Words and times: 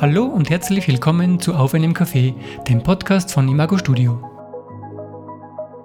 Hallo 0.00 0.24
und 0.24 0.48
herzlich 0.48 0.88
willkommen 0.88 1.40
zu 1.40 1.54
Auf 1.54 1.74
einem 1.74 1.92
Café, 1.92 2.32
dem 2.66 2.82
Podcast 2.82 3.34
von 3.34 3.46
Imago 3.46 3.76
Studio. 3.76 4.18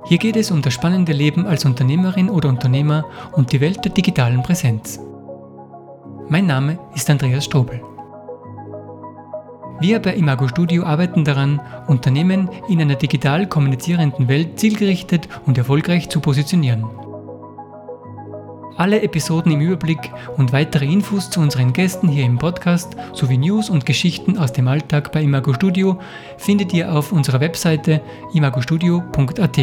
Hier 0.06 0.18
geht 0.18 0.38
es 0.38 0.52
um 0.52 0.62
das 0.62 0.74
spannende 0.74 1.12
Leben 1.12 1.46
als 1.46 1.66
Unternehmerin 1.66 2.30
oder 2.30 2.48
Unternehmer 2.48 3.04
und 3.34 3.52
die 3.52 3.60
Welt 3.60 3.84
der 3.84 3.92
digitalen 3.92 4.42
Präsenz. 4.42 5.02
Mein 6.30 6.46
Name 6.46 6.80
ist 6.96 7.10
Andreas 7.10 7.44
Strobel. 7.44 7.82
Wir 9.82 10.00
bei 10.00 10.16
Imago 10.16 10.48
Studio 10.48 10.86
arbeiten 10.86 11.26
daran, 11.26 11.60
Unternehmen 11.88 12.50
in 12.70 12.80
einer 12.80 12.96
digital 12.96 13.50
kommunizierenden 13.50 14.30
Welt 14.30 14.58
zielgerichtet 14.58 15.28
und 15.46 15.58
erfolgreich 15.58 16.08
zu 16.08 16.22
positionieren. 16.22 16.86
Alle 18.78 19.02
Episoden 19.02 19.54
im 19.54 19.62
Überblick 19.62 20.12
und 20.36 20.52
weitere 20.52 20.86
Infos 20.86 21.30
zu 21.30 21.40
unseren 21.40 21.72
Gästen 21.72 22.10
hier 22.10 22.26
im 22.26 22.38
Podcast 22.38 22.96
sowie 23.14 23.38
News 23.38 23.70
und 23.70 23.86
Geschichten 23.86 24.38
aus 24.38 24.52
dem 24.52 24.68
Alltag 24.68 25.14
bei 25.14 25.22
Imago 25.22 25.54
Studio 25.54 25.98
findet 26.38 26.74
ihr 26.74 26.92
auf 26.92 27.14
unserer 27.14 27.40
Webseite 27.40 28.02
imagostudio.at. 28.34 29.58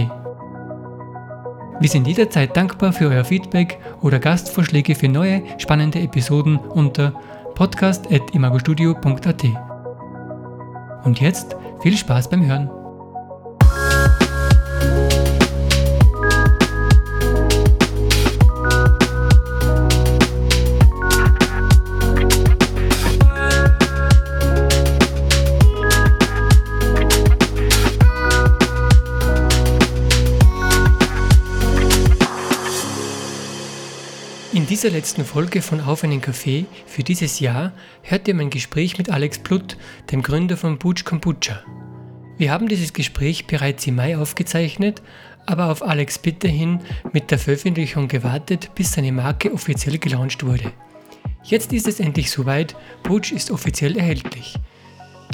Wir 1.80 1.88
sind 1.88 2.06
jederzeit 2.06 2.56
dankbar 2.56 2.92
für 2.92 3.08
euer 3.08 3.24
Feedback 3.24 3.78
oder 4.00 4.18
Gastvorschläge 4.18 4.94
für 4.94 5.08
neue 5.08 5.42
spannende 5.58 5.98
Episoden 6.00 6.56
unter 6.56 7.12
podcast.imagostudio.at. 7.54 9.44
Und 11.04 11.20
jetzt 11.20 11.56
viel 11.82 11.96
Spaß 11.96 12.30
beim 12.30 12.46
Hören. 12.46 12.81
Dieser 34.72 34.88
letzten 34.88 35.26
Folge 35.26 35.60
von 35.60 35.82
Auf 35.82 36.02
einen 36.02 36.22
Kaffee 36.22 36.64
für 36.86 37.02
dieses 37.02 37.40
Jahr 37.40 37.72
hört 38.00 38.26
ihr 38.26 38.32
mein 38.32 38.48
Gespräch 38.48 38.96
mit 38.96 39.10
Alex 39.10 39.38
Blutt, 39.38 39.76
dem 40.10 40.22
Gründer 40.22 40.56
von 40.56 40.78
Butch 40.78 41.04
Kombucha. 41.04 41.62
Wir 42.38 42.50
haben 42.50 42.68
dieses 42.68 42.94
Gespräch 42.94 43.46
bereits 43.46 43.86
im 43.86 43.96
Mai 43.96 44.16
aufgezeichnet, 44.16 45.02
aber 45.44 45.70
auf 45.70 45.82
Alex 45.82 46.18
Bitte 46.18 46.48
hin 46.48 46.80
mit 47.12 47.30
der 47.30 47.38
Veröffentlichung 47.38 48.08
gewartet, 48.08 48.70
bis 48.74 48.94
seine 48.94 49.12
Marke 49.12 49.52
offiziell 49.52 49.98
gelauncht 49.98 50.42
wurde. 50.42 50.72
Jetzt 51.44 51.74
ist 51.74 51.86
es 51.86 52.00
endlich 52.00 52.30
soweit, 52.30 52.74
Butch 53.02 53.30
ist 53.30 53.50
offiziell 53.50 53.98
erhältlich. 53.98 54.54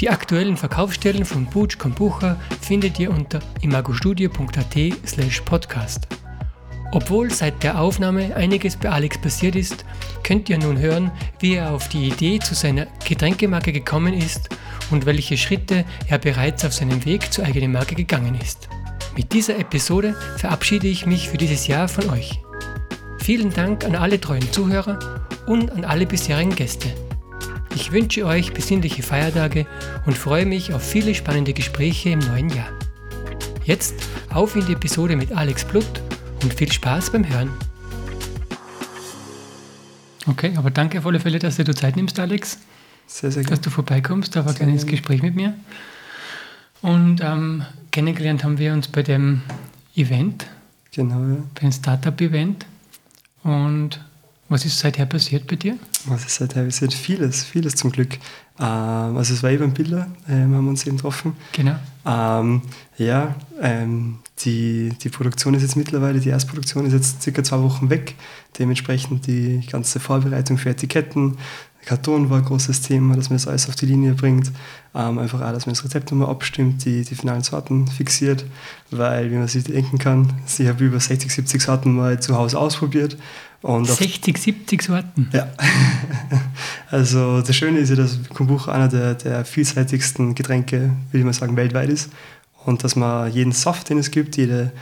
Die 0.01 0.11
aktuellen 0.11 0.57
Verkaufsstellen 0.57 1.25
von 1.25 1.47
Butch 1.47 1.79
Kombucha 1.79 2.41
findet 2.61 2.99
ihr 2.99 3.13
unter 3.13 3.39
imagostudio.at 3.61 4.77
slash 5.07 5.43
podcast. 5.43 6.09
Obwohl 6.91 7.31
seit 7.31 7.63
der 7.63 7.81
Aufnahme 7.81 8.35
einiges 8.35 8.77
bei 8.77 8.89
Alex 8.89 9.19
passiert 9.19 9.57
ist, 9.57 9.85
könnt 10.23 10.49
ihr 10.49 10.59
nun 10.59 10.79
hören, 10.79 11.11
wie 11.39 11.55
er 11.55 11.73
auf 11.73 11.89
die 11.89 12.09
Idee 12.09 12.39
zu 12.39 12.55
seiner 12.55 12.87
Getränkemarke 13.07 13.73
gekommen 13.73 14.15
ist 14.15 14.49
und 14.91 15.05
welche 15.05 15.37
Schritte 15.37 15.85
er 16.09 16.19
bereits 16.19 16.65
auf 16.65 16.73
seinem 16.73 17.05
Weg 17.05 17.31
zur 17.31 17.45
eigenen 17.45 17.73
Marke 17.73 17.95
gegangen 17.95 18.39
ist. 18.41 18.69
Mit 19.17 19.33
dieser 19.33 19.59
Episode 19.59 20.15
verabschiede 20.39 20.87
ich 20.87 21.05
mich 21.05 21.29
für 21.29 21.37
dieses 21.37 21.67
Jahr 21.67 21.89
von 21.89 22.09
euch. 22.09 22.41
Vielen 23.19 23.53
Dank 23.53 23.85
an 23.85 23.95
alle 23.95 24.19
treuen 24.19 24.51
Zuhörer 24.53 25.27
und 25.47 25.71
an 25.73 25.85
alle 25.85 26.07
bisherigen 26.07 26.55
Gäste. 26.55 26.89
Ich 27.75 27.93
wünsche 27.93 28.25
euch 28.25 28.55
besinnliche 28.55 29.03
Feiertage 29.03 29.67
und 30.07 30.17
freue 30.17 30.47
mich 30.47 30.73
auf 30.73 30.83
viele 30.83 31.15
spannende 31.15 31.53
Gespräche 31.53 32.11
im 32.11 32.21
neuen 32.21 32.49
Jahr. 32.49 32.71
Jetzt 33.65 33.95
auf 34.33 34.57
in 34.57 34.65
die 34.65 34.73
Episode 34.73 35.17
mit 35.17 35.33
Alex 35.33 35.65
Blutt 35.65 36.03
und 36.43 36.55
viel 36.55 36.71
Spaß 36.71 37.11
beim 37.11 37.29
Hören. 37.29 37.51
Okay, 40.27 40.53
aber 40.57 40.71
danke 40.71 40.99
auf 40.99 41.07
alle 41.07 41.21
Fälle, 41.21 41.39
dass 41.39 41.57
du 41.57 41.65
dir 41.65 41.75
Zeit 41.75 41.97
nimmst, 41.97 42.19
Alex. 42.21 42.59
Sehr, 43.07 43.31
sehr 43.31 43.43
Dass 43.43 43.49
gerne. 43.51 43.63
du 43.63 43.71
vorbeikommst, 43.71 44.37
da 44.37 44.45
war 44.45 44.53
ein 44.53 44.57
kleines 44.57 44.83
gerne. 44.83 44.91
Gespräch 44.91 45.23
mit 45.23 45.35
mir. 45.35 45.55
Und 46.83 47.21
ähm, 47.23 47.65
kennengelernt 47.91 48.45
haben 48.45 48.59
wir 48.59 48.73
uns 48.73 48.89
bei 48.89 49.03
dem 49.03 49.41
Event, 49.97 50.47
Genau, 50.93 51.21
ja. 51.21 51.37
bei 51.55 51.61
dem 51.63 51.73
Startup-Event. 51.73 52.67
Und 53.43 54.01
was 54.49 54.65
ist 54.65 54.79
seither 54.79 55.07
passiert 55.07 55.47
bei 55.47 55.57
dir? 55.57 55.77
Was 56.07 56.25
ist 56.25 56.37
seither 56.37 56.65
passiert? 56.65 56.95
Vieles, 56.95 57.45
vieles 57.45 57.75
zum 57.75 57.93
Glück. 57.93 58.15
Ähm, 58.59 59.17
also 59.17 59.35
es 59.35 59.43
war 59.43 59.51
eben 59.51 59.73
Bilder, 59.73 60.09
ähm, 60.29 60.55
haben 60.55 60.65
wir 60.65 60.71
uns 60.71 60.87
eben 60.87 60.97
getroffen. 60.97 61.37
Genau. 61.53 61.77
Ähm, 62.07 62.63
ja, 62.97 63.35
ähm, 63.61 64.19
die, 64.41 64.91
die 65.03 65.09
Produktion 65.11 65.55
ist 65.55 65.63
jetzt 65.63 65.77
mittlerweile, 65.77 66.21
die 66.21 66.31
Erstproduktion 66.31 66.87
ist 66.87 66.93
jetzt 66.93 67.23
circa 67.23 67.45
zwei 67.45 67.61
Wochen 67.63 67.91
weg. 67.91 68.15
Dementsprechend 68.59 69.27
die 69.27 69.67
ganze 69.71 70.01
Vorbereitung 70.01 70.59
für 70.59 70.71
Etiketten, 70.71 71.37
Karton 71.89 72.29
war 72.29 72.37
ein 72.37 72.45
großes 72.45 72.83
Thema, 72.83 73.17
dass 73.17 73.31
man 73.31 73.39
das 73.39 73.49
alles 73.49 73.67
auf 73.67 73.75
die 73.75 73.87
Linie 73.87 74.13
bringt. 74.13 74.53
Ähm, 74.95 75.19
einfach 75.19 75.41
auch, 75.41 75.53
dass 75.53 75.65
man 75.65 75.75
das 75.75 75.83
Rezept 75.85 76.11
nochmal 76.11 76.29
abstimmt, 76.29 76.85
die, 76.85 77.03
die 77.03 77.15
finalen 77.15 77.43
Sorten 77.43 77.87
fixiert, 77.87 78.45
weil, 78.91 79.31
wie 79.31 79.37
man 79.37 79.49
sich 79.49 79.65
denken 79.65 79.97
kann, 79.97 80.35
ich 80.59 80.69
habe 80.69 80.85
über 80.85 81.01
60, 81.01 81.33
70 81.33 81.63
Sorten 81.63 81.97
mal 81.97 82.21
zu 82.21 82.37
Hause 82.37 82.59
ausprobiert. 82.59 83.17
Und 83.63 83.91
auf 83.91 83.99
60, 83.99 84.39
70 84.39 84.83
Sorten. 84.83 85.29
ja. 85.33 85.49
Also 86.91 87.43
das 87.43 87.55
Schöne 87.55 87.81
ist 87.81 87.91
ja, 87.91 87.97
dass 87.97 88.19
Kombucha 88.31 88.73
einer 88.73 88.89
der, 88.89 89.15
der 89.15 89.45
vielseitigsten 89.45 90.35
Getränke, 90.35 90.91
will 91.11 91.21
ich 91.21 91.25
mal 91.25 91.35
sagen, 91.35 91.55
weltweit 91.55 91.91
ist. 91.91 92.11
Und 92.65 92.83
dass 92.83 92.97
man 92.97 93.31
jeden 93.31 93.53
Saft, 93.53 93.91
den 93.91 93.99
es 93.99 94.11
gibt, 94.11 94.39
jede, 94.39 94.73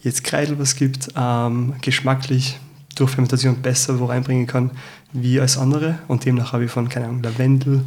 jedes 0.00 0.22
Kreidel, 0.22 0.58
was 0.60 0.70
es 0.70 0.76
gibt, 0.76 1.08
ähm, 1.16 1.74
geschmacklich 1.80 2.60
durch 2.94 3.10
Fermentation 3.10 3.56
besser 3.56 3.98
wo 3.98 4.06
reinbringen 4.06 4.46
kann, 4.46 4.70
wie 5.12 5.40
als 5.40 5.58
andere. 5.58 5.98
Und 6.08 6.24
demnach 6.24 6.52
habe 6.52 6.64
ich 6.64 6.70
von, 6.70 6.88
keine 6.88 7.06
Ahnung, 7.06 7.22
Lavendel 7.22 7.84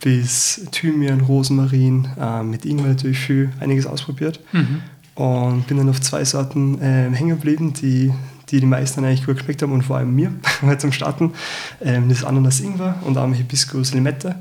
bis 0.00 0.66
Thymian, 0.70 1.20
Rosmarin, 1.20 2.08
ähm, 2.20 2.50
mit 2.50 2.64
Ingwer 2.64 2.88
natürlich 2.88 3.18
viel, 3.18 3.50
einiges 3.60 3.86
ausprobiert. 3.86 4.40
Mhm. 4.52 4.80
Und 5.14 5.66
bin 5.66 5.76
dann 5.76 5.88
auf 5.88 6.00
zwei 6.00 6.24
Sorten 6.24 6.78
ähm, 6.80 7.12
hängen 7.12 7.30
geblieben, 7.30 7.72
die, 7.72 8.12
die 8.50 8.60
die 8.60 8.66
meisten 8.66 9.04
eigentlich 9.04 9.26
gut 9.26 9.36
geschmeckt 9.36 9.62
haben 9.62 9.72
und 9.72 9.82
vor 9.82 9.98
allem 9.98 10.14
mir 10.14 10.32
mal 10.62 10.78
zum 10.78 10.92
Starten. 10.92 11.32
Ähm, 11.82 12.08
das 12.08 12.18
ist 12.18 12.24
Ananas 12.24 12.60
Ingwer 12.60 12.96
und 13.04 13.16
einmal 13.16 13.38
Hibiskus 13.38 13.94
Limette. 13.94 14.36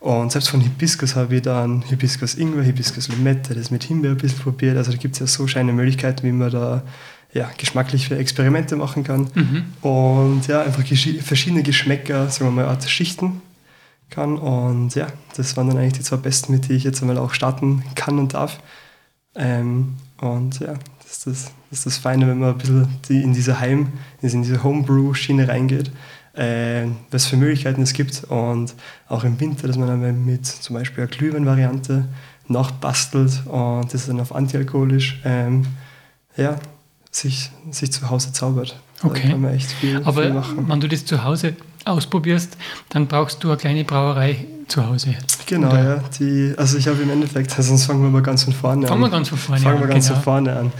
Und 0.00 0.32
selbst 0.32 0.48
von 0.48 0.60
Hibiskus 0.60 1.14
habe 1.14 1.36
ich 1.36 1.42
dann 1.42 1.82
Hibiskus 1.82 2.34
Ingwer, 2.34 2.64
Hibiskus 2.64 3.08
Limette, 3.08 3.54
das 3.54 3.70
mit 3.70 3.84
Himbeer 3.84 4.10
ein 4.10 4.16
bisschen 4.16 4.40
probiert. 4.40 4.76
Also 4.76 4.90
da 4.90 4.98
gibt 4.98 5.14
es 5.14 5.20
ja 5.20 5.26
so 5.28 5.46
scheine 5.46 5.72
Möglichkeiten, 5.72 6.26
wie 6.26 6.32
man 6.32 6.50
da 6.50 6.82
ja, 7.32 7.48
geschmackliche 7.56 8.16
Experimente 8.16 8.76
machen 8.76 9.04
kann. 9.04 9.28
Mhm. 9.34 9.64
Und 9.80 10.46
ja, 10.48 10.62
einfach 10.62 10.84
verschiedene 10.84 11.62
Geschmäcker, 11.62 12.28
sagen 12.28 12.46
wir 12.46 12.62
mal, 12.62 12.64
Art 12.66 12.88
Schichten 12.88 13.42
kann. 14.10 14.36
Und 14.38 14.94
ja, 14.94 15.06
das 15.36 15.56
waren 15.56 15.68
dann 15.68 15.78
eigentlich 15.78 15.94
die 15.94 16.02
zwei 16.02 16.16
besten, 16.16 16.52
mit 16.52 16.68
denen 16.68 16.78
ich 16.78 16.84
jetzt 16.84 17.00
einmal 17.00 17.18
auch 17.18 17.32
starten 17.32 17.84
kann 17.94 18.18
und 18.18 18.34
darf. 18.34 18.60
Ähm, 19.34 19.94
und 20.20 20.60
ja, 20.60 20.74
ist 21.26 21.26
das, 21.26 21.52
ist 21.70 21.86
das 21.86 21.96
Feine, 21.98 22.26
wenn 22.26 22.38
man 22.38 22.50
ein 22.50 22.58
bisschen 22.58 22.88
die, 23.08 23.22
in 23.22 23.32
diese 23.32 23.60
Heim, 23.60 23.92
in 24.20 24.42
diese 24.42 24.62
Homebrew-Schiene 24.62 25.46
reingeht, 25.48 25.90
äh, 26.34 26.86
was 27.10 27.26
für 27.26 27.36
Möglichkeiten 27.36 27.82
es 27.82 27.92
gibt. 27.92 28.24
Und 28.24 28.74
auch 29.08 29.24
im 29.24 29.38
Winter, 29.38 29.68
dass 29.68 29.76
man 29.76 29.88
einmal 29.88 30.12
mit 30.12 30.46
zum 30.46 30.74
Beispiel 30.74 31.04
einer 31.04 31.12
Glühwein-Variante 31.12 32.08
nachbastelt 32.48 33.46
und 33.46 33.92
das 33.94 34.06
dann 34.06 34.20
auf 34.20 34.34
antialkoholisch 34.34 35.20
ähm, 35.24 35.66
ja, 36.36 36.56
sich, 37.10 37.50
sich 37.70 37.92
zu 37.92 38.10
Hause 38.10 38.32
zaubert. 38.32 38.80
Okay. 39.02 39.22
Da 39.22 39.28
kann 39.30 39.40
man 39.40 39.54
echt 39.54 39.70
viel, 39.70 40.02
Aber 40.04 40.22
viel 40.22 40.32
machen. 40.32 40.68
wenn 40.68 40.80
du 40.80 40.88
das 40.88 41.04
zu 41.04 41.22
Hause 41.22 41.54
ausprobierst, 41.84 42.56
dann 42.88 43.06
brauchst 43.06 43.42
du 43.44 43.48
eine 43.48 43.56
kleine 43.58 43.84
Brauerei 43.84 44.46
zu 44.72 44.86
Hause. 44.86 45.14
Genau, 45.46 45.68
Oder? 45.68 45.84
ja. 45.84 46.02
Die, 46.18 46.54
also 46.56 46.78
ich 46.78 46.88
habe 46.88 47.02
im 47.02 47.10
Endeffekt, 47.10 47.50
sonst 47.58 47.84
fangen 47.84 48.02
wir 48.02 48.08
mal 48.08 48.22
ganz 48.22 48.44
von 48.44 48.54
vorne 48.54 48.86
Fangen 48.86 49.00
wir 49.00 49.06
an. 49.06 49.12
ganz 49.12 49.28
von 49.28 49.38
vorne 49.38 49.60
Fangen 49.60 49.76
an, 49.76 49.82
wir 49.82 49.88
ganz 49.88 50.06
genau. 50.06 50.14
von 50.16 50.24
vorne 50.24 50.56
an. 50.56 50.72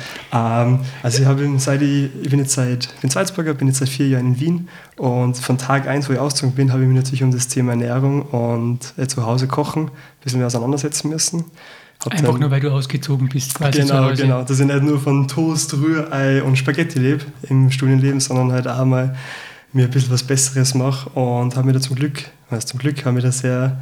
Ähm, 0.72 0.78
also 1.02 1.22
ich 1.22 1.26
habe 1.28 1.46
seit 1.58 1.82
ich, 1.82 2.10
bin 2.28 2.38
jetzt 2.38 2.54
seit, 2.54 2.86
ich 2.86 3.00
bin 3.00 3.10
Salzburger, 3.10 3.52
bin 3.54 3.68
jetzt 3.68 3.78
seit 3.78 3.90
vier 3.90 4.08
Jahren 4.08 4.28
in 4.28 4.40
Wien 4.40 4.68
und 4.96 5.36
von 5.36 5.58
Tag 5.58 5.86
eins, 5.86 6.08
wo 6.08 6.14
ich 6.14 6.18
ausgezogen 6.18 6.54
bin, 6.54 6.72
habe 6.72 6.82
ich 6.82 6.88
mich 6.88 6.96
natürlich 6.96 7.22
um 7.22 7.32
das 7.32 7.48
Thema 7.48 7.72
Ernährung 7.72 8.22
und 8.22 8.94
äh, 8.96 9.06
zu 9.06 9.24
Hause 9.26 9.46
kochen 9.46 9.84
ein 9.84 9.90
bisschen 10.24 10.38
mehr 10.38 10.46
auseinandersetzen 10.46 11.10
müssen. 11.10 11.44
Hab 12.02 12.12
Einfach 12.14 12.32
dann- 12.32 12.40
nur, 12.40 12.50
weil 12.50 12.60
du 12.60 12.70
ausgezogen 12.70 13.28
bist, 13.28 13.54
quasi 13.54 13.82
Genau, 13.82 14.10
genau. 14.14 14.42
Dass 14.42 14.58
ich 14.58 14.66
nicht 14.66 14.82
nur 14.82 14.98
von 15.00 15.28
Toast, 15.28 15.74
Rührei 15.74 16.42
und 16.42 16.56
Spaghetti 16.56 16.98
lebe 16.98 17.24
im 17.48 17.70
Studienleben, 17.70 18.20
sondern 18.20 18.52
halt 18.52 18.66
auch 18.66 18.84
mal 18.84 19.14
mir 19.72 19.84
ein 19.84 19.90
bisschen 19.90 20.12
was 20.12 20.22
Besseres 20.22 20.74
mache 20.74 21.08
und 21.10 21.56
habe 21.56 21.66
mir 21.66 21.72
da 21.72 21.80
zum 21.80 21.96
Glück, 21.96 22.30
was 22.50 22.66
zum 22.66 22.78
Glück, 22.78 23.04
habe 23.04 23.16
mir 23.16 23.22
da 23.22 23.32
sehr 23.32 23.80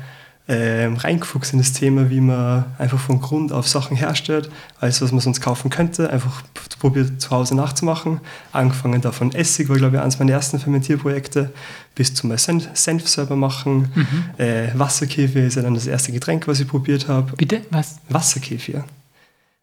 ähm, 0.49 0.97
reingefuchst 0.97 1.53
in 1.53 1.61
das 1.61 1.73
Thema, 1.73 2.11
wie 2.11 2.21
man 2.21 2.65
einfach 2.77 2.99
von 2.99 3.21
Grund 3.21 3.53
auf 3.53 3.69
Sachen 3.69 3.97
herstellt, 3.97 4.51
alles 4.81 5.01
was 5.01 5.13
man 5.13 5.21
sonst 5.21 5.41
kaufen 5.41 5.71
könnte, 5.71 6.11
einfach 6.11 6.43
probiert 6.81 7.21
zu 7.21 7.31
Hause 7.31 7.55
nachzumachen. 7.55 8.21
Angefangen 8.51 9.01
davon 9.01 9.33
Essig 9.33 9.69
war, 9.69 9.77
glaube 9.77 9.97
ich, 9.97 10.03
eines 10.03 10.19
meiner 10.19 10.33
ersten 10.33 10.59
Fermentierprojekte, 10.59 11.53
bis 11.95 12.15
zum 12.15 12.37
Senf, 12.37 12.69
Senf 12.75 13.07
selber 13.07 13.37
machen. 13.37 13.93
Mhm. 13.95 14.25
Äh, 14.39 14.69
Wasserkefir 14.75 15.47
ist 15.47 15.55
ja 15.55 15.63
dann 15.63 15.75
das 15.75 15.87
erste 15.87 16.11
Getränk, 16.11 16.49
was 16.49 16.59
ich 16.59 16.67
probiert 16.67 17.07
habe. 17.07 17.37
Bitte? 17.37 17.61
Was? 17.71 18.01
Wasserkefir. 18.09 18.85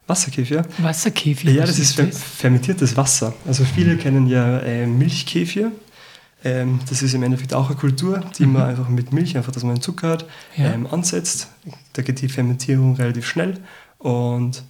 Wasserkefir? 0.05 0.63
Wasserkefir? 0.77 1.51
Ja, 1.51 1.65
das 1.65 1.79
ist, 1.79 1.99
ist 1.99 2.23
fermentiertes 2.23 2.95
Wasser. 2.95 3.33
Also 3.45 3.65
viele 3.65 3.97
kennen 3.97 4.27
ja 4.27 4.59
äh, 4.59 4.87
Milchkefir. 4.87 5.71
Ähm, 6.47 6.79
das 6.87 7.01
ist 7.01 7.13
im 7.13 7.23
Endeffekt 7.23 7.53
auch 7.53 7.67
eine 7.67 7.75
Kultur, 7.75 8.21
die 8.37 8.45
mhm. 8.45 8.53
man 8.53 8.61
einfach 8.63 8.87
mit 8.87 9.11
Milch, 9.11 9.35
einfach 9.35 9.51
dass 9.51 9.63
man 9.63 9.73
einen 9.73 9.81
Zucker 9.81 10.09
hat, 10.09 10.25
ja. 10.55 10.71
ähm, 10.71 10.87
ansetzt. 10.87 11.49
Da 11.91 12.01
geht 12.01 12.21
die 12.21 12.29
Fermentierung 12.29 12.95
relativ 12.95 13.27
schnell 13.27 13.59
und 13.97 14.63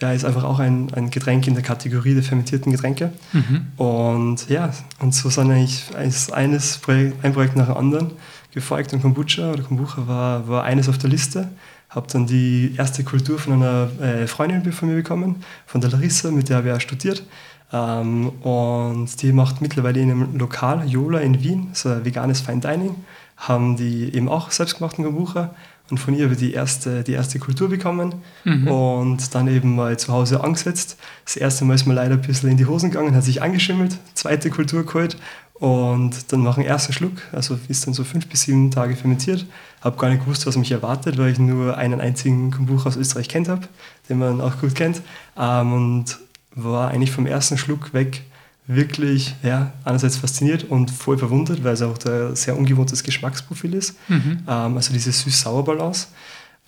ja, 0.00 0.12
ist 0.12 0.24
einfach 0.24 0.44
auch 0.44 0.58
ein, 0.58 0.92
ein 0.94 1.10
Getränk 1.10 1.46
in 1.46 1.54
der 1.54 1.62
Kategorie 1.62 2.14
der 2.14 2.22
fermentierten 2.22 2.72
Getränke. 2.72 3.12
Mhm. 3.32 3.66
Und 3.76 4.48
ja, 4.48 4.72
und 4.98 5.14
so 5.14 5.28
sind 5.28 5.52
eigentlich 5.52 5.84
eines 6.32 6.78
Projekt, 6.78 7.24
ein 7.24 7.32
Projekt 7.32 7.54
nach 7.54 7.66
dem 7.66 7.76
anderen 7.76 8.12
gefolgt 8.52 8.92
und 8.92 9.02
Kombucha 9.02 9.52
oder 9.52 9.62
Kombucha 9.62 10.08
war, 10.08 10.48
war 10.48 10.64
eines 10.64 10.88
auf 10.88 10.98
der 10.98 11.10
Liste. 11.10 11.48
Habe 11.90 12.06
dann 12.10 12.26
die 12.26 12.74
erste 12.76 13.04
Kultur 13.04 13.38
von 13.38 13.52
einer 13.52 13.90
äh, 14.00 14.26
Freundin 14.26 14.72
von 14.72 14.88
mir 14.88 14.94
bekommen, 14.96 15.44
von 15.66 15.80
der 15.80 15.90
Larissa, 15.90 16.30
mit 16.30 16.48
der 16.48 16.56
habe 16.56 16.68
ich 16.68 16.74
auch 16.74 16.80
studiert. 16.80 17.22
Ähm, 17.72 18.28
und 18.42 19.22
die 19.22 19.32
macht 19.32 19.60
mittlerweile 19.60 20.00
in 20.00 20.10
einem 20.10 20.36
Lokal, 20.36 20.88
Jola 20.88 21.20
in 21.20 21.42
Wien, 21.42 21.70
so 21.72 21.88
ein 21.88 22.04
veganes 22.04 22.40
Fine 22.40 22.60
Dining, 22.60 22.96
haben 23.36 23.76
die 23.76 24.14
eben 24.14 24.28
auch 24.28 24.50
selbstgemachten 24.50 25.04
Kombucha 25.04 25.54
und 25.90 25.98
von 25.98 26.14
ihr 26.14 26.24
habe 26.24 26.34
ich 26.34 26.40
die 26.40 26.52
erste, 26.52 27.02
die 27.02 27.12
erste 27.12 27.38
Kultur 27.38 27.68
bekommen 27.68 28.14
mhm. 28.44 28.68
und 28.68 29.34
dann 29.34 29.48
eben 29.48 29.74
mal 29.74 29.98
zu 29.98 30.12
Hause 30.12 30.42
angesetzt. 30.42 30.98
Das 31.24 31.36
erste 31.36 31.64
Mal 31.64 31.74
ist 31.74 31.86
mir 31.86 31.94
leider 31.94 32.14
ein 32.14 32.20
bisschen 32.20 32.50
in 32.50 32.56
die 32.56 32.66
Hosen 32.66 32.90
gegangen, 32.90 33.14
hat 33.14 33.24
sich 33.24 33.42
angeschimmelt, 33.42 33.96
zweite 34.14 34.50
Kultur 34.50 34.84
geholt 34.84 35.16
und 35.54 36.32
dann 36.32 36.40
machen 36.40 36.64
ersten 36.64 36.92
Schluck, 36.92 37.20
also 37.32 37.58
ist 37.68 37.86
dann 37.86 37.92
so 37.92 38.02
fünf 38.04 38.26
bis 38.28 38.42
sieben 38.42 38.70
Tage 38.70 38.96
fermentiert. 38.96 39.44
Habe 39.82 39.98
gar 39.98 40.08
nicht 40.08 40.24
gewusst, 40.24 40.46
was 40.46 40.56
mich 40.56 40.72
erwartet, 40.72 41.18
weil 41.18 41.32
ich 41.32 41.38
nur 41.38 41.76
einen 41.76 42.00
einzigen 42.00 42.50
Kombucha 42.50 42.88
aus 42.88 42.96
Österreich 42.96 43.28
kennt 43.28 43.48
habe, 43.48 43.68
den 44.08 44.18
man 44.18 44.40
auch 44.40 44.58
gut 44.58 44.74
kennt. 44.74 45.02
Ähm, 45.36 45.72
und 45.72 46.18
war 46.54 46.90
eigentlich 46.90 47.12
vom 47.12 47.26
ersten 47.26 47.58
Schluck 47.58 47.92
weg 47.94 48.22
wirklich 48.66 49.34
ja, 49.42 49.72
einerseits 49.84 50.16
fasziniert 50.16 50.64
und 50.64 50.90
voll 50.90 51.18
verwundert, 51.18 51.64
weil 51.64 51.72
es 51.74 51.82
auch 51.82 51.98
ein 52.06 52.36
sehr 52.36 52.56
ungewohntes 52.56 53.02
Geschmacksprofil 53.02 53.74
ist. 53.74 53.96
Mhm. 54.08 54.44
Ähm, 54.46 54.76
also 54.76 54.92
diese 54.92 55.10
süß-sauer-Balance. 55.10 56.08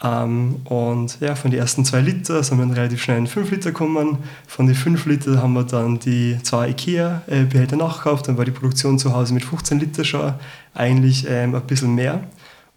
Ähm, 0.02 0.56
und 0.64 1.20
ja, 1.20 1.36
von 1.36 1.52
den 1.52 1.60
ersten 1.60 1.84
zwei 1.84 2.00
Liter 2.00 2.42
sind 2.42 2.58
wir 2.58 2.66
dann 2.66 2.74
relativ 2.74 3.02
schnell 3.02 3.18
in 3.18 3.28
5 3.28 3.50
Liter 3.52 3.70
gekommen. 3.70 4.18
Von 4.48 4.66
den 4.66 4.74
5 4.74 5.06
Liter 5.06 5.40
haben 5.40 5.52
wir 5.52 5.62
dann 5.62 6.00
die 6.00 6.38
zwei 6.42 6.70
IKEA-Behälter 6.70 7.76
nachgekauft. 7.76 8.26
Dann 8.26 8.36
war 8.36 8.44
die 8.44 8.50
Produktion 8.50 8.98
zu 8.98 9.14
Hause 9.14 9.32
mit 9.34 9.44
15 9.44 9.78
Liter 9.78 10.04
schon 10.04 10.34
eigentlich 10.74 11.26
ähm, 11.28 11.54
ein 11.54 11.62
bisschen 11.62 11.94
mehr. 11.94 12.24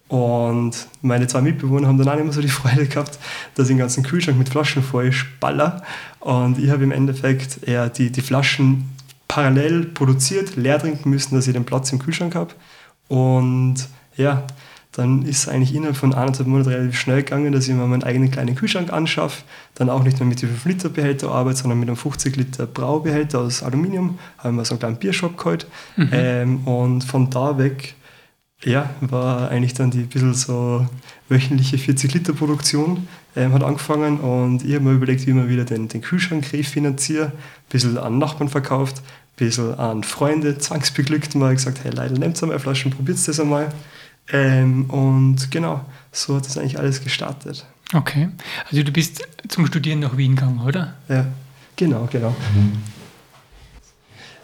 Und 0.08 0.86
meine 1.02 1.26
zwei 1.26 1.40
Mitbewohner 1.40 1.88
haben 1.88 1.98
dann 1.98 2.08
auch 2.08 2.14
nicht 2.14 2.24
mehr 2.24 2.32
so 2.32 2.40
die 2.40 2.48
Freude 2.48 2.86
gehabt, 2.86 3.18
dass 3.54 3.66
ich 3.66 3.72
den 3.72 3.78
ganzen 3.78 4.04
Kühlschrank 4.04 4.38
mit 4.38 4.48
Flaschen 4.48 4.82
voll 4.82 5.10
spaller. 5.12 5.82
Und 6.20 6.58
ich 6.58 6.70
habe 6.70 6.84
im 6.84 6.92
Endeffekt 6.92 7.66
eher 7.66 7.88
die, 7.88 8.10
die 8.10 8.20
Flaschen 8.20 8.90
parallel 9.28 9.86
produziert, 9.86 10.56
leer 10.56 10.78
trinken 10.78 11.10
müssen, 11.10 11.34
dass 11.34 11.46
ich 11.46 11.52
den 11.52 11.64
Platz 11.64 11.90
im 11.92 11.98
Kühlschrank 11.98 12.34
habe. 12.34 12.54
Und 13.08 13.88
ja, 14.16 14.44
dann 14.92 15.22
ist 15.22 15.40
es 15.40 15.48
eigentlich 15.48 15.74
innerhalb 15.74 15.96
von 15.96 16.14
eineinhalb 16.14 16.46
Monaten 16.46 16.70
relativ 16.70 16.98
schnell 16.98 17.18
gegangen, 17.18 17.52
dass 17.52 17.68
ich 17.68 17.74
mir 17.74 17.86
meinen 17.86 18.02
eigenen 18.02 18.30
kleinen 18.30 18.54
Kühlschrank 18.54 18.92
anschaffe, 18.92 19.42
dann 19.74 19.90
auch 19.90 20.02
nicht 20.02 20.18
mehr 20.20 20.26
mit 20.26 20.40
dem 20.40 20.48
5-Liter-Behälter 20.48 21.30
arbeite, 21.30 21.58
sondern 21.58 21.80
mit 21.80 21.88
einem 21.88 21.98
50-Liter 21.98 22.66
Braubehälter 22.66 23.40
aus 23.40 23.62
Aluminium, 23.62 24.18
haben 24.38 24.56
wir 24.56 24.64
so 24.64 24.74
einen 24.74 24.78
kleinen 24.78 24.96
Biershop 24.96 25.36
geholt. 25.36 25.66
Mhm. 25.96 26.08
Ähm, 26.12 26.66
und 26.66 27.02
von 27.02 27.28
da 27.28 27.58
weg 27.58 27.94
ja, 28.64 28.90
war 29.00 29.50
eigentlich 29.50 29.74
dann 29.74 29.90
die 29.90 30.02
bisschen 30.02 30.34
so 30.34 30.86
wöchentliche 31.28 31.76
40-Liter-Produktion 31.76 33.06
ähm, 33.36 33.52
hat 33.52 33.62
angefangen 33.62 34.18
und 34.18 34.64
ich 34.64 34.74
habe 34.74 34.84
mir 34.84 34.92
überlegt, 34.92 35.26
wie 35.26 35.32
man 35.32 35.48
wieder 35.48 35.64
den, 35.64 35.88
den 35.88 36.00
Kühlschrank 36.00 36.52
refinanziere, 36.52 37.26
ein 37.26 37.32
bisschen 37.68 37.98
an 37.98 38.18
Nachbarn 38.18 38.48
verkauft, 38.48 38.98
ein 38.98 39.36
bisschen 39.36 39.74
an 39.78 40.04
Freunde 40.04 40.58
zwangsbeglückt 40.58 41.34
mal 41.34 41.54
gesagt, 41.54 41.84
hey 41.84 41.92
Leute, 41.92 42.14
nehmt 42.14 42.42
einmal 42.42 42.58
Flaschen, 42.58 42.90
probiert 42.90 43.18
das 43.28 43.38
einmal. 43.38 43.68
Ähm, 44.32 44.86
und 44.90 45.50
genau, 45.50 45.84
so 46.10 46.36
hat 46.36 46.46
das 46.46 46.56
eigentlich 46.56 46.78
alles 46.78 47.04
gestartet. 47.04 47.66
Okay, 47.92 48.30
also 48.70 48.82
du 48.82 48.90
bist 48.90 49.22
zum 49.48 49.66
Studieren 49.66 50.00
nach 50.00 50.16
Wien 50.16 50.34
gegangen, 50.34 50.60
oder? 50.60 50.94
Ja, 51.08 51.26
genau, 51.76 52.08
genau. 52.10 52.30
Mhm. 52.30 52.72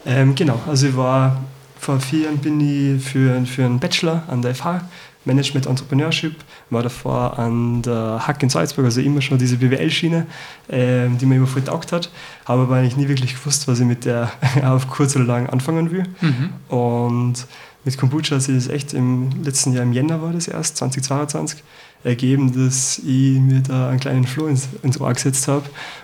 Ähm, 0.05 0.35
genau, 0.35 0.61
also 0.67 0.87
ich 0.87 0.95
war 0.95 1.43
vor 1.83 1.99
vier 1.99 2.25
Jahren 2.25 2.37
bin 2.37 2.59
ich 2.61 3.03
für, 3.03 3.45
für 3.45 3.65
einen 3.65 3.79
Bachelor 3.79 4.23
an 4.27 4.41
der 4.41 4.55
FH, 4.55 4.81
Management 5.25 5.65
Entrepreneurship, 5.67 6.35
war 6.69 6.83
davor 6.83 7.37
an 7.37 7.81
der 7.81 8.25
Hack 8.25 8.41
in 8.43 8.49
Salzburg, 8.49 8.85
also 8.85 9.01
immer 9.01 9.21
schon 9.21 9.37
diese 9.37 9.57
BWL-Schiene, 9.57 10.25
äh, 10.67 11.07
die 11.09 11.25
mir 11.25 11.35
immer 11.35 11.47
voll 11.47 11.61
taugt 11.61 11.91
hat, 11.91 12.09
habe 12.45 12.63
aber 12.63 12.75
eigentlich 12.75 12.97
nie 12.97 13.07
wirklich 13.07 13.35
gewusst, 13.35 13.67
was 13.67 13.79
ich 13.79 13.85
mit 13.85 14.05
der 14.05 14.31
auf 14.63 14.89
kurz 14.89 15.15
oder 15.15 15.25
lang 15.25 15.49
anfangen 15.49 15.91
will. 15.91 16.03
Mhm. 16.21 16.49
Und 16.75 17.47
mit 17.85 17.97
Kombucha 17.97 18.35
hat 18.35 18.41
sich 18.41 18.55
das 18.55 18.67
echt 18.67 18.93
im 18.93 19.43
letzten 19.43 19.73
Jahr, 19.73 19.83
im 19.83 19.93
Jänner 19.93 20.21
war 20.21 20.31
das 20.31 20.47
erst, 20.47 20.77
2022, 20.77 21.63
ergeben, 22.03 22.53
dass 22.53 22.99
ich 22.99 23.39
mir 23.39 23.61
da 23.61 23.89
einen 23.89 23.99
kleinen 23.99 24.25
Floh 24.25 24.47
ins, 24.47 24.67
ins 24.83 24.99
Ohr 24.99 25.13
gesetzt 25.13 25.47
habe. 25.47 25.63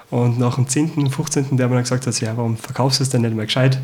Und 0.10 0.40
nach 0.40 0.56
dem 0.56 0.68
10., 0.68 1.10
15., 1.10 1.58
der 1.58 1.68
mir 1.68 1.76
dann 1.76 1.84
gesagt 1.84 2.08
hat, 2.08 2.20
ja, 2.22 2.36
warum 2.36 2.58
verkaufst 2.58 3.00
du 3.00 3.04
es 3.04 3.10
denn 3.10 3.22
nicht 3.22 3.36
mal 3.36 3.46
gescheit? 3.46 3.80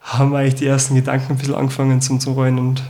Haben 0.00 0.34
eigentlich 0.34 0.56
die 0.56 0.66
ersten 0.66 0.94
Gedanken 0.94 1.32
ein 1.32 1.38
bisschen 1.38 1.54
angefangen 1.54 2.00
zum, 2.00 2.20
zum 2.20 2.34
Rollen 2.34 2.58
und 2.58 2.82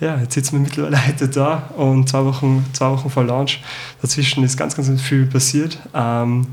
ja, 0.00 0.18
jetzt 0.18 0.34
sitzen 0.34 0.54
wir 0.54 0.60
mittlerweile 0.60 1.06
heute 1.06 1.28
da 1.28 1.70
und 1.76 2.08
zwei 2.08 2.24
Wochen, 2.24 2.66
zwei 2.72 2.90
Wochen 2.90 3.08
vor 3.08 3.24
Launch. 3.24 3.62
Dazwischen 4.00 4.42
ist 4.42 4.56
ganz, 4.56 4.74
ganz 4.74 5.00
viel 5.00 5.26
passiert. 5.26 5.78
Ähm, 5.94 6.48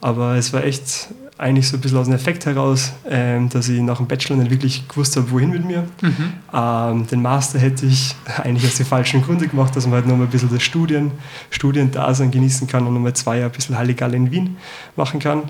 aber 0.00 0.36
es 0.36 0.52
war 0.52 0.64
echt 0.64 1.08
eigentlich 1.38 1.68
so 1.68 1.76
ein 1.76 1.80
bisschen 1.80 1.98
aus 1.98 2.06
dem 2.06 2.14
Effekt 2.14 2.46
heraus, 2.46 2.92
ähm, 3.08 3.50
dass 3.50 3.68
ich 3.68 3.80
nach 3.82 3.98
dem 3.98 4.06
Bachelor 4.06 4.36
nicht 4.36 4.50
wirklich 4.50 4.88
gewusst 4.88 5.16
habe, 5.16 5.30
wohin 5.30 5.50
mit 5.50 5.64
mir. 5.64 5.86
Mhm. 6.00 6.32
Ähm, 6.52 7.06
den 7.06 7.20
Master 7.20 7.58
hätte 7.58 7.84
ich 7.84 8.14
eigentlich 8.42 8.64
aus 8.70 8.76
den 8.76 8.86
falschen 8.86 9.22
Gründen 9.22 9.48
gemacht, 9.48 9.76
dass 9.76 9.84
man 9.84 9.96
halt 9.96 10.06
nochmal 10.06 10.26
ein 10.26 10.30
bisschen 10.30 10.50
das 10.50 10.62
Studien, 10.62 11.10
Studiendasein 11.50 12.30
genießen 12.30 12.66
kann 12.66 12.86
und 12.86 12.94
nochmal 12.94 13.12
zwei 13.12 13.36
Jahre 13.36 13.50
ein 13.50 13.56
bisschen 13.56 13.76
Halligalle 13.76 14.16
in 14.16 14.30
Wien 14.30 14.56
machen 14.96 15.20
kann. 15.20 15.42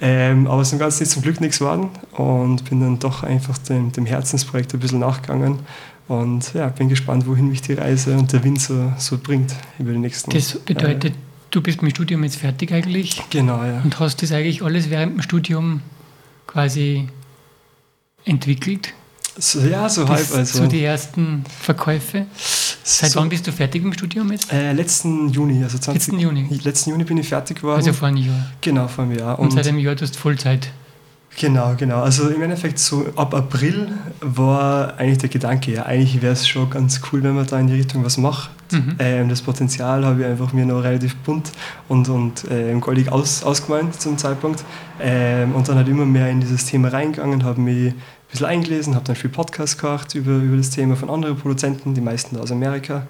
Ähm, 0.00 0.46
aber 0.46 0.62
es 0.62 0.68
ist 0.68 0.72
im 0.72 0.78
Ganzen 0.80 1.06
zum 1.06 1.22
Glück 1.22 1.40
nichts 1.40 1.58
geworden 1.58 1.90
und 2.12 2.68
bin 2.68 2.80
dann 2.80 2.98
doch 2.98 3.22
einfach 3.22 3.58
dem, 3.58 3.92
dem 3.92 4.06
Herzensprojekt 4.06 4.74
ein 4.74 4.80
bisschen 4.80 4.98
nachgegangen. 4.98 5.60
Und 6.08 6.52
ja, 6.52 6.68
bin 6.68 6.88
gespannt, 6.88 7.26
wohin 7.26 7.48
mich 7.48 7.62
die 7.62 7.72
Reise 7.72 8.16
und 8.16 8.32
der 8.32 8.44
Wind 8.44 8.60
so, 8.60 8.92
so 8.98 9.16
bringt 9.16 9.54
über 9.78 9.92
die 9.92 9.98
nächsten 9.98 10.30
Das 10.30 10.58
bedeutet, 10.58 11.04
Jahre. 11.04 11.16
du 11.50 11.62
bist 11.62 11.80
mit 11.80 11.92
dem 11.92 11.94
Studium 11.94 12.24
jetzt 12.24 12.36
fertig 12.36 12.72
eigentlich? 12.72 13.22
Genau, 13.30 13.64
ja. 13.64 13.80
Und 13.82 13.98
hast 13.98 14.22
das 14.22 14.32
eigentlich 14.32 14.62
alles 14.62 14.90
während 14.90 15.14
dem 15.14 15.22
Studium 15.22 15.80
quasi 16.46 17.08
entwickelt? 18.24 18.92
So, 19.36 19.60
ja, 19.60 19.88
so 19.88 20.08
halb. 20.08 20.32
Also. 20.34 20.58
So 20.58 20.66
die 20.66 20.82
ersten 20.82 21.44
Verkäufe. 21.60 22.26
Seit 22.36 23.10
so, 23.10 23.20
wann 23.20 23.28
bist 23.28 23.46
du 23.46 23.52
fertig 23.52 23.82
im 23.82 23.92
Studium 23.92 24.30
jetzt? 24.30 24.52
Äh, 24.52 24.72
letzten 24.72 25.30
Juni, 25.30 25.62
also 25.62 25.78
20, 25.78 25.94
letzten 25.94 26.18
Juni. 26.20 26.48
Letzten 26.62 26.90
Juni 26.90 27.04
bin 27.04 27.18
ich 27.18 27.28
fertig 27.28 27.60
geworden. 27.60 27.78
Also 27.78 27.92
vor 27.92 28.08
einem 28.08 28.18
Jahr. 28.18 28.46
Genau, 28.60 28.86
vor 28.88 29.04
einem 29.04 29.18
Jahr. 29.18 29.38
Und, 29.38 29.46
Und 29.46 29.52
seit 29.52 29.66
einem 29.66 29.78
Jahr 29.78 29.96
tust 29.96 30.14
du 30.14 30.18
Vollzeit. 30.18 30.70
Genau, 31.36 31.74
genau. 31.76 32.02
Also 32.02 32.28
im 32.28 32.42
Endeffekt 32.42 32.78
so 32.78 33.06
ab 33.16 33.34
April 33.34 33.88
war 34.20 34.96
eigentlich 34.98 35.18
der 35.18 35.28
Gedanke, 35.28 35.72
ja, 35.72 35.84
eigentlich 35.84 36.22
wäre 36.22 36.32
es 36.32 36.46
schon 36.46 36.70
ganz 36.70 37.00
cool, 37.10 37.22
wenn 37.22 37.34
man 37.34 37.46
da 37.46 37.58
in 37.58 37.66
die 37.66 37.74
Richtung 37.74 38.04
was 38.04 38.18
macht. 38.18 38.50
Mhm. 38.70 38.96
Ähm, 38.98 39.28
das 39.28 39.42
Potenzial 39.42 40.04
habe 40.04 40.20
ich 40.20 40.26
einfach 40.26 40.52
mir 40.52 40.64
noch 40.64 40.82
relativ 40.82 41.16
bunt 41.16 41.50
und, 41.88 42.08
und 42.08 42.48
äh, 42.50 42.72
goldig 42.78 43.10
aus, 43.10 43.42
ausgemalt 43.42 44.00
zum 44.00 44.16
Zeitpunkt. 44.16 44.64
Ähm, 45.00 45.54
und 45.54 45.68
dann 45.68 45.76
halt 45.76 45.88
immer 45.88 46.06
mehr 46.06 46.30
in 46.30 46.40
dieses 46.40 46.66
Thema 46.66 46.88
reingegangen, 46.88 47.42
habe 47.42 47.60
mich 47.60 47.94
bisschen 48.34 48.46
eingelesen, 48.46 48.94
habe 48.96 49.04
dann 49.04 49.16
viel 49.16 49.30
Podcasts 49.30 49.78
gehört 49.78 50.14
über, 50.14 50.32
über 50.32 50.56
das 50.56 50.70
Thema 50.70 50.96
von 50.96 51.08
anderen 51.08 51.36
Produzenten, 51.36 51.94
die 51.94 52.00
meisten 52.00 52.36
aus 52.36 52.50
Amerika. 52.50 53.06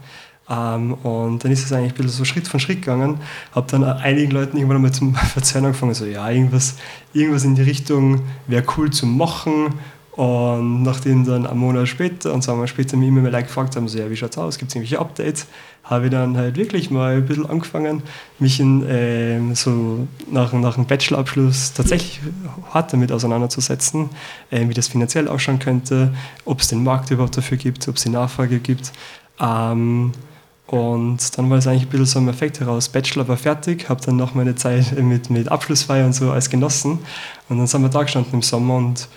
Ähm, 0.50 0.92
und 0.94 1.42
dann 1.42 1.50
ist 1.50 1.64
es 1.64 1.72
eigentlich 1.72 1.92
ein 1.92 1.96
bisschen 1.96 2.10
so 2.10 2.24
Schritt 2.26 2.46
von 2.46 2.60
Schritt 2.60 2.82
gegangen. 2.82 3.20
Habe 3.54 3.66
dann 3.70 3.84
einigen 3.84 4.30
Leuten 4.30 4.58
irgendwann 4.58 4.82
mal 4.82 4.92
zum 4.92 5.14
Verzeihen 5.32 5.64
angefangen, 5.64 5.94
so 5.94 6.04
ja, 6.04 6.28
irgendwas, 6.28 6.76
irgendwas 7.14 7.44
in 7.44 7.54
die 7.54 7.62
Richtung 7.62 8.20
wäre 8.46 8.64
cool 8.76 8.90
zu 8.90 9.06
machen 9.06 9.74
und 10.16 10.82
nachdem 10.82 11.24
dann 11.24 11.46
einen 11.46 11.58
Monat 11.58 11.88
später 11.88 12.32
und 12.32 12.42
zwei 12.42 12.52
Monate 12.52 12.68
später 12.68 12.96
mich 12.96 13.08
immer 13.08 13.20
mehr 13.20 13.32
Leute 13.32 13.46
gefragt 13.46 13.74
haben, 13.74 13.88
so, 13.88 13.98
ja, 13.98 14.08
wie 14.08 14.16
schaut's 14.16 14.38
aus, 14.38 14.58
gibt 14.58 14.70
es 14.70 14.76
irgendwelche 14.76 15.00
Updates, 15.00 15.46
habe 15.82 16.06
ich 16.06 16.12
dann 16.12 16.36
halt 16.36 16.56
wirklich 16.56 16.90
mal 16.90 17.16
ein 17.16 17.26
bisschen 17.26 17.46
angefangen, 17.46 18.02
mich 18.38 18.60
in, 18.60 18.86
äh, 18.86 19.54
so 19.54 20.06
nach, 20.30 20.52
nach 20.52 20.76
dem 20.76 20.86
Bachelorabschluss 20.86 21.72
tatsächlich 21.72 22.20
hart 22.72 22.92
damit 22.92 23.10
auseinanderzusetzen, 23.10 24.08
äh, 24.50 24.68
wie 24.68 24.74
das 24.74 24.88
finanziell 24.88 25.26
ausschauen 25.28 25.58
könnte, 25.58 26.14
ob 26.44 26.60
es 26.60 26.68
den 26.68 26.84
Markt 26.84 27.10
überhaupt 27.10 27.36
dafür 27.36 27.58
gibt, 27.58 27.88
ob 27.88 27.96
es 27.96 28.04
die 28.04 28.10
Nachfrage 28.10 28.60
gibt. 28.60 28.92
Ähm, 29.40 30.12
Und 30.66 31.36
dann 31.36 31.50
war 31.50 31.58
es 31.58 31.66
eigentlich 31.66 31.82
ein 31.82 31.90
bisschen 31.90 32.06
so 32.06 32.18
ein 32.20 32.28
Effekt 32.28 32.58
heraus. 32.60 32.88
Bachelor 32.88 33.28
war 33.28 33.36
fertig, 33.36 33.88
habe 33.90 34.00
dann 34.04 34.16
noch 34.16 34.34
meine 34.34 34.54
Zeit 34.54 34.96
mit, 34.98 35.28
mit 35.28 35.48
Abschlussfeier 35.48 36.06
und 36.06 36.14
so 36.14 36.30
als 36.30 36.48
genossen. 36.48 37.00
Und 37.48 37.58
dann 37.58 37.66
sind 37.66 37.82
wir 37.82 37.90
da 37.90 38.02
gestanden 38.02 38.32
im 38.32 38.42
Sommer 38.42 38.76
und 38.76 39.08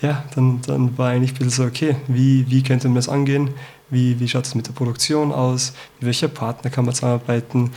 ja, 0.00 0.24
dann, 0.34 0.60
dann 0.62 0.96
war 0.98 1.10
eigentlich 1.10 1.32
ein 1.32 1.38
bisschen 1.38 1.50
so, 1.50 1.64
okay, 1.64 1.96
wie, 2.08 2.48
wie 2.50 2.62
könnte 2.62 2.88
man 2.88 2.96
das 2.96 3.08
angehen? 3.08 3.50
Wie, 3.88 4.18
wie 4.20 4.28
schaut 4.28 4.44
es 4.44 4.54
mit 4.54 4.66
der 4.66 4.72
Produktion 4.72 5.32
aus? 5.32 5.72
Mit 5.98 6.06
welcher 6.06 6.28
Partner 6.28 6.70
kann 6.70 6.84
man 6.84 6.94
zusammenarbeiten? 6.94 7.70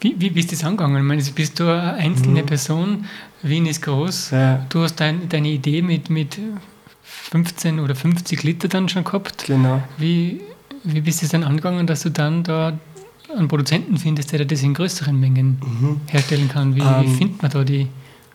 Wie, 0.00 0.16
wie 0.18 0.30
bist 0.30 0.50
du 0.50 0.56
das 0.56 0.64
angegangen? 0.64 0.96
Ich 0.96 1.02
meine, 1.02 1.22
bist 1.22 1.60
du 1.60 1.64
eine 1.64 1.94
einzelne 1.94 2.42
mhm. 2.42 2.46
Person, 2.46 3.06
Wien 3.42 3.66
ist 3.66 3.82
groß, 3.82 4.30
ja. 4.32 4.66
du 4.68 4.82
hast 4.82 4.96
dein, 4.96 5.28
deine 5.28 5.48
Idee 5.48 5.80
mit, 5.82 6.10
mit 6.10 6.38
15 7.02 7.80
oder 7.80 7.94
50 7.94 8.42
Liter 8.42 8.68
dann 8.68 8.88
schon 8.88 9.04
gehabt. 9.04 9.44
Genau. 9.46 9.82
Wie, 9.98 10.40
wie 10.84 11.00
bist 11.00 11.22
du 11.22 11.26
es 11.26 11.32
dann 11.32 11.44
angegangen, 11.44 11.86
dass 11.86 12.02
du 12.02 12.10
dann 12.10 12.42
da 12.42 12.78
einen 13.34 13.48
Produzenten 13.48 13.96
findest, 13.96 14.32
der 14.32 14.44
das 14.44 14.62
in 14.62 14.74
größeren 14.74 15.18
Mengen 15.18 15.60
mhm. 15.60 16.00
herstellen 16.06 16.48
kann? 16.48 16.74
Wie, 16.74 16.80
um, 16.80 17.00
wie 17.00 17.06
ähm, 17.06 17.16
findet 17.16 17.42
man 17.42 17.50
da 17.50 17.64
die 17.64 17.88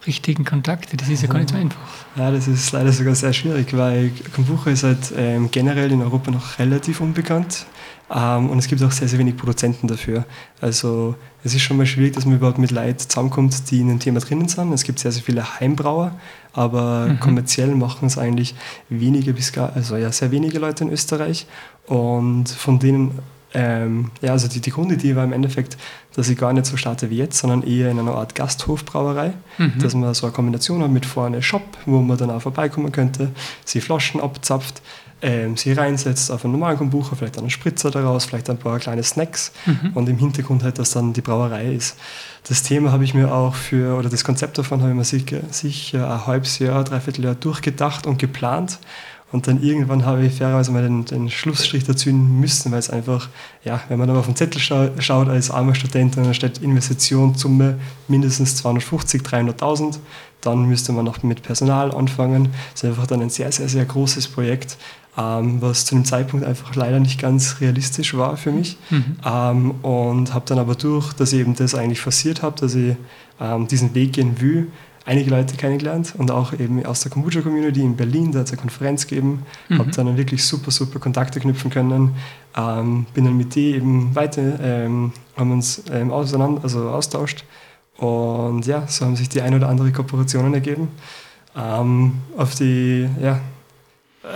richtigen 0.05 0.45
Kontakte? 0.45 0.97
Das 0.97 1.09
ist 1.09 1.21
ja 1.21 1.27
gar 1.27 1.39
nicht 1.39 1.49
so 1.49 1.55
einfach. 1.55 1.79
Ja, 2.15 2.31
das 2.31 2.47
ist 2.47 2.71
leider 2.71 2.91
sogar 2.91 3.15
sehr 3.15 3.33
schwierig, 3.33 3.75
weil 3.75 4.11
Kombucha 4.35 4.69
ist 4.69 4.83
halt 4.83 5.13
ähm, 5.15 5.49
generell 5.51 5.91
in 5.91 6.01
Europa 6.01 6.31
noch 6.31 6.59
relativ 6.59 7.01
unbekannt. 7.01 7.65
Ähm, 8.09 8.49
und 8.49 8.59
es 8.59 8.67
gibt 8.67 8.81
auch 8.83 8.91
sehr, 8.91 9.07
sehr 9.07 9.19
wenig 9.19 9.35
Produzenten 9.35 9.87
dafür. 9.87 10.25
Also 10.61 11.15
es 11.43 11.53
ist 11.53 11.61
schon 11.61 11.77
mal 11.77 11.85
schwierig, 11.85 12.13
dass 12.13 12.25
man 12.25 12.35
überhaupt 12.35 12.57
mit 12.57 12.71
Leuten 12.71 12.99
zusammenkommt, 12.99 13.69
die 13.69 13.81
in 13.81 13.89
dem 13.89 13.99
Thema 13.99 14.19
drinnen 14.19 14.47
sind. 14.47 14.71
Es 14.71 14.83
gibt 14.83 14.99
sehr, 14.99 15.11
sehr 15.11 15.23
viele 15.23 15.59
Heimbrauer, 15.59 16.13
aber 16.53 17.07
mhm. 17.07 17.19
kommerziell 17.19 17.75
machen 17.75 18.07
es 18.07 18.17
eigentlich 18.17 18.55
wenige 18.89 19.33
bis 19.33 19.51
gar, 19.51 19.73
also 19.75 19.97
ja, 19.97 20.11
sehr 20.11 20.31
wenige 20.31 20.59
Leute 20.59 20.85
in 20.85 20.91
Österreich. 20.91 21.47
Und 21.85 22.49
von 22.49 22.79
denen, 22.79 23.19
ähm, 23.57 24.11
ja, 24.21 24.33
also 24.33 24.47
die, 24.47 24.61
die 24.61 24.69
Grundidee 24.69 25.15
war 25.15 25.23
im 25.23 25.33
Endeffekt, 25.33 25.77
dass 26.15 26.29
ich 26.29 26.37
gar 26.37 26.53
nicht 26.53 26.67
so 26.67 26.77
starte 26.77 27.09
wie 27.09 27.17
jetzt, 27.17 27.39
sondern 27.39 27.63
eher 27.63 27.89
in 27.89 27.97
einer 27.97 28.13
Art 28.13 28.35
Gasthofbrauerei, 28.35 29.33
mhm. 29.57 29.79
dass 29.81 29.95
man 29.95 30.13
so 30.13 30.27
eine 30.27 30.33
Kombination 30.33 30.83
hat 30.83 30.91
mit 30.91 31.07
vorne 31.07 31.41
Shop, 31.41 31.63
wo 31.87 31.99
man 32.01 32.19
dann 32.19 32.29
auch 32.29 32.43
vorbeikommen 32.43 32.91
könnte, 32.91 33.31
sie 33.65 33.81
Flaschen 33.81 34.21
abzapft, 34.21 34.83
ähm, 35.23 35.57
sie 35.57 35.73
reinsetzt 35.73 36.31
auf 36.31 36.45
einen 36.45 36.51
normalen 36.53 36.77
Kombucha, 36.77 37.15
vielleicht 37.15 37.39
einen 37.39 37.49
Spritzer 37.49 37.89
daraus, 37.89 38.25
vielleicht 38.25 38.47
ein 38.51 38.59
paar 38.59 38.77
kleine 38.77 39.01
Snacks 39.01 39.51
mhm. 39.65 39.93
und 39.95 40.07
im 40.07 40.19
Hintergrund 40.19 40.61
halt, 40.61 40.77
dass 40.77 40.91
dann 40.91 41.13
die 41.13 41.21
Brauerei 41.21 41.73
ist. 41.73 41.97
Das 42.47 42.61
Thema 42.61 42.91
habe 42.91 43.05
ich 43.05 43.15
mir 43.15 43.33
auch 43.33 43.55
für, 43.55 43.97
oder 43.97 44.09
das 44.09 44.23
Konzept 44.23 44.59
davon 44.59 44.81
habe 44.81 44.91
ich 44.91 44.97
mir 44.97 45.03
sicher, 45.03 45.39
sicher 45.49 46.13
ein 46.13 46.27
halbes 46.27 46.59
Jahr, 46.59 46.83
dreiviertel 46.83 47.25
Jahr 47.25 47.35
durchgedacht 47.35 48.05
und 48.05 48.19
geplant 48.19 48.77
und 49.31 49.47
dann 49.47 49.61
irgendwann 49.61 50.05
habe 50.05 50.25
ich 50.25 50.35
fairerweise 50.35 50.71
mal 50.71 50.83
den, 50.83 51.03
den 51.03 51.29
Schlussstrich 51.29 51.83
dazu 51.83 52.09
müssen, 52.11 52.71
weil 52.71 52.79
es 52.79 52.89
einfach, 52.89 53.27
ja, 53.65 53.81
wenn 53.89 53.99
man 53.99 54.09
aber 54.09 54.19
auf 54.19 54.25
den 54.25 54.37
Zettel 54.37 54.61
scha 54.61 54.89
schaut 54.99 55.27
als 55.27 55.51
armer 55.51 55.75
Student, 55.75 56.15
dann 56.15 56.33
steht 56.33 56.59
Investitionssumme 56.59 57.77
mindestens 58.07 58.55
250, 58.55 59.23
300.000. 59.23 59.97
Dann 60.39 60.63
müsste 60.65 60.93
man 60.93 61.03
noch 61.03 61.23
mit 61.23 61.43
Personal 61.43 61.91
anfangen. 61.91 62.53
Das 62.71 62.83
ist 62.83 62.89
einfach 62.89 63.07
dann 63.07 63.21
ein 63.21 63.29
sehr, 63.29 63.51
sehr, 63.51 63.67
sehr 63.67 63.83
großes 63.83 64.29
Projekt, 64.29 64.77
ähm, 65.17 65.61
was 65.61 65.85
zu 65.85 65.95
dem 65.95 66.05
Zeitpunkt 66.05 66.45
einfach 66.45 66.73
leider 66.75 67.01
nicht 67.01 67.19
ganz 67.19 67.59
realistisch 67.59 68.15
war 68.15 68.37
für 68.37 68.53
mich. 68.53 68.77
Mhm. 68.89 69.17
Ähm, 69.25 69.71
und 69.81 70.33
habe 70.33 70.45
dann 70.47 70.59
aber 70.59 70.75
durch, 70.75 71.11
dass 71.13 71.33
ich 71.33 71.41
eben 71.41 71.53
das 71.53 71.75
eigentlich 71.75 71.99
forciert 71.99 72.43
habe, 72.43 72.57
dass 72.61 72.75
ich 72.75 72.95
ähm, 73.41 73.67
diesen 73.67 73.93
Weg 73.93 74.13
gehen 74.13 74.39
will, 74.39 74.71
einige 75.07 75.31
Leute 75.31 75.55
kennengelernt 75.55 76.13
und 76.17 76.29
auch 76.31 76.51
eben 76.53 76.85
aus 76.85 76.99
der 76.99 77.11
Kombucha-Community 77.11 77.81
in 77.81 77.95
Berlin, 77.95 78.33
da 78.33 78.39
hat 78.39 78.47
es 78.47 78.51
eine 78.51 78.61
Konferenz 78.61 79.07
gegeben, 79.07 79.45
mhm. 79.69 79.79
habe 79.79 79.91
dann 79.91 80.17
wirklich 80.17 80.43
super, 80.43 80.69
super 80.69 80.99
Kontakte 80.99 81.39
knüpfen 81.39 81.71
können, 81.71 82.15
ähm, 82.55 83.05
bin 83.13 83.23
dann 83.23 83.37
mit 83.37 83.55
denen 83.55 83.75
eben 83.75 84.15
weiter, 84.15 84.59
ähm, 84.61 85.13
haben 85.37 85.51
uns 85.51 85.81
ähm, 85.91 86.11
auseinander, 86.11 86.61
also 86.61 86.89
austauscht 86.89 87.45
und 87.95 88.67
ja, 88.67 88.85
so 88.87 89.05
haben 89.05 89.15
sich 89.15 89.29
die 89.29 89.41
ein 89.41 89.55
oder 89.55 89.69
andere 89.69 89.91
Kooperationen 89.93 90.53
ergeben. 90.53 90.89
Ähm, 91.55 92.19
auf 92.35 92.53
die, 92.55 93.07
ja, 93.21 93.39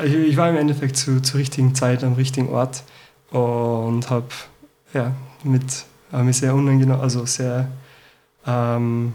ich, 0.06 0.14
ich, 0.14 0.38
war 0.38 0.50
im 0.50 0.56
Endeffekt 0.56 0.96
zu, 0.96 1.22
zur 1.22 1.40
richtigen 1.42 1.76
Zeit 1.76 2.04
am 2.04 2.14
richtigen 2.14 2.48
Ort 2.48 2.84
und 3.30 4.10
habe 4.10 4.28
ja, 4.94 5.12
mit, 5.44 5.84
hab 6.14 6.24
mich 6.24 6.38
sehr 6.38 6.56
unangenehm, 6.56 7.00
also 7.00 7.26
sehr 7.26 7.68
ähm, 8.48 9.14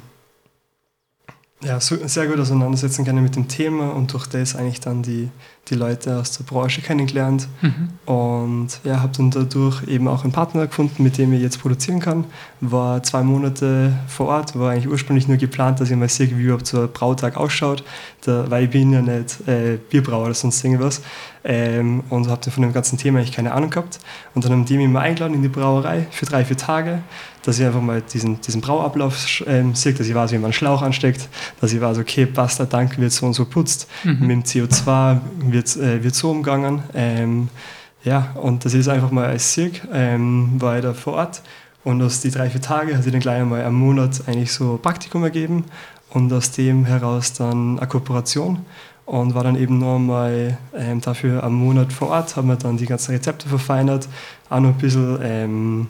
ja, 1.67 1.81
sehr 1.81 2.27
gut 2.27 2.39
auseinandersetzen 2.39 3.05
können 3.05 3.23
mit 3.23 3.35
dem 3.35 3.49
Thema 3.49 3.91
und 3.91 4.13
durch 4.13 4.27
das 4.27 4.55
eigentlich 4.55 4.81
dann 4.81 5.03
die, 5.03 5.29
die 5.69 5.75
Leute 5.75 6.17
aus 6.17 6.31
der 6.39 6.45
Branche 6.45 6.81
kennengelernt. 6.81 7.49
Mhm. 7.61 7.89
Und 8.13 8.69
ja, 8.85 9.01
habe 9.01 9.13
dann 9.17 9.33
dadurch 9.33 9.83
eben 9.89 10.07
auch 10.07 10.23
einen 10.23 10.33
Partner 10.33 10.67
gefunden, 10.69 11.03
mit 11.03 11.19
dem 11.19 11.33
ich 11.33 11.43
jetzt 11.43 11.61
produzieren 11.61 11.99
kann. 11.99 12.25
War 12.61 13.03
zwei 13.03 13.23
Monate 13.23 13.93
vor 14.07 14.29
Ort, 14.29 14.57
war 14.57 14.71
eigentlich 14.71 14.89
ursprünglich 14.89 15.27
nur 15.27 15.39
geplant, 15.39 15.81
dass 15.81 15.91
ich 15.91 15.97
mal 15.97 16.09
sehe, 16.09 16.31
wie 16.39 16.45
überhaupt 16.45 16.69
so 16.69 16.83
ein 16.83 16.93
Brautag 16.93 17.37
ausschaut, 17.37 17.83
da, 18.25 18.49
weil 18.49 18.65
ich 18.65 18.71
bin 18.71 18.93
ja 18.93 19.03
nicht 19.03 19.49
äh, 19.49 19.79
Bierbrauer 19.91 20.27
oder 20.27 20.35
sonst 20.35 20.63
irgendwas. 20.65 21.03
Ähm, 21.43 22.05
und 22.11 22.29
habe 22.29 22.41
dann 22.45 22.53
von 22.53 22.63
dem 22.63 22.73
ganzen 22.73 22.99
Thema 22.99 23.19
eigentlich 23.19 23.35
keine 23.35 23.53
Ahnung 23.53 23.71
gehabt. 23.71 23.99
Und 24.35 24.45
dann 24.45 24.53
haben 24.53 24.65
die 24.65 24.77
mich 24.77 24.89
mal 24.89 25.01
eingeladen 25.01 25.35
in 25.35 25.43
die 25.43 25.49
Brauerei 25.49 26.07
für 26.11 26.27
drei, 26.27 26.45
vier 26.45 26.57
Tage, 26.57 27.03
dass 27.47 27.61
ich 27.61 27.65
einfach 27.65 27.81
mal 27.81 28.03
diesen, 28.03 28.41
diesen 28.41 28.61
Brauablauf 28.61 29.45
ähm, 29.47 29.75
sehe, 29.77 29.95
dass 29.95 30.09
ich 30.09 30.15
weiß, 30.15 30.33
wie 30.33 30.37
man 30.37 30.47
einen 30.47 30.53
Schlauch 30.53 30.83
ansteckt, 30.83 31.29
dass 31.61 31.73
ich 31.73 31.81
weiß, 31.81 31.99
okay, 31.99 32.27
passt, 32.27 32.59
der 32.59 32.69
Tank 32.69 32.99
wird 32.99 33.13
so 33.13 33.25
und 33.25 33.35
so 33.35 33.45
putzt, 33.45 33.89
mhm. 34.03 34.19
mit 34.27 34.31
dem 34.31 34.43
CO2 34.43 35.21
wird, 35.39 35.77
äh, 35.77 36.03
wird 36.03 36.17
so 36.17 36.33
umgangen. 36.33 36.83
Ähm, 36.93 37.49
ja, 38.03 38.33
und 38.35 38.65
das 38.65 38.75
ist 38.75 38.89
einfach 38.89 39.13
mal 39.13 39.27
als 39.27 39.55
Sirk, 39.55 39.81
ähm, 39.93 40.61
war 40.61 40.77
ich 40.77 40.83
da 40.83 40.93
vor 40.93 41.15
Ort. 41.15 41.43
Und 41.85 42.03
aus 42.03 42.21
die 42.21 42.33
drei, 42.33 42.51
vier 42.51 42.61
Tage 42.61 42.97
hat 42.97 43.05
sich 43.05 43.13
dann 43.13 43.21
gleich 43.21 43.41
einmal 43.41 43.65
einen 43.65 43.77
Monat 43.77 44.25
eigentlich 44.27 44.53
so 44.53 44.77
Praktikum 44.83 45.23
ergeben 45.23 45.67
und 46.11 46.33
aus 46.33 46.51
dem 46.51 46.85
heraus 46.85 47.33
dann 47.33 47.79
eine 47.79 47.87
Kooperation 47.87 48.59
und 49.05 49.37
war 49.37 49.45
dann 49.45 49.55
eben 49.55 49.79
noch 49.79 50.01
mal 50.01 50.59
ähm, 50.77 51.01
dafür 51.01 51.45
einen 51.45 51.55
Monat 51.55 51.93
vor 51.93 52.09
Ort, 52.09 52.35
haben 52.35 52.49
wir 52.49 52.57
dann 52.57 52.77
die 52.77 52.87
ganzen 52.87 53.13
Rezepte 53.13 53.49
verfeinert, 53.49 54.09
auch 54.51 54.59
noch 54.59 54.71
ein 54.71 54.79
bisschen 54.79 55.19
ähm, 55.23 55.87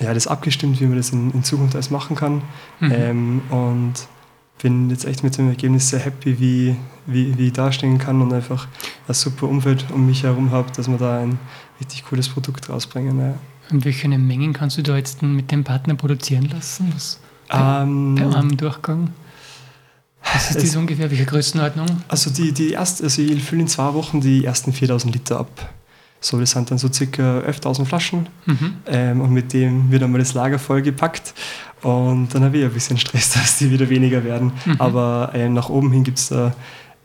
ja, 0.00 0.12
das 0.12 0.26
abgestimmt, 0.26 0.80
wie 0.80 0.86
man 0.86 0.96
das 0.96 1.10
in, 1.10 1.30
in 1.32 1.44
Zukunft 1.44 1.74
alles 1.74 1.90
machen 1.90 2.16
kann. 2.16 2.42
Mhm. 2.80 2.92
Ähm, 2.92 3.42
und 3.50 3.94
bin 4.62 4.88
jetzt 4.90 5.04
echt 5.04 5.22
mit 5.22 5.36
dem 5.36 5.48
Ergebnis 5.48 5.90
sehr 5.90 6.00
happy, 6.00 6.38
wie, 6.40 6.76
wie, 7.06 7.36
wie 7.36 7.48
ich 7.48 7.52
dastehen 7.52 7.98
kann 7.98 8.22
und 8.22 8.32
einfach 8.32 8.66
ein 9.06 9.14
super 9.14 9.48
Umfeld 9.48 9.84
um 9.92 10.06
mich 10.06 10.22
herum 10.22 10.50
habe, 10.52 10.70
dass 10.72 10.88
wir 10.88 10.96
da 10.96 11.18
ein 11.18 11.38
richtig 11.80 12.04
cooles 12.04 12.28
Produkt 12.28 12.68
rausbringen. 12.68 13.18
Ja. 13.18 13.34
Und 13.70 13.84
welche 13.84 14.08
Mengen 14.08 14.52
kannst 14.52 14.78
du 14.78 14.82
da 14.82 14.96
jetzt 14.96 15.22
mit 15.22 15.50
dem 15.50 15.64
Partner 15.64 15.94
produzieren 15.94 16.48
lassen? 16.50 16.92
Was 16.94 17.20
ähm, 17.50 18.14
per 18.16 18.34
einem 18.34 18.56
Durchgang? 18.56 19.10
Was 20.32 20.50
ist 20.50 20.62
das 20.62 20.76
ungefähr? 20.76 21.10
Welche 21.10 21.26
Größenordnung? 21.26 21.86
Also, 22.08 22.30
die, 22.30 22.52
die 22.52 22.70
erste, 22.70 23.04
also 23.04 23.20
ich 23.20 23.42
fülle 23.42 23.62
in 23.62 23.68
zwei 23.68 23.92
Wochen 23.92 24.20
die 24.20 24.44
ersten 24.44 24.72
4000 24.72 25.14
Liter 25.14 25.40
ab. 25.40 25.74
So, 26.24 26.40
das 26.40 26.52
sind 26.52 26.70
dann 26.70 26.78
so 26.78 26.90
circa 26.90 27.40
11.000 27.40 27.84
Flaschen 27.84 28.28
mhm. 28.46 28.76
ähm, 28.86 29.20
und 29.20 29.30
mit 29.30 29.52
dem 29.52 29.90
wird 29.90 30.02
einmal 30.02 30.20
das 30.20 30.32
Lager 30.32 30.58
vollgepackt 30.58 31.34
und 31.82 32.28
dann 32.34 32.44
habe 32.44 32.56
ich 32.56 32.64
ein 32.64 32.72
bisschen 32.72 32.96
Stress, 32.96 33.32
dass 33.34 33.58
die 33.58 33.70
wieder 33.70 33.90
weniger 33.90 34.24
werden. 34.24 34.52
Mhm. 34.64 34.76
Aber 34.78 35.32
ähm, 35.34 35.52
nach 35.52 35.68
oben 35.68 35.92
hin 35.92 36.02
gibt 36.02 36.18
es 36.18 36.28
da, 36.28 36.54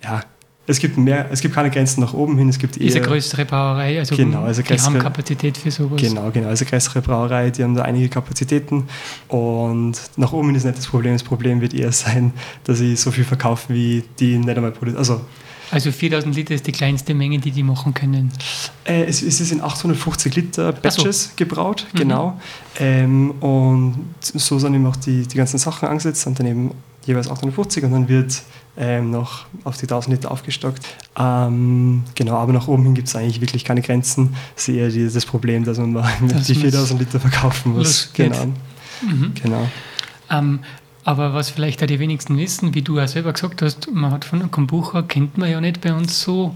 ja, 0.01 0.21
es 0.67 0.79
gibt 0.79 0.97
mehr, 0.97 1.25
es 1.31 1.41
gibt 1.41 1.53
keine 1.53 1.69
Grenzen 1.69 1.99
nach 1.99 2.13
oben 2.13 2.37
hin, 2.37 2.47
es 2.47 2.59
gibt 2.59 2.77
eher... 2.77 2.85
Diese 2.85 3.01
größere 3.01 3.43
Brauerei, 3.43 3.99
also, 3.99 4.15
genau, 4.15 4.43
also 4.43 4.61
die 4.61 4.79
haben 4.79 4.99
Kapazität 4.99 5.57
für 5.57 5.71
sowas. 5.71 5.99
Genau, 5.99 6.31
genau, 6.31 6.47
also 6.47 6.63
größere 6.63 7.01
Brauerei, 7.01 7.49
die 7.49 7.61
haben 7.61 7.75
da 7.75 7.81
einige 7.81 8.07
Kapazitäten 8.07 8.87
und 9.27 9.99
nach 10.15 10.31
oben 10.31 10.47
hin 10.47 10.55
ist 10.55 10.63
nicht 10.63 10.77
das 10.77 10.87
Problem, 10.87 11.11
das 11.11 11.23
Problem 11.23 11.59
wird 11.59 11.73
eher 11.73 11.91
sein, 11.91 12.31
dass 12.63 12.79
ich 12.79 13.01
so 13.01 13.11
viel 13.11 13.25
verkaufe, 13.25 13.73
wie 13.73 14.05
die 14.17 14.37
nicht 14.37 14.55
einmal 14.55 14.71
produzieren. 14.71 14.99
Also 14.99 15.19
also 15.71 15.91
4000 15.91 16.35
Liter 16.35 16.55
ist 16.55 16.67
die 16.67 16.71
kleinste 16.71 17.13
Menge, 17.13 17.39
die 17.39 17.51
die 17.51 17.63
machen 17.63 17.93
können? 17.93 18.31
Äh, 18.85 19.03
es, 19.03 19.21
es, 19.21 19.39
ist 19.39 19.51
in 19.51 19.61
850 19.61 20.35
Liter 20.35 20.71
Batches 20.71 21.25
so. 21.25 21.29
gebraut, 21.35 21.85
mhm. 21.93 21.97
genau. 21.97 22.39
Ähm, 22.79 23.31
und 23.39 24.07
so 24.21 24.59
sind 24.59 24.73
eben 24.73 24.85
auch 24.85 24.95
die, 24.95 25.27
die 25.27 25.37
ganzen 25.37 25.57
Sachen 25.57 25.87
angesetzt, 25.87 26.21
sind 26.21 26.39
dann 26.39 26.47
eben 26.47 26.71
jeweils 27.05 27.29
850 27.29 27.83
und 27.83 27.91
dann 27.91 28.07
wird 28.07 28.41
ähm, 28.77 29.11
noch 29.11 29.45
auf 29.63 29.77
die 29.77 29.85
1000 29.85 30.15
Liter 30.15 30.31
aufgestockt. 30.31 30.85
Ähm, 31.17 32.03
genau, 32.15 32.35
aber 32.35 32.53
nach 32.53 32.67
oben 32.67 32.83
hin 32.83 32.93
gibt 32.93 33.07
es 33.07 33.15
eigentlich 33.15 33.41
wirklich 33.41 33.65
keine 33.65 33.81
Grenzen. 33.81 34.35
Es 34.55 34.67
ist 34.67 34.75
eher 34.75 34.89
die, 34.89 35.11
das 35.11 35.25
Problem, 35.25 35.65
dass 35.65 35.77
man 35.77 35.93
mal 35.93 36.11
das 36.27 36.47
die 36.47 36.55
4000 36.55 36.99
Liter 36.99 37.19
verkaufen 37.19 37.73
muss. 37.73 38.09
Genau. 38.13 38.45
Mhm. 39.01 39.33
genau. 39.41 39.67
Ähm, 40.31 40.59
aber 41.03 41.33
was 41.33 41.49
vielleicht 41.49 41.81
auch 41.81 41.87
die 41.87 41.99
wenigsten 41.99 42.37
wissen, 42.37 42.73
wie 42.75 42.81
du 42.81 42.97
ja 42.97 43.07
selber 43.07 43.33
gesagt 43.33 43.61
hast, 43.61 43.91
man 43.91 44.11
hat 44.11 44.25
von 44.25 44.51
Kombucha, 44.51 45.01
kennt 45.01 45.37
man 45.37 45.49
ja 45.49 45.61
nicht 45.61 45.81
bei 45.81 45.93
uns 45.93 46.21
so. 46.21 46.55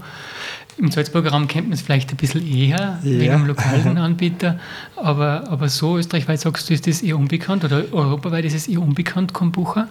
Im 0.76 0.90
Salzburger 0.90 1.30
Raum 1.30 1.46
kennt 1.46 1.68
man 1.68 1.74
es 1.74 1.82
vielleicht 1.82 2.10
ein 2.10 2.16
bisschen 2.16 2.46
eher, 2.46 2.78
ja. 2.78 2.98
wegen 3.02 3.32
dem 3.32 3.46
lokalen 3.46 3.96
Anbieter. 3.96 4.58
Aber, 4.96 5.48
aber 5.48 5.68
so 5.68 5.98
österreichweit 5.98 6.40
sagst 6.40 6.68
du, 6.68 6.74
ist 6.74 6.86
das 6.86 7.02
eher 7.02 7.16
unbekannt 7.16 7.64
oder 7.64 7.84
europaweit 7.92 8.44
ist 8.44 8.54
es 8.54 8.68
eher 8.68 8.82
unbekannt, 8.82 9.32
Kombucha? 9.32 9.88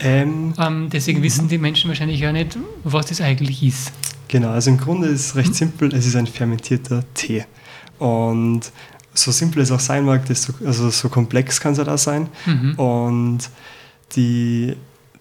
Ähm, 0.00 0.54
ähm, 0.58 0.88
deswegen 0.90 1.22
wissen 1.22 1.48
die 1.48 1.58
Menschen 1.58 1.88
wahrscheinlich 1.88 2.26
auch 2.26 2.32
nicht, 2.32 2.58
was 2.84 3.06
das 3.06 3.20
eigentlich 3.20 3.62
ist. 3.62 3.92
Genau, 4.28 4.50
also 4.50 4.70
im 4.70 4.78
Grunde 4.78 5.08
ist 5.08 5.26
es 5.26 5.36
recht 5.36 5.54
simpel, 5.54 5.94
es 5.94 6.06
ist 6.06 6.16
ein 6.16 6.26
fermentierter 6.26 7.04
Tee. 7.14 7.44
Und 7.98 8.72
so 9.20 9.30
simpel 9.32 9.62
es 9.62 9.70
auch 9.70 9.80
sein 9.80 10.04
mag, 10.04 10.24
desto, 10.26 10.52
also 10.64 10.90
so 10.90 11.08
komplex 11.08 11.60
kann 11.60 11.72
es 11.72 11.78
halt 11.78 11.88
auch 11.88 11.98
sein. 11.98 12.28
Mhm. 12.46 12.74
Und 12.74 13.38
die, 14.16 14.74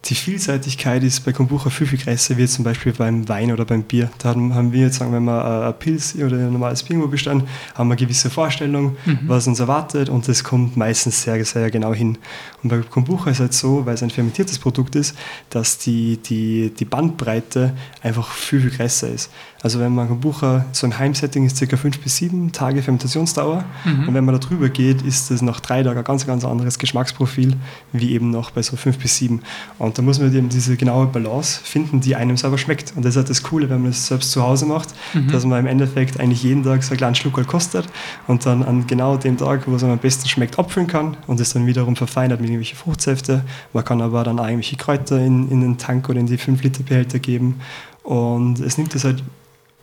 die 0.05 0.15
Vielseitigkeit 0.15 1.03
ist 1.03 1.25
bei 1.25 1.33
Kombucha 1.33 1.69
viel, 1.69 1.85
viel 1.85 1.99
größer 1.99 2.37
wie 2.37 2.47
zum 2.47 2.63
Beispiel 2.63 2.93
beim 2.93 3.27
Wein 3.27 3.51
oder 3.51 3.65
beim 3.65 3.83
Bier. 3.83 4.09
Da 4.19 4.29
haben 4.29 4.71
wir 4.71 4.83
jetzt, 4.83 4.99
sagen 4.99 5.11
wir 5.11 5.19
mal, 5.19 5.67
ein 5.67 5.77
Pilz 5.77 6.15
oder 6.15 6.37
ein 6.37 6.53
normales 6.53 6.83
Bier 6.83 7.05
bestellen, 7.07 7.43
haben 7.75 7.89
wir 7.89 7.95
eine 7.95 8.05
gewisse 8.05 8.29
Vorstellung, 8.29 8.95
Mhm. 9.05 9.19
was 9.27 9.45
uns 9.47 9.59
erwartet 9.59 10.07
und 10.07 10.25
das 10.27 10.43
kommt 10.43 10.77
meistens 10.77 11.23
sehr, 11.23 11.43
sehr 11.43 11.69
genau 11.69 11.93
hin. 11.93 12.17
Und 12.63 12.69
bei 12.69 12.77
Kombucha 12.77 13.29
ist 13.29 13.37
es 13.37 13.41
halt 13.41 13.53
so, 13.53 13.85
weil 13.85 13.95
es 13.95 14.01
ein 14.03 14.09
fermentiertes 14.09 14.57
Produkt 14.57 14.95
ist, 14.95 15.15
dass 15.49 15.77
die, 15.79 16.15
die, 16.17 16.71
die 16.73 16.85
Bandbreite 16.85 17.73
einfach 18.01 18.31
viel, 18.31 18.61
viel 18.61 18.71
größer 18.71 19.09
ist. 19.09 19.29
Also 19.61 19.79
wenn 19.79 19.93
man 19.93 20.07
Kombucha, 20.07 20.65
so 20.71 20.87
im 20.87 20.97
Heimsetting 20.97 21.45
ist 21.45 21.59
ca. 21.59 21.75
5 21.75 21.99
bis 21.99 22.15
7 22.17 22.51
Tage 22.53 22.81
Fermentationsdauer 22.81 23.65
Mhm. 23.83 24.07
und 24.07 24.13
wenn 24.13 24.23
man 24.23 24.33
da 24.33 24.39
drüber 24.39 24.69
geht, 24.69 25.01
ist 25.01 25.31
das 25.31 25.41
nach 25.41 25.59
drei 25.59 25.83
Tagen 25.83 25.97
ein 25.97 26.03
ganz, 26.05 26.25
ganz 26.25 26.45
anderes 26.45 26.79
Geschmacksprofil, 26.79 27.55
wie 27.91 28.11
eben 28.13 28.29
noch 28.31 28.51
bei 28.51 28.61
so 28.61 28.77
5 28.77 28.97
bis 28.99 29.17
7. 29.17 29.41
Und 29.77 29.97
da 29.97 30.01
muss 30.01 30.17
man 30.19 30.33
eben 30.33 30.47
diese 30.47 30.77
genaue 30.77 31.07
Balance 31.07 31.59
finden, 31.63 31.99
die 31.99 32.15
einem 32.15 32.37
selber 32.37 32.57
schmeckt. 32.57 32.93
Und 32.95 33.03
das 33.03 33.11
ist 33.11 33.17
halt 33.17 33.29
das 33.29 33.43
Coole, 33.43 33.69
wenn 33.69 33.81
man 33.81 33.91
das 33.91 34.07
selbst 34.07 34.31
zu 34.31 34.41
Hause 34.43 34.65
macht, 34.65 34.89
Mhm. 35.13 35.27
dass 35.31 35.45
man 35.45 35.59
im 35.59 35.67
Endeffekt 35.67 36.19
eigentlich 36.19 36.41
jeden 36.43 36.63
Tag 36.63 36.81
so 36.83 36.91
einen 36.91 36.97
kleinen 36.97 37.15
Schluck 37.15 37.45
kostet 37.47 37.85
und 38.27 38.45
dann 38.45 38.63
an 38.63 38.87
genau 38.87 39.17
dem 39.17 39.37
Tag, 39.37 39.67
wo 39.67 39.75
es 39.75 39.83
am 39.83 39.97
besten 39.97 40.27
schmeckt, 40.29 40.57
abfüllen 40.57 40.87
kann 40.87 41.17
und 41.27 41.39
es 41.39 41.51
dann 41.53 41.65
wiederum 41.67 41.95
verfeinert 41.97 42.39
mit 42.39 42.49
irgendwelchen 42.49 42.77
Fruchtsäfte. 42.77 43.43
Man 43.73 43.83
kann 43.83 44.01
aber 44.01 44.23
dann 44.23 44.39
auch 44.39 44.45
irgendwelche 44.45 44.77
Kräuter 44.77 45.19
in, 45.19 45.49
in 45.51 45.61
den 45.61 45.77
Tank 45.77 46.07
oder 46.07 46.19
in 46.19 46.27
die 46.27 46.37
5-Liter-Behälter 46.37 47.19
geben. 47.19 47.55
Und 48.03 48.59
es 48.59 48.77
nimmt 48.77 48.95
es 48.95 49.03
halt 49.03 49.21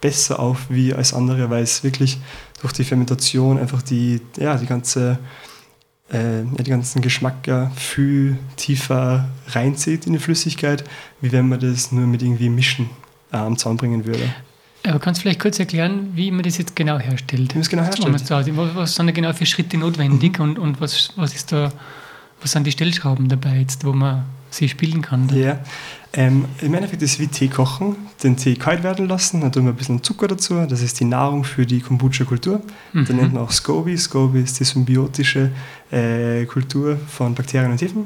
besser 0.06 0.38
auf 0.38 0.66
wie 0.68 0.94
als 0.94 1.12
andere, 1.12 1.50
weil 1.50 1.64
es 1.64 1.82
wirklich 1.82 2.18
durch 2.60 2.72
die 2.72 2.84
Fermentation 2.84 3.58
einfach 3.58 3.82
die, 3.82 4.20
ja, 4.36 4.56
die 4.56 4.66
ganze 4.66 5.18
äh, 6.10 6.44
die 6.60 6.70
ganzen 6.70 7.02
Geschmack 7.02 7.44
ja 7.48 7.72
viel 7.74 8.38
tiefer 8.54 9.28
reinzieht 9.48 10.06
in 10.06 10.12
die 10.12 10.20
Flüssigkeit, 10.20 10.84
wie 11.20 11.32
wenn 11.32 11.48
man 11.48 11.58
das 11.58 11.90
nur 11.90 12.06
mit 12.06 12.22
irgendwie 12.22 12.48
Mischen 12.48 12.88
äh, 13.32 13.36
am 13.36 13.58
Zaun 13.58 13.76
bringen 13.76 14.04
würde. 14.06 14.32
Aber 14.84 15.00
kannst 15.00 15.18
du 15.18 15.22
vielleicht 15.22 15.40
kurz 15.40 15.58
erklären, 15.58 16.12
wie 16.14 16.30
man 16.30 16.44
das 16.44 16.58
jetzt 16.58 16.76
genau 16.76 17.00
herstellt? 17.00 17.50
Wie 17.50 17.54
man 17.54 17.62
es 17.62 17.68
genau 17.68 17.82
herstellt. 17.82 18.56
Was, 18.56 18.74
was 18.76 18.94
sind 18.94 19.06
da 19.08 19.12
genau 19.12 19.32
für 19.32 19.44
Schritte 19.44 19.76
notwendig 19.76 20.38
und, 20.38 20.60
und 20.60 20.80
was, 20.80 21.12
was 21.16 21.34
ist 21.34 21.50
da, 21.50 21.72
was 22.46 22.52
sind 22.52 22.64
die 22.64 22.70
Stellschrauben 22.70 23.28
dabei 23.28 23.58
jetzt, 23.58 23.84
wo 23.84 23.92
man 23.92 24.24
sie 24.50 24.68
spielen 24.68 25.02
kann? 25.02 25.28
Ja, 25.34 25.58
ähm, 26.12 26.44
im 26.60 26.74
Endeffekt 26.74 27.02
ist 27.02 27.14
es 27.14 27.18
wie 27.18 27.26
Tee 27.26 27.48
kochen, 27.48 27.96
den 28.22 28.36
Tee 28.36 28.54
kalt 28.54 28.84
werden 28.84 29.08
lassen, 29.08 29.40
dann 29.40 29.50
tun 29.50 29.64
wir 29.64 29.72
ein 29.72 29.76
bisschen 29.76 30.00
Zucker 30.04 30.28
dazu, 30.28 30.64
das 30.64 30.80
ist 30.80 31.00
die 31.00 31.06
Nahrung 31.06 31.42
für 31.42 31.66
die 31.66 31.80
Kombucha-Kultur. 31.80 32.62
Mhm. 32.92 33.04
Den 33.04 33.16
nennt 33.16 33.32
man 33.32 33.42
auch 33.42 33.50
SCOBY. 33.50 33.98
SCOBY 33.98 34.42
ist 34.42 34.60
die 34.60 34.64
symbiotische 34.64 35.50
äh, 35.90 36.44
Kultur 36.44 36.96
von 37.08 37.34
Bakterien 37.34 37.72
und 37.72 37.82
Hefen. 37.82 38.04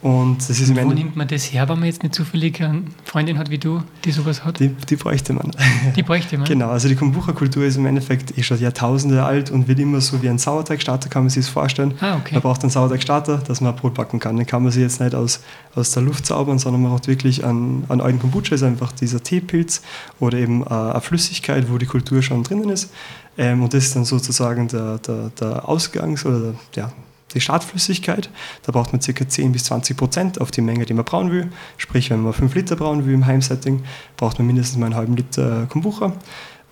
Und 0.00 0.38
das 0.38 0.60
ist 0.60 0.70
im 0.70 0.76
Wo 0.76 0.92
nimmt 0.92 1.16
man 1.16 1.26
das 1.26 1.52
her, 1.52 1.68
wenn 1.68 1.80
man 1.80 1.86
jetzt 1.86 2.04
nicht 2.04 2.14
zufällig 2.14 2.62
eine 2.62 2.82
Freundin 3.04 3.36
hat 3.36 3.50
wie 3.50 3.58
du, 3.58 3.82
die 4.04 4.12
sowas 4.12 4.44
hat? 4.44 4.60
die, 4.60 4.68
die 4.68 4.94
bräuchte 4.94 5.32
man. 5.32 5.50
Die 5.96 6.02
bräuchte 6.04 6.38
man. 6.38 6.46
Genau, 6.46 6.68
also 6.68 6.88
die 6.88 6.94
Kombucha-Kultur 6.94 7.64
ist 7.64 7.76
im 7.76 7.86
Endeffekt 7.86 8.36
eh 8.38 8.42
schon 8.42 8.60
Jahrtausende 8.60 9.24
alt 9.24 9.50
und 9.50 9.66
wird 9.66 9.78
immer 9.80 10.00
so 10.00 10.22
wie 10.22 10.28
ein 10.28 10.38
Sauerteigstarter, 10.38 11.08
kann 11.08 11.22
man 11.22 11.30
sich 11.30 11.44
das 11.44 11.52
vorstellen. 11.52 11.94
Ah, 12.00 12.16
okay. 12.16 12.34
Man 12.34 12.42
braucht 12.42 12.62
einen 12.62 12.70
Sauerteigstarter, 12.70 13.38
dass 13.38 13.60
man 13.60 13.74
Brot 13.74 13.94
backen 13.94 14.20
kann. 14.20 14.36
Den 14.36 14.46
kann 14.46 14.62
man 14.62 14.70
sich 14.70 14.82
jetzt 14.82 15.00
nicht 15.00 15.14
aus, 15.14 15.40
aus 15.74 15.90
der 15.90 16.02
Luft 16.02 16.26
zaubern, 16.26 16.58
sondern 16.58 16.82
man 16.82 16.92
braucht 16.92 17.08
wirklich 17.08 17.44
einen, 17.44 17.84
einen 17.88 18.00
alten 18.00 18.20
Kombucha, 18.20 18.54
ist 18.54 18.62
einfach 18.62 18.92
dieser 18.92 19.22
Teepilz 19.22 19.82
oder 20.20 20.38
eben 20.38 20.62
äh, 20.62 20.68
eine 20.68 21.00
Flüssigkeit, 21.00 21.70
wo 21.70 21.78
die 21.78 21.86
Kultur 21.86 22.22
schon 22.22 22.44
drinnen 22.44 22.68
ist. 22.68 22.92
Ähm, 23.36 23.62
und 23.62 23.74
das 23.74 23.84
ist 23.84 23.96
dann 23.96 24.04
sozusagen 24.04 24.68
der, 24.68 24.98
der, 24.98 25.30
der 25.40 25.68
Ausgangs- 25.68 26.24
oder 26.24 26.40
der, 26.40 26.54
ja, 26.76 26.92
die 27.34 27.40
Startflüssigkeit. 27.40 28.30
Da 28.62 28.72
braucht 28.72 28.92
man 28.92 29.00
ca. 29.00 29.28
10 29.28 29.52
bis 29.52 29.64
20 29.64 29.96
Prozent 29.96 30.40
auf 30.40 30.50
die 30.50 30.60
Menge, 30.60 30.84
die 30.84 30.94
man 30.94 31.04
brauen 31.04 31.30
will. 31.30 31.50
Sprich, 31.76 32.10
wenn 32.10 32.22
man 32.22 32.32
5 32.32 32.54
Liter 32.54 32.76
brauen 32.76 33.06
will 33.06 33.14
im 33.14 33.26
Heimsetting, 33.26 33.82
braucht 34.16 34.38
man 34.38 34.46
mindestens 34.46 34.78
mal 34.78 34.86
einen 34.86 34.96
halben 34.96 35.16
Liter 35.16 35.66
Kombucha 35.66 36.12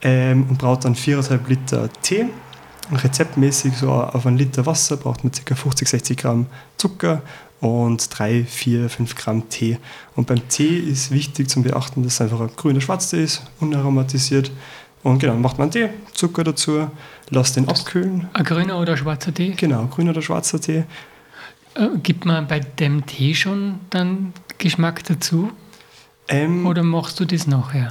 ähm, 0.03 0.47
und 0.49 0.59
braucht 0.59 0.85
dann 0.85 0.95
4,5 0.95 1.40
Liter 1.49 1.88
Tee. 2.03 2.27
Rezeptmäßig 2.92 3.77
so 3.77 3.90
auf 3.90 4.27
einen 4.27 4.38
Liter 4.38 4.64
Wasser 4.64 4.97
braucht 4.97 5.25
man 5.25 5.33
ca. 5.33 5.55
50, 5.55 5.88
60 5.88 6.16
Gramm 6.16 6.47
Zucker 6.77 7.23
und 7.61 8.07
3, 8.16 8.45
4, 8.45 8.88
5 8.88 9.14
Gramm 9.14 9.49
Tee. 9.49 9.79
Und 10.14 10.27
beim 10.27 10.47
Tee 10.49 10.79
ist 10.79 11.11
wichtig 11.11 11.49
zu 11.49 11.62
beachten, 11.62 12.03
dass 12.03 12.14
es 12.14 12.21
einfach 12.21 12.40
ein 12.40 12.51
grüner 12.55 12.81
Schwarztee 12.81 13.25
ist, 13.25 13.42
unaromatisiert. 13.61 14.53
Und 15.07 15.21
genau, 15.21 15.35
macht 15.37 15.57
man 15.59 15.71
Tee, 15.71 15.88
Zucker 16.14 16.42
dazu, 16.42 16.90
lasst 17.31 17.55
den 17.55 17.69
abkühlen. 17.69 18.27
Ein 18.33 18.45
grüner 18.45 18.77
oder 18.81 18.97
schwarzer 18.97 19.33
Tee? 19.33 19.55
Genau, 19.57 19.87
grüner 19.87 20.11
oder 20.11 20.21
schwarzer 20.21 20.61
Tee. 20.61 20.83
Äh, 21.77 21.88
gibt 22.03 22.25
man 22.25 22.49
bei 22.49 22.59
dem 22.59 23.07
Tee 23.07 23.33
schon 23.35 23.77
dann 23.90 24.33
Geschmack 24.59 25.05
dazu 25.05 25.53
Ähm, 26.29 26.66
oder 26.66 26.83
machst 26.83 27.21
du 27.21 27.25
das 27.25 27.47
nachher? 27.47 27.90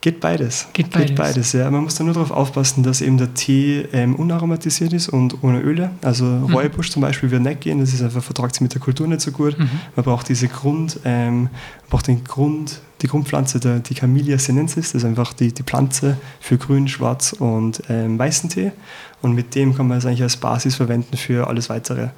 Geht 0.00 0.20
beides. 0.20 0.68
Geht 0.72 0.90
beides. 1.14 1.52
ja. 1.52 1.70
Man 1.70 1.82
muss 1.82 1.96
da 1.96 2.04
nur 2.04 2.14
darauf 2.14 2.30
aufpassen, 2.30 2.82
dass 2.82 3.02
eben 3.02 3.18
der 3.18 3.34
Tee 3.34 3.80
ähm, 3.92 4.14
unaromatisiert 4.14 4.94
ist 4.94 5.08
und 5.10 5.42
ohne 5.42 5.60
Öle. 5.60 5.90
Also 6.00 6.24
Mhm. 6.24 6.54
Räubusch 6.54 6.90
zum 6.90 7.02
Beispiel 7.02 7.30
wird 7.30 7.42
nicht 7.42 7.60
gehen, 7.60 7.80
das 7.80 7.92
ist 7.92 8.00
einfach, 8.02 8.22
vertragt 8.22 8.54
sich 8.54 8.62
mit 8.62 8.72
der 8.72 8.80
Kultur 8.80 9.06
nicht 9.08 9.20
so 9.20 9.30
gut. 9.30 9.58
Mhm. 9.58 9.68
Man 9.94 10.04
braucht 10.04 10.28
diese 10.30 10.48
Grund, 10.48 11.00
ähm, 11.04 11.42
man 11.42 11.50
braucht 11.90 12.06
den 12.06 12.24
Grund, 12.24 12.80
die 13.06 13.10
Grundpflanze, 13.10 13.60
der, 13.60 13.78
die 13.78 13.94
Camellia 13.94 14.36
sinensis, 14.36 14.90
das 14.90 15.02
ist 15.02 15.04
einfach 15.04 15.32
die, 15.32 15.54
die 15.54 15.62
Pflanze 15.62 16.16
für 16.40 16.58
grün, 16.58 16.88
schwarz 16.88 17.32
und 17.32 17.80
ähm, 17.88 18.18
weißen 18.18 18.50
Tee. 18.50 18.72
Und 19.22 19.34
mit 19.34 19.54
dem 19.54 19.76
kann 19.76 19.86
man 19.86 19.98
es 19.98 20.06
eigentlich 20.06 20.24
als 20.24 20.36
Basis 20.36 20.74
verwenden 20.74 21.16
für 21.16 21.46
alles 21.46 21.70
weitere. 21.70 22.08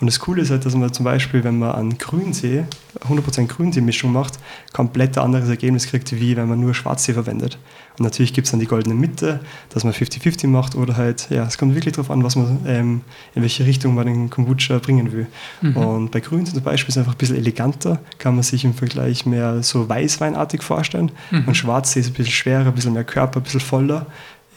Und 0.00 0.06
das 0.06 0.20
Coole 0.20 0.42
ist 0.42 0.50
halt, 0.50 0.66
dass 0.66 0.74
man 0.74 0.92
zum 0.92 1.04
Beispiel, 1.04 1.44
wenn 1.44 1.58
man 1.58 1.72
einen 1.72 1.96
Grüntee, 1.96 2.64
100% 3.08 3.46
Grüntee-Mischung 3.46 4.12
macht, 4.12 4.34
komplett 4.74 5.16
ein 5.16 5.24
anderes 5.24 5.48
Ergebnis 5.48 5.86
kriegt, 5.86 6.12
wie 6.12 6.36
wenn 6.36 6.48
man 6.48 6.60
nur 6.60 6.74
Schwarztee 6.74 7.14
verwendet. 7.14 7.58
Und 7.98 8.04
natürlich 8.04 8.32
gibt 8.32 8.46
es 8.46 8.50
dann 8.50 8.58
die 8.58 8.66
goldene 8.66 8.94
Mitte, 8.94 9.40
dass 9.70 9.84
man 9.84 9.92
50-50 9.92 10.48
macht 10.48 10.74
oder 10.74 10.96
halt, 10.96 11.28
ja, 11.30 11.44
es 11.44 11.58
kommt 11.58 11.76
wirklich 11.76 11.94
darauf 11.94 12.10
an, 12.10 12.24
was 12.24 12.34
man, 12.34 12.60
ähm, 12.66 13.02
in 13.36 13.42
welche 13.42 13.64
Richtung 13.64 13.94
man 13.94 14.06
den 14.06 14.30
Kombucha 14.30 14.78
bringen 14.78 15.12
will. 15.12 15.28
Mhm. 15.60 15.76
Und 15.76 16.10
bei 16.10 16.18
Grün 16.18 16.44
zum 16.44 16.60
Beispiel 16.60 16.88
ist 16.88 16.96
es 16.96 16.98
einfach 16.98 17.14
ein 17.14 17.18
bisschen 17.18 17.36
eleganter, 17.36 18.00
kann 18.18 18.34
man 18.34 18.42
sich 18.42 18.64
im 18.64 18.74
Vergleich 18.74 19.26
mehr 19.26 19.62
so 19.62 19.88
weißweinartig 19.88 20.62
vorstellen. 20.62 21.12
Mhm. 21.30 21.44
Und 21.46 21.54
Schwarztee 21.56 22.00
ist 22.00 22.08
ein 22.08 22.14
bisschen 22.14 22.32
schwerer, 22.32 22.66
ein 22.66 22.74
bisschen 22.74 22.94
mehr 22.94 23.04
Körper, 23.04 23.38
ein 23.38 23.44
bisschen 23.44 23.60
voller. 23.60 24.06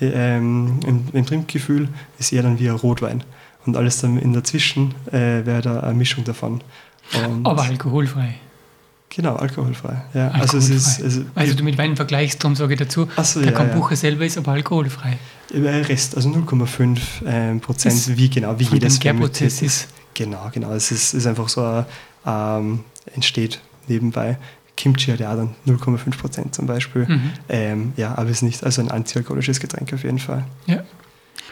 Ähm, 0.02 0.80
im, 0.86 1.04
Im 1.14 1.26
Trinkgefühl 1.26 1.90
ist 2.18 2.34
eher 2.34 2.44
dann 2.44 2.60
wie 2.60 2.70
ein 2.70 2.76
Rotwein. 2.76 3.24
Und 3.68 3.78
alles 3.78 4.02
dann 4.02 4.18
in 4.18 4.34
dazwischen 4.34 4.96
äh, 5.12 5.46
wäre 5.46 5.62
da 5.62 5.80
eine 5.82 5.94
Mischung 5.94 6.24
davon. 6.24 6.62
Und 7.14 7.46
Aber 7.46 7.64
alkoholfrei. 7.64 8.36
Genau, 9.18 9.36
alkoholfrei. 9.36 10.04
Ja, 10.14 10.30
also 10.30 10.60
es 10.60 10.70
ist. 10.70 11.02
Also, 11.02 11.24
Also 11.34 11.56
du 11.56 11.64
mit 11.64 11.76
Wein 11.80 11.96
vergleichst, 11.96 12.44
darum 12.44 12.56
sage 12.56 12.74
ich 12.76 12.80
dazu, 12.80 13.08
Achso, 13.16 13.40
der 13.42 13.52
ja, 13.52 13.60
ja. 13.60 13.66
Kombucha 13.66 13.96
selber 13.96 14.24
ist 14.26 14.38
aber 14.38 14.52
alkoholfrei. 14.52 15.18
Der 15.52 15.90
Rest, 15.90 16.16
also 16.16 16.30
0,5 16.30 17.00
ähm, 17.26 17.60
Prozent, 17.60 17.96
Ist 17.96 18.16
wie 18.16 18.30
genau, 18.30 18.60
wie 18.60 18.66
jedes 18.66 19.00
Gärprozess 19.00 19.64
ist. 19.64 19.88
Genau, 20.14 20.50
genau. 20.54 20.72
Es 20.72 20.92
ist, 20.92 21.16
ist 21.16 21.26
einfach 21.26 21.50
so, 21.50 21.84
ähm, 22.28 22.82
entsteht 23.16 23.60
nebenbei. 23.88 24.38
Kimchi 24.76 25.10
hat 25.12 25.20
ja 25.20 25.36
dann 25.36 25.56
0,5 25.66 26.16
Prozent 26.16 26.54
zum 26.54 26.68
Beispiel. 26.68 27.08
Mhm. 27.08 27.32
Ähm, 27.50 27.94
ja, 27.98 28.12
aber 28.16 28.26
es 28.30 28.38
ist 28.38 28.42
nicht, 28.44 28.64
also 28.64 28.82
ein 28.84 28.92
antialkoholisches 28.92 29.60
Getränk 29.60 29.92
auf 29.94 30.04
jeden 30.04 30.20
Fall. 30.20 30.46
Ja. 30.68 30.84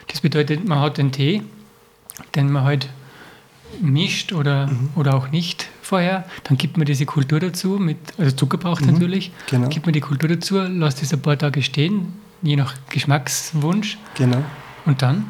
Das 0.09 0.21
bedeutet, 0.21 0.67
man 0.67 0.79
hat 0.81 0.99
den 0.99 1.11
Tee, 1.11 1.41
den 2.35 2.51
man 2.51 2.63
halt 2.63 2.89
mischt 3.81 4.33
oder, 4.33 4.67
Mhm. 4.67 4.89
oder 4.95 5.15
auch 5.15 5.31
nicht 5.31 5.67
vorher. 5.85 6.25
Dann 6.43 6.57
gibt 6.57 6.77
man 6.77 6.85
diese 6.85 7.05
Kultur 7.05 7.39
dazu, 7.39 7.77
mit, 7.79 7.97
also 8.17 8.31
Zucker 8.35 8.57
braucht 8.57 8.85
Mhm. 8.85 8.93
natürlich. 8.93 9.31
Genau, 9.49 9.69
Gibt 9.69 9.85
man 9.85 9.93
die 9.93 10.01
Kultur 10.01 10.29
dazu, 10.29 10.59
lässt 10.59 11.01
es 11.01 11.13
ein 11.13 11.21
paar 11.21 11.37
Tage 11.37 11.61
stehen, 11.61 12.13
je 12.41 12.55
nach 12.55 12.75
Geschmackswunsch. 12.89 13.97
genau. 14.17 14.43
Und 14.85 15.01
dann? 15.01 15.25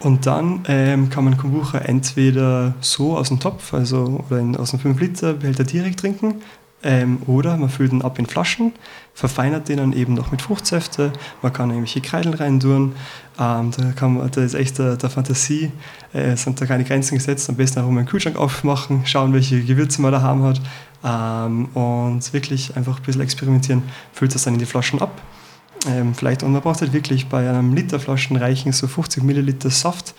Und 0.00 0.26
dann 0.26 0.62
ähm, 0.68 1.08
kann 1.10 1.24
man 1.24 1.36
Kombucha 1.38 1.78
entweder 1.78 2.74
so 2.80 3.16
aus 3.16 3.28
dem 3.28 3.40
Topf, 3.40 3.72
also 3.74 4.24
oder 4.28 4.38
in, 4.40 4.54
aus 4.56 4.70
dem 4.72 4.80
5-Liter-Behälter 4.80 5.64
direkt 5.64 6.00
trinken, 6.00 6.42
ähm, 6.82 7.22
oder 7.26 7.56
man 7.56 7.68
füllt 7.68 7.92
ihn 7.92 8.02
ab 8.02 8.18
in 8.18 8.26
Flaschen, 8.26 8.72
verfeinert 9.14 9.68
den 9.68 9.78
dann 9.78 9.92
eben 9.92 10.14
noch 10.14 10.30
mit 10.30 10.42
Fruchtsäfte, 10.42 11.12
man 11.42 11.52
kann 11.52 11.70
irgendwelche 11.70 12.00
Kreideln 12.00 12.34
rein 12.34 12.60
tun, 12.60 12.94
ähm, 13.38 13.70
da, 13.76 13.92
kann 13.92 14.18
man, 14.18 14.30
da 14.30 14.42
ist 14.42 14.54
echt 14.54 14.78
der, 14.78 14.96
der 14.96 15.10
Fantasie, 15.10 15.72
äh, 16.12 16.36
sind 16.36 16.60
da 16.60 16.66
keine 16.66 16.84
Grenzen 16.84 17.16
gesetzt, 17.16 17.48
am 17.48 17.56
besten 17.56 17.80
auch 17.80 17.90
mal 17.90 18.00
einen 18.00 18.08
Kühlschrank 18.08 18.36
aufmachen, 18.36 19.06
schauen, 19.06 19.32
welche 19.32 19.62
Gewürze 19.62 20.00
man 20.02 20.12
daheim 20.12 20.42
hat. 20.42 20.60
Ähm, 21.04 21.66
und 21.74 22.32
wirklich 22.32 22.76
einfach 22.76 22.98
ein 22.98 23.02
bisschen 23.02 23.22
experimentieren, 23.22 23.82
füllt 24.12 24.34
das 24.34 24.44
dann 24.44 24.54
in 24.54 24.60
die 24.60 24.66
Flaschen 24.66 25.00
ab. 25.00 25.20
Ähm, 25.86 26.14
vielleicht, 26.14 26.42
und 26.42 26.52
man 26.52 26.62
braucht 26.62 26.80
halt 26.80 26.92
wirklich 26.92 27.28
bei 27.28 27.48
einem 27.48 27.74
Liter 27.74 28.00
Flaschen 28.00 28.36
reichen 28.36 28.72
so 28.72 28.86
50 28.86 29.22
Milliliter 29.22 29.70
Saft. 29.70 30.14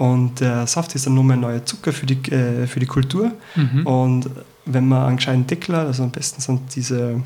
Und 0.00 0.40
der 0.40 0.66
Saft 0.66 0.94
ist 0.94 1.04
dann 1.04 1.12
nur 1.12 1.24
mehr 1.24 1.36
neuer 1.36 1.62
Zucker 1.66 1.92
für 1.92 2.06
die, 2.06 2.32
äh, 2.32 2.66
für 2.66 2.80
die 2.80 2.86
Kultur. 2.86 3.32
Mhm. 3.54 3.86
Und 3.86 4.30
wenn 4.64 4.88
man 4.88 5.06
einen 5.06 5.16
gescheiten 5.18 5.46
Deckel 5.46 5.76
hat, 5.76 5.88
also 5.88 6.02
am 6.04 6.10
besten 6.10 6.40
sind 6.40 6.74
diese, 6.74 7.22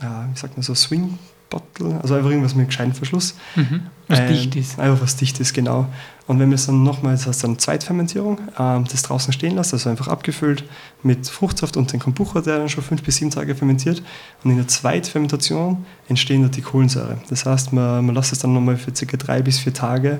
äh, 0.00 0.32
wie 0.32 0.36
sagt 0.36 0.56
man 0.56 0.64
so, 0.64 0.74
Swing, 0.74 1.20
Bottle, 1.48 2.00
also 2.02 2.16
einfach 2.16 2.30
irgendwas 2.30 2.56
mit 2.56 2.66
gescheiten 2.66 2.94
Verschluss. 2.94 3.36
Mhm. 3.54 3.82
Was 4.08 4.18
Ähm, 4.18 4.26
dicht 4.26 4.56
ist. 4.56 4.78
Einfach 4.80 5.00
was 5.00 5.14
dicht 5.14 5.38
ist, 5.38 5.54
genau. 5.54 5.86
Und 6.26 6.40
wenn 6.40 6.48
wir 6.48 6.56
es 6.56 6.66
dann 6.66 6.82
nochmal, 6.82 7.12
das 7.12 7.28
heißt 7.28 7.44
dann 7.44 7.60
Zweitfermentierung, 7.60 8.38
ähm, 8.58 8.86
das 8.90 9.02
draußen 9.02 9.32
stehen 9.32 9.54
lassen, 9.54 9.76
also 9.76 9.88
einfach 9.88 10.08
abgefüllt 10.08 10.64
mit 11.04 11.28
Fruchtsaft 11.28 11.76
und 11.76 11.92
den 11.92 12.00
Kombucha, 12.00 12.40
der 12.40 12.58
dann 12.58 12.68
schon 12.68 12.82
fünf 12.82 13.04
bis 13.04 13.16
sieben 13.16 13.30
Tage 13.30 13.54
fermentiert. 13.54 14.02
Und 14.42 14.50
in 14.50 14.56
der 14.56 14.66
Zweitfermentation 14.66 15.84
entstehen 16.08 16.42
dann 16.42 16.50
die 16.50 16.62
Kohlensäure. 16.62 17.18
Das 17.28 17.46
heißt, 17.46 17.72
man, 17.72 18.04
man 18.04 18.16
lässt 18.16 18.32
es 18.32 18.40
dann 18.40 18.52
nochmal 18.52 18.76
für 18.76 18.94
circa 18.94 19.16
drei 19.16 19.42
bis 19.42 19.60
vier 19.60 19.74
Tage 19.74 20.18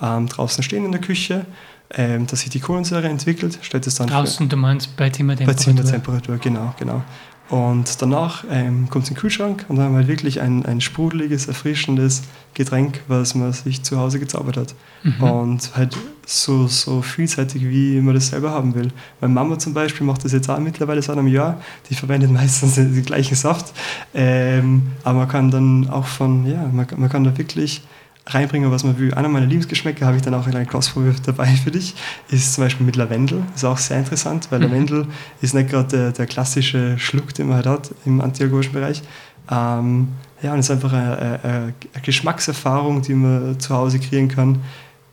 ähm, 0.00 0.26
draußen 0.28 0.62
stehen 0.62 0.84
in 0.84 0.92
der 0.92 1.00
Küche, 1.00 1.46
ähm, 1.90 2.26
dass 2.26 2.40
sich 2.40 2.50
die 2.50 2.60
Kohlensäure 2.60 3.08
entwickelt, 3.08 3.58
stellt 3.62 3.86
es 3.86 3.94
dann 3.96 4.08
für- 4.08 4.14
Draußen, 4.14 4.48
du 4.48 4.56
meinst 4.56 4.96
bei 4.96 5.04
bei 5.04 5.10
Zimmertemperatur. 5.10 5.56
Zimmertemperatur, 5.56 6.38
genau, 6.38 6.74
genau. 6.78 7.02
Und 7.50 8.02
danach 8.02 8.44
ähm, 8.50 8.90
kommt 8.90 9.04
es 9.04 9.10
in 9.10 9.14
den 9.14 9.20
Kühlschrank 9.22 9.64
und 9.68 9.76
dann 9.76 9.86
haben 9.86 9.92
wir 9.92 9.98
halt 10.00 10.08
wirklich 10.08 10.42
ein, 10.42 10.66
ein 10.66 10.82
sprudeliges, 10.82 11.48
erfrischendes 11.48 12.24
Getränk, 12.52 13.00
was 13.08 13.34
man 13.34 13.54
sich 13.54 13.82
zu 13.82 13.98
Hause 13.98 14.18
gezaubert 14.18 14.58
hat. 14.58 14.74
Mhm. 15.02 15.22
Und 15.22 15.70
halt 15.74 15.96
so, 16.26 16.66
so 16.66 17.00
vielseitig, 17.00 17.62
wie 17.66 18.02
man 18.02 18.14
das 18.14 18.28
selber 18.28 18.50
haben 18.50 18.74
will. 18.74 18.88
Meine 19.22 19.32
Mama 19.32 19.58
zum 19.58 19.72
Beispiel 19.72 20.06
macht 20.06 20.26
das 20.26 20.32
jetzt 20.32 20.50
auch 20.50 20.58
mittlerweile 20.58 21.00
seit 21.00 21.16
einem 21.16 21.28
Jahr. 21.28 21.58
Die 21.88 21.94
verwendet 21.94 22.30
meistens 22.40 22.74
den 22.74 23.02
gleichen 23.02 23.34
Saft. 23.34 23.72
Ähm, 24.12 24.88
aber 25.02 25.20
man 25.20 25.28
kann 25.28 25.50
dann 25.50 25.88
auch 25.88 26.06
von, 26.06 26.44
ja, 26.44 26.68
man, 26.70 26.86
man 26.98 27.08
kann 27.08 27.24
da 27.24 27.38
wirklich 27.38 27.80
reinbringen, 28.28 28.70
was 28.70 28.84
man 28.84 28.98
will. 28.98 29.12
Einer 29.14 29.28
meiner 29.28 29.46
Lieblingsgeschmäcker 29.46 30.06
habe 30.06 30.16
ich 30.16 30.22
dann 30.22 30.34
auch 30.34 30.46
in 30.46 30.54
einer 30.54 30.64
Glasprobe 30.64 31.14
dabei 31.24 31.46
für 31.46 31.70
dich, 31.70 31.94
ist 32.30 32.54
zum 32.54 32.64
Beispiel 32.64 32.86
mit 32.86 32.96
Lavendel. 32.96 33.42
Ist 33.54 33.64
auch 33.64 33.78
sehr 33.78 33.98
interessant, 33.98 34.48
weil 34.50 34.60
Mhm. 34.60 34.64
Lavendel 34.66 35.06
ist 35.40 35.54
nicht 35.54 35.70
gerade 35.70 35.88
der, 35.88 36.12
der 36.12 36.26
klassische 36.26 36.98
Schluck, 36.98 37.34
den 37.34 37.48
man 37.48 37.56
halt 37.56 37.66
hat 37.66 37.90
im 38.04 38.20
antialkoholischen 38.20 38.72
Bereich. 38.72 39.02
Ähm, 39.50 40.08
ja, 40.42 40.52
und 40.52 40.60
es 40.60 40.66
ist 40.66 40.70
einfach 40.70 40.92
eine, 40.92 41.18
eine, 41.18 41.40
eine 41.42 41.72
Geschmackserfahrung, 42.02 43.02
die 43.02 43.14
man 43.14 43.58
zu 43.58 43.74
Hause 43.74 43.98
kriegen 43.98 44.28
kann. 44.28 44.60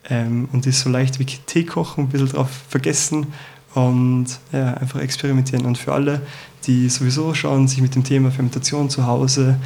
Ähm, 0.08 0.48
und 0.52 0.68
ist 0.68 0.82
so 0.82 0.90
leicht 0.90 1.18
wie 1.18 1.26
Tee 1.26 1.64
kochen, 1.64 2.04
ein 2.04 2.10
bisschen 2.10 2.30
drauf 2.30 2.50
vergessen 2.70 3.28
und 3.74 4.28
ja, 4.52 4.76
einfach 4.76 5.00
experimentieren. 5.00 5.66
Und 5.66 5.78
für 5.80 5.94
alle, 5.94 6.22
die 6.68 6.90
sowieso 6.90 7.34
schon 7.34 7.68
sich 7.68 7.82
mit 7.82 7.96
dem 7.96 8.04
Thema 8.04 8.30
Fermentation 8.30 8.90
zu 8.90 9.08
Hause 9.08 9.58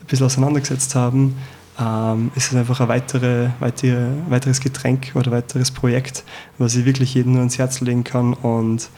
ein 0.00 0.06
bisschen 0.06 0.26
auseinandergesetzt 0.26 0.94
haben, 0.94 1.36
ähm, 1.78 2.30
ist 2.34 2.52
es 2.52 2.56
einfach 2.56 2.80
ein 2.80 2.88
weitere, 2.88 3.50
weitere, 3.60 4.08
weiteres 4.28 4.60
Getränk 4.60 5.12
oder 5.14 5.30
weiteres 5.30 5.70
Projekt, 5.70 6.24
was 6.58 6.74
ich 6.74 6.84
wirklich 6.84 7.14
jedem 7.14 7.32
nur 7.32 7.40
ans 7.40 7.58
Herz 7.58 7.80
legen 7.80 8.04
kann. 8.04 8.32
Und 8.32 8.88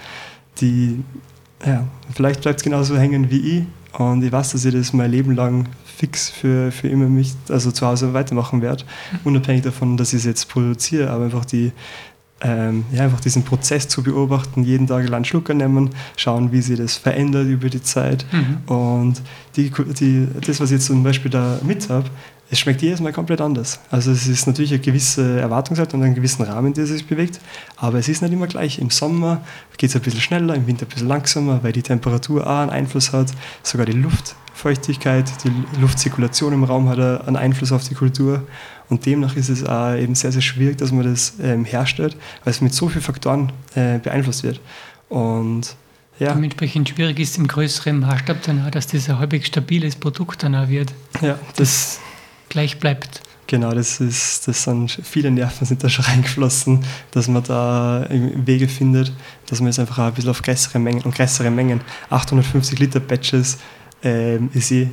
die, 0.60 1.02
ja, 1.66 1.84
vielleicht 2.14 2.42
bleibt 2.42 2.60
es 2.60 2.64
genauso 2.64 2.96
hängen 2.96 3.30
wie 3.30 3.58
ich. 3.58 3.64
Und 3.98 4.22
ich 4.22 4.30
weiß, 4.30 4.52
dass 4.52 4.64
ich 4.64 4.74
das 4.74 4.92
mein 4.92 5.10
Leben 5.10 5.34
lang 5.34 5.66
fix 5.84 6.30
für, 6.30 6.70
für 6.70 6.88
immer 6.88 7.08
mich, 7.08 7.34
also 7.48 7.72
zu 7.72 7.86
Hause 7.86 8.14
weitermachen 8.14 8.62
werde. 8.62 8.84
Unabhängig 9.24 9.62
davon, 9.62 9.96
dass 9.96 10.12
ich 10.12 10.20
es 10.20 10.24
jetzt 10.24 10.48
produziere, 10.48 11.10
aber 11.10 11.24
einfach 11.24 11.44
die, 11.44 11.72
ähm, 12.40 12.84
ja, 12.92 13.02
einfach 13.02 13.18
diesen 13.20 13.42
Prozess 13.42 13.88
zu 13.88 14.04
beobachten, 14.04 14.62
jeden 14.62 14.86
Tag 14.86 15.12
einen 15.12 15.24
Schlucker 15.24 15.54
nehmen, 15.54 15.90
schauen, 16.16 16.52
wie 16.52 16.62
sich 16.62 16.78
das 16.78 16.96
verändert 16.96 17.48
über 17.48 17.68
die 17.68 17.82
Zeit. 17.82 18.24
Mhm. 18.30 18.72
Und 18.72 19.22
die, 19.56 19.72
die, 19.98 20.28
das, 20.46 20.60
was 20.60 20.70
ich 20.70 20.76
jetzt 20.76 20.86
zum 20.86 21.02
Beispiel 21.02 21.32
da 21.32 21.58
mit 21.64 21.88
habe, 21.88 22.08
es 22.50 22.58
schmeckt 22.58 22.80
jedes 22.80 23.00
Mal 23.00 23.12
komplett 23.12 23.40
anders. 23.40 23.78
Also 23.90 24.10
es 24.10 24.26
ist 24.26 24.46
natürlich 24.46 24.72
eine 24.72 24.80
gewisse 24.80 25.38
Erwartungshaltung 25.40 26.00
und 26.00 26.06
einen 26.06 26.14
gewissen 26.14 26.42
Rahmen, 26.42 26.72
der 26.72 26.86
sich 26.86 27.06
bewegt, 27.06 27.40
aber 27.76 27.98
es 27.98 28.08
ist 28.08 28.22
nicht 28.22 28.32
immer 28.32 28.46
gleich. 28.46 28.78
Im 28.78 28.90
Sommer 28.90 29.42
geht 29.76 29.90
es 29.90 29.96
ein 29.96 30.02
bisschen 30.02 30.20
schneller, 30.20 30.54
im 30.54 30.66
Winter 30.66 30.86
ein 30.86 30.88
bisschen 30.88 31.08
langsamer, 31.08 31.62
weil 31.62 31.72
die 31.72 31.82
Temperatur 31.82 32.46
auch 32.46 32.60
einen 32.60 32.70
Einfluss 32.70 33.12
hat, 33.12 33.32
sogar 33.62 33.84
die 33.84 33.92
Luftfeuchtigkeit, 33.92 35.30
die 35.44 35.80
Luftzirkulation 35.80 36.54
im 36.54 36.64
Raum 36.64 36.88
hat 36.88 36.98
einen 36.98 37.36
Einfluss 37.36 37.70
auf 37.70 37.86
die 37.86 37.94
Kultur 37.94 38.42
und 38.88 39.04
demnach 39.04 39.36
ist 39.36 39.50
es 39.50 39.64
auch 39.64 39.94
eben 39.94 40.14
sehr, 40.14 40.32
sehr 40.32 40.40
schwierig, 40.40 40.78
dass 40.78 40.90
man 40.90 41.04
das 41.04 41.34
ähm, 41.42 41.66
herstellt, 41.66 42.16
weil 42.44 42.52
es 42.52 42.62
mit 42.62 42.72
so 42.72 42.88
vielen 42.88 43.02
Faktoren 43.02 43.52
äh, 43.74 43.98
beeinflusst 43.98 44.42
wird. 44.42 44.60
Und 45.10 45.76
ja, 46.18 46.32
Dementsprechend 46.32 46.88
schwierig 46.88 47.20
ist 47.20 47.38
im 47.38 47.46
größeren 47.46 48.00
Maßstab 48.00 48.42
dann 48.42 48.66
auch, 48.66 48.70
dass 48.70 48.88
das 48.88 49.08
ein 49.08 49.18
halbwegs 49.18 49.48
stabiles 49.48 49.94
Produkt 49.94 50.42
dann 50.42 50.54
auch 50.54 50.68
wird, 50.68 50.92
ja 51.20 51.38
das 51.56 52.00
gleich 52.48 52.78
bleibt. 52.78 53.22
Genau, 53.48 53.72
das 53.72 53.98
ist, 53.98 54.46
das 54.46 54.64
sind 54.64 55.00
viele 55.02 55.30
Nerven 55.30 55.66
sind 55.66 55.82
da 55.82 55.88
schon 55.88 56.04
reingeflossen, 56.04 56.84
dass 57.12 57.28
man 57.28 57.42
da 57.42 58.06
Wege 58.10 58.68
findet, 58.68 59.12
dass 59.46 59.60
man 59.60 59.68
jetzt 59.68 59.78
einfach 59.78 59.98
ein 59.98 60.12
bisschen 60.12 60.30
auf 60.30 60.42
größere 60.42 60.78
Mengen 60.78 61.02
und 61.02 61.14
größere 61.14 61.50
Mengen, 61.50 61.80
850 62.10 62.78
Liter 62.78 63.00
Batches, 63.00 63.56
ähm, 64.02 64.50
ist 64.52 64.70
eh, 64.70 64.90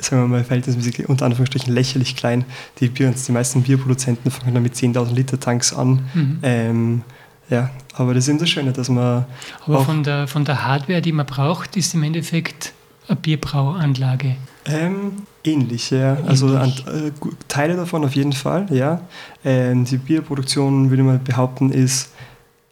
sagen 0.00 0.22
wir 0.22 0.26
mal, 0.26 0.44
verhältnismäßig 0.44 1.08
unter 1.08 1.26
Anführungsstrichen 1.26 1.72
lächerlich 1.72 2.16
klein. 2.16 2.44
Die, 2.80 2.88
Bier, 2.88 3.12
die 3.12 3.32
meisten 3.32 3.62
Bierproduzenten 3.62 4.32
fangen 4.32 4.52
da 4.52 4.60
mit 4.60 4.74
10.000 4.74 5.14
Liter 5.14 5.38
Tanks 5.38 5.72
an. 5.72 6.08
Mhm. 6.12 6.38
Ähm, 6.42 7.02
ja, 7.50 7.70
aber 7.94 8.14
das 8.14 8.24
ist 8.24 8.30
eben 8.30 8.38
das 8.38 8.50
Schöne, 8.50 8.72
dass 8.72 8.88
man 8.88 9.26
Aber 9.64 9.84
von 9.84 10.02
der, 10.02 10.26
von 10.26 10.44
der 10.44 10.64
Hardware, 10.64 11.02
die 11.02 11.12
man 11.12 11.26
braucht, 11.26 11.76
ist 11.76 11.94
im 11.94 12.02
Endeffekt 12.02 12.72
eine 13.06 13.16
Bierbrauanlage. 13.16 14.36
Ähm, 14.66 15.12
ähnlich, 15.44 15.90
ja. 15.90 16.18
Also 16.26 16.48
an, 16.56 16.72
Ähnlich. 16.86 17.12
äh, 17.22 17.30
Teile 17.48 17.76
davon 17.76 18.04
auf 18.04 18.14
jeden 18.14 18.32
Fall, 18.32 18.66
ja. 18.70 19.00
Ähm, 19.44 19.84
die 19.84 19.96
Bierproduktion, 19.96 20.90
würde 20.90 21.02
mal 21.02 21.18
behaupten, 21.18 21.70
ist 21.70 22.10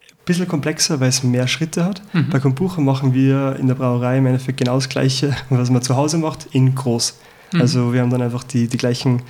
ein 0.09 0.25
bisschen 0.25 0.47
komplexer, 0.47 1.01
weil 1.01 1.09
es 1.09 1.23
mehr 1.23 1.49
Schritte 1.49 1.85
hat. 1.85 2.03
Mhm. 2.13 2.31
Bei 2.31 2.39
Kombucha 2.39 2.81
machen 2.81 3.13
wir 3.13 3.57
in 3.59 3.67
der 3.67 3.75
Brauerei 3.75 4.19
im 4.19 4.27
Endeffekt 4.27 4.59
genau 4.59 4.77
das 4.77 4.89
Gleiche, 4.89 5.35
was 5.51 5.71
man 5.71 5.83
zu 5.83 5.97
Hause 5.97 6.19
macht, 6.19 6.47
in 6.53 6.75
groß. 6.75 7.19
Mhm. 7.53 7.61
Also 7.61 7.93
wir 7.93 8.03
haben 8.03 8.11
dann 8.11 8.23
einfach 8.23 8.45
die, 8.45 8.69
die 8.69 8.77
gleichen 8.77 9.23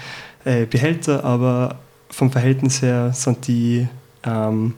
äh, 0.44 0.66
Behälter, 0.66 1.24
aber 1.24 1.76
vom 2.10 2.30
Verhältnis 2.30 2.82
her 2.82 3.12
sind 3.14 3.46
die 3.46 3.88
ähm, 4.24 4.74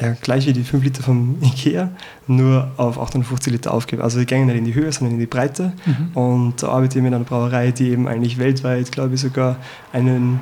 ja, 0.00 0.12
gleich 0.20 0.46
wie 0.46 0.52
die 0.52 0.62
5 0.64 0.84
Liter 0.84 1.02
vom 1.02 1.38
Ikea, 1.42 1.90
nur 2.26 2.70
auf 2.76 2.98
850 2.98 3.52
Liter 3.52 3.74
aufgeben. 3.74 4.02
Also 4.02 4.18
die 4.20 4.26
gehen 4.26 4.46
nicht 4.46 4.56
in 4.56 4.64
die 4.64 4.74
Höhe, 4.74 4.90
sondern 4.92 5.14
in 5.14 5.20
die 5.20 5.26
Breite. 5.26 5.72
Mhm. 5.86 6.10
Und 6.16 6.62
da 6.62 6.68
arbeite 6.68 6.98
ich 6.98 7.02
mit 7.04 7.12
einer 7.12 7.24
Brauerei, 7.24 7.72
die 7.72 7.88
eben 7.90 8.06
eigentlich 8.06 8.38
weltweit, 8.38 8.92
glaube 8.92 9.14
ich, 9.14 9.20
sogar 9.20 9.56
einen, 9.92 10.40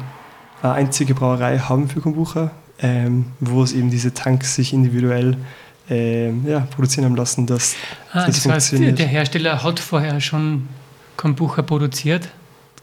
eine 0.62 0.72
einzige 0.74 1.14
Brauerei 1.14 1.58
haben 1.58 1.88
für 1.88 2.00
Kombucha, 2.00 2.50
ähm, 2.80 3.26
wo 3.40 3.62
es 3.62 3.72
eben 3.72 3.88
diese 3.90 4.12
Tanks 4.12 4.54
sich 4.56 4.72
individuell 4.74 5.36
ähm, 5.88 6.44
ja, 6.46 6.60
produzieren 6.60 7.06
haben 7.06 7.16
lassen, 7.16 7.46
dass 7.46 7.74
Ah, 8.12 8.26
das 8.26 8.42
das 8.42 8.52
heißt, 8.52 8.68
funktioniert. 8.70 8.98
der 8.98 9.06
Hersteller 9.06 9.62
hat 9.62 9.78
vorher 9.80 10.20
schon 10.20 10.68
Kombucha 11.16 11.62
produziert. 11.62 12.28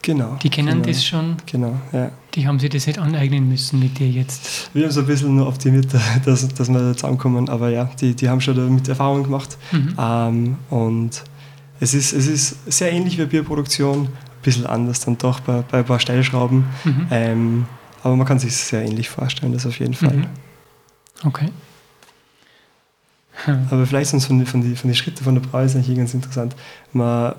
genau. 0.02 0.38
Die 0.42 0.50
kennen 0.50 0.70
genau, 0.82 0.86
das 0.86 1.06
schon. 1.06 1.36
Genau, 1.46 1.76
ja. 1.92 2.10
Die 2.36 2.48
haben 2.48 2.60
sich 2.60 2.70
das 2.72 2.88
nicht 2.88 2.98
aneignen 2.98 3.48
müssen 3.48 3.80
mit 3.80 4.00
dir 4.00 4.10
jetzt. 4.10 4.70
Wir 4.74 4.86
haben 4.86 4.92
so 4.92 5.02
ein 5.02 5.06
bisschen 5.06 5.36
nur 5.36 5.48
optimiert, 5.48 5.88
dass, 6.26 6.48
dass 6.48 6.68
wir 6.70 6.80
da 6.80 6.94
zusammenkommen, 6.96 7.48
aber 7.50 7.70
ja, 7.70 7.86
die, 8.02 8.16
die 8.16 8.28
haben 8.30 8.42
schon 8.42 8.56
damit 8.56 8.88
Erfahrung 8.88 9.24
gemacht. 9.24 9.58
Mhm. 9.72 9.96
Ähm, 10.00 10.58
und 10.72 11.24
es 11.80 11.94
ist, 11.94 12.12
es 12.14 12.28
ist 12.28 12.56
sehr 12.72 12.92
ähnlich 12.92 13.18
wie 13.20 13.26
Bierproduktion, 13.26 14.06
ein 14.06 14.10
bisschen 14.42 14.66
anders 14.66 15.02
dann 15.02 15.18
doch 15.18 15.42
bei, 15.42 15.62
bei 15.70 15.80
ein 15.80 15.86
paar 15.86 16.00
Stellschrauben. 16.00 16.66
Mhm. 16.84 17.08
Ähm, 17.12 17.66
aber 18.02 18.16
man 18.16 18.26
kann 18.28 18.40
sich 18.40 18.56
sehr 18.56 18.84
ähnlich 18.84 19.10
vorstellen, 19.10 19.54
das 19.54 19.66
auf 19.66 19.78
jeden 19.80 19.94
Fall. 19.94 20.14
Mhm. 20.18 20.26
Okay. 21.26 21.50
Hm. 23.46 23.68
Aber 23.72 23.86
vielleicht 23.86 24.10
sonst 24.12 24.26
von, 24.26 24.40
die- 24.40 24.46
von 24.46 24.62
den 24.62 24.76
von 24.76 24.90
die 24.90 24.96
Schritten 24.96 25.24
von 25.24 25.36
der 25.36 25.42
Brau 25.42 25.60
ist 25.62 25.76
eigentlich 25.76 25.98
ganz 25.98 26.14
interessant. 26.14 26.56
Man, 26.94 27.34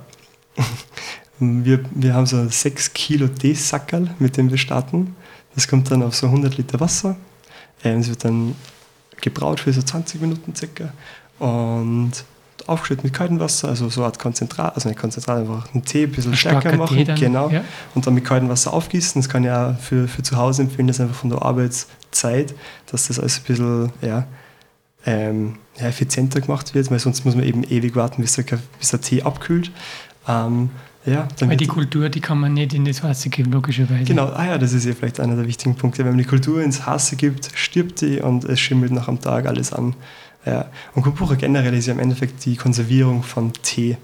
wir, 1.38 1.80
wir 1.90 2.14
haben 2.14 2.26
so 2.26 2.48
6 2.48 2.92
Kilo 2.92 3.28
Teesackerl, 3.28 4.10
mit 4.18 4.36
dem 4.36 4.50
wir 4.50 4.58
starten. 4.58 5.16
Das 5.54 5.68
kommt 5.68 5.90
dann 5.90 6.02
auf 6.02 6.14
so 6.14 6.26
100 6.26 6.56
Liter 6.56 6.80
Wasser. 6.80 7.16
Ähm, 7.82 8.00
Es 8.00 8.08
wird 8.08 8.24
dann 8.24 8.54
gebraut 9.20 9.60
für 9.60 9.72
so 9.72 9.82
20 9.82 10.20
Minuten 10.20 10.54
circa 10.54 10.92
und 11.38 12.12
aufgeschüttet 12.66 13.04
mit 13.04 13.12
kaltem 13.12 13.40
Wasser, 13.40 13.68
also 13.68 13.88
so 13.88 14.00
eine 14.00 14.06
Art 14.06 14.18
Konzentrat, 14.18 14.74
also 14.74 14.88
nicht 14.88 14.98
Konzentrat, 14.98 15.38
einfach 15.38 15.72
einen 15.74 15.84
Tee 15.84 16.04
ein 16.04 16.12
bisschen 16.12 16.32
Ein 16.32 16.36
stärker 16.36 16.76
machen. 16.76 17.04
Dann, 17.04 17.18
genau. 17.18 17.50
ja. 17.50 17.62
Und 17.94 18.06
dann 18.06 18.14
mit 18.14 18.24
kaltem 18.24 18.48
Wasser 18.48 18.72
aufgießen. 18.72 19.20
Das 19.20 19.28
kann 19.28 19.44
ja 19.44 19.70
auch 19.70 19.78
für, 19.78 20.08
für 20.08 20.22
zu 20.22 20.36
Hause 20.36 20.62
empfehlen, 20.62 20.88
das 20.88 21.00
einfach 21.00 21.16
von 21.16 21.30
der 21.30 21.42
Arbeitszeit, 21.42 22.54
dass 22.90 23.08
das 23.08 23.18
alles 23.18 23.38
ein 23.38 23.44
bisschen 23.44 23.92
ja, 24.00 24.26
ähm, 25.04 25.56
ja, 25.78 25.86
effizienter 25.88 26.40
gemacht 26.40 26.74
wird, 26.74 26.90
weil 26.90 26.98
sonst 26.98 27.24
muss 27.24 27.34
man 27.34 27.44
eben 27.44 27.64
ewig 27.64 27.96
warten, 27.96 28.22
bis 28.22 28.34
der, 28.34 28.44
bis 28.78 28.90
der 28.90 29.00
Tee 29.00 29.22
abkühlt. 29.22 29.70
Ähm, 30.26 30.70
ja, 31.06 31.28
Weil 31.40 31.56
die 31.58 31.66
Kultur, 31.66 32.08
die 32.08 32.20
kann 32.20 32.38
man 32.38 32.54
nicht 32.54 32.72
in 32.72 32.84
das 32.86 33.02
Wasser 33.02 33.28
geben, 33.28 33.52
logischerweise. 33.52 34.04
Genau, 34.04 34.26
ah 34.28 34.46
ja, 34.46 34.58
das 34.58 34.72
ist 34.72 34.86
ja 34.86 34.94
vielleicht 34.94 35.20
einer 35.20 35.36
der 35.36 35.46
wichtigen 35.46 35.74
Punkte. 35.74 35.98
Wenn 35.98 36.12
man 36.12 36.18
die 36.18 36.24
Kultur 36.24 36.62
ins 36.62 36.86
Hasse 36.86 37.16
gibt, 37.16 37.50
stirbt 37.54 38.00
die 38.00 38.20
und 38.20 38.44
es 38.44 38.58
schimmelt 38.58 38.92
nach 38.92 39.08
am 39.08 39.20
Tag 39.20 39.46
alles 39.46 39.72
an. 39.72 39.94
Ja. 40.46 40.66
Und 40.94 41.02
Kombucha 41.02 41.34
generell 41.34 41.74
ist 41.74 41.86
ja 41.86 41.92
im 41.92 41.98
Endeffekt 41.98 42.44
die 42.46 42.56
Konservierung 42.56 43.22
von 43.22 43.52
Tee. 43.62 43.98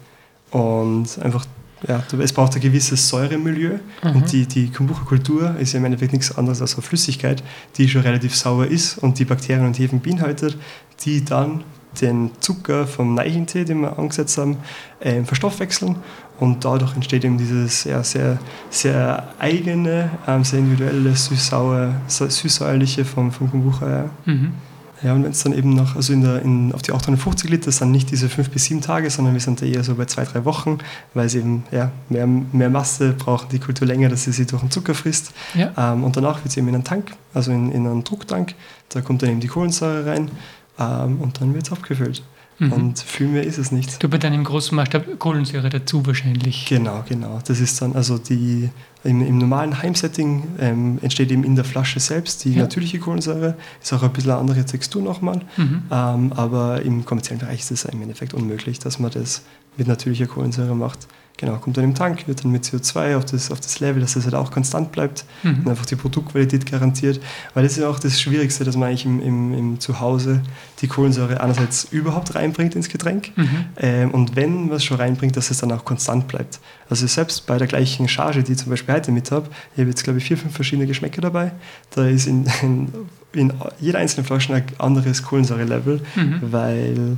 Und 0.51 1.19
einfach, 1.23 1.47
ja, 1.89 2.03
es 2.19 2.33
braucht 2.35 2.55
ein 2.57 2.61
gewisses 2.61 3.09
Säuremilieu. 3.09 3.79
Mhm. 4.03 4.11
Und 4.17 4.33
die, 4.33 4.47
die 4.47 4.71
Kombucha-Kultur 4.71 5.57
ist 5.59 5.73
ja 5.73 5.79
im 5.79 5.87
Endeffekt 5.87 6.13
nichts 6.13 6.37
anderes 6.37 6.61
als 6.61 6.75
eine 6.75 6.83
Flüssigkeit, 6.83 7.43
die 7.77 7.89
schon 7.89 8.03
relativ 8.03 8.35
sauer 8.35 8.67
ist 8.67 8.99
und 8.99 9.19
die 9.19 9.25
Bakterien 9.25 9.65
und 9.65 9.79
Hefen 9.79 10.01
beinhaltet, 10.01 10.57
die 11.05 11.25
dann 11.25 11.65
den 12.01 12.31
Zucker 12.41 12.87
vom 12.87 13.15
Neichentee, 13.15 13.65
den 13.65 13.81
wir 13.81 13.99
angesetzt 13.99 14.39
haben, 14.39 14.59
äh, 15.01 15.25
verstoffwechseln 15.25 15.97
und 16.40 16.64
dadurch 16.64 16.94
entsteht 16.94 17.24
eben 17.24 17.38
dieses 17.38 17.85
ja, 17.85 18.03
sehr, 18.03 18.38
sehr 18.70 19.29
eigene, 19.38 20.11
ähm, 20.26 20.42
sehr 20.42 20.59
individuelle, 20.59 21.14
süß-säuerliche 21.14 23.05
vom, 23.05 23.31
vom 23.31 23.50
Kombucha. 23.50 23.88
Ja. 23.88 24.11
Mhm. 24.24 24.55
Ja, 25.03 25.14
und 25.14 25.24
wenn 25.24 25.31
es 25.31 25.42
dann 25.42 25.55
eben 25.55 25.74
noch, 25.74 25.96
also 25.96 26.12
in 26.12 26.20
der, 26.20 26.42
in, 26.42 26.74
auf 26.74 26.83
die 26.83 26.92
850 26.92 27.48
Liter 27.48 27.72
sind 27.72 27.90
nicht 27.90 28.11
diese 28.11 28.29
fünf 28.29 28.50
bis 28.50 28.66
sieben 28.66 28.83
Tage, 28.83 29.09
sondern 29.09 29.33
wir 29.33 29.40
sind 29.40 29.62
da 29.62 29.66
eher 29.66 29.83
so 29.83 29.94
bei 29.94 30.05
zwei, 30.05 30.24
drei 30.24 30.44
Wochen, 30.44 30.76
weil 31.14 31.29
sie 31.31 31.38
eben 31.38 31.64
ja, 31.70 31.90
mehr, 32.11 32.26
mehr 32.26 32.68
Masse 32.68 33.14
brauchen, 33.14 33.48
die 33.50 33.59
Kultur 33.59 33.87
länger, 33.87 34.11
dass 34.11 34.24
sie 34.24 34.33
sie 34.33 34.44
durch 34.44 34.61
den 34.61 34.70
Zucker 34.70 34.94
frisst. 34.94 35.33
Ja. 35.55 35.72
Ähm, 35.76 36.05
und 36.05 36.18
danach 36.18 36.44
wird 36.44 36.53
sie 36.53 36.61
eben 36.61 36.68
in 36.68 36.74
einen 36.74 36.85
Tank, 36.85 37.12
also 37.33 37.50
in, 37.50 37.72
in 37.72 37.87
einen 37.87 38.05
Drucktank, 38.05 38.55
da 38.90 39.00
kommt 39.00 39.22
dann 39.22 39.31
eben 39.31 39.40
die 39.40 39.48
Kohlensäure 39.48 40.05
rein 40.05 40.31
ähm, 40.79 41.18
und 41.20 41.40
dann 41.40 41.55
wird 41.55 41.66
es 41.66 41.72
abgefüllt. 41.72 42.22
Mhm. 42.61 42.73
Und 42.73 42.99
viel 43.01 43.27
mehr 43.27 43.42
ist 43.42 43.59
es 43.59 43.73
nicht. 43.73 44.03
Du 44.03 44.09
bei 44.09 44.18
deinem 44.18 44.44
großen 44.44 44.77
Maßstab 44.77 45.18
Kohlensäure 45.18 45.70
dazu 45.70 46.07
wahrscheinlich. 46.07 46.66
Genau, 46.66 47.03
genau. 47.09 47.40
Das 47.46 47.59
ist 47.59 47.81
dann 47.81 47.94
also 47.94 48.18
die 48.18 48.68
im, 49.03 49.27
im 49.27 49.38
normalen 49.38 49.83
Heimsetting 49.83 50.42
ähm, 50.61 50.99
entsteht 51.01 51.31
eben 51.31 51.42
in 51.42 51.57
der 51.57 51.64
Flasche 51.64 52.01
selbst 52.01 52.44
die 52.44 52.53
ja. 52.53 52.61
natürliche 52.61 52.99
Kohlensäure. 52.99 53.57
Ist 53.83 53.92
auch 53.94 54.03
ein 54.03 54.12
bisschen 54.12 54.33
eine 54.33 54.40
andere 54.40 54.64
Textur 54.64 55.03
nochmal. 55.03 55.40
Mhm. 55.57 55.83
Ähm, 55.90 56.33
aber 56.35 56.83
im 56.83 57.07
kommerziellen 57.07 57.40
Bereich 57.40 57.61
ist 57.61 57.70
es 57.70 57.87
im 57.87 58.03
Endeffekt 58.03 58.35
unmöglich, 58.35 58.79
dass 58.79 58.99
man 58.99 59.11
das 59.11 59.42
mit 59.79 59.88
natürlicher 59.88 60.27
Kohlensäure 60.27 60.77
macht. 60.77 61.09
Genau, 61.40 61.57
kommt 61.57 61.79
dann 61.79 61.85
im 61.85 61.95
Tank, 61.95 62.29
wird 62.29 62.45
dann 62.45 62.53
mit 62.53 62.64
CO2 62.64 63.16
auf 63.16 63.25
das, 63.25 63.51
auf 63.51 63.61
das 63.61 63.81
Level, 63.81 64.03
dass 64.03 64.12
das 64.12 64.25
halt 64.25 64.35
auch 64.35 64.51
konstant 64.51 64.93
bleibt 64.93 65.25
mhm. 65.43 65.61
und 65.61 65.69
einfach 65.71 65.87
die 65.87 65.97
Produktqualität 65.97 66.71
garantiert. 66.71 67.19
Weil 67.55 67.62
das 67.62 67.73
ist 67.73 67.79
ja 67.79 67.88
auch 67.88 67.99
das 67.99 68.21
Schwierigste, 68.21 68.62
dass 68.64 68.77
man 68.77 68.90
eigentlich 68.90 69.07
im, 69.07 69.23
im, 69.23 69.55
im 69.55 69.81
Zuhause 69.81 70.43
die 70.83 70.87
Kohlensäure 70.87 71.40
einerseits 71.40 71.85
überhaupt 71.85 72.35
reinbringt 72.35 72.77
ins 72.77 72.90
Getränk 72.90 73.33
mhm. 73.37 73.64
ähm, 73.79 74.11
und 74.11 74.37
wenn 74.37 74.66
man 74.66 74.77
es 74.77 74.85
schon 74.85 74.99
reinbringt, 74.99 75.35
dass 75.35 75.51
es 75.51 75.57
dann 75.57 75.73
auch 75.73 75.87
konstant 75.87 76.29
bleibt. 76.29 76.61
Also 76.90 77.07
selbst 77.07 77.47
bei 77.47 77.57
der 77.57 77.66
gleichen 77.66 78.07
Charge, 78.07 78.43
die 78.43 78.53
ich 78.53 78.59
zum 78.59 78.69
Beispiel 78.69 78.95
heute 78.95 79.11
mit 79.11 79.31
habe, 79.31 79.49
ich 79.75 79.81
habe 79.81 79.88
jetzt 79.88 80.05
glaube 80.05 80.19
ich 80.19 80.25
vier, 80.27 80.37
fünf 80.37 80.55
verschiedene 80.55 80.87
Geschmäcker 80.87 81.23
dabei, 81.23 81.53
da 81.95 82.07
ist 82.07 82.27
in, 82.27 82.45
in, 82.61 82.93
in 83.33 83.53
jeder 83.79 83.99
einzelnen 83.99 84.27
Flasche 84.27 84.53
ein 84.53 84.64
anderes 84.77 85.23
Kohlensäurelevel, 85.23 86.03
mhm. 86.16 86.38
weil 86.43 87.16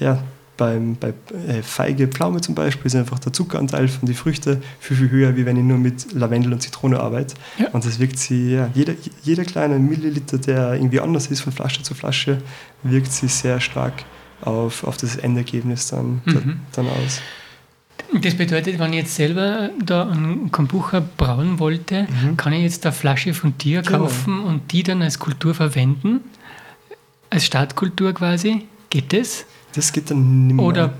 ja, 0.00 0.24
beim, 0.60 0.96
bei 0.96 1.14
äh, 1.48 1.62
Feige, 1.62 2.06
Pflaume 2.06 2.42
zum 2.42 2.54
Beispiel 2.54 2.86
ist 2.86 2.94
einfach 2.94 3.18
der 3.18 3.32
Zuckeranteil 3.32 3.88
von 3.88 4.04
den 4.04 4.14
Früchten 4.14 4.62
viel, 4.78 4.94
viel 4.94 5.10
höher, 5.10 5.34
wie 5.34 5.46
wenn 5.46 5.56
ich 5.56 5.64
nur 5.64 5.78
mit 5.78 6.12
Lavendel 6.12 6.52
und 6.52 6.60
Zitrone 6.60 7.00
arbeite. 7.00 7.34
Ja. 7.58 7.68
Und 7.68 7.86
das 7.86 7.98
wirkt 7.98 8.18
sie, 8.18 8.52
ja, 8.56 8.68
jeder, 8.74 8.92
jeder 9.22 9.46
kleine 9.46 9.78
Milliliter, 9.78 10.36
der 10.36 10.74
irgendwie 10.74 11.00
anders 11.00 11.28
ist 11.28 11.40
von 11.40 11.54
Flasche 11.54 11.82
zu 11.82 11.94
Flasche, 11.94 12.42
wirkt 12.82 13.10
sich 13.10 13.32
sehr 13.32 13.58
stark 13.58 14.04
auf, 14.42 14.84
auf 14.84 14.98
das 14.98 15.16
Endergebnis 15.16 15.88
dann, 15.88 16.20
mhm. 16.26 16.60
dann 16.72 16.88
aus. 16.88 17.22
Das 18.20 18.34
bedeutet, 18.34 18.78
wenn 18.78 18.92
ich 18.92 18.98
jetzt 18.98 19.14
selber 19.14 19.70
da 19.82 20.10
einen 20.10 20.52
Kombucha 20.52 21.02
brauen 21.16 21.58
wollte, 21.58 22.02
mhm. 22.02 22.36
kann 22.36 22.52
ich 22.52 22.62
jetzt 22.62 22.84
eine 22.84 22.92
Flasche 22.92 23.32
von 23.32 23.56
dir 23.56 23.80
genau. 23.80 24.00
kaufen 24.00 24.40
und 24.40 24.72
die 24.72 24.82
dann 24.82 25.00
als 25.00 25.18
Kultur 25.18 25.54
verwenden? 25.54 26.20
Als 27.30 27.46
Startkultur 27.46 28.12
quasi? 28.12 28.66
Geht 28.90 29.14
das? 29.14 29.46
Das 29.74 29.92
geht 29.92 30.10
dann 30.10 30.46
nicht 30.46 30.56
mehr. 30.56 30.64
Oder 30.64 30.92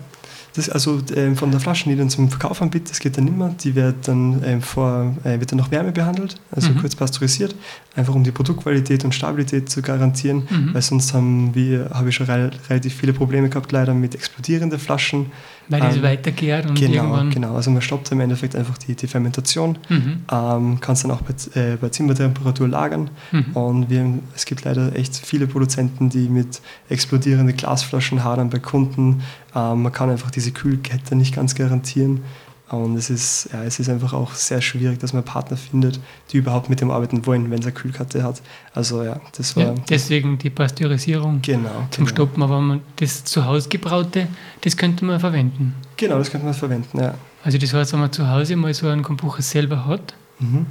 das, 0.55 0.69
also 0.69 1.01
äh, 1.15 1.35
von 1.35 1.51
der 1.51 1.61
Flasche, 1.61 1.89
die 1.89 1.97
dann 1.97 2.11
zum 2.11 2.29
Verkauf 2.29 2.61
anbietet, 2.61 2.91
das 2.91 2.99
geht 2.99 3.17
dann 3.17 3.25
nicht 3.25 3.37
mehr. 3.37 3.55
Die 3.61 3.75
wird 3.75 4.09
dann, 4.09 4.43
äh, 4.43 4.61
vor, 4.61 5.15
äh, 5.23 5.39
wird 5.39 5.53
dann 5.53 5.59
noch 5.59 5.71
Wärme 5.71 5.93
behandelt, 5.93 6.41
also 6.51 6.71
mhm. 6.71 6.79
kurz 6.79 6.97
pasteurisiert, 6.97 7.55
einfach 7.95 8.15
um 8.15 8.25
die 8.25 8.33
Produktqualität 8.33 9.05
und 9.05 9.15
Stabilität 9.15 9.71
zu 9.71 9.81
garantieren, 9.81 10.49
mhm. 10.51 10.75
weil 10.75 10.83
sonst 10.83 11.15
haben 11.15 11.55
wir, 11.55 11.91
habe 11.93 12.09
ich 12.09 12.17
schon 12.17 12.27
re 12.27 12.51
relativ 12.69 12.95
viele 12.95 13.13
Probleme 13.13 13.49
gehabt, 13.49 13.71
leider 13.71 13.95
mit 13.95 14.15
explodierenden 14.15 14.79
Flaschen. 14.79 15.27
Weil 15.71 15.83
ähm, 15.83 16.03
weitergeht 16.03 16.67
und 16.67 16.79
genau, 16.79 16.95
irgendwann... 16.95 17.31
Genau, 17.31 17.55
also 17.55 17.71
man 17.71 17.81
stoppt 17.81 18.11
im 18.13 18.21
Endeffekt 18.21 18.57
einfach 18.57 18.77
die, 18.77 18.95
die 18.95 19.07
Fermentation, 19.07 19.79
mhm. 19.89 20.25
ähm, 20.31 20.81
kann 20.81 20.93
es 20.95 21.03
dann 21.03 21.13
auch 21.13 21.23
bei, 21.23 21.61
äh, 21.61 21.77
bei 21.77 21.89
Zimmertemperatur 21.89 22.69
lagern 22.69 23.11
mhm. 23.31 23.53
und 23.55 23.91
wir, 23.91 24.19
es 24.35 24.45
gibt 24.47 24.65
leider 24.65 24.95
echt 24.97 25.17
viele 25.17 25.47
Produzenten, 25.47 26.11
die 26.11 26.29
mit 26.29 26.61
explodierenden 26.89 27.57
Glasflaschen 27.57 28.25
hadern 28.25 28.51
bei 28.51 28.59
Kunden. 28.59 29.23
Ähm, 29.55 29.83
man 29.83 29.93
kann 29.93 30.11
einfach 30.11 30.31
diese 30.31 30.51
Kühlkette 30.51 31.15
nicht 31.15 31.35
ganz 31.35 31.55
garantieren. 31.55 32.23
Und 32.71 32.97
es 32.97 33.11
ist, 33.11 33.49
ja, 33.53 33.65
es 33.65 33.81
ist 33.81 33.89
einfach 33.89 34.13
auch 34.13 34.33
sehr 34.35 34.61
schwierig, 34.61 35.01
dass 35.01 35.13
man 35.13 35.25
Partner 35.25 35.57
findet, 35.57 35.99
die 36.31 36.37
überhaupt 36.37 36.71
mit 36.71 36.81
dem 36.81 36.93
arbeiten 36.93 37.27
wollen, 37.27 37.51
wenn 37.51 37.59
es 37.59 37.67
eine 37.67 37.75
Kühlkarte 37.75 38.23
hat. 38.23 38.41
Also 38.75 39.03
ja, 39.03 39.21
das 39.37 39.57
war. 39.57 39.65
Ja, 39.65 39.75
deswegen 39.89 40.39
die 40.39 40.51
Pasteurisierung 40.51 41.43
genau, 41.43 41.89
zum 41.91 42.05
genau. 42.05 42.15
Stoppen, 42.15 42.43
aber 42.45 42.61
man 42.61 42.81
das 42.97 43.25
zu 43.25 43.45
Hause 43.45 43.69
gebraute, 43.69 44.29
das 44.61 44.77
könnte 44.77 45.05
man 45.05 45.19
verwenden. 45.19 45.75
Genau, 45.97 46.19
das 46.19 46.31
könnte 46.31 46.47
man 46.47 46.55
verwenden, 46.55 46.99
ja. 46.99 47.15
Also 47.43 47.59
das 47.59 47.75
heißt, 47.75 47.93
wenn 47.93 48.01
man 48.01 48.13
zu 48.13 48.29
Hause 48.29 48.55
mal 48.55 48.73
so 48.73 48.87
einen 48.87 49.03
Kombucha 49.03 49.43
selber 49.43 49.87
hat, 49.87 50.15
mhm. 50.39 50.67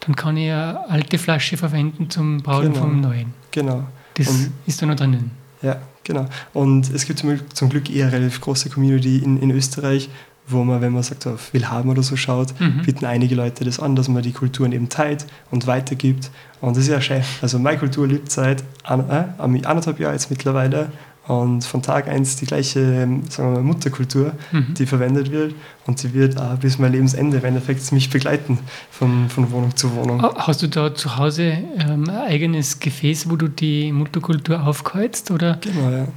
dann 0.00 0.16
kann 0.16 0.38
ich 0.38 0.50
eine 0.50 0.88
alte 0.88 1.18
Flasche 1.18 1.58
verwenden 1.58 2.08
zum 2.08 2.42
Brauen 2.42 2.72
genau. 2.72 2.80
vom 2.80 3.00
neuen. 3.00 3.34
Genau. 3.50 3.84
Das 4.14 4.28
Und 4.28 4.52
ist 4.66 4.80
da 4.80 4.86
noch 4.86 4.96
drinnen. 4.96 5.32
Ja, 5.60 5.76
genau. 6.02 6.26
Und 6.54 6.90
es 6.94 7.04
gibt 7.04 7.18
zum 7.18 7.68
Glück 7.68 7.90
eher 7.90 8.06
eine 8.06 8.16
relativ 8.16 8.40
große 8.40 8.70
Community 8.70 9.18
in, 9.18 9.38
in 9.38 9.50
Österreich, 9.50 10.08
wo 10.52 10.64
man, 10.64 10.80
wenn 10.80 10.92
man 10.92 11.02
sagt, 11.02 11.26
auf 11.26 11.52
Willhaben 11.52 11.90
oder 11.90 12.02
so 12.02 12.16
schaut, 12.16 12.58
mhm. 12.60 12.82
bieten 12.82 13.04
einige 13.04 13.34
Leute 13.34 13.64
das 13.64 13.80
an, 13.80 13.96
dass 13.96 14.08
man 14.08 14.22
die 14.22 14.32
Kulturen 14.32 14.72
eben 14.72 14.88
teilt 14.88 15.26
und 15.50 15.66
weitergibt. 15.66 16.30
Und 16.60 16.76
das 16.76 16.84
ist 16.84 16.90
ja 16.90 17.00
schön. 17.00 17.22
Also 17.40 17.58
meine 17.58 17.78
Kultur 17.78 18.06
lebt 18.06 18.30
seit 18.30 18.60
äh, 18.60 19.24
anderthalb 19.38 19.98
Jahren 19.98 20.12
jetzt 20.12 20.30
mittlerweile 20.30 20.90
und 21.28 21.64
von 21.64 21.82
Tag 21.82 22.08
eins 22.08 22.36
die 22.36 22.46
gleiche 22.46 22.80
ähm, 22.80 23.22
sagen 23.28 23.52
mal, 23.52 23.62
Mutterkultur, 23.62 24.32
mhm. 24.50 24.74
die 24.74 24.86
verwendet 24.86 25.30
wird 25.30 25.54
und 25.86 26.02
die 26.02 26.14
wird 26.14 26.40
auch 26.40 26.56
bis 26.56 26.78
mein 26.78 26.92
Lebensende 26.92 27.38
im 27.38 27.44
Endeffekt 27.44 27.92
mich 27.92 28.10
begleiten 28.10 28.58
von, 28.90 29.28
von 29.28 29.50
Wohnung 29.52 29.76
zu 29.76 29.94
Wohnung. 29.94 30.22
Hast 30.36 30.62
du 30.62 30.68
da 30.68 30.94
zu 30.94 31.16
Hause 31.16 31.58
ähm, 31.78 32.08
ein 32.08 32.16
eigenes 32.16 32.80
Gefäß, 32.80 33.30
wo 33.30 33.36
du 33.36 33.48
die 33.48 33.92
Mutterkultur 33.92 34.64
aufkreuzt? 34.66 35.30
Oder? 35.30 35.58
Genau, 35.60 35.90
ja. 35.90 36.08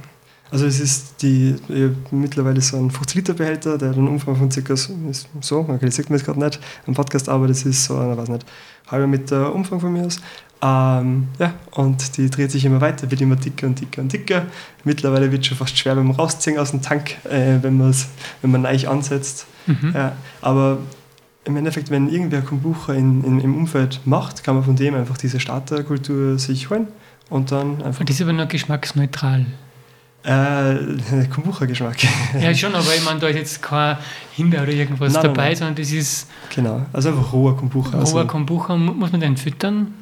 Also 0.50 0.66
es 0.66 0.78
ist 0.78 1.22
die 1.22 1.56
mittlerweile 2.10 2.60
so 2.60 2.76
ein 2.76 2.90
50-Liter-Behälter, 2.90 3.78
der 3.78 3.90
hat 3.90 3.96
einen 3.96 4.08
Umfang 4.08 4.36
von 4.36 4.50
circa 4.50 4.76
so, 4.76 4.92
okay, 5.58 5.86
das 5.86 5.96
sieht 5.96 6.08
man 6.08 6.18
jetzt 6.18 6.26
gerade 6.26 6.38
nicht 6.38 6.60
am 6.86 6.94
Podcast, 6.94 7.28
aber 7.28 7.48
das 7.48 7.64
ist 7.64 7.84
so, 7.84 7.94
ich 7.94 8.16
weiß 8.16 8.28
nicht, 8.28 8.46
halber 8.88 9.06
Meter 9.06 9.54
Umfang 9.54 9.80
von 9.80 9.92
mir 9.92 10.06
aus. 10.06 10.20
Ähm, 10.62 11.28
ja, 11.38 11.54
und 11.72 12.16
die 12.16 12.30
dreht 12.30 12.50
sich 12.50 12.64
immer 12.64 12.80
weiter, 12.80 13.10
wird 13.10 13.20
immer 13.20 13.36
dicker 13.36 13.66
und 13.66 13.80
dicker 13.80 14.00
und 14.00 14.12
dicker. 14.12 14.46
Mittlerweile 14.84 15.30
wird 15.30 15.42
es 15.42 15.48
schon 15.48 15.56
fast 15.56 15.76
schwer 15.76 15.96
beim 15.96 16.12
Rausziehen 16.12 16.58
aus 16.58 16.70
dem 16.70 16.80
Tank, 16.80 17.16
äh, 17.24 17.58
wenn, 17.60 17.78
wenn 17.78 18.50
man 18.50 18.62
neu 18.62 18.88
ansetzt. 18.88 19.46
Mhm. 19.66 19.92
Ja, 19.94 20.12
aber 20.40 20.78
im 21.44 21.56
Endeffekt, 21.56 21.90
wenn 21.90 22.08
irgendwer 22.08 22.42
Kombucha 22.42 22.92
in, 22.94 23.22
in, 23.22 23.40
im 23.40 23.54
Umfeld 23.54 24.00
macht, 24.04 24.44
kann 24.44 24.54
man 24.54 24.64
von 24.64 24.76
dem 24.76 24.94
einfach 24.94 25.18
diese 25.18 25.40
Starterkultur 25.40 26.38
sich 26.38 26.70
holen 26.70 26.88
und 27.28 27.52
dann 27.52 27.82
einfach. 27.82 28.00
Und 28.00 28.08
das 28.08 28.16
ist 28.16 28.22
aber 28.22 28.32
nur 28.32 28.46
geschmacksneutral. 28.46 29.46
Äh, 30.26 31.26
Kombucha-Geschmack. 31.32 31.98
Ja, 32.40 32.52
schon, 32.52 32.74
aber 32.74 32.92
ich 32.96 33.04
meine, 33.04 33.20
da 33.20 33.28
ist 33.28 33.36
jetzt 33.36 33.62
kein 33.62 33.96
Himbeer 34.32 34.64
oder 34.64 34.72
irgendwas 34.72 35.12
nein, 35.12 35.22
dabei, 35.22 35.36
nein, 35.36 35.46
nein. 35.46 35.56
sondern 35.56 35.74
das 35.76 35.92
ist. 35.92 36.28
Genau, 36.52 36.82
also 36.92 37.10
einfach 37.10 37.32
roher 37.32 37.56
Kombucha. 37.56 37.90
Roher 37.92 38.00
also. 38.00 38.26
Kombucha, 38.26 38.76
muss 38.76 39.12
man 39.12 39.20
den 39.20 39.36
füttern, 39.36 39.94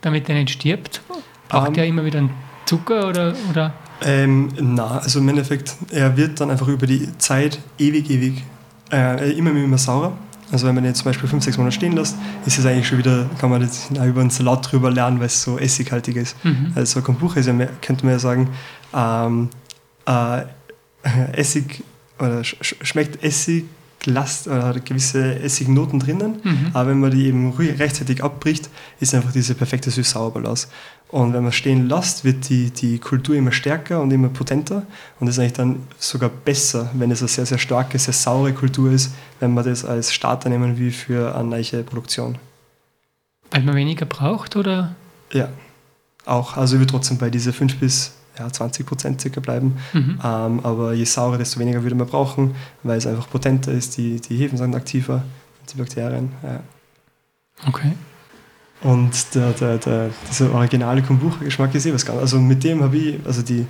damit 0.00 0.28
der 0.28 0.36
nicht 0.36 0.50
stirbt? 0.50 1.02
Braucht 1.48 1.68
um, 1.68 1.74
der 1.74 1.86
immer 1.86 2.02
wieder 2.02 2.20
einen 2.20 2.30
Zucker 2.64 3.08
oder. 3.08 3.34
oder? 3.50 3.74
Ähm, 4.00 4.48
na, 4.58 4.98
also 4.98 5.18
im 5.18 5.28
Endeffekt, 5.28 5.76
er 5.90 6.16
wird 6.16 6.40
dann 6.40 6.50
einfach 6.50 6.68
über 6.68 6.86
die 6.86 7.06
Zeit 7.18 7.58
ewig, 7.78 8.08
ewig 8.08 8.42
äh, 8.90 9.32
immer, 9.32 9.50
immer 9.50 9.78
saurer. 9.78 10.12
Also 10.50 10.66
wenn 10.66 10.74
man 10.74 10.84
den 10.84 10.94
zum 10.94 11.04
Beispiel 11.04 11.28
5, 11.28 11.44
6 11.44 11.58
Monate 11.58 11.74
stehen 11.74 11.92
lässt, 11.92 12.16
ist 12.44 12.58
es 12.58 12.66
eigentlich 12.66 12.86
schon 12.86 12.98
wieder, 12.98 13.26
kann 13.38 13.50
man 13.50 13.62
jetzt 13.62 13.90
über 13.90 14.20
einen 14.20 14.30
Salat 14.30 14.70
drüber 14.70 14.90
lernen, 14.90 15.18
weil 15.18 15.26
es 15.26 15.42
so 15.42 15.58
essighaltig 15.58 16.16
ist. 16.16 16.42
Mhm. 16.44 16.72
Also 16.74 17.00
Kombucha 17.00 17.40
ist 17.40 17.46
ja, 17.46 17.54
könnte 17.80 18.04
man 18.04 18.14
ja 18.14 18.18
sagen, 18.18 18.50
ähm, 18.94 19.48
äh, 20.06 20.42
Essig 21.32 21.82
oder 22.18 22.44
sch 22.44 22.56
schmeckt 22.82 23.22
Essig 23.22 23.64
Last 24.06 24.48
oder 24.48 24.64
hat 24.64 24.84
gewisse 24.84 25.38
Essignoten 25.40 26.00
drinnen, 26.00 26.40
mhm. 26.42 26.70
aber 26.72 26.90
wenn 26.90 27.00
man 27.00 27.10
die 27.10 27.26
eben 27.26 27.52
rechtzeitig 27.52 28.22
abbricht, 28.22 28.68
ist 29.00 29.14
einfach 29.14 29.32
diese 29.32 29.54
perfekte 29.54 29.90
Süß-Sauer-Balance. 29.90 30.68
Und 31.08 31.34
wenn 31.34 31.42
man 31.42 31.52
stehen 31.52 31.88
lässt, 31.88 32.24
wird 32.24 32.48
die, 32.48 32.70
die 32.70 32.98
Kultur 32.98 33.36
immer 33.36 33.52
stärker 33.52 34.00
und 34.00 34.10
immer 34.12 34.28
potenter 34.28 34.86
und 35.20 35.26
das 35.26 35.36
ist 35.36 35.38
eigentlich 35.38 35.52
dann 35.52 35.82
sogar 35.98 36.30
besser, 36.30 36.90
wenn 36.94 37.10
es 37.10 37.20
eine 37.20 37.28
sehr, 37.28 37.46
sehr 37.46 37.58
starke, 37.58 37.98
sehr 37.98 38.14
saure 38.14 38.52
Kultur 38.52 38.90
ist, 38.90 39.12
wenn 39.40 39.54
man 39.54 39.64
das 39.64 39.84
als 39.84 40.12
Starter 40.12 40.48
nehmen 40.48 40.78
wie 40.78 40.90
für 40.90 41.36
eine 41.36 41.48
neue 41.48 41.82
Produktion. 41.84 42.38
Weil 43.50 43.62
man 43.62 43.76
weniger 43.76 44.06
braucht, 44.06 44.56
oder? 44.56 44.96
Ja, 45.32 45.48
auch. 46.24 46.56
Also 46.56 46.76
ich 46.76 46.80
würde 46.80 46.92
trotzdem 46.92 47.18
bei 47.18 47.28
diese 47.28 47.52
5 47.52 47.76
bis 47.76 48.12
ja, 48.38 48.50
20 48.50 48.86
Prozent 48.86 49.20
circa 49.20 49.40
bleiben. 49.40 49.76
Mhm. 49.92 50.18
Ähm, 50.24 50.60
aber 50.62 50.92
je 50.94 51.04
saurer, 51.04 51.38
desto 51.38 51.60
weniger 51.60 51.82
würde 51.82 51.96
man 51.96 52.06
brauchen, 52.06 52.54
weil 52.82 52.98
es 52.98 53.06
einfach 53.06 53.28
potenter 53.28 53.72
ist, 53.72 53.96
die, 53.96 54.20
die 54.20 54.36
Hefen 54.36 54.58
sind 54.58 54.74
aktiver, 54.74 55.22
die 55.72 55.78
Bakterien. 55.78 56.32
Ja. 56.42 56.60
Okay. 57.68 57.92
Und 58.82 59.34
der, 59.34 59.52
der, 59.52 59.78
der, 59.78 60.10
dieser 60.28 60.52
originale 60.52 61.02
Kombucha-Geschmack 61.02 61.74
ist 61.74 61.86
eh 61.86 61.94
was 61.94 62.04
ganz. 62.04 62.18
Also 62.18 62.38
mit 62.40 62.64
dem 62.64 62.82
habe 62.82 62.96
ich, 62.96 63.24
also 63.24 63.42
die, 63.42 63.66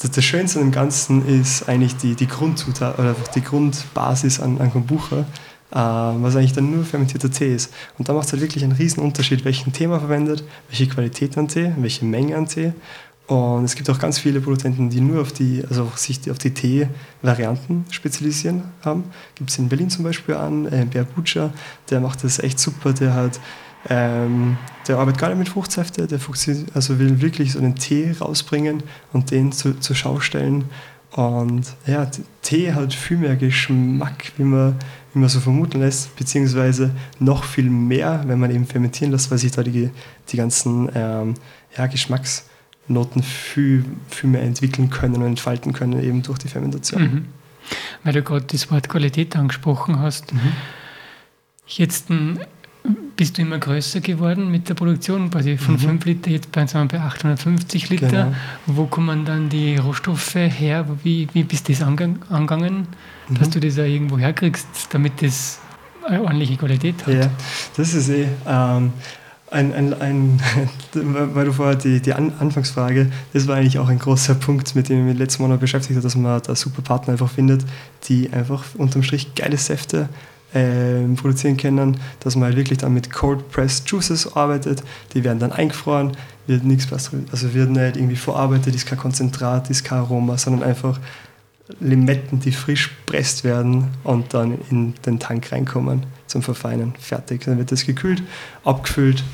das, 0.00 0.10
das 0.10 0.24
Schönste 0.24 0.58
an 0.58 0.66
dem 0.66 0.72
Ganzen 0.72 1.26
ist 1.26 1.68
eigentlich 1.68 1.96
die, 1.96 2.14
die 2.14 2.26
Grundzutat 2.26 2.98
oder 2.98 3.10
einfach 3.10 3.28
die 3.28 3.42
Grundbasis 3.42 4.40
an, 4.40 4.60
an 4.60 4.72
Kombucha, 4.72 5.20
äh, 5.20 5.24
was 5.74 6.34
eigentlich 6.34 6.54
dann 6.54 6.72
nur 6.72 6.84
fermentierter 6.84 7.30
Tee 7.30 7.54
ist. 7.54 7.72
Und 7.98 8.08
da 8.08 8.14
macht 8.14 8.26
es 8.26 8.32
halt 8.32 8.42
wirklich 8.42 8.64
einen 8.64 8.72
riesen 8.72 9.00
Unterschied, 9.00 9.44
welchen 9.44 9.72
Tee 9.72 9.86
man 9.86 10.00
verwendet, 10.00 10.42
welche 10.68 10.88
Qualität 10.88 11.38
an 11.38 11.46
Tee, 11.46 11.72
welche 11.78 12.04
Menge 12.04 12.36
an 12.36 12.46
Tee. 12.46 12.72
Und 13.28 13.64
es 13.64 13.74
gibt 13.74 13.90
auch 13.90 13.98
ganz 13.98 14.18
viele 14.18 14.40
Produzenten, 14.40 14.88
die 14.88 15.02
nur 15.02 15.20
auf 15.20 15.32
die, 15.32 15.62
also 15.68 15.92
sich 15.94 16.30
auf 16.30 16.38
die 16.38 16.52
Tee-Varianten 16.52 17.84
spezialisieren 17.90 18.62
haben. 18.82 19.04
Gibt 19.34 19.50
es 19.50 19.58
in 19.58 19.68
Berlin 19.68 19.90
zum 19.90 20.04
Beispiel 20.04 20.34
an, 20.34 20.66
äh, 20.66 20.86
Bär 20.90 21.04
Butcher, 21.04 21.52
der 21.90 22.00
macht 22.00 22.24
das 22.24 22.38
echt 22.38 22.58
super, 22.58 22.94
der 22.94 23.14
hat 23.14 23.38
ähm, 23.88 24.56
der 24.86 24.98
arbeitet 24.98 25.28
nicht 25.28 25.38
mit 25.38 25.48
Fruchtsäfte, 25.48 26.06
der 26.06 26.18
also 26.74 26.98
will 26.98 27.20
wirklich 27.20 27.52
so 27.52 27.58
einen 27.58 27.76
Tee 27.76 28.14
rausbringen 28.20 28.82
und 29.12 29.30
den 29.30 29.52
zu, 29.52 29.78
zur 29.78 29.94
Schau 29.94 30.20
stellen. 30.20 30.64
Und 31.12 31.74
ja, 31.86 32.10
Tee 32.42 32.72
hat 32.72 32.92
viel 32.92 33.18
mehr 33.18 33.36
Geschmack, 33.36 34.32
wie 34.36 34.44
man, 34.44 34.76
wie 35.12 35.20
man 35.20 35.28
so 35.28 35.40
vermuten 35.40 35.80
lässt, 35.80 36.14
beziehungsweise 36.16 36.90
noch 37.18 37.44
viel 37.44 37.70
mehr, 37.70 38.24
wenn 38.26 38.38
man 38.38 38.50
eben 38.50 38.66
fermentieren 38.66 39.12
lässt, 39.12 39.30
weil 39.30 39.38
sich 39.38 39.52
da 39.52 39.62
die, 39.62 39.90
die 40.28 40.36
ganzen 40.36 40.90
ähm, 40.94 41.34
ja, 41.76 41.86
Geschmacksnoten 42.88 43.22
viel, 43.22 43.84
viel 44.08 44.30
mehr 44.30 44.42
entwickeln 44.42 44.90
können 44.90 45.16
und 45.16 45.26
entfalten 45.26 45.72
können, 45.72 46.02
eben 46.02 46.22
durch 46.22 46.38
die 46.38 46.48
Fermentation. 46.48 47.02
Mhm. 47.02 47.24
Weil 48.02 48.14
du 48.14 48.22
gerade 48.22 48.46
das 48.46 48.70
Wort 48.70 48.88
Qualität 48.88 49.36
angesprochen 49.36 50.00
hast. 50.00 50.32
Mhm. 50.32 50.52
Jetzt 51.66 52.10
ein 52.10 52.40
bist 53.16 53.36
du 53.36 53.42
immer 53.42 53.58
größer 53.58 54.00
geworden 54.00 54.50
mit 54.50 54.68
der 54.68 54.74
Produktion, 54.74 55.30
quasi 55.30 55.58
von 55.58 55.74
mhm. 55.74 55.78
5 56.00 56.04
Liter, 56.06 56.30
jetzt 56.30 56.52
bei, 56.52 56.64
wir 56.66 56.84
bei 56.86 57.00
850 57.00 57.90
Liter. 57.90 58.06
Genau. 58.06 58.34
Wo 58.66 58.86
kommen 58.86 59.26
dann 59.26 59.50
die 59.50 59.76
Rohstoffe 59.76 60.36
her? 60.36 60.86
Wie, 61.02 61.28
wie 61.34 61.42
bist 61.42 61.68
du 61.68 61.72
das 61.72 61.82
angegangen, 61.82 62.86
mhm. 63.28 63.34
dass 63.34 63.50
du 63.50 63.60
das 63.60 63.78
auch 63.78 63.82
irgendwo 63.82 64.16
herkriegst, 64.16 64.68
damit 64.90 65.20
das 65.20 65.58
eine 66.06 66.22
ordentliche 66.22 66.56
Qualität 66.56 67.04
hat? 67.06 67.14
Ja, 67.14 67.30
das 67.76 67.92
ist 67.92 68.08
eh 68.08 68.28
ähm, 68.46 68.92
ein, 69.50 69.72
ein, 69.72 70.00
ein 70.00 70.40
weil 70.94 71.44
du 71.46 71.52
vorher 71.52 71.76
die, 71.76 72.00
die 72.00 72.12
Anfangsfrage, 72.12 73.10
das 73.32 73.46
war 73.46 73.56
eigentlich 73.56 73.78
auch 73.78 73.88
ein 73.88 73.98
großer 73.98 74.34
Punkt, 74.34 74.74
mit 74.74 74.88
dem 74.88 75.00
ich 75.00 75.04
mich 75.12 75.18
letztes 75.18 75.38
Mal 75.38 75.48
noch 75.48 75.58
beschäftigt 75.58 75.96
habe, 75.96 76.02
dass 76.02 76.16
man 76.16 76.40
da 76.42 76.54
super 76.54 76.82
Partner 76.82 77.12
einfach 77.12 77.30
findet, 77.30 77.64
die 78.08 78.32
einfach 78.32 78.64
unterm 78.76 79.02
Strich 79.02 79.34
geile 79.34 79.56
Säfte 79.56 80.08
äh, 80.54 81.04
produzieren 81.16 81.56
können, 81.56 81.98
dass 82.20 82.36
man 82.36 82.44
halt 82.44 82.56
wirklich 82.56 82.78
dann 82.78 82.94
mit 82.94 83.12
Cold 83.12 83.50
Pressed 83.50 83.88
Juices 83.90 84.34
arbeitet. 84.34 84.82
Die 85.14 85.24
werden 85.24 85.38
dann 85.38 85.52
eingefroren, 85.52 86.12
wird 86.46 86.64
nichts 86.64 86.90
also 86.92 87.54
wird 87.54 87.70
nicht 87.70 87.96
irgendwie 87.96 88.16
verarbeitet, 88.16 88.74
ist 88.74 88.86
kein 88.86 88.98
Konzentrat, 88.98 89.70
ist 89.70 89.84
kein 89.84 89.98
Aroma, 89.98 90.38
sondern 90.38 90.62
einfach 90.62 90.98
Limetten, 91.80 92.40
die 92.40 92.52
frisch 92.52 92.96
presst 93.04 93.44
werden 93.44 93.88
und 94.04 94.32
dann 94.32 94.58
in 94.70 94.94
den 95.04 95.18
Tank 95.18 95.52
reinkommen 95.52 96.17
zum 96.28 96.42
Verfeinern. 96.42 96.94
Fertig. 96.98 97.44
Dann 97.44 97.58
wird 97.58 97.72
das 97.72 97.84
gekühlt, 97.84 98.22
abgefüllt, 98.64 99.24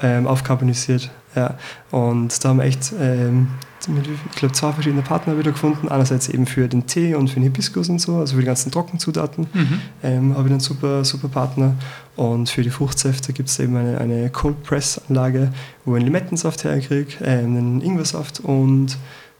ähm, 0.00 0.26
aufkarbonisiert. 0.26 1.10
Ja. 1.34 1.58
Und 1.90 2.44
da 2.44 2.50
haben 2.50 2.58
wir 2.58 2.64
echt 2.64 2.92
ähm, 3.00 3.48
ich 3.88 4.36
glaube, 4.36 4.54
zwei 4.54 4.72
verschiedene 4.72 5.02
Partner 5.02 5.38
wieder 5.38 5.52
gefunden. 5.52 5.88
Einerseits 5.88 6.28
eben 6.28 6.46
für 6.46 6.68
den 6.68 6.86
Tee 6.86 7.14
und 7.14 7.28
für 7.28 7.34
den 7.34 7.44
Hibiskus 7.44 7.88
und 7.88 8.00
so, 8.00 8.16
also 8.16 8.34
für 8.34 8.40
die 8.40 8.46
ganzen 8.46 8.70
Trockenzutaten 8.70 9.46
mhm. 9.52 9.80
ähm, 10.02 10.36
habe 10.36 10.48
ich 10.48 10.52
einen 10.52 10.60
super, 10.60 11.04
super 11.04 11.28
Partner. 11.28 11.74
Und 12.16 12.48
für 12.48 12.62
die 12.62 12.70
Fruchtsäfte 12.70 13.32
gibt 13.32 13.48
es 13.48 13.58
eben 13.58 13.76
eine, 13.76 13.98
eine 13.98 14.30
Cold 14.30 14.62
Press 14.62 15.00
Anlage, 15.08 15.52
wo 15.84 15.96
ich 15.96 16.02
einen 16.02 16.12
Limettensaft 16.12 16.64
herkriege, 16.64 17.24
äh, 17.24 17.38
einen 17.38 17.80
Ingwersaft 17.80 18.40
und 18.40 18.96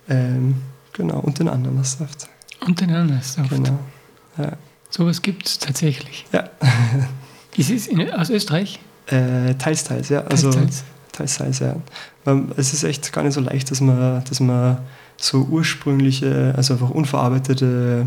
ähm, 0.09 0.57
genau, 0.93 1.21
und 1.21 1.39
den 1.39 1.49
Ananassaft. 1.49 2.29
Und 2.67 2.81
den 2.81 2.91
Ananassaft. 2.91 3.51
Genau. 3.51 3.79
Ja. 4.39 4.53
Sowas 4.93 5.23
gibt 5.23 5.47
es 5.47 5.59
tatsächlich. 5.59 6.27
Ja. 6.33 6.51
ist 7.57 7.71
es 7.71 7.87
in, 7.87 8.11
aus 8.13 8.29
Österreich? 8.29 8.79
Äh, 9.07 9.55
teils, 9.55 9.85
teils, 9.85 10.11
ja. 10.11 10.21
Also, 10.25 10.51
teils, 10.51 10.85
teils 11.13 11.37
teilweise. 11.39 11.77
Es 12.59 12.75
ist 12.75 12.85
echt 12.85 13.11
gar 13.11 13.25
nicht 13.25 13.33
so 13.33 13.41
leicht, 13.41 13.71
dass 13.71 13.81
man, 13.81 14.23
dass 14.29 14.39
man 14.39 14.79
so 15.17 15.47
ursprüngliche, 15.51 16.53
also 16.57 16.75
einfach 16.75 16.91
unverarbeitete 16.91 18.07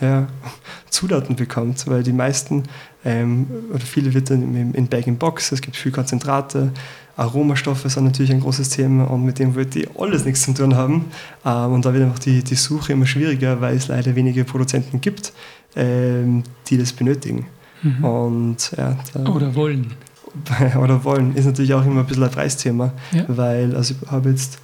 ja, 0.00 0.28
Zutaten 0.90 1.36
bekommt, 1.36 1.86
weil 1.86 2.02
die 2.02 2.12
meisten 2.12 2.64
ähm, 3.02 3.46
oder 3.72 3.80
viele 3.80 4.12
wird 4.12 4.28
dann 4.28 4.74
in 4.74 4.88
Bag-in-Box, 4.88 5.52
es 5.52 5.62
gibt 5.62 5.76
viel 5.76 5.92
Konzentrate, 5.92 6.70
Aromastoffe 7.16 7.88
sind 7.88 8.04
natürlich 8.04 8.30
ein 8.30 8.40
großes 8.40 8.68
Thema 8.68 9.04
und 9.04 9.24
mit 9.24 9.38
dem 9.38 9.54
wird 9.54 9.74
die 9.74 9.88
alles 9.98 10.26
nichts 10.26 10.42
zu 10.42 10.52
tun 10.52 10.76
haben. 10.76 11.06
Ähm, 11.44 11.72
und 11.72 11.84
da 11.84 11.94
wird 11.94 12.04
einfach 12.04 12.18
die, 12.18 12.44
die 12.44 12.54
Suche 12.54 12.92
immer 12.92 13.06
schwieriger, 13.06 13.60
weil 13.60 13.76
es 13.76 13.88
leider 13.88 14.14
wenige 14.14 14.44
Produzenten 14.44 15.00
gibt, 15.00 15.32
ähm, 15.76 16.42
die 16.68 16.78
das 16.78 16.92
benötigen. 16.92 17.46
Mhm. 17.82 18.04
Und, 18.04 18.72
ja, 18.76 18.96
oder 19.28 19.54
wollen. 19.54 19.92
oder 20.82 21.04
wollen, 21.04 21.34
ist 21.34 21.46
natürlich 21.46 21.72
auch 21.74 21.84
immer 21.84 22.00
ein 22.00 22.06
bisschen 22.06 22.24
ein 22.24 22.30
Preisthema, 22.30 22.92
ja. 23.12 23.24
weil 23.28 23.74
also 23.74 23.94
ich 23.94 24.10
habe 24.10 24.30
jetzt 24.30 24.58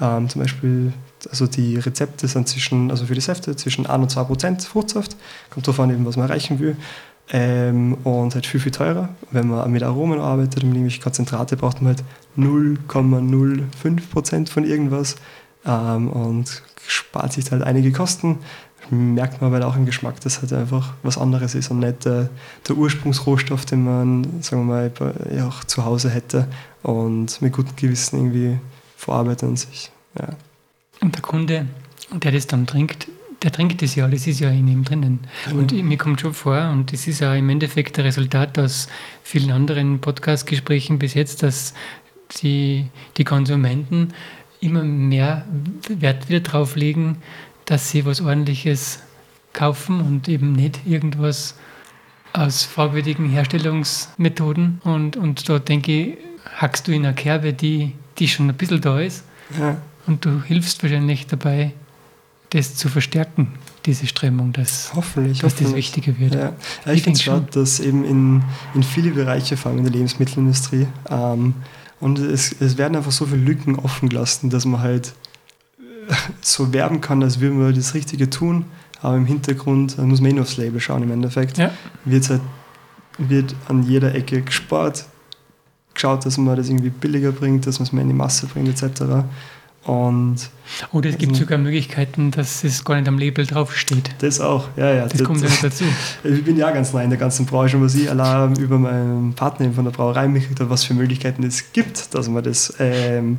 ähm, 0.00 0.28
zum 0.28 0.42
Beispiel, 0.42 0.92
also 1.30 1.46
die 1.46 1.76
Rezepte 1.76 2.28
sind 2.28 2.48
zwischen, 2.48 2.90
also 2.90 3.06
für 3.06 3.14
die 3.14 3.20
Säfte 3.20 3.56
zwischen 3.56 3.86
1 3.86 4.02
und 4.02 4.10
2 4.10 4.24
Prozent 4.24 4.62
Fruchtsaft, 4.62 5.16
kommt 5.50 5.66
darauf 5.66 5.80
an, 5.80 5.90
eben, 5.90 6.04
was 6.04 6.16
man 6.16 6.28
erreichen 6.28 6.58
will. 6.58 6.76
Ähm, 7.28 7.94
und 8.04 8.34
halt 8.34 8.46
viel, 8.46 8.60
viel 8.60 8.70
teurer. 8.70 9.08
Wenn 9.32 9.48
man 9.48 9.68
mit 9.72 9.82
Aromen 9.82 10.20
arbeitet 10.20 10.62
und 10.62 10.68
mit 10.68 10.76
irgendwelchen 10.76 11.02
Konzentrate, 11.02 11.56
braucht 11.56 11.82
man 11.82 11.96
halt 11.96 12.04
0,05 12.38 14.10
Prozent 14.10 14.48
von 14.48 14.64
irgendwas 14.64 15.16
ähm, 15.64 16.08
und 16.08 16.62
spart 16.86 17.32
sich 17.32 17.50
halt 17.50 17.64
einige 17.64 17.90
Kosten 17.90 18.38
merkt 18.90 19.40
man 19.40 19.52
aber 19.52 19.66
auch 19.66 19.76
im 19.76 19.86
Geschmack, 19.86 20.20
dass 20.20 20.40
halt 20.40 20.52
einfach 20.52 20.94
was 21.02 21.18
anderes 21.18 21.54
ist 21.54 21.70
und 21.70 21.80
nicht 21.80 22.04
der, 22.04 22.30
der 22.68 22.76
Ursprungsrohstoff, 22.76 23.64
den 23.64 23.84
man, 23.84 24.42
sagen 24.42 24.66
wir 24.66 24.90
mal, 24.90 25.14
ja, 25.34 25.48
auch 25.48 25.64
zu 25.64 25.84
Hause 25.84 26.10
hätte 26.10 26.48
und 26.82 27.40
mit 27.42 27.52
gutem 27.52 27.74
Gewissen 27.76 28.16
irgendwie 28.16 28.58
verarbeitet 28.96 29.48
und 29.48 29.58
sich. 29.58 29.90
Ja. 30.18 30.28
Und 31.00 31.14
der 31.14 31.22
Kunde, 31.22 31.66
der 32.12 32.32
das 32.32 32.46
dann 32.46 32.66
trinkt, 32.66 33.08
der 33.42 33.52
trinkt 33.52 33.82
das 33.82 33.94
ja, 33.94 34.08
das 34.08 34.26
ist 34.26 34.40
ja 34.40 34.50
in 34.50 34.68
ihm 34.68 34.84
drinnen. 34.84 35.20
Mhm. 35.50 35.58
Und 35.58 35.72
mir 35.72 35.98
kommt 35.98 36.20
schon 36.20 36.34
vor, 36.34 36.70
und 36.70 36.92
das 36.92 37.06
ist 37.06 37.20
ja 37.20 37.34
im 37.34 37.48
Endeffekt 37.48 37.96
der 37.96 38.04
Resultat 38.04 38.58
aus 38.58 38.88
vielen 39.22 39.50
anderen 39.50 40.00
Podcast-Gesprächen 40.00 40.98
bis 40.98 41.14
jetzt, 41.14 41.42
dass 41.42 41.74
die, 42.42 42.88
die 43.16 43.24
Konsumenten 43.24 44.14
immer 44.60 44.82
mehr 44.82 45.44
Wert 45.88 46.28
wieder 46.28 46.40
drauf 46.40 46.76
legen, 46.76 47.18
dass 47.66 47.90
sie 47.90 48.06
was 48.06 48.20
Ordentliches 48.20 49.00
kaufen 49.52 50.00
und 50.00 50.28
eben 50.28 50.52
nicht 50.52 50.80
irgendwas 50.86 51.54
aus 52.32 52.64
fragwürdigen 52.64 53.28
Herstellungsmethoden. 53.28 54.80
Und, 54.84 55.16
und 55.16 55.48
da 55.48 55.58
denke 55.58 55.92
ich, 55.92 56.18
hackst 56.56 56.86
du 56.86 56.92
in 56.92 57.04
eine 57.04 57.14
Kerbe, 57.14 57.52
die, 57.52 57.92
die 58.18 58.28
schon 58.28 58.48
ein 58.48 58.56
bisschen 58.56 58.80
da 58.80 59.00
ist. 59.00 59.24
Ja. 59.58 59.76
Und 60.06 60.24
du 60.24 60.42
hilfst 60.42 60.82
wahrscheinlich 60.82 61.26
dabei, 61.26 61.72
das 62.50 62.76
zu 62.76 62.88
verstärken, 62.88 63.48
diese 63.86 64.06
Strömung, 64.06 64.52
dass, 64.52 64.92
hoffentlich, 64.94 65.40
dass 65.40 65.52
hoffentlich. 65.52 65.68
das 65.68 65.76
Wichtige 65.76 66.18
wird. 66.20 66.34
Ja. 66.34 66.52
Ja, 66.84 66.92
ich, 66.92 66.98
ich 66.98 67.02
finde 67.02 67.18
schon, 67.18 67.46
dass 67.50 67.80
eben 67.80 68.04
in, 68.04 68.42
in 68.74 68.82
viele 68.82 69.10
Bereiche, 69.10 69.56
vor 69.56 69.70
allem 69.70 69.78
in 69.78 69.84
der 69.84 69.92
Lebensmittelindustrie, 69.92 70.86
ähm, 71.10 71.54
und 71.98 72.18
es, 72.18 72.54
es 72.60 72.76
werden 72.76 72.94
einfach 72.94 73.10
so 73.10 73.24
viele 73.24 73.40
Lücken 73.40 73.76
offen 73.76 74.10
gelassen, 74.10 74.50
dass 74.50 74.66
man 74.66 74.80
halt 74.80 75.14
so 76.40 76.72
werben 76.72 77.00
kann, 77.00 77.22
als 77.22 77.40
würden 77.40 77.58
wir 77.58 77.72
das 77.72 77.94
Richtige 77.94 78.30
tun, 78.30 78.66
aber 79.02 79.16
im 79.16 79.26
Hintergrund 79.26 79.98
muss 79.98 80.20
man 80.20 80.30
eh 80.30 80.34
nur 80.34 80.42
aufs 80.42 80.56
Label 80.56 80.80
schauen 80.80 81.02
im 81.02 81.10
Endeffekt. 81.10 81.58
Ja. 81.58 81.70
Wird, 82.04 82.30
halt, 82.30 82.40
wird 83.18 83.54
an 83.68 83.82
jeder 83.82 84.14
Ecke 84.14 84.42
gespart, 84.42 85.06
geschaut, 85.94 86.24
dass 86.26 86.38
man 86.38 86.56
das 86.56 86.68
irgendwie 86.68 86.90
billiger 86.90 87.32
bringt, 87.32 87.66
dass 87.66 87.78
man 87.78 87.86
es 87.86 87.92
mehr 87.92 88.02
in 88.02 88.08
die 88.08 88.14
Masse 88.14 88.46
bringt 88.46 88.68
etc. 88.68 89.24
Und 89.86 90.50
Oder 90.90 91.10
es 91.10 91.18
gibt 91.18 91.32
also, 91.32 91.44
sogar 91.44 91.58
Möglichkeiten, 91.58 92.32
dass 92.32 92.64
es 92.64 92.84
gar 92.84 92.96
nicht 92.96 93.06
am 93.06 93.18
Label 93.18 93.46
draufsteht. 93.46 94.10
Das 94.18 94.40
auch, 94.40 94.66
ja, 94.76 94.92
ja. 94.92 95.02
Das, 95.04 95.12
das 95.12 95.24
kommt 95.24 95.42
ja 95.42 95.48
dazu. 95.62 95.84
Ich 96.24 96.44
bin 96.44 96.56
ja 96.56 96.72
ganz 96.72 96.92
neu 96.92 97.04
in 97.04 97.10
der 97.10 97.18
ganzen 97.20 97.46
Branche, 97.46 97.80
was 97.80 97.94
ich 97.94 98.10
allein 98.10 98.56
über 98.56 98.78
meinen 98.78 99.34
Partner 99.34 99.70
von 99.72 99.84
der 99.84 99.92
Brauerei 99.92 100.26
mitgekriegt 100.26 100.58
habe, 100.58 100.70
was 100.70 100.82
für 100.82 100.94
Möglichkeiten 100.94 101.44
es 101.44 101.72
gibt, 101.72 102.14
dass 102.16 102.28
man 102.28 102.42
das 102.42 102.74
ähm, 102.80 103.38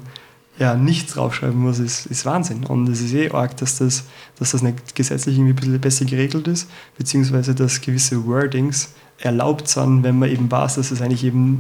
ja, 0.60 0.76
nichts 0.76 1.14
draufschreiben 1.14 1.60
muss, 1.60 1.80
ist, 1.80 2.08
ist 2.08 2.26
Wahnsinn. 2.26 2.66
Und 2.66 2.90
es 2.90 3.02
ist 3.02 3.14
eh 3.14 3.30
arg, 3.30 3.56
dass 3.58 3.78
das, 3.78 4.06
dass 4.40 4.52
das 4.52 4.62
nicht 4.62 4.96
gesetzlich 4.96 5.38
irgendwie 5.38 5.54
ein 5.54 5.56
bisschen 5.56 5.80
besser 5.80 6.06
geregelt 6.06 6.48
ist, 6.48 6.70
beziehungsweise 6.98 7.54
dass 7.54 7.82
gewisse 7.82 8.26
Wordings 8.26 8.94
erlaubt 9.20 9.68
sind, 9.68 10.04
wenn 10.04 10.18
man 10.20 10.30
eben 10.30 10.52
weiß, 10.52 10.76
dass 10.76 10.92
es 10.92 11.02
eigentlich 11.02 11.24
eben 11.24 11.60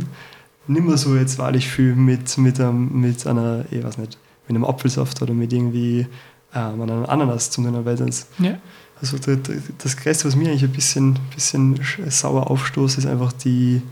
nicht 0.67 0.85
mehr 0.85 0.97
so 0.97 1.15
jetzt 1.15 1.37
wahrlich 1.37 1.67
viel 1.67 1.95
mit, 1.95 2.37
mit, 2.37 2.59
einem, 2.59 3.01
mit 3.01 3.25
einer, 3.25 3.65
ich 3.71 3.83
weiß 3.83 3.97
nicht, 3.97 4.17
mit 4.47 4.55
einem 4.55 4.65
Apfelsaft 4.65 5.21
oder 5.21 5.33
mit 5.33 5.53
irgendwie 5.53 6.07
ähm, 6.53 6.81
einem 6.81 7.05
Ananas 7.05 7.51
zu 7.51 7.61
tun 7.61 7.85
weil 7.85 7.95
das, 7.95 8.27
ja. 8.39 8.57
Also 8.99 9.17
das, 9.17 9.37
das 9.77 9.95
Größte, 9.95 10.25
was 10.25 10.35
mir 10.35 10.49
eigentlich 10.49 10.63
ein 10.63 10.71
bisschen, 10.71 11.19
bisschen 11.35 11.79
sauer 12.09 12.49
aufstoßt, 12.49 12.97
ist 12.97 13.05
einfach 13.05 13.31
die, 13.31 13.83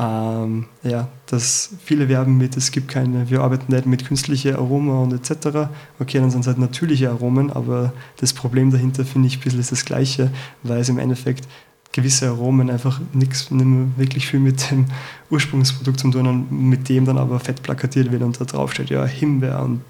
Ähm, 0.00 0.66
ja, 0.84 1.08
dass 1.26 1.70
viele 1.84 2.08
werben 2.08 2.38
mit, 2.38 2.56
es 2.56 2.70
gibt 2.70 2.86
keine, 2.86 3.28
wir 3.30 3.40
arbeiten 3.40 3.72
nicht 3.72 3.86
mit 3.86 4.06
künstlichen 4.06 4.54
Aromen 4.54 4.90
und 4.90 5.12
etc. 5.12 5.68
Okay, 5.98 6.20
dann 6.20 6.30
sind 6.30 6.42
es 6.42 6.46
halt 6.46 6.58
natürliche 6.58 7.10
Aromen, 7.10 7.50
aber 7.50 7.92
das 8.18 8.32
Problem 8.32 8.70
dahinter 8.70 9.04
finde 9.04 9.26
ich 9.26 9.38
ein 9.38 9.40
bisschen 9.40 9.58
ist 9.58 9.72
das 9.72 9.84
gleiche, 9.84 10.30
weil 10.62 10.78
es 10.78 10.88
im 10.88 10.98
Endeffekt 10.98 11.48
gewisse 11.90 12.28
Aromen 12.28 12.70
einfach 12.70 13.00
nichts 13.12 13.50
nicht 13.50 13.64
mehr 13.64 13.86
wirklich 13.96 14.28
viel 14.28 14.38
mit 14.38 14.70
dem 14.70 14.86
Ursprungsprodukt 15.30 15.98
zu 15.98 16.10
tun 16.10 16.26
und 16.28 16.52
mit 16.52 16.88
dem 16.88 17.04
dann 17.04 17.18
aber 17.18 17.40
fett 17.40 17.62
plakatiert 17.62 18.12
wird 18.12 18.22
und 18.22 18.40
da 18.40 18.44
drauf 18.44 18.72
steht 18.72 18.90
ja 18.90 19.04
Himbeer 19.04 19.62
und 19.62 19.82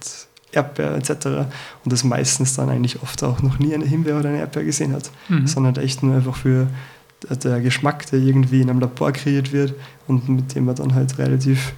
Erdbeer 0.53 0.95
etc. 0.95 1.27
Und 1.85 1.93
das 1.93 2.05
meistens 2.05 2.55
dann 2.55 2.71
eigentlich 2.71 3.03
oft 3.03 3.23
auch 3.23 3.43
noch 3.43 3.59
nie 3.59 3.75
eine 3.75 3.85
Himbeer 3.85 4.19
oder 4.19 4.31
eine 4.31 4.39
Erdbeer 4.39 4.65
gesehen 4.65 4.95
hat, 4.95 5.11
mhm. 5.29 5.47
sondern 5.47 5.77
echt 5.77 6.03
nur 6.03 6.15
einfach 6.15 6.37
für 6.37 6.69
der 7.43 7.61
Geschmack, 7.61 8.07
der 8.11 8.21
irgendwie 8.21 8.61
in 8.61 8.71
einem 8.71 8.81
Labor 8.81 9.13
kreiert 9.13 9.53
wird 9.53 9.75
und 10.07 10.29
mit 10.29 10.55
dem 10.55 10.67
man 10.67 10.77
dann 10.77 10.95
halt 10.95 11.19
relativ 11.19 11.73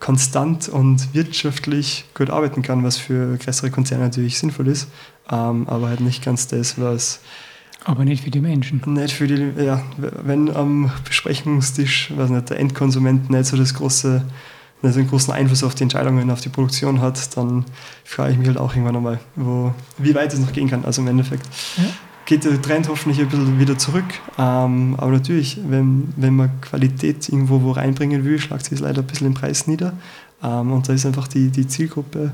konstant 0.00 0.68
und 0.68 1.14
wirtschaftlich 1.14 2.04
gut 2.14 2.28
arbeiten 2.30 2.62
kann, 2.62 2.82
was 2.82 2.98
für 2.98 3.36
größere 3.36 3.70
Konzerne 3.70 4.04
natürlich 4.04 4.38
sinnvoll 4.38 4.68
ist, 4.68 4.88
ähm, 5.30 5.68
aber 5.68 5.88
halt 5.88 6.00
nicht 6.00 6.24
ganz 6.24 6.48
das, 6.48 6.80
was 6.80 7.20
aber 7.84 8.04
nicht 8.04 8.22
für 8.22 8.30
die 8.30 8.40
Menschen. 8.40 8.80
Nicht 8.86 9.14
für 9.14 9.26
die, 9.26 9.60
ja, 9.60 9.82
wenn 9.96 10.54
am 10.54 10.92
Besprechungstisch, 11.04 12.12
weiß 12.16 12.30
nicht, 12.30 12.50
der 12.50 12.60
Endkonsument 12.60 13.30
nicht 13.30 13.46
so 13.46 13.56
das 13.56 13.74
große, 13.74 14.22
nicht 14.82 14.94
so 14.94 15.00
einen 15.00 15.08
großen 15.08 15.32
Einfluss 15.32 15.64
auf 15.64 15.74
die 15.74 15.82
Entscheidungen, 15.82 16.30
auf 16.30 16.40
die 16.40 16.48
Produktion 16.48 17.00
hat, 17.00 17.36
dann 17.36 17.64
frage 18.04 18.32
ich 18.32 18.38
mich 18.38 18.46
halt 18.46 18.58
auch 18.58 18.72
irgendwann 18.72 18.96
einmal, 18.96 19.20
wo, 19.34 19.74
wie 19.98 20.14
weit 20.14 20.32
es 20.32 20.38
noch 20.38 20.52
gehen 20.52 20.70
kann. 20.70 20.84
Also 20.84 21.02
im 21.02 21.08
Endeffekt 21.08 21.44
ja. 21.76 21.84
Geht 22.32 22.44
der 22.44 22.62
Trend 22.62 22.88
hoffentlich 22.88 23.20
ein 23.20 23.28
bisschen 23.28 23.58
wieder 23.58 23.76
zurück. 23.76 24.06
Ähm, 24.38 24.94
aber 24.96 25.10
natürlich, 25.10 25.58
wenn, 25.68 26.14
wenn 26.16 26.34
man 26.34 26.62
Qualität 26.62 27.28
irgendwo 27.28 27.60
wo 27.60 27.72
reinbringen 27.72 28.24
will, 28.24 28.38
schlagt 28.38 28.64
sich 28.64 28.80
leider 28.80 29.02
ein 29.02 29.06
bisschen 29.06 29.26
im 29.26 29.34
Preis 29.34 29.66
nieder. 29.66 29.92
Ähm, 30.42 30.72
und 30.72 30.88
da 30.88 30.94
ist 30.94 31.04
einfach 31.04 31.28
die, 31.28 31.50
die 31.50 31.66
Zielgruppe 31.66 32.32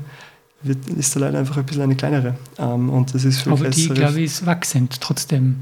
wird, 0.61 0.87
ist 0.97 1.13
da 1.15 1.19
leider 1.19 1.39
einfach 1.39 1.57
ein 1.57 1.65
bisschen 1.65 1.81
eine 1.81 1.97
kleinere. 1.97 2.35
Ähm, 2.57 2.89
und 2.89 3.13
das 3.13 3.25
ist 3.25 3.41
für 3.41 3.51
Aber 3.51 3.69
die, 3.69 3.89
glaube 3.89 4.19
ich, 4.19 4.25
ist 4.27 4.45
wachsend 4.45 5.01
trotzdem, 5.01 5.57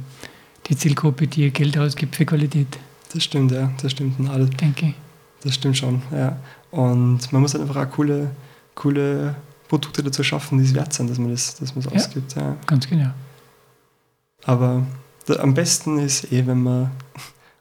die 0.68 0.78
Zielgruppe, 0.78 1.26
die 1.26 1.42
ihr 1.42 1.50
Geld 1.50 1.76
ausgibt 1.76 2.16
für 2.16 2.26
Qualität. 2.26 2.78
Das 3.14 3.24
stimmt, 3.24 3.52
ja, 3.52 3.72
das 3.82 3.92
stimmt. 3.92 4.20
Na, 4.20 4.38
das, 4.38 4.52
Denke 4.52 4.88
ich. 4.88 4.96
Das 5.42 5.56
stimmt 5.56 5.78
schon, 5.78 6.04
ja. 6.12 6.38
Und 6.70 7.32
man 7.34 7.42
muss 7.42 7.56
halt 7.56 7.64
einfach 7.64 7.88
auch 7.88 7.90
coole, 7.90 8.30
coole 8.76 9.36
Produkte 9.68 10.04
dazu 10.04 10.22
schaffen, 10.22 10.60
die 10.60 10.66
es 10.66 10.76
wert 10.76 10.94
sind, 10.94 11.10
dass 11.10 11.18
man 11.18 11.32
das, 11.32 11.56
dass 11.56 11.74
man 11.74 11.84
es 11.84 11.92
ja, 11.92 11.98
ausgibt. 11.98 12.36
Ja. 12.36 12.56
Ganz 12.68 12.88
genau. 12.88 13.10
Aber 14.48 14.82
am 15.40 15.54
besten 15.54 16.00
ist 16.00 16.32
eh, 16.32 16.48
wenn 16.48 16.64
man 16.64 16.92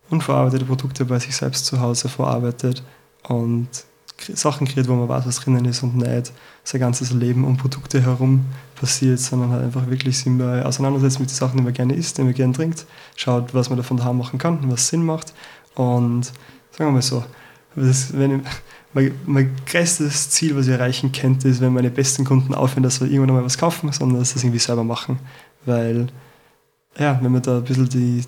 unverarbeitete 0.08 0.64
Produkte 0.64 1.04
bei 1.04 1.18
sich 1.18 1.34
selbst 1.34 1.66
zu 1.66 1.80
Hause 1.80 2.08
verarbeitet 2.08 2.84
und 3.24 3.68
Sachen 4.34 4.68
kreiert, 4.68 4.86
wo 4.88 4.94
man 4.94 5.08
weiß, 5.08 5.26
was 5.26 5.40
drinnen 5.40 5.64
ist 5.64 5.82
und 5.82 5.96
nicht 5.96 6.32
sein 6.62 6.80
ganzes 6.80 7.10
Leben 7.10 7.44
um 7.44 7.56
Produkte 7.56 8.00
herum 8.00 8.46
passiert, 8.76 9.18
sondern 9.18 9.50
halt 9.50 9.64
einfach 9.64 9.88
wirklich 9.88 10.16
sich 10.16 10.28
mal 10.28 10.62
auseinandersetzt 10.62 11.18
mit 11.18 11.28
den 11.28 11.34
Sachen, 11.34 11.58
die 11.58 11.64
man 11.64 11.72
gerne 11.72 11.94
isst, 11.94 12.18
die 12.18 12.22
man 12.22 12.34
gerne 12.34 12.52
trinkt, 12.52 12.86
schaut, 13.16 13.52
was 13.52 13.68
man 13.68 13.76
davon 13.76 13.96
daheim 13.96 14.18
machen 14.18 14.38
kann, 14.38 14.58
was 14.70 14.86
Sinn 14.86 15.04
macht. 15.04 15.34
Und 15.74 16.26
sagen 16.70 16.90
wir 16.90 16.92
mal 16.92 17.02
so, 17.02 17.24
das, 17.74 18.16
wenn 18.16 18.42
mein, 18.94 19.12
mein 19.26 19.50
größtes 19.66 20.30
Ziel, 20.30 20.56
was 20.56 20.68
ich 20.68 20.72
erreichen 20.72 21.10
könnte, 21.10 21.48
ist, 21.48 21.60
wenn 21.60 21.74
meine 21.74 21.90
besten 21.90 22.24
Kunden 22.24 22.54
aufhören, 22.54 22.84
dass 22.84 23.00
wir 23.00 23.10
irgendwann 23.10 23.34
mal 23.34 23.44
was 23.44 23.58
kaufen, 23.58 23.90
sondern 23.90 24.20
dass 24.20 24.30
sie 24.30 24.36
es 24.36 24.44
irgendwie 24.44 24.60
selber 24.60 24.84
machen, 24.84 25.18
weil 25.64 26.06
ja, 26.98 27.18
wenn 27.22 27.32
man 27.32 27.42
da 27.42 27.58
ein 27.58 27.64
bisschen 27.64 27.88
die, 27.88 28.24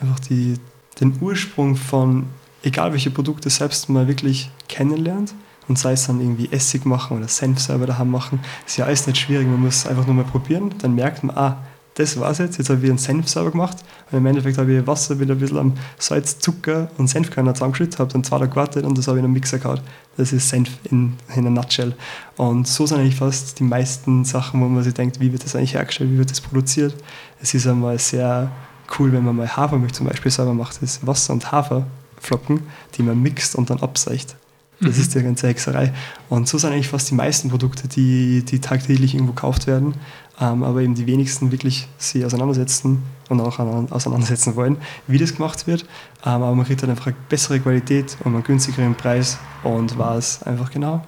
einfach 0.00 0.20
die, 0.20 0.54
den 1.00 1.16
Ursprung 1.20 1.76
von 1.76 2.26
egal 2.62 2.92
welche 2.92 3.10
Produkte 3.10 3.50
selbst 3.50 3.88
mal 3.88 4.08
wirklich 4.08 4.50
kennenlernt 4.68 5.34
und 5.68 5.78
sei 5.78 5.92
es 5.92 6.06
dann 6.06 6.20
irgendwie 6.20 6.48
Essig 6.50 6.84
machen 6.84 7.16
oder 7.16 7.28
Senf 7.28 7.60
selber 7.60 7.86
daheim 7.86 8.10
machen, 8.10 8.40
ist 8.66 8.76
ja 8.76 8.86
alles 8.86 9.06
nicht 9.06 9.18
schwierig. 9.18 9.46
Man 9.46 9.60
muss 9.60 9.86
einfach 9.86 10.06
nur 10.06 10.14
mal 10.14 10.24
probieren, 10.24 10.74
dann 10.78 10.94
merkt 10.94 11.22
man, 11.22 11.36
ah, 11.36 11.56
das 11.98 12.18
war's 12.20 12.38
jetzt, 12.38 12.58
jetzt 12.58 12.70
habe 12.70 12.80
ich 12.82 12.88
einen 12.88 12.98
Senf 12.98 13.28
selber 13.28 13.50
gemacht 13.50 13.78
und 14.10 14.18
im 14.18 14.26
Endeffekt 14.26 14.56
habe 14.56 14.72
ich 14.72 14.86
Wasser 14.86 15.16
mit 15.16 15.28
ein 15.28 15.38
bisschen 15.38 15.58
am 15.58 15.72
Salz, 15.98 16.38
Zucker 16.38 16.90
und 16.96 17.08
Senfkörner 17.08 17.54
zusammengeschüttet, 17.54 17.98
habe 17.98 18.12
dann 18.12 18.22
zwei 18.22 18.38
Tage 18.38 18.50
gewartet 18.50 18.84
und 18.84 18.96
das 18.96 19.08
habe 19.08 19.18
ich 19.18 19.20
in 19.20 19.24
einen 19.24 19.34
Mixer 19.34 19.58
gehauen. 19.58 19.80
Das 20.16 20.32
ist 20.32 20.48
Senf 20.48 20.70
in, 20.84 21.14
in 21.34 21.46
einer 21.46 21.50
Nutshell. 21.50 21.94
Und 22.36 22.68
so 22.68 22.86
sind 22.86 23.00
eigentlich 23.00 23.16
fast 23.16 23.58
die 23.58 23.64
meisten 23.64 24.24
Sachen, 24.24 24.60
wo 24.60 24.66
man 24.66 24.84
sich 24.84 24.94
denkt, 24.94 25.18
wie 25.18 25.32
wird 25.32 25.44
das 25.44 25.56
eigentlich 25.56 25.74
hergestellt, 25.74 26.12
wie 26.12 26.18
wird 26.18 26.30
das 26.30 26.40
produziert. 26.40 26.94
Es 27.42 27.52
ist 27.52 27.66
einmal 27.66 27.98
sehr 27.98 28.50
cool, 28.98 29.12
wenn 29.12 29.24
man 29.24 29.34
mal 29.34 29.48
Hafermilch 29.56 29.92
zum 29.92 30.06
Beispiel 30.06 30.30
selber 30.30 30.54
macht. 30.54 30.76
Das 30.76 30.82
ist 30.82 31.06
Wasser 31.06 31.32
und 31.32 31.50
Hafer 31.50 31.84
Flocken, 32.20 32.62
die 32.94 33.02
man 33.02 33.20
mixt 33.20 33.56
und 33.56 33.70
dann 33.70 33.80
abseicht. 33.80 34.36
Das 34.80 34.96
mhm. 34.96 35.02
ist 35.02 35.14
die 35.14 35.22
ganze 35.22 35.48
Hexerei. 35.48 35.92
Und 36.28 36.46
so 36.46 36.58
sind 36.58 36.72
eigentlich 36.72 36.88
fast 36.88 37.10
die 37.10 37.14
meisten 37.14 37.50
Produkte, 37.50 37.88
die, 37.88 38.44
die 38.44 38.60
tagtäglich 38.60 39.14
irgendwo 39.14 39.32
gekauft 39.32 39.66
werden, 39.66 39.94
aber 40.38 40.80
eben 40.82 40.94
die 40.94 41.06
wenigsten 41.06 41.50
wirklich 41.50 41.88
sich 41.98 42.24
auseinandersetzen 42.24 43.02
und 43.28 43.40
auch 43.40 43.58
auseinandersetzen 43.58 44.54
wollen, 44.56 44.76
wie 45.06 45.18
das 45.18 45.34
gemacht 45.34 45.66
wird. 45.66 45.82
Ähm, 46.24 46.42
aber 46.42 46.54
man 46.54 46.64
kriegt 46.64 46.82
dann 46.82 46.90
einfach 46.90 47.08
eine 47.08 47.16
bessere 47.28 47.58
Qualität 47.60 48.16
und 48.24 48.34
einen 48.34 48.44
günstigeren 48.44 48.94
Preis 48.94 49.38
und 49.64 49.98
weiß 49.98 50.44
einfach 50.44 50.70
genau, 50.70 51.04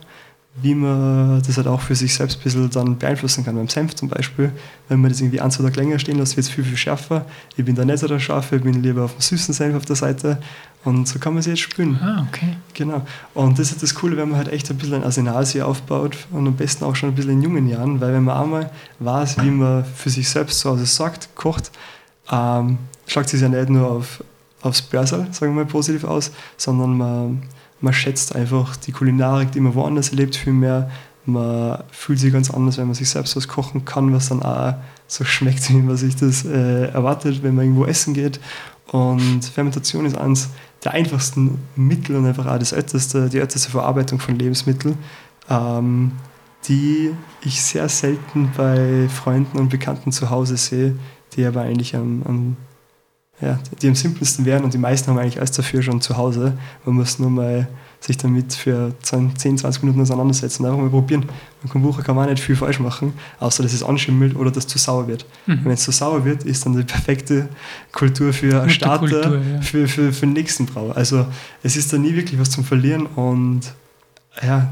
wie 0.57 0.74
man 0.74 1.43
das 1.47 1.57
halt 1.57 1.68
auch 1.68 1.81
für 1.81 1.95
sich 1.95 2.14
selbst 2.14 2.39
ein 2.39 2.43
bisschen 2.43 2.70
dann 2.70 2.99
beeinflussen 2.99 3.45
kann. 3.45 3.55
Beim 3.55 3.68
Senf 3.68 3.95
zum 3.95 4.09
Beispiel, 4.09 4.53
wenn 4.89 5.01
man 5.01 5.11
das 5.11 5.20
irgendwie 5.20 5.41
ein, 5.41 5.51
zwei 5.51 5.62
Tage 5.62 5.81
länger 5.81 5.99
stehen 5.99 6.18
lässt, 6.18 6.37
wird 6.37 6.47
es 6.47 6.53
viel, 6.53 6.64
viel 6.64 6.76
schärfer. 6.76 7.24
Ich 7.57 7.64
bin 7.64 7.76
da 7.76 7.85
nicht 7.85 7.99
so 7.99 8.09
der 8.09 8.18
Scharfe, 8.18 8.57
ich 8.57 8.62
bin 8.62 8.83
lieber 8.83 9.05
auf 9.05 9.14
dem 9.14 9.20
süßen 9.20 9.55
Senf 9.55 9.76
auf 9.76 9.85
der 9.85 9.97
Seite 9.97 10.39
und 10.85 11.07
so 11.07 11.18
kann 11.18 11.35
man 11.35 11.43
sie 11.43 11.51
jetzt 11.51 11.61
spülen. 11.61 11.99
Ah, 12.01 12.26
okay. 12.28 12.57
Genau. 12.74 13.03
Und 13.35 13.59
das 13.59 13.70
ist 13.70 13.83
das 13.83 13.95
Coole, 13.95 14.16
wenn 14.16 14.31
man 14.31 14.39
halt 14.39 14.49
echt 14.49 14.70
ein 14.70 14.78
bisschen 14.78 14.95
ein 14.95 15.05
Arsenal 15.05 15.45
sich 15.45 15.62
aufbaut 15.62 16.16
und 16.31 16.47
am 16.47 16.57
besten 16.57 16.85
auch 16.85 16.97
schon 16.97 17.11
ein 17.11 17.14
bisschen 17.14 17.33
in 17.33 17.43
jungen 17.43 17.68
Jahren, 17.68 18.01
weil 18.01 18.14
wenn 18.14 18.24
man 18.24 18.43
einmal 18.43 18.70
weiß, 18.99 19.43
wie 19.43 19.51
man 19.51 19.85
für 19.85 20.11
sich 20.11 20.28
selbst 20.28 20.61
zu 20.61 20.70
Hause 20.70 20.87
sorgt, 20.87 21.35
kocht, 21.35 21.70
ähm, 22.31 22.78
schlagt 23.07 23.28
sich 23.28 23.41
ja 23.41 23.49
nicht 23.49 23.68
nur 23.68 23.91
auf, 23.91 24.24
aufs 24.62 24.81
Börsal, 24.81 25.26
sagen 25.33 25.55
wir 25.55 25.64
mal 25.64 25.66
positiv 25.66 26.05
aus, 26.05 26.33
sondern 26.57 26.97
man 26.97 27.43
man 27.81 27.93
schätzt 27.93 28.35
einfach 28.35 28.76
die 28.76 28.93
Kulinarik, 28.93 29.53
die 29.53 29.61
man 29.61 29.74
woanders 29.74 30.11
erlebt, 30.11 30.37
viel 30.37 30.53
mehr. 30.53 30.91
Man 31.24 31.83
fühlt 31.91 32.18
sich 32.18 32.33
ganz 32.33 32.51
anders, 32.51 32.78
wenn 32.78 32.87
man 32.87 32.95
sich 32.95 33.09
selbst 33.09 33.37
was 33.37 33.49
kochen 33.49 33.85
kann, 33.85 34.12
was 34.12 34.28
dann 34.28 34.43
auch 34.43 34.74
so 35.07 35.24
schmeckt, 35.24 35.70
wie 35.70 35.83
man 35.83 35.97
sich 35.97 36.16
das 36.16 36.45
äh, 36.45 36.89
erwartet, 36.89 37.43
wenn 37.43 37.55
man 37.55 37.66
irgendwo 37.66 37.87
essen 37.87 38.14
geht. 38.14 38.41
Und 38.89 39.45
Fermentation 39.45 40.05
ist 40.05 40.16
eines 40.16 40.49
der 40.85 40.93
einfachsten 40.93 41.59
Mittel 41.76 42.16
und 42.16 42.26
einfach 42.26 42.47
auch 42.47 42.59
das 42.59 42.72
älteste, 42.72 43.28
die 43.28 43.39
älteste 43.39 43.70
Verarbeitung 43.70 44.18
von 44.18 44.39
Lebensmitteln, 44.39 44.97
ähm, 45.49 46.12
die 46.68 47.14
ich 47.43 47.62
sehr 47.62 47.89
selten 47.89 48.51
bei 48.57 49.09
Freunden 49.09 49.59
und 49.59 49.68
Bekannten 49.68 50.12
zu 50.12 50.31
Hause 50.31 50.57
sehe, 50.57 50.97
die 51.35 51.45
aber 51.45 51.62
eigentlich 51.62 51.97
am, 51.97 52.22
am 52.26 52.57
ja, 53.41 53.59
die 53.81 53.89
am 53.89 53.95
simpelsten 53.95 54.45
wären 54.45 54.64
und 54.64 54.74
die 54.74 54.78
meisten 54.78 55.11
haben 55.11 55.18
eigentlich 55.18 55.39
alles 55.39 55.53
dafür 55.53 55.83
schon 55.83 56.03
zu 56.03 56.16
Hause. 56.16 56.59
Man 56.85 56.97
muss 56.97 57.18
nur 57.18 57.31
mal 57.31 57.68
sich 58.01 58.16
damit 58.16 58.55
für 58.55 58.94
10, 59.03 59.36
20 59.36 59.82
Minuten 59.82 60.01
auseinandersetzen 60.01 60.64
und 60.64 60.70
einfach 60.70 60.82
mal 60.82 60.90
probieren. 60.90 61.26
Beim 61.62 61.70
Kombucha 61.70 62.03
kann 62.03 62.16
man 62.16 62.26
auch 62.26 62.30
nicht 62.30 62.42
viel 62.42 62.57
falsch 62.57 62.80
machen, 62.80 63.12
außer 63.38 63.62
dass 63.62 63.74
es 63.74 63.82
anschimmelt 63.82 64.34
oder 64.36 64.51
dass 64.51 64.64
es 64.64 64.70
zu 64.70 64.78
sauer 64.78 65.07
wird. 65.07 65.26
Mhm. 65.46 65.61
Wenn 65.64 65.72
es 65.72 65.82
zu 65.82 65.92
sauer 65.92 66.24
wird, 66.24 66.44
ist 66.44 66.64
dann 66.64 66.76
die 66.76 66.82
perfekte 66.82 67.51
Kultur 67.92 68.32
für 68.32 68.62
einen 68.62 68.70
Starter, 68.70 69.20
Kultur, 69.20 69.38
ja. 69.38 69.61
für, 69.61 69.86
für, 69.86 70.12
für 70.12 70.26
den 70.26 70.32
nächsten 70.32 70.64
Brauer. 70.64 70.96
Also 70.96 71.26
es 71.62 71.76
ist 71.76 71.92
da 71.92 71.98
nie 71.98 72.14
wirklich 72.14 72.40
was 72.40 72.51
zum 72.51 72.64
Verlieren 72.64 73.05
und 73.07 73.61
ja, 74.43 74.68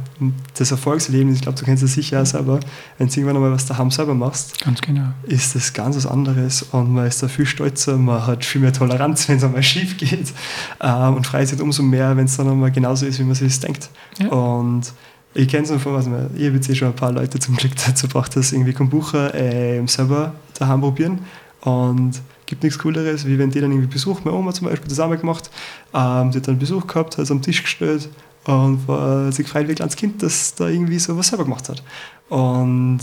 das 0.56 0.70
Erfolgserlebnis, 0.70 1.36
ich 1.36 1.42
glaube, 1.42 1.58
du 1.58 1.64
kennst 1.64 1.82
es 1.82 1.94
sicher 1.94 2.22
auch 2.22 2.26
selber, 2.26 2.60
wenn 2.96 3.08
du 3.08 3.14
irgendwann 3.14 3.36
einmal 3.36 3.52
was 3.52 3.66
daheim 3.66 3.90
selber 3.90 4.14
machst, 4.14 4.60
ganz 4.60 4.80
genau. 4.80 5.08
ist 5.24 5.54
das 5.56 5.72
ganz 5.72 5.96
was 5.96 6.06
anderes 6.06 6.62
und 6.62 6.92
man 6.92 7.06
ist 7.06 7.22
da 7.22 7.28
viel 7.28 7.44
stolzer, 7.44 7.96
man 7.96 8.24
hat 8.24 8.44
viel 8.44 8.60
mehr 8.60 8.72
Toleranz, 8.72 9.28
wenn 9.28 9.38
es 9.38 9.44
einmal 9.44 9.62
schief 9.62 9.96
geht 9.96 10.32
ähm, 10.80 11.16
und 11.16 11.26
freut 11.26 11.48
sich 11.48 11.60
umso 11.60 11.82
mehr, 11.82 12.16
wenn 12.16 12.26
es 12.26 12.36
dann 12.36 12.48
einmal 12.48 12.70
genauso 12.70 13.04
ist, 13.04 13.18
wie 13.18 13.24
man 13.24 13.34
sich 13.34 13.48
das 13.48 13.60
denkt. 13.60 13.90
Ja. 14.20 14.28
Und 14.28 14.92
ich 15.34 15.48
kenne 15.48 15.64
es 15.64 15.70
noch 15.70 15.80
von, 15.80 15.92
was 15.92 16.06
man, 16.06 16.30
ich 16.36 16.46
habe 16.46 16.54
jetzt 16.54 16.70
eh 16.70 16.74
schon 16.74 16.88
ein 16.88 16.96
paar 16.96 17.12
Leute 17.12 17.38
zum 17.40 17.56
Glück 17.56 17.72
dazu 17.86 18.06
gebracht, 18.06 18.34
dass 18.36 18.52
irgendwie 18.52 18.72
Kombucha 18.72 19.30
äh, 19.30 19.84
selber 19.88 20.34
daheim 20.54 20.80
probieren 20.80 21.18
und 21.62 22.12
gibt 22.46 22.62
nichts 22.62 22.78
Cooleres, 22.78 23.26
wie 23.26 23.38
wenn 23.38 23.50
die 23.50 23.60
dann 23.60 23.72
irgendwie 23.72 23.88
Besuch, 23.88 24.20
meine 24.24 24.36
Oma 24.36 24.52
zum 24.52 24.68
Beispiel, 24.68 24.88
das 24.88 25.00
auch 25.00 25.08
mal 25.08 25.18
gemacht, 25.18 25.50
ähm, 25.92 26.30
die 26.30 26.38
hat 26.38 26.46
dann 26.46 26.58
Besuch 26.58 26.86
gehabt, 26.86 27.18
hat 27.18 27.24
es 27.24 27.30
am 27.30 27.42
Tisch 27.42 27.62
gestellt 27.62 28.08
und 28.44 28.88
war 28.88 29.30
sich 29.32 29.44
gefreut 29.44 29.66
wie 29.66 29.72
ein 29.72 29.76
kleines 29.76 29.96
Kind, 29.96 30.22
dass 30.22 30.54
da 30.54 30.68
irgendwie 30.68 30.98
so 30.98 31.16
was 31.16 31.28
selber 31.28 31.44
gemacht 31.44 31.68
hat. 31.68 31.82
Und 32.28 33.00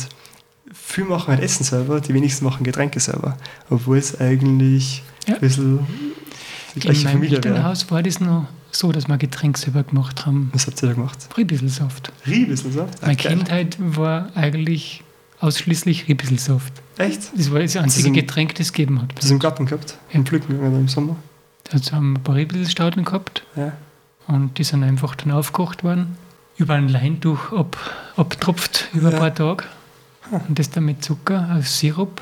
viele 0.74 1.08
machen 1.08 1.28
halt 1.28 1.42
Essen 1.42 1.64
selber, 1.64 2.02
die 2.02 2.14
wenigsten 2.14 2.46
machen 2.46 2.64
Getränke 2.64 3.00
selber, 3.00 3.38
obwohl 3.70 3.98
es 3.98 4.20
eigentlich 4.20 5.04
ja. 5.28 5.36
ein 5.36 5.40
bisschen 5.40 5.80
die 6.76 6.80
gleiche 6.80 7.02
In 7.02 7.14
Familie 7.14 7.42
meinem 7.44 7.64
Haus 7.64 7.90
war 7.92 8.04
das 8.04 8.20
noch 8.20 8.48
so, 8.72 8.92
dass 8.92 9.08
wir 9.08 9.18
Getränke 9.18 9.60
selber 9.60 9.84
gemacht 9.84 10.26
haben. 10.26 10.50
Was 10.54 10.68
habt 10.68 10.82
ihr 10.84 10.90
da 10.90 10.94
gemacht? 10.94 11.30
Riebisselsaft. 11.38 12.12
Riebisselsaft? 12.28 13.02
Meine 13.02 13.16
Kindheit 13.16 13.78
war 13.80 14.30
eigentlich 14.36 15.04
ausschließlich 15.40 16.08
Riebisselsaft. 16.08 16.74
Echt? 16.98 17.32
Das 17.36 17.52
war 17.52 17.60
das 17.60 17.76
einzige 17.78 18.10
das 18.10 18.16
Getränk, 18.16 18.56
das 18.56 18.68
es 18.68 18.74
gegeben 18.74 19.02
hat. 19.02 19.14
Das 19.18 19.30
im 19.30 19.40
Garten 19.40 19.66
gehabt? 19.66 19.98
Ja. 20.10 20.16
Im 20.16 20.26
Pflücken 20.26 20.60
im 20.62 20.88
Sommer? 20.88 21.16
Da 21.64 21.80
haben 21.92 22.14
wir 22.14 22.20
ein 22.20 22.24
paar 22.24 22.36
Riebisselstauden 22.36 23.06
gehabt. 23.06 23.44
Ja 23.56 23.74
und 24.28 24.58
die 24.58 24.64
sind 24.64 24.84
einfach 24.84 25.16
dann 25.16 25.32
aufgekocht 25.32 25.84
worden, 25.84 26.18
über 26.58 26.74
ein 26.76 26.88
Leintuch 26.90 27.52
ab, 27.54 27.78
abtropft 28.16 28.88
über 28.94 29.10
Ja. 29.10 29.16
ein 29.16 29.20
paar 29.20 29.36
Tage 29.36 29.64
und 30.48 30.58
das 30.58 30.70
dann 30.70 30.86
mit 30.86 31.04
Zucker 31.04 31.48
als 31.50 31.80
Sirup 31.80 32.22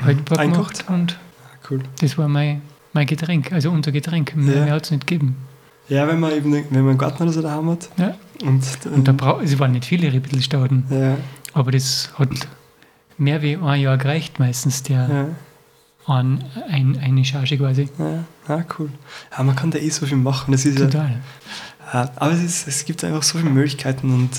haltbar 0.00 0.38
Eingekocht? 0.38 0.86
gemacht 0.86 1.00
und 1.00 1.12
Ah, 1.44 1.58
Cool. 1.70 1.80
das 2.00 2.16
war 2.16 2.28
mein, 2.28 2.62
mein 2.92 3.06
Getränk, 3.06 3.52
also 3.52 3.70
unser 3.70 3.92
Getränk. 3.92 4.34
Mehr, 4.36 4.56
Ja. 4.56 4.64
mehr 4.64 4.74
hat 4.74 4.84
es 4.84 4.90
nicht 4.90 5.06
gegeben. 5.06 5.36
Ja, 5.88 6.06
wenn 6.08 6.20
man 6.20 6.32
eben 6.32 6.52
wenn 6.52 6.66
man 6.70 6.88
einen 6.90 6.98
Garten 6.98 7.22
oder 7.22 7.32
so 7.32 7.40
daheim 7.42 7.70
hat. 7.70 7.88
Ja. 7.96 8.14
Und, 8.42 8.62
Und 8.94 9.08
da 9.08 9.12
brau 9.12 9.40
es 9.40 9.58
waren 9.58 9.72
nicht 9.72 9.84
viele 9.86 10.12
Rippelstauden, 10.12 10.84
ja, 10.90 11.16
aber 11.54 11.72
das 11.72 12.10
hat 12.18 12.28
mehr 13.16 13.42
wie 13.42 13.56
ein 13.56 13.80
Jahr 13.80 13.96
gereicht 13.98 14.38
meistens, 14.38 14.82
der 14.84 15.08
ja, 15.08 16.14
ein, 16.14 16.44
ein, 16.70 16.98
eine 17.02 17.24
Charge 17.24 17.56
quasi. 17.58 17.88
ja, 17.98 18.24
ja, 18.48 18.64
cool. 18.78 18.90
Ja, 19.36 19.42
man 19.42 19.54
kann 19.56 19.70
da 19.70 19.78
eh 19.78 19.90
so 19.90 20.06
viel 20.06 20.16
machen. 20.16 20.52
Das 20.52 20.64
ist 20.64 20.78
Total. 20.78 21.20
Ja, 21.92 22.10
aber 22.16 22.32
es, 22.32 22.42
ist, 22.42 22.68
es 22.68 22.84
gibt 22.84 23.02
einfach 23.04 23.22
so 23.22 23.38
viele 23.38 23.50
Möglichkeiten 23.50 24.12
und 24.12 24.30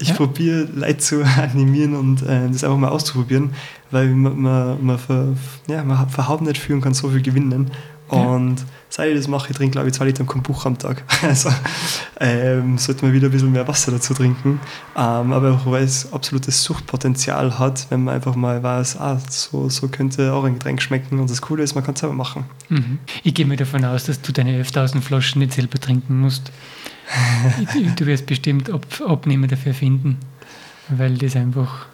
ich 0.00 0.08
Ja. 0.08 0.14
probiere 0.14 0.66
Leute 0.74 0.98
zu 0.98 1.22
animieren 1.36 1.94
und 1.94 2.22
äh, 2.22 2.48
das 2.48 2.64
einfach 2.64 2.78
mal 2.78 2.88
auszuprobieren, 2.88 3.50
weil 3.90 4.08
man, 4.08 4.38
man, 4.40 4.84
man, 4.84 4.98
ver, 4.98 5.28
ja, 5.68 5.84
man 5.84 6.08
verhaut 6.08 6.40
nicht 6.42 6.58
viel 6.58 6.74
und 6.76 6.80
kann 6.80 6.94
so 6.94 7.10
viel 7.10 7.20
gewinnen. 7.22 7.70
Ja. 8.10 8.18
Und 8.18 8.64
seit 8.88 9.10
ich 9.10 9.16
das 9.16 9.28
mache, 9.28 9.50
ich 9.50 9.56
trinke 9.56 9.72
glaube 9.72 9.88
ich 9.88 9.94
zwei 9.94 10.06
Liter 10.06 10.24
Kombucha 10.24 10.66
am 10.68 10.78
Tag. 10.78 11.04
Also 11.22 11.50
ähm, 12.18 12.78
sollte 12.78 13.04
man 13.04 13.14
wieder 13.14 13.28
ein 13.28 13.30
bisschen 13.30 13.52
mehr 13.52 13.68
Wasser 13.68 13.92
dazu 13.92 14.14
trinken. 14.14 14.60
Ähm, 14.96 15.32
aber 15.32 15.52
auch 15.52 15.70
weil 15.70 15.84
es 15.84 16.12
absolutes 16.12 16.62
Suchtpotenzial 16.64 17.58
hat, 17.58 17.86
wenn 17.90 18.04
man 18.04 18.14
einfach 18.14 18.34
mal 18.34 18.62
weiß, 18.62 18.98
ah, 18.98 19.20
so, 19.28 19.68
so 19.68 19.88
könnte 19.88 20.32
auch 20.32 20.44
ein 20.44 20.54
Getränk 20.54 20.82
schmecken. 20.82 21.18
Und 21.18 21.30
das 21.30 21.40
Coole 21.40 21.62
ist, 21.62 21.74
man 21.74 21.84
kann 21.84 21.94
es 21.94 22.00
selber 22.00 22.14
machen. 22.14 22.44
Mhm. 22.68 22.98
Ich 23.22 23.34
gehe 23.34 23.46
mir 23.46 23.56
davon 23.56 23.84
aus, 23.84 24.04
dass 24.04 24.20
du 24.20 24.32
deine 24.32 24.62
11.000 24.62 25.00
Flaschen 25.00 25.40
nicht 25.40 25.52
selber 25.52 25.78
trinken 25.78 26.20
musst. 26.20 26.50
Du 27.96 28.06
wirst 28.06 28.26
bestimmt 28.26 28.70
Ab 28.70 28.86
Abnehmer 29.04 29.46
dafür 29.46 29.74
finden, 29.74 30.18
weil 30.88 31.16
das 31.18 31.36
einfach. 31.36 31.86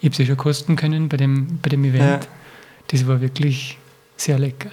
Ich 0.00 0.06
habe 0.06 0.12
es 0.12 0.18
ja 0.18 0.26
schon 0.26 0.36
kosten 0.36 0.76
können 0.76 1.08
bei 1.08 1.16
dem, 1.16 1.58
bei 1.62 1.68
dem 1.68 1.84
Event. 1.84 2.24
Ja. 2.24 2.30
Das 2.88 3.06
war 3.06 3.20
wirklich 3.20 3.78
sehr 4.16 4.38
lecker, 4.38 4.70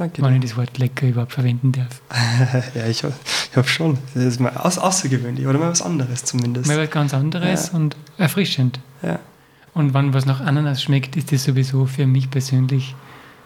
Danke. 0.00 0.22
wenn 0.22 0.34
ich 0.36 0.42
das 0.50 0.56
Wort 0.56 0.78
lecker 0.78 1.06
überhaupt 1.06 1.32
verwenden 1.32 1.72
darf. 1.72 2.00
ja, 2.74 2.86
ich, 2.86 3.04
hab- 3.04 3.12
habe 3.54 3.68
schon. 3.68 3.98
Das 4.14 4.24
ist 4.24 4.40
mal 4.40 4.56
aus, 4.56 4.78
außergewöhnlich 4.78 5.46
oder 5.46 5.58
mal 5.58 5.70
was 5.70 5.82
anderes 5.82 6.24
zumindest. 6.24 6.66
Mal 6.68 6.78
was 6.78 6.90
ganz 6.90 7.12
anderes 7.14 7.68
Ja. 7.72 7.74
und 7.78 7.96
erfrischend. 8.16 8.80
Ja, 9.02 9.18
Und 9.74 9.92
wenn 9.94 10.14
was 10.14 10.24
nach 10.26 10.40
Ananas 10.40 10.82
schmeckt, 10.82 11.16
ist 11.16 11.30
das 11.32 11.44
sowieso 11.44 11.84
für 11.86 12.06
mich 12.06 12.30
persönlich 12.30 12.94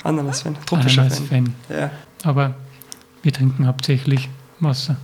Ananas-Fan, 0.05 0.57
tropischer 0.67 1.11
Fan. 1.11 1.13
Ananas-Fan. 1.13 1.55
Ja, 1.71 1.91
Aber 2.23 2.55
wir 3.23 3.33
trinken 3.33 3.67
hauptsächlich 3.67 4.29
Wasser. 4.61 4.97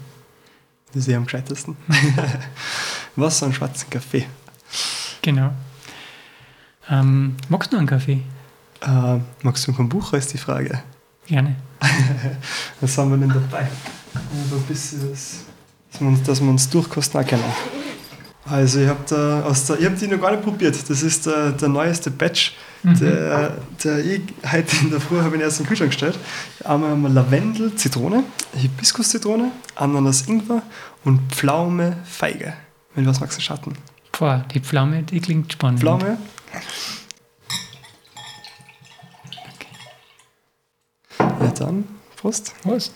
das 0.93 1.03
ist 1.03 1.09
eh 1.09 1.17
am 1.17 1.25
gescheitesten. 1.25 1.77
Wasser 3.17 3.47
und 3.47 3.55
schwarzen 3.55 3.91
Kaffee. 3.91 4.27
Genau. 5.23 5.51
Ähm, 6.89 7.37
magst 7.49 7.73
du 7.73 7.77
noch 7.77 7.81
einen 7.81 7.89
Kaffee? 7.89 8.21
Äh, 8.83 9.19
magst 9.43 9.67
du 9.67 9.71
einen 9.71 9.77
Kombucha, 9.77 10.17
ist 10.17 10.33
die 10.33 10.39
Frage. 10.39 10.83
Gerne. 11.31 11.55
Was 12.81 12.99
haben 12.99 13.11
wir 13.13 13.17
denn 13.17 13.29
dabei? 13.29 13.61
Einfach 13.61 14.57
ein 14.57 14.63
bisschen, 14.67 15.13
was, 15.13 15.45
dass, 15.93 16.01
wir 16.01 16.09
uns, 16.09 16.23
dass 16.25 16.41
wir 16.41 16.51
uns 16.51 16.69
durchkosten 16.69 17.21
auch 17.21 17.25
können. 17.25 17.45
Also 18.47 18.81
ich 18.81 18.89
habe 18.89 18.99
da 19.09 19.43
aus 19.45 19.65
der, 19.67 19.79
ich 19.79 19.85
habe 19.85 19.95
die 19.95 20.09
noch 20.09 20.21
gar 20.21 20.33
nicht 20.33 20.43
probiert. 20.43 20.77
Das 20.91 21.03
ist 21.05 21.27
der, 21.27 21.53
der 21.53 21.69
neueste 21.69 22.11
Batch. 22.11 22.57
Mhm. 22.83 22.99
Der, 22.99 23.59
der 23.85 24.05
ich 24.05 24.23
heute 24.51 24.77
in 24.83 24.91
der 24.91 25.01
Früh 25.01 25.19
habe 25.19 25.29
ich 25.29 25.35
ihn 25.35 25.41
erst 25.43 25.61
in 25.61 25.67
den 25.67 25.69
Kühlschrank 25.69 25.93
gestellt. 25.93 26.19
Einmal 26.65 26.91
haben 26.91 27.03
wir 27.03 27.11
Lavendel, 27.11 27.77
Zitrone, 27.77 28.25
Hibiskus-Zitrone, 28.57 29.53
Ananas, 29.77 30.23
Ingwer 30.23 30.63
und 31.05 31.33
Pflaume, 31.33 31.99
Feige. 32.07 32.55
Wenn 32.97 33.05
du 33.05 33.11
was 33.11 33.21
magst, 33.21 33.39
du 33.39 33.43
Schatten. 33.43 33.75
Boah, 34.19 34.45
die 34.53 34.59
Pflaume, 34.59 35.05
die 35.05 35.21
klingt 35.21 35.53
spannend. 35.53 35.79
Pflaume. 35.79 36.19
Ja 36.53 36.61
dann, 41.61 41.85
Prost. 42.17 42.55
Was? 42.65 42.93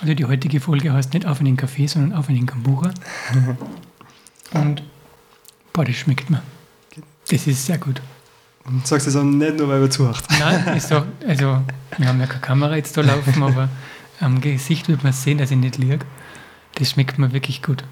Also 0.00 0.14
die 0.14 0.24
heutige 0.26 0.60
Folge 0.60 0.92
heißt 0.92 1.14
nicht 1.14 1.26
auf 1.26 1.40
einen 1.40 1.56
Kaffee, 1.56 1.86
sondern 1.86 2.18
auf 2.18 2.28
einen 2.28 2.46
Kombucha. 2.46 2.90
Und 4.52 4.82
boah, 5.72 5.84
das 5.84 5.96
schmeckt 5.96 6.28
mir. 6.30 6.42
Das 7.28 7.46
ist 7.46 7.66
sehr 7.66 7.78
gut. 7.78 8.00
Und 8.64 8.86
sagst 8.86 9.06
das 9.06 9.16
auch 9.16 9.22
nicht 9.22 9.56
nur, 9.56 9.68
weil 9.68 9.80
wir 9.80 9.90
zuhört. 9.90 10.22
Nein, 10.38 10.76
ich 10.76 10.82
sag, 10.82 11.04
also 11.26 11.62
wir 11.98 12.08
haben 12.08 12.20
ja 12.20 12.26
keine 12.26 12.40
Kamera 12.40 12.76
jetzt 12.76 12.96
da 12.96 13.00
laufen, 13.02 13.42
aber 13.42 13.68
am 14.20 14.40
Gesicht 14.40 14.88
wird 14.88 15.02
man 15.04 15.12
sehen, 15.12 15.38
dass 15.38 15.50
ich 15.50 15.56
nicht 15.56 15.78
liege. 15.78 16.00
Das 16.74 16.90
schmeckt 16.90 17.18
mir 17.18 17.32
wirklich 17.32 17.62
gut. 17.62 17.84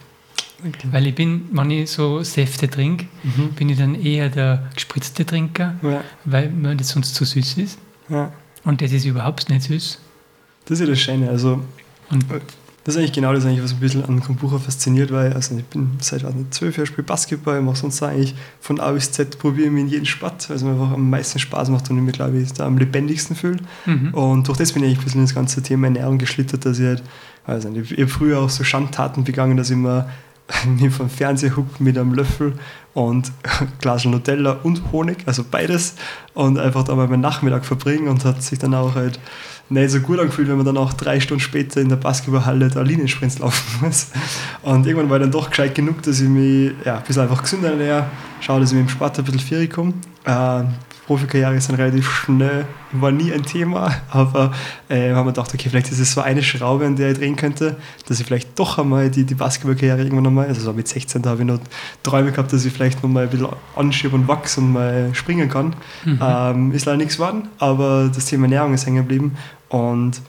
Weil 0.91 1.07
ich 1.07 1.15
bin, 1.15 1.49
wenn 1.53 1.71
ich 1.71 1.91
so 1.91 2.23
Säfte 2.23 2.69
trinke, 2.71 3.07
Mhm. 3.23 3.53
bin 3.53 3.69
ich 3.69 3.79
dann 3.79 3.95
eher 3.95 4.29
der 4.31 4.69
gespritzte 4.75 5.25
Trinker, 5.27 5.75
Ja, 5.83 6.03
weil 6.25 6.49
mir 6.51 6.75
das 6.75 6.89
sonst 6.91 7.15
zu 7.15 7.25
süß 7.25 7.59
ist. 7.59 7.79
ja. 8.09 8.33
Und 8.65 8.81
das 8.81 8.93
ist 8.93 9.05
überhaupt 9.05 9.49
nicht 9.51 9.63
süß. 9.63 9.99
Das 10.65 10.81
ist 10.81 10.81
ja 10.81 10.87
das 10.87 11.01
Schöne. 11.01 11.29
Also, 11.29 11.63
Und 12.11 12.25
das 12.85 12.95
ist 12.95 12.99
eigentlich 12.99 13.13
genau 13.15 13.33
das, 13.33 13.45
was 13.45 13.53
mich 13.53 13.61
ein 13.63 13.81
bisschen 13.81 14.05
an 14.05 14.23
Kombucha 14.23 14.59
fasziniert, 14.59 15.11
weil 15.11 15.33
also 15.33 15.57
ich 15.57 15.65
bin 15.65 15.93
seit 16.01 16.23
zwölf 16.51 16.77
Jahren 16.77 16.87
spiele 16.87 17.03
Basketball, 17.03 17.63
mache 17.63 17.77
sonst 17.77 18.03
eigentlich 18.03 18.35
von 18.61 18.79
A 18.79 18.93
bis 18.93 19.11
Z, 19.11 19.39
probiere 19.39 19.71
mich 19.71 19.85
in 19.85 19.89
jeden 19.89 20.07
Sport, 20.07 20.51
weil 20.51 20.57
es 20.57 20.63
mir 20.63 20.73
einfach 20.73 20.93
am 20.93 21.09
meisten 21.09 21.39
Spaß 21.39 21.71
macht 21.71 21.89
und 21.89 21.97
ich 21.97 22.03
mich, 22.03 22.15
glaube 22.15 22.39
ich, 22.39 22.53
da 22.53 22.67
am 22.67 22.77
lebendigsten 22.77 23.37
fühle. 23.37 23.57
mhm. 23.87 24.13
Und 24.13 24.49
durch 24.49 24.59
das 24.59 24.73
bin 24.73 24.83
ich 24.83 24.89
eigentlich 24.89 24.99
ein 24.99 25.05
bisschen 25.05 25.21
in 25.21 25.27
das 25.27 25.35
ganze 25.35 25.63
Thema 25.63 25.87
Ernährung 25.87 26.19
geschlittert, 26.19 26.67
dass 26.67 26.79
ich 26.79 26.85
halt, 26.85 27.03
weiß 27.47 27.65
nicht, 27.65 27.91
ich 27.91 27.99
habe 27.99 28.09
früher 28.09 28.41
auch 28.41 28.51
so 28.51 28.65
Schandtaten 28.65 29.25
begangen, 29.25 29.57
dass 29.57 29.71
ich 29.71 29.77
mir 29.77 30.07
mir 30.67 30.91
vom 30.91 31.09
Fernseher 31.09 31.53
mit 31.79 31.97
einem 31.97 32.15
Löffel 32.15 32.55
und 32.93 33.33
Glas 33.81 34.05
Nutella 34.05 34.59
und 34.63 34.93
Honig, 34.93 35.19
also 35.27 35.45
beides, 35.49 35.95
und 36.35 36.59
einfach 36.59 36.85
da 36.85 36.95
mal 36.95 37.09
meinen 37.09 37.21
Nachmittag 37.21 37.65
verbringen 37.65 38.09
und 38.09 38.25
hat 38.25 38.43
sich 38.43 38.59
dann 38.59 38.75
auch 38.75 38.95
halt 38.95 39.19
nicht 39.71 39.91
so 39.91 40.01
gut 40.01 40.19
angefühlt, 40.19 40.49
wenn 40.49 40.57
man 40.57 40.67
dann 40.67 40.77
auch 40.77 40.93
drei 40.93 41.21
Stunden 41.21 41.41
später 41.41 41.81
in 41.81 41.89
der 41.89 41.97
Basketballhalle 41.97 42.69
da 42.69 42.83
Liniensprints 42.83 43.39
laufen 43.39 43.81
muss. 43.87 44.09
Und 44.63 44.87
irgendwann 44.87 45.09
war 45.09 45.17
ich 45.17 45.23
dann 45.23 45.33
doch 45.33 45.51
gescheit 45.51 45.75
genug, 45.75 46.03
dass 46.03 46.21
ich 46.21 46.29
mich 46.29 46.73
ja, 46.85 46.99
ein 46.99 47.03
bisschen 47.03 47.23
einfach 47.23 47.43
gesünder 47.43 47.71
ernähre, 47.71 48.07
schaue, 48.41 48.61
dass 48.61 48.71
ich 48.71 48.79
mit 48.79 48.87
dem 48.87 48.91
Sport 48.91 49.19
ein 49.19 49.25
bisschen 49.25 49.41
viel 49.41 49.69
komme. 49.69 49.95
Äh, 50.25 50.65
Profikarriere 51.07 51.57
ist 51.57 51.69
dann 51.69 51.77
relativ 51.77 52.11
schnell, 52.11 52.65
war 52.93 53.13
nie 53.13 53.33
ein 53.33 53.43
Thema, 53.43 53.95
aber 54.11 54.53
äh, 54.89 55.13
haben 55.13 55.27
wir 55.27 55.33
gedacht, 55.33 55.53
okay, 55.53 55.69
vielleicht 55.69 55.91
ist 55.91 55.99
es 55.99 56.13
so 56.13 56.21
eine 56.21 56.43
Schraube, 56.43 56.87
an 56.87 56.97
der 56.97 57.13
ich 57.13 57.19
drehen 57.19 57.37
könnte, 57.37 57.77
dass 58.07 58.21
ich 58.21 58.27
vielleicht 58.27 58.59
doch 58.59 58.79
einmal 58.79 59.11
die, 59.11 59.25
die 59.25 59.35
Basketballkarriere 59.35 60.03
irgendwann 60.03 60.27
einmal, 60.27 60.47
also 60.47 60.61
so 60.61 60.73
mit 60.73 60.89
16, 60.89 61.23
da 61.23 61.31
habe 61.31 61.43
ich 61.43 61.47
noch 61.47 61.61
Träume 62.03 62.31
gehabt, 62.33 62.53
dass 62.53 62.65
ich 62.65 62.73
vielleicht 62.73 63.03
noch 63.03 63.11
mal 63.11 63.25
ein 63.25 63.31
bisschen 63.31 63.49
anschiebe 63.77 64.15
und 64.15 64.29
wachse 64.29 64.61
und 64.61 64.73
mal 64.73 65.15
springen 65.15 65.49
kann. 65.49 65.75
Mhm. 66.05 66.19
Ähm, 66.23 66.73
ist 66.73 66.87
leider 66.87 66.99
nichts 66.99 67.17
geworden, 67.17 67.49
aber 67.59 68.11
das 68.15 68.27
Thema 68.27 68.45
Ernährung 68.45 68.75
ist 68.75 68.87
hängen 68.87 68.97
geblieben 68.97 69.37
und 69.69 70.21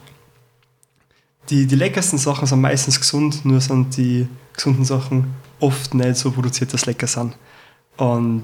die, 1.49 1.67
die 1.67 1.75
leckersten 1.75 2.17
Sachen 2.17 2.47
sind 2.47 2.61
meistens 2.61 2.99
gesund, 2.99 3.45
nur 3.45 3.61
sind 3.61 3.95
die 3.97 4.27
gesunden 4.53 4.83
Sachen 4.83 5.35
oft 5.59 5.93
nicht 5.93 6.15
so 6.15 6.31
produziert, 6.31 6.73
dass 6.73 6.85
lecker 6.85 7.07
sind. 7.07 7.37
Und 7.97 8.43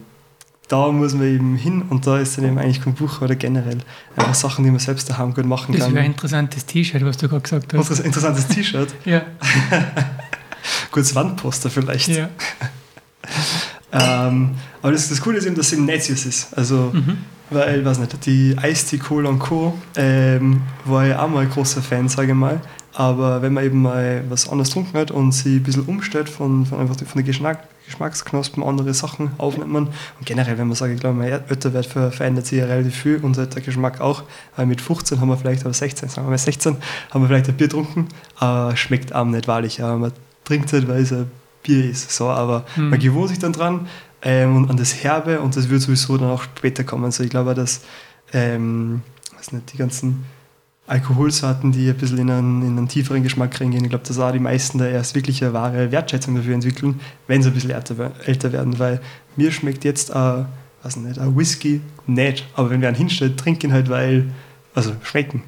da 0.71 0.91
muss 0.91 1.13
man 1.13 1.27
eben 1.27 1.55
hin 1.55 1.81
und 1.89 2.07
da 2.07 2.17
ist 2.19 2.37
dann 2.37 2.45
eben 2.45 2.57
eigentlich 2.57 2.81
Kombucha 2.81 3.25
oder 3.25 3.35
generell 3.35 3.79
einfach 4.15 4.33
Sachen, 4.35 4.63
die 4.63 4.71
man 4.71 4.79
selbst 4.79 5.09
daheim 5.09 5.33
gut 5.33 5.45
machen 5.45 5.73
Das 5.75 5.85
kann. 5.85 5.93
wäre 5.93 6.05
ein 6.05 6.11
interessantes 6.11 6.65
T-Shirt, 6.65 7.03
was 7.03 7.17
du 7.17 7.27
gerade 7.27 7.41
gesagt 7.41 7.73
hast. 7.73 7.89
Interess- 7.91 8.03
Interessantes 8.05 8.47
T-Shirt, 8.47 8.93
Ja, 9.05 9.23
kurzes 10.91 11.13
Wandposter 11.15 11.69
vielleicht. 11.69 12.07
ja. 12.07 12.29
Ähm, 13.93 14.51
aber 14.81 14.91
das, 14.93 15.09
das 15.09 15.21
Coole 15.21 15.37
ist 15.37 15.45
eben, 15.45 15.55
dass 15.55 15.71
es 15.71 15.77
nicht 15.79 16.03
süß 16.03 16.25
ist. 16.25 16.57
Also, 16.57 16.91
Mhm. 16.93 17.17
weil, 17.49 17.83
weiß 17.83 17.99
nicht, 17.99 18.25
die 18.25 18.55
Eistee 18.57 18.97
Cola 18.97 19.29
und 19.29 19.39
Co. 19.39 19.73
Ähm, 19.95 20.61
war 20.85 21.05
ich 21.07 21.15
auch 21.15 21.27
mal 21.29 21.41
ein 21.41 21.49
großer 21.49 21.81
Fan, 21.81 22.07
sage 22.07 22.29
ich 22.29 22.37
mal. 22.37 22.61
Aber 22.93 23.41
wenn 23.41 23.53
man 23.53 23.63
eben 23.65 23.81
mal 23.81 24.23
was 24.29 24.49
anderes 24.49 24.69
getrunken 24.69 24.97
hat 24.97 25.11
und 25.11 25.31
sie 25.31 25.57
ein 25.57 25.63
bisschen 25.63 25.83
umstellt 25.85 26.27
von, 26.29 26.65
von, 26.65 26.79
einfach 26.79 26.95
von 26.97 27.07
den 27.21 27.25
Geschmack, 27.25 27.63
Geschmacksknospen, 27.85 28.63
andere 28.63 28.93
Sachen 28.93 29.31
aufnimmt 29.37 29.71
man. 29.71 29.87
Und 29.87 30.25
generell, 30.25 30.57
wenn 30.57 30.67
man 30.67 30.75
sagt, 30.75 30.93
ich 30.93 30.99
glaube, 30.99 31.17
mein 31.17 31.31
Ötterwert 31.49 31.85
ver- 31.85 32.11
verändert 32.11 32.45
sich 32.47 32.59
ja 32.59 32.65
relativ 32.65 32.95
viel 32.95 33.17
und 33.17 33.37
halt 33.37 33.55
der 33.55 33.61
Geschmack 33.61 33.99
auch. 34.01 34.23
Weil 34.55 34.65
mit 34.65 34.81
15 34.81 35.19
haben 35.21 35.29
wir 35.29 35.37
vielleicht, 35.37 35.63
aber 35.65 35.73
16, 35.73 36.09
sagen 36.09 36.27
wir 36.27 36.31
mal 36.31 36.37
16, 36.37 36.77
haben 37.11 37.21
wir 37.23 37.27
vielleicht 37.27 37.47
ein 37.49 37.55
Bier 37.55 37.67
getrunken, 37.67 38.07
aber 38.37 38.75
schmeckt 38.77 39.13
einem 39.13 39.31
nicht 39.31 39.47
wahrlich. 39.47 39.81
Aber 39.83 39.97
man 39.97 40.11
trinkt 40.45 40.67
es 40.67 40.73
halt, 40.73 40.87
weil 40.87 41.01
es 41.01 41.11
ein 41.13 41.29
Bier 41.63 41.89
ist. 41.89 42.11
So, 42.11 42.27
aber 42.29 42.65
Mhm. 42.75 42.89
man 42.89 42.99
gewohnt 42.99 43.29
sich 43.29 43.39
dann 43.39 43.53
dran 43.53 43.87
ähm, 44.21 44.55
und 44.55 44.69
an 44.69 44.77
das 44.77 45.03
Herbe 45.03 45.39
und 45.41 45.55
das 45.55 45.69
wird 45.69 45.81
sowieso 45.81 46.17
dann 46.17 46.29
auch 46.29 46.43
später 46.43 46.83
kommen. 46.83 47.05
Also 47.05 47.23
ich 47.23 47.29
glaube, 47.29 47.53
dass 47.53 47.81
ähm, 48.33 49.01
weiß 49.37 49.51
nicht, 49.53 49.73
die 49.73 49.77
ganzen 49.77 50.23
Alkoholsorten, 50.87 51.71
die 51.71 51.89
ein 51.89 51.95
bisschen 51.97 52.17
in 52.17 52.29
einen, 52.31 52.61
in 52.63 52.77
einen 52.77 52.87
tieferen 52.87 53.23
Geschmack 53.23 53.59
reingehen, 53.61 53.83
ich 53.83 53.89
glaube, 53.89 54.05
dass 54.05 54.19
auch 54.19 54.31
die 54.31 54.39
meisten 54.39 54.77
da 54.77 54.87
erst 54.87 55.15
wirklich 55.15 55.41
eine 55.43 55.53
wahre 55.53 55.91
Wertschätzung 55.91 56.35
dafür 56.35 56.53
entwickeln, 56.53 56.99
wenn 57.27 57.41
sie 57.41 57.49
ein 57.49 57.53
bisschen 57.53 57.69
älter, 57.71 57.97
we- 57.97 58.11
älter 58.25 58.51
werden, 58.51 58.77
weil 58.79 58.99
mir 59.37 59.51
schmeckt 59.51 59.83
jetzt 59.85 60.13
ein, 60.13 60.47
weiß 60.83 60.97
nicht, 60.97 61.19
ein 61.19 61.37
Whisky 61.37 61.81
nicht, 62.07 62.45
aber 62.55 62.71
wenn 62.71 62.81
wir 62.81 62.87
einen 62.89 62.97
hinstellen, 62.97 63.37
trinken 63.37 63.67
ihn 63.67 63.73
halt, 63.73 63.89
weil, 63.89 64.31
also 64.73 64.91
schmecken. 65.03 65.43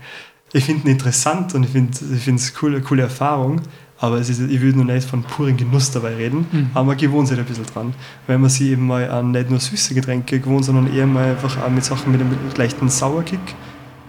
ich 0.53 0.63
finde 0.65 0.87
ihn 0.87 0.91
interessant 0.93 1.53
und 1.55 1.63
ich 1.63 1.71
finde 1.71 1.97
ich 2.15 2.27
es 2.27 2.53
cool, 2.61 2.75
eine 2.75 2.81
coole 2.83 3.01
Erfahrung, 3.03 3.61
aber 4.03 4.17
es 4.19 4.27
ist, 4.29 4.41
ich 4.41 4.59
würde 4.61 4.77
noch 4.79 4.85
nicht 4.93 5.07
von 5.07 5.23
purem 5.23 5.55
Genuss 5.55 5.89
dabei 5.91 6.15
reden, 6.15 6.45
Mhm. 6.51 6.69
aber 6.73 6.87
man 6.87 6.97
gewohnt 6.97 7.27
sich 7.29 7.39
ein 7.39 7.45
bisschen 7.45 7.65
dran. 7.65 7.93
Wenn 8.27 8.41
man 8.41 8.49
sich 8.49 8.67
eben 8.71 8.85
mal 8.85 9.09
an 9.09 9.31
nicht 9.31 9.49
nur 9.49 9.59
süße 9.59 9.93
Getränke 9.93 10.39
gewohnt, 10.41 10.65
sondern 10.65 10.93
eher 10.93 11.07
mal 11.07 11.31
einfach 11.31 11.57
auch 11.63 11.69
mit 11.69 11.85
Sachen 11.85 12.11
mit 12.11 12.19
einem 12.21 12.35
leichten 12.57 12.89
Sauerkick, 12.89 13.39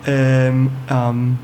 ähm, 0.06 0.70
ähm, 0.90 1.38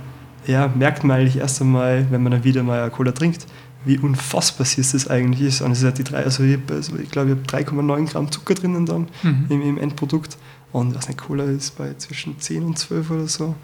ja, 0.46 0.68
merkt 0.68 1.05
man 1.05 1.18
eigentlich 1.18 1.36
erst 1.38 1.61
einmal, 1.61 2.07
wenn 2.11 2.22
man 2.22 2.32
dann 2.32 2.44
wieder 2.44 2.62
mal 2.62 2.80
eine 2.82 2.90
Cola 2.90 3.12
trinkt, 3.12 3.46
wie 3.84 3.98
unfassbar 3.98 4.66
süß 4.66 4.92
das 4.92 5.09
eigentlich 5.09 5.42
ist. 5.42 5.61
Und 5.62 5.72
es 5.72 5.78
ist 5.78 5.84
halt 5.84 5.98
die 5.98 6.05
drei, 6.05 6.24
also 6.24 6.42
ich, 6.42 6.59
also 6.70 6.96
ich 6.96 7.11
glaube, 7.11 7.30
ich 7.30 7.36
habe 7.57 7.64
3,9 7.64 8.11
Gramm 8.11 8.30
Zucker 8.32 8.55
drinnen 8.55 8.84
dann 8.84 9.09
Mhm. 9.22 9.46
im, 9.48 9.62
im 9.62 9.78
Endprodukt. 9.78 10.36
Und 10.72 10.94
was 10.94 11.07
eine 11.07 11.16
Cola 11.16 11.44
ist 11.44 11.78
bei 11.78 11.94
zwischen 11.98 12.38
10 12.40 12.64
und 12.64 12.78
12 12.78 13.11
oder 13.11 13.26
so. 13.28 13.55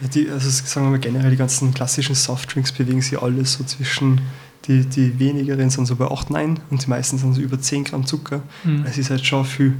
Ja, 0.00 0.08
die, 0.08 0.28
also 0.28 0.50
sagen 0.50 0.86
wir 0.86 0.90
mal 0.90 0.98
generell, 0.98 1.30
die 1.30 1.36
ganzen 1.36 1.72
klassischen 1.72 2.14
Softdrinks 2.14 2.72
bewegen 2.72 3.00
sich 3.00 3.20
alles 3.20 3.54
so 3.54 3.64
zwischen, 3.64 4.20
die, 4.66 4.84
die 4.84 5.18
wenigeren 5.18 5.70
sind 5.70 5.86
so 5.86 5.96
bei 5.96 6.06
8, 6.06 6.30
9 6.30 6.60
und 6.70 6.84
die 6.84 6.90
meisten 6.90 7.18
sind 7.18 7.34
so 7.34 7.40
über 7.40 7.58
10 7.58 7.84
Gramm 7.84 8.04
Zucker. 8.04 8.42
Mhm. 8.64 8.84
Es 8.86 8.98
ist 8.98 9.10
halt 9.10 9.24
schon 9.24 9.44
viel. 9.44 9.74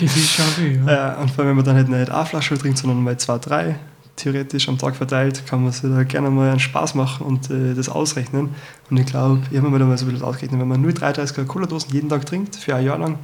Das 0.00 0.16
ist 0.16 0.30
schon 0.30 0.46
viel, 0.46 0.76
ja. 0.86 1.14
Äh, 1.16 1.22
und 1.22 1.30
vor 1.30 1.44
allem, 1.44 1.50
wenn 1.50 1.56
man 1.56 1.64
dann 1.64 1.76
halt 1.76 1.88
nicht 1.88 2.10
eine 2.10 2.26
Flasche 2.26 2.58
trinkt, 2.58 2.78
sondern 2.78 3.02
mal 3.02 3.16
zwei, 3.16 3.38
drei, 3.38 3.76
theoretisch 4.16 4.68
am 4.68 4.78
Tag 4.78 4.96
verteilt, 4.96 5.46
kann 5.46 5.62
man 5.62 5.72
sich 5.72 5.90
da 5.90 6.02
gerne 6.04 6.30
mal 6.30 6.50
einen 6.50 6.60
Spaß 6.60 6.94
machen 6.94 7.26
und 7.26 7.50
äh, 7.50 7.74
das 7.74 7.88
ausrechnen. 7.88 8.50
Und 8.90 8.96
ich 8.96 9.06
glaube, 9.06 9.42
ich 9.50 9.56
habe 9.56 9.70
mir 9.70 9.78
da 9.78 9.86
mal 9.86 9.96
so 9.96 10.04
ein 10.04 10.10
bisschen 10.10 10.26
ausgerechnet, 10.26 10.60
wenn 10.60 10.68
man 10.68 10.80
nur 10.80 10.92
33er 10.92 11.44
Cola-Dosen 11.44 11.92
jeden 11.92 12.08
Tag 12.08 12.26
trinkt, 12.26 12.56
für 12.56 12.74
ein 12.74 12.84
Jahr 12.84 12.98
lang, 12.98 13.18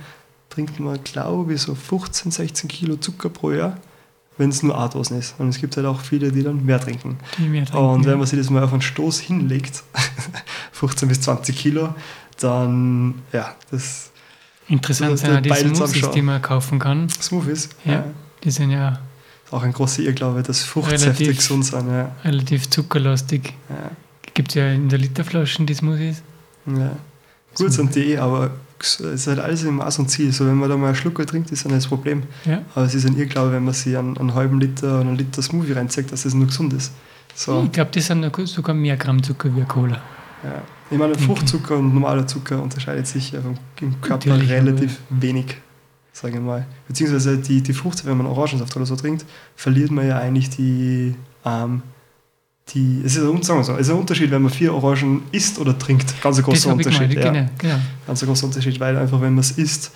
trinkt 0.48 0.80
man, 0.80 1.02
glaube 1.04 1.54
ich, 1.54 1.62
so 1.62 1.74
15, 1.74 2.32
16 2.32 2.68
Kilo 2.68 2.96
Zucker 2.96 3.28
pro 3.28 3.52
Jahr, 3.52 3.76
wenn 4.40 4.48
es 4.48 4.62
nur 4.62 4.76
eine 4.76 4.88
Dosen 4.88 5.18
ist. 5.18 5.34
Und 5.38 5.50
es 5.50 5.58
gibt 5.58 5.76
halt 5.76 5.86
auch 5.86 6.00
viele, 6.00 6.32
die 6.32 6.42
dann 6.42 6.64
mehr 6.64 6.80
trinken. 6.80 7.18
Die 7.36 7.42
mehr 7.42 7.66
trinken, 7.66 7.84
Und 7.84 8.04
ja. 8.04 8.12
wenn 8.12 8.18
man 8.18 8.26
sich 8.26 8.38
das 8.38 8.48
mal 8.48 8.64
auf 8.64 8.72
einen 8.72 8.80
Stoß 8.80 9.20
hinlegt, 9.20 9.82
15 10.72 11.08
bis 11.08 11.20
20 11.20 11.54
Kilo, 11.54 11.94
dann, 12.40 13.16
ja, 13.32 13.54
das 13.70 14.10
Interessant 14.66 15.18
sind 15.18 15.46
das 15.46 15.62
die 15.62 15.74
Smoothies, 15.74 16.10
die 16.12 16.22
man 16.22 16.40
kaufen 16.40 16.78
kann. 16.78 17.08
Smoothies. 17.10 17.68
Ja. 17.84 18.04
Die 18.42 18.50
sind 18.50 18.70
ja 18.70 19.00
Ist 19.44 19.52
auch 19.52 19.62
ein 19.62 19.72
großer 19.72 20.02
Irrglaube, 20.02 20.42
dass 20.42 20.62
Fruchtsäfte 20.62 21.34
gesund 21.34 21.66
sind. 21.66 21.88
Ja. 21.88 22.16
relativ 22.24 22.70
zuckerlastig. 22.70 23.52
Ja. 23.68 23.90
Gibt 24.32 24.50
es 24.50 24.54
ja 24.54 24.68
in 24.72 24.88
der 24.88 25.00
Literflaschen 25.00 25.66
die 25.66 25.74
Smoothies. 25.74 26.22
Ja. 26.66 26.92
Gut 27.56 27.72
sind 27.72 27.94
die, 27.94 28.12
eh, 28.12 28.18
aber 28.18 28.52
es 28.82 29.00
ist 29.00 29.26
halt 29.26 29.38
alles 29.38 29.62
im 29.64 29.76
Maß 29.76 29.98
und 29.98 30.08
Ziel. 30.10 30.32
So, 30.32 30.46
wenn 30.46 30.56
man 30.56 30.68
da 30.68 30.76
mal 30.76 30.86
einen 30.88 30.94
Schluck 30.96 31.24
trinkt, 31.26 31.50
ist 31.52 31.64
ja 31.64 31.68
nicht 31.68 31.78
das 31.78 31.86
Problem. 31.86 32.22
Ja. 32.44 32.62
Aber 32.74 32.86
es 32.86 32.94
ist 32.94 33.06
ein 33.06 33.16
Irrglaube, 33.16 33.52
wenn 33.52 33.64
man 33.64 33.74
sich 33.74 33.96
einen, 33.96 34.16
einen 34.16 34.34
halben 34.34 34.60
Liter 34.60 35.00
oder 35.00 35.08
einen 35.08 35.16
Liter 35.18 35.42
Smoothie 35.42 35.72
reinzieht, 35.72 36.10
dass 36.12 36.22
das 36.22 36.34
nur 36.34 36.46
gesund 36.46 36.72
ist. 36.72 36.92
So, 37.34 37.62
Ich 37.64 37.72
glaube, 37.72 37.90
das 37.92 38.06
sind 38.06 38.24
sogar 38.46 38.74
mehr 38.74 38.96
Gramm 38.96 39.22
Zucker 39.22 39.54
wie 39.54 39.62
Cola. 39.64 40.00
ja. 40.44 40.62
Ich 40.90 40.98
meine, 40.98 41.12
Mhm. 41.14 41.18
Fruchtzucker 41.20 41.76
und 41.78 41.94
normaler 41.94 42.26
Zucker 42.26 42.60
unterscheidet 42.60 43.06
sich 43.06 43.32
im 43.32 44.00
Körper 44.00 44.30
Natürlich, 44.30 44.50
relativ 44.50 44.98
wenig, 45.08 45.56
sage 46.12 46.34
ich 46.34 46.40
mal. 46.42 46.66
Beziehungsweise 46.88 47.38
die, 47.38 47.62
die 47.62 47.72
Frucht, 47.72 48.04
wenn 48.04 48.16
man 48.16 48.26
Orangensaft 48.26 48.74
oder 48.76 48.86
so 48.86 48.96
trinkt, 48.96 49.24
verliert 49.54 49.92
man 49.92 50.08
ja 50.08 50.18
eigentlich 50.18 50.50
die, 50.50 51.14
ähm, 51.44 51.82
die 52.74 53.02
es 53.04 53.16
ist, 53.16 53.22
ein, 53.24 53.42
sagen 53.42 53.64
so, 53.64 53.72
es 53.74 53.80
ist 53.80 53.90
ein 53.90 53.98
Unterschied, 53.98 54.30
wenn 54.30 54.42
man 54.42 54.50
vier 54.52 54.72
Orangen 54.74 55.22
isst 55.32 55.58
oder 55.58 55.76
trinkt. 55.78 56.20
Ganz 56.22 56.38
ein 56.38 56.44
großer 56.44 56.72
Unterschied. 56.72 57.10
gemeint, 57.10 57.24
ja. 57.24 57.32
genau. 57.32 57.50
genau. 57.58 57.74
Ganz 58.06 58.22
ein 58.22 58.26
großer 58.26 58.46
Unterschied, 58.46 58.78
weil 58.80 58.96
einfach, 58.96 59.20
wenn 59.20 59.34
man 59.34 59.40
es 59.40 59.52
isst, 59.52 59.92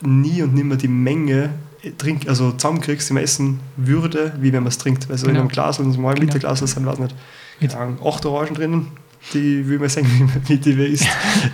nie 0.00 0.42
und 0.42 0.54
nimmer 0.54 0.76
die 0.76 0.88
Menge 0.88 1.50
äh, 1.82 1.90
trink, 1.92 2.28
also 2.28 2.52
zusammenkriegst, 2.52 3.08
die 3.08 3.14
man 3.14 3.22
essen 3.22 3.60
würde, 3.76 4.32
wie 4.40 4.52
wenn 4.52 4.62
man 4.62 4.68
es 4.68 4.78
trinkt. 4.78 5.10
Also 5.10 5.26
in 5.26 5.32
Genau. 5.32 5.40
einem 5.42 5.48
Glas, 5.50 5.78
in 5.78 5.86
einem 5.86 6.06
halben 6.06 6.20
Genau. 6.20 6.32
Liter 6.32 6.38
Glas 6.40 6.58
sind, 6.60 6.86
weiß 6.86 6.98
nicht, 6.98 7.14
Mit- 7.60 7.74
Ahnung, 7.74 7.98
acht 8.04 8.24
Orangen 8.26 8.54
drinnen, 8.54 8.86
die 9.32 9.66
will 9.68 9.78
man 9.78 9.88
sagen, 9.88 10.32
wie 10.46 10.56
die 10.58 10.76
wir 10.76 10.86
isst, 10.88 11.06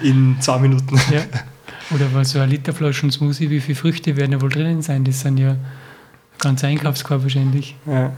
in 0.02 0.36
zwei 0.40 0.58
Minuten. 0.58 0.96
Ja. 1.12 1.20
Oder 1.94 2.12
weil 2.14 2.24
so 2.24 2.38
eine 2.38 2.52
Literflaschen 2.52 3.10
Smoothie, 3.10 3.50
wie 3.50 3.60
viele 3.60 3.76
Früchte 3.76 4.16
werden 4.16 4.30
da 4.32 4.40
wohl 4.40 4.48
drinnen 4.50 4.80
sein? 4.82 5.02
Das 5.04 5.20
sind 5.20 5.38
ja 5.38 5.50
ein 5.52 5.58
ganzer 6.38 6.68
Einkaufskorb 6.68 7.22
wahrscheinlich. 7.22 7.74
Ja. 7.86 8.12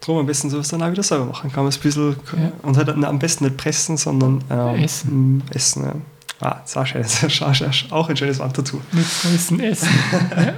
Drum 0.00 0.18
am 0.18 0.26
besten 0.26 0.50
sowas 0.50 0.68
dann 0.68 0.82
auch 0.82 0.90
wieder 0.90 1.02
selber 1.02 1.24
machen. 1.24 1.50
Kann 1.50 1.64
man 1.64 1.68
es 1.70 1.78
ein 1.78 1.82
bisschen, 1.82 2.16
Ja. 2.32 2.52
und 2.62 2.76
halt 2.76 2.88
am 2.90 3.18
besten 3.18 3.44
nicht 3.44 3.56
pressen, 3.56 3.96
sondern 3.96 4.44
ähm, 4.50 4.82
Essen. 4.84 5.42
Essen, 5.50 5.84
ja. 5.84 5.92
Ah, 6.40 6.60
das 6.60 6.70
ist 6.72 6.76
auch, 6.76 6.86
schön. 6.86 7.00
Ist 7.70 7.92
auch- 7.92 8.08
ein 8.10 8.16
schönes 8.16 8.38
Wandtattoo. 8.38 8.78
Mit 8.92 9.06
großen 9.22 9.58
Essen. 9.60 9.88
ja. 10.36 10.54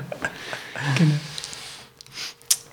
Genau. 0.96 1.14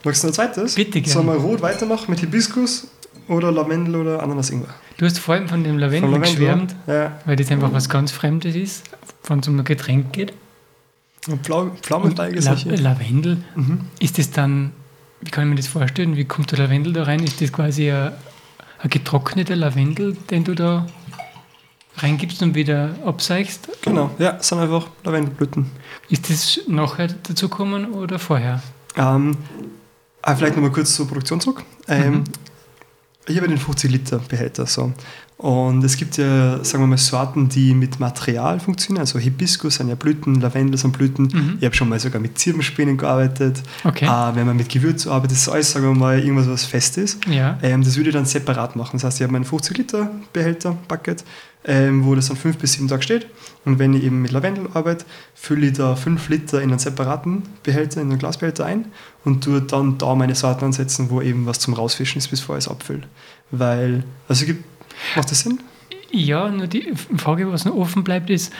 Magst 0.03 0.23
du 0.23 0.27
noch 0.27 0.31
ein 0.31 0.35
zweites? 0.35 0.75
Bitte 0.75 1.01
gerne. 1.01 1.13
Sollen 1.13 1.27
wir 1.27 1.35
rot 1.35 1.61
weitermachen 1.61 2.05
mit 2.09 2.19
Hibiskus 2.19 2.87
oder 3.27 3.51
Lavendel 3.51 3.95
oder 3.95 4.21
Ananas 4.23 4.49
Ingwer? 4.49 4.73
Du 4.97 5.05
hast 5.05 5.19
vor 5.19 5.35
allem 5.35 5.47
von 5.47 5.63
dem 5.63 5.77
Lavendel, 5.77 6.19
geschwärmt, 6.19 6.75
Ja. 6.87 7.11
weil 7.25 7.35
das 7.35 7.49
einfach 7.51 7.71
was 7.73 7.89
ganz 7.89 8.11
Fremdes 8.11 8.55
ist, 8.55 8.83
wenn 9.27 9.39
es 9.39 9.47
um 9.47 9.57
ein 9.59 9.63
Getränk 9.63 10.13
geht. 10.13 10.33
Und 11.27 11.45
Pflaumenteig 11.45 12.33
ist 12.33 12.45
La. 12.45 12.55
Lavendel, 12.75 13.37
Mhm. 13.55 13.81
ist 13.99 14.17
das 14.19 14.29
dann, 14.31 14.71
wie 15.21 15.31
kann 15.31 15.45
ich 15.45 15.49
mir 15.49 15.55
das 15.55 15.67
vorstellen, 15.67 16.15
wie 16.15 16.25
kommt 16.25 16.51
der 16.51 16.59
Lavendel 16.59 16.93
da 16.93 17.03
rein? 17.03 17.23
Ist 17.23 17.41
das 17.41 17.51
quasi 17.51 17.91
ein, 17.91 18.11
ein 18.79 18.89
getrockneter 18.89 19.55
Lavendel, 19.55 20.13
den 20.29 20.43
du 20.43 20.53
da 20.55 20.85
reingibst 21.97 22.41
und 22.41 22.55
wieder 22.55 22.95
abseichst? 23.05 23.69
Genau, 23.81 24.11
ja, 24.19 24.41
sind 24.41 24.59
einfach 24.59 24.87
Lavendelblüten. 25.03 25.71
Ist 26.09 26.29
das 26.29 26.59
nachher 26.67 27.07
dazu 27.23 27.49
gekommen 27.49 27.93
oder 27.93 28.19
vorher? 28.19 28.61
Ähm, 28.97 29.37
ah, 30.21 30.35
vielleicht 30.35 30.55
nochmal 30.55 30.71
kurz 30.71 30.95
zur 30.95 31.07
Produktion 31.07 31.39
zurück. 31.39 31.63
Ähm, 31.87 32.13
Mhm. 32.13 32.23
Ich 33.27 33.37
habe 33.37 33.47
den 33.47 33.57
50 33.57 33.89
Liter 33.91 34.19
Behälter. 34.19 34.67
So. 34.67 34.93
Und 35.37 35.83
es 35.83 35.97
gibt 35.97 36.15
ja, 36.15 36.63
sagen 36.63 36.83
wir 36.83 36.87
mal, 36.87 36.97
Sorten, 36.97 37.49
die 37.49 37.73
mit 37.73 37.99
Material 37.99 38.59
funktionieren. 38.61 39.01
Also 39.01 39.19
Hibiskus 39.19 39.75
sind 39.75 39.89
ja 39.89 39.95
Blüten, 39.95 40.39
Lavendel 40.39 40.77
sind 40.77 40.97
Blüten. 40.97 41.25
Mhm. 41.25 41.57
Ich 41.59 41.65
habe 41.65 41.75
schon 41.75 41.89
mal 41.89 41.99
sogar 41.99 42.21
mit 42.21 42.37
Zirbenspänen 42.39 42.95
gearbeitet. 42.95 43.61
Okay. 43.83 44.05
Äh, 44.05 44.35
wenn 44.35 44.45
man 44.47 44.55
mit 44.55 44.69
Gewürz 44.69 45.05
arbeitet, 45.07 45.37
ist 45.37 45.49
alles, 45.49 45.73
sagen 45.73 45.85
wir 45.85 45.93
mal, 45.93 46.19
irgendwas, 46.19 46.47
was 46.47 46.63
fest 46.63 46.97
ist. 46.97 47.25
Ja. 47.27 47.59
Ähm, 47.61 47.83
das 47.83 47.97
würde 47.97 48.11
ich 48.11 48.15
dann 48.15 48.25
separat 48.25 48.77
machen. 48.77 48.91
Das 48.93 49.03
heißt, 49.03 49.19
ich 49.19 49.23
habe 49.23 49.33
meinen 49.33 49.43
50 49.43 49.77
Liter 49.77 50.09
Behälter, 50.31 50.77
Bucket, 50.87 51.25
ähm, 51.65 52.05
wo 52.05 52.15
das 52.15 52.29
dann 52.29 52.37
fünf 52.37 52.57
bis 52.57 52.73
sieben 52.73 52.87
Tage 52.87 53.03
steht. 53.03 53.27
Und 53.65 53.77
wenn 53.77 53.93
ich 53.93 54.03
eben 54.03 54.21
mit 54.21 54.31
Lavendel 54.31 54.69
arbeite, 54.73 55.03
fülle 55.33 55.67
ich 55.67 55.73
da 55.73 55.97
5 55.97 56.29
Liter 56.29 56.61
in 56.61 56.69
einen 56.69 56.79
separaten 56.79 57.43
Behälter, 57.61 57.99
in 57.99 58.09
einen 58.09 58.19
Glasbehälter 58.19 58.65
ein 58.65 58.85
und 59.25 59.43
tue 59.43 59.61
dann 59.61 59.97
da 59.97 60.15
meine 60.15 60.35
Sorten 60.35 60.65
ansetzen, 60.65 61.09
wo 61.09 61.21
eben 61.21 61.45
was 61.45 61.59
zum 61.59 61.73
Rausfischen 61.73 62.19
ist, 62.19 62.29
bis 62.29 62.39
vorher 62.39 62.59
es 62.59 62.69
abfüllt. 62.69 63.05
Weil, 63.51 64.03
also 64.29 64.45
gibt, 64.45 64.63
macht 65.15 65.31
das 65.31 65.41
Sinn? 65.41 65.59
Ja, 66.11 66.49
nur 66.49 66.67
die 66.67 66.93
Frage, 67.17 67.51
was 67.51 67.65
noch 67.65 67.75
offen 67.75 68.03
bleibt, 68.03 68.29
ist, 68.29 68.53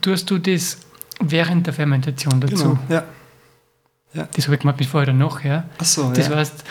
tust 0.00 0.30
du 0.30 0.38
das 0.38 0.78
während 1.20 1.66
der 1.66 1.74
Fermentation 1.74 2.40
dazu? 2.40 2.78
Ja. 2.88 3.04
Das 4.14 4.44
habe 4.46 4.54
ich 4.54 4.60
gemacht 4.60 4.78
mit 4.78 4.88
vorher 4.88 5.08
oder 5.12 5.18
nachher. 5.18 5.68
Achso, 5.78 6.12
Das 6.12 6.28
ja. 6.28 6.36
heißt, 6.36 6.64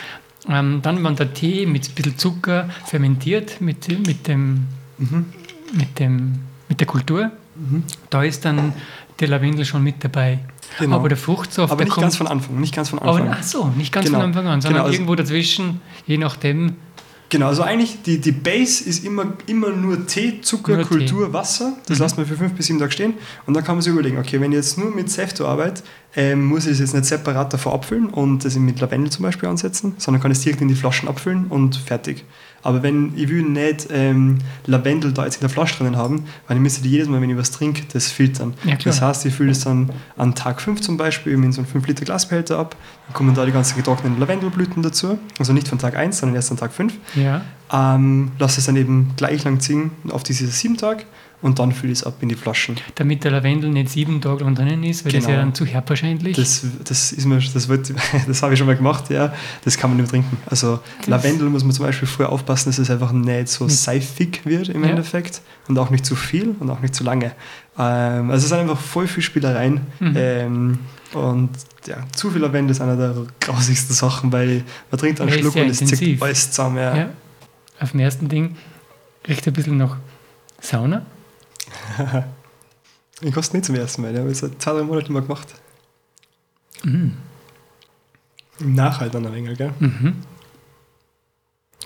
ähm, 0.48 0.80
dann, 0.82 1.02
wenn 1.04 1.16
der 1.16 1.32
Tee 1.34 1.66
mit 1.66 1.88
ein 1.88 1.94
bisschen 1.94 2.18
Zucker 2.18 2.68
fermentiert, 2.86 3.60
mit, 3.60 3.88
mit, 4.06 4.26
dem, 4.28 4.66
Mhm. 4.98 5.26
mit, 5.72 5.98
dem, 5.98 6.40
mit 6.68 6.80
der 6.80 6.86
Kultur, 6.86 7.30
Mhm. 7.56 7.84
da 8.10 8.22
ist 8.22 8.44
dann 8.44 8.72
der 9.20 9.28
Lavendel 9.28 9.64
schon 9.64 9.82
mit 9.82 10.02
dabei. 10.02 10.38
Genau. 10.78 10.96
Aber 10.96 11.08
der 11.08 11.18
Fruchtsaft, 11.18 11.70
Aber 11.72 11.84
nicht 11.84 11.92
kommt. 11.92 12.02
ganz 12.04 12.16
von 12.16 12.26
Anfang, 12.26 12.58
nicht 12.60 12.74
ganz 12.74 12.88
von 12.90 12.98
aber, 12.98 13.12
Anfang. 13.12 13.28
ach 13.38 13.42
so, 13.42 13.66
nicht 13.76 13.92
ganz 13.92 14.06
Genau. 14.06 14.18
von 14.18 14.26
Anfang 14.28 14.46
an, 14.46 14.60
sondern 14.60 14.74
Genau, 14.78 14.84
also- 14.86 14.94
irgendwo 14.94 15.14
dazwischen, 15.14 15.80
je 16.06 16.18
nachdem. 16.18 16.76
Genau, 17.34 17.48
also 17.48 17.62
eigentlich 17.62 18.00
die, 18.02 18.20
die 18.20 18.30
Base 18.30 18.84
ist 18.88 19.04
immer, 19.04 19.32
immer 19.48 19.70
nur 19.70 20.06
Tee, 20.06 20.40
Zucker, 20.40 20.76
Nur 20.76 20.84
Kultur, 20.86 21.32
Wasser. 21.32 21.72
Das 21.88 21.98
Mhm. 21.98 22.04
lässt 22.04 22.16
man 22.16 22.26
für 22.26 22.36
fünf 22.36 22.52
bis 22.52 22.66
sieben 22.66 22.78
Tage 22.78 22.92
stehen. 22.92 23.14
Und 23.44 23.54
dann 23.54 23.64
kann 23.64 23.74
man 23.74 23.82
sich 23.82 23.92
überlegen, 23.92 24.18
okay, 24.18 24.40
wenn 24.40 24.52
ich 24.52 24.56
jetzt 24.58 24.78
nur 24.78 24.94
mit 24.94 25.10
Säfte 25.10 25.44
arbeite, 25.44 25.82
ähm, 26.14 26.44
muss 26.44 26.64
ich 26.66 26.74
es 26.74 26.78
jetzt 26.78 26.94
nicht 26.94 27.06
separat 27.06 27.52
davor 27.52 27.74
abfüllen 27.74 28.06
und 28.06 28.44
das 28.44 28.54
mit 28.54 28.78
Lavendel 28.78 29.10
zum 29.10 29.24
Beispiel 29.24 29.48
ansetzen, 29.48 29.94
sondern 29.98 30.22
kann 30.22 30.30
es 30.30 30.42
direkt 30.42 30.60
in 30.62 30.68
die 30.68 30.76
Flaschen 30.76 31.08
abfüllen 31.08 31.46
und 31.48 31.74
fertig. 31.74 32.24
Aber 32.64 32.82
wenn 32.82 33.12
ich 33.16 33.28
will 33.28 33.42
nicht 33.42 33.88
ähm, 33.92 34.38
Lavendel 34.66 35.12
da 35.12 35.24
jetzt 35.24 35.36
in 35.36 35.40
der 35.42 35.50
Flasche 35.50 35.76
drinnen 35.78 35.96
haben, 35.96 36.24
weil 36.48 36.56
ich 36.56 36.62
müsste 36.62 36.88
jedes 36.88 37.06
Mal, 37.08 37.20
wenn 37.20 37.30
ich 37.30 37.36
was 37.36 37.50
trinke, 37.52 37.82
das 37.92 38.08
filtern. 38.10 38.54
Ja, 38.64 38.74
das 38.82 39.00
heißt, 39.00 39.26
ich 39.26 39.34
fülle 39.34 39.52
es 39.52 39.60
dann 39.60 39.90
an 40.16 40.34
Tag 40.34 40.60
5 40.60 40.80
zum 40.80 40.96
Beispiel 40.96 41.32
in 41.34 41.52
so 41.52 41.60
einen 41.60 41.68
5 41.68 41.86
Liter 41.86 42.04
Glasbehälter 42.04 42.58
ab. 42.58 42.74
Dann 43.06 43.14
kommen 43.14 43.34
da 43.34 43.44
die 43.46 43.52
ganzen 43.52 43.76
getrockneten 43.76 44.18
Lavendelblüten 44.18 44.82
dazu. 44.82 45.18
Also 45.38 45.52
nicht 45.52 45.68
von 45.68 45.78
Tag 45.78 45.94
1, 45.96 46.18
sondern 46.18 46.36
erst 46.36 46.50
an 46.50 46.56
Tag 46.56 46.72
5 46.72 46.94
Ja. 47.14 47.42
ähm, 47.72 48.32
lasse 48.38 48.58
es 48.60 48.66
dann 48.66 48.76
eben 48.76 49.12
gleich 49.16 49.44
lang 49.44 49.60
ziehen 49.60 49.90
auf 50.10 50.22
diese 50.22 50.46
sieben 50.46 50.76
Tage 50.76 51.04
und 51.44 51.58
dann 51.58 51.72
fülle 51.72 51.92
ich 51.92 51.98
es 51.98 52.04
ab 52.04 52.14
in 52.20 52.30
die 52.30 52.34
Flaschen. 52.36 52.76
Damit 52.94 53.22
der 53.22 53.30
Lavendel 53.30 53.68
nicht 53.70 53.90
sieben 53.90 54.20
Tage 54.20 54.42
lang 54.44 54.54
drinnen 54.54 54.82
ist, 54.82 55.04
weil 55.04 55.12
genau. 55.12 55.22
das 55.24 55.28
ja 55.30 55.34
Genau. 55.36 55.44
dann 55.44 55.54
zu 55.54 55.66
herb 55.66 55.88
wahrscheinlich. 55.90 56.36
Das, 56.36 56.64
das 56.84 57.12
ist 57.12 57.26
mir, 57.26 57.38
das, 57.38 57.68
wird, 57.68 57.92
das 58.26 58.42
habe 58.42 58.54
ich 58.54 58.58
schon 58.58 58.66
mal 58.66 58.76
gemacht, 58.76 59.10
ja. 59.10 59.32
Das 59.62 59.76
kann 59.76 59.90
man 59.90 59.98
nicht 59.98 60.08
trinken. 60.10 60.38
Also 60.46 60.80
Das- 61.00 61.06
Lavendel 61.08 61.50
muss 61.50 61.62
man 61.62 61.72
zum 61.72 61.84
Beispiel 61.84 62.08
vorher 62.08 62.32
aufpassen, 62.32 62.70
dass 62.70 62.78
es 62.78 62.90
einfach 62.90 63.12
nicht 63.12 63.48
so 63.48 63.68
seifig 63.68 64.40
wird 64.46 64.70
im 64.70 64.82
Ja. 64.84 64.90
Endeffekt 64.90 65.42
und 65.68 65.78
auch 65.78 65.90
nicht 65.90 66.06
zu 66.06 66.16
viel 66.16 66.54
und 66.58 66.70
auch 66.70 66.80
nicht 66.80 66.94
zu 66.94 67.04
lange. 67.04 67.32
Ähm, 67.78 68.30
also 68.30 68.44
es 68.44 68.48
sind 68.48 68.58
einfach 68.60 68.78
voll 68.80 69.06
viel 69.06 69.22
Spielereien 69.22 69.82
Mhm. 70.00 70.14
ähm, 70.16 70.78
und 71.12 71.50
ja, 71.86 71.98
zu 72.16 72.30
viel 72.30 72.40
Lavendel 72.40 72.70
ist 72.70 72.80
einer 72.80 72.96
der 72.96 73.14
grausigsten 73.40 73.94
Sachen, 73.94 74.32
weil 74.32 74.64
man 74.90 74.98
trinkt 74.98 75.20
einen 75.20 75.28
Ja, 75.30 75.36
Schluck 75.38 75.56
und 75.56 75.68
es 75.68 75.78
zieht 75.78 76.22
alles 76.22 76.50
zusammen. 76.50 76.78
Ja. 76.78 76.96
ja. 76.96 77.08
Auf 77.80 77.90
dem 77.90 78.00
ersten 78.00 78.28
Ding 78.28 78.56
riecht 79.28 79.46
ein 79.46 79.52
bisschen 79.52 79.76
nach 79.76 79.98
Sauna. 80.60 81.02
Ich 83.20 83.32
koste 83.32 83.56
nicht 83.56 83.64
zum 83.64 83.74
ersten 83.76 84.02
Mal, 84.02 84.12
ich 84.12 84.18
habe 84.18 84.30
es 84.30 84.38
seit 84.38 84.60
zwei, 84.60 84.72
drei 84.72 84.82
Monaten 84.82 85.12
mal 85.12 85.22
gemacht. 85.22 85.54
Mhm. 86.82 87.12
Im 88.60 88.74
Nachhalt 88.74 89.14
dann 89.14 89.26
ein 89.26 89.32
wenig, 89.32 89.56
gell? 89.56 89.72
Mhm. 89.78 90.16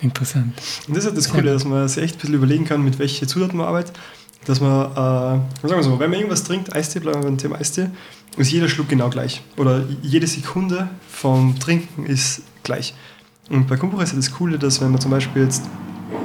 Interessant. 0.01 0.59
Und 0.87 0.95
das 0.95 1.03
ist 1.03 1.09
halt 1.09 1.17
das 1.17 1.29
Coole, 1.29 1.53
dass 1.53 1.65
man 1.65 1.87
sich 1.87 2.03
echt 2.03 2.15
ein 2.15 2.19
bisschen 2.19 2.35
überlegen 2.35 2.65
kann, 2.65 2.83
mit 2.83 2.99
welchen 2.99 3.27
Zutaten 3.27 3.57
man 3.57 3.67
arbeitet. 3.67 3.97
Dass 4.45 4.61
man, 4.61 4.91
äh, 4.91 4.95
sagen 4.95 5.45
wir 5.61 5.83
so, 5.83 5.99
wenn 5.99 6.09
man 6.09 6.19
irgendwas 6.19 6.43
trinkt, 6.45 6.73
Eistee, 6.73 6.99
bleiben 6.99 7.21
wir 7.21 7.25
beim 7.25 7.37
Thema 7.37 7.57
Eistee, 7.57 7.89
ist 8.37 8.51
jeder 8.51 8.69
Schluck 8.69 8.87
genau 8.87 9.09
gleich. 9.09 9.41
Oder 9.57 9.83
jede 10.01 10.27
Sekunde 10.27 10.89
vom 11.09 11.59
Trinken 11.59 12.05
ist 12.05 12.43
gleich. 12.63 12.93
Und 13.49 13.67
bei 13.67 13.75
Kombucha 13.75 14.03
ist 14.03 14.11
ja 14.11 14.15
das 14.15 14.31
Coole, 14.31 14.57
dass 14.57 14.79
wenn 14.79 14.91
man 14.91 15.01
zum 15.01 15.11
Beispiel 15.11 15.43
jetzt, 15.43 15.63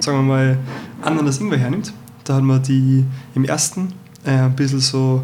sagen 0.01 0.19
wir 0.19 0.23
mal, 0.23 0.59
Ananas 1.03 1.41
Ingwer 1.41 1.59
hernimmt, 1.59 1.93
da 2.25 2.35
hat 2.37 2.43
man 2.43 2.63
die 2.63 3.05
im 3.35 3.45
ersten 3.45 3.93
äh, 4.25 4.31
ein 4.31 4.57
bisschen 4.57 4.81
so 4.81 5.23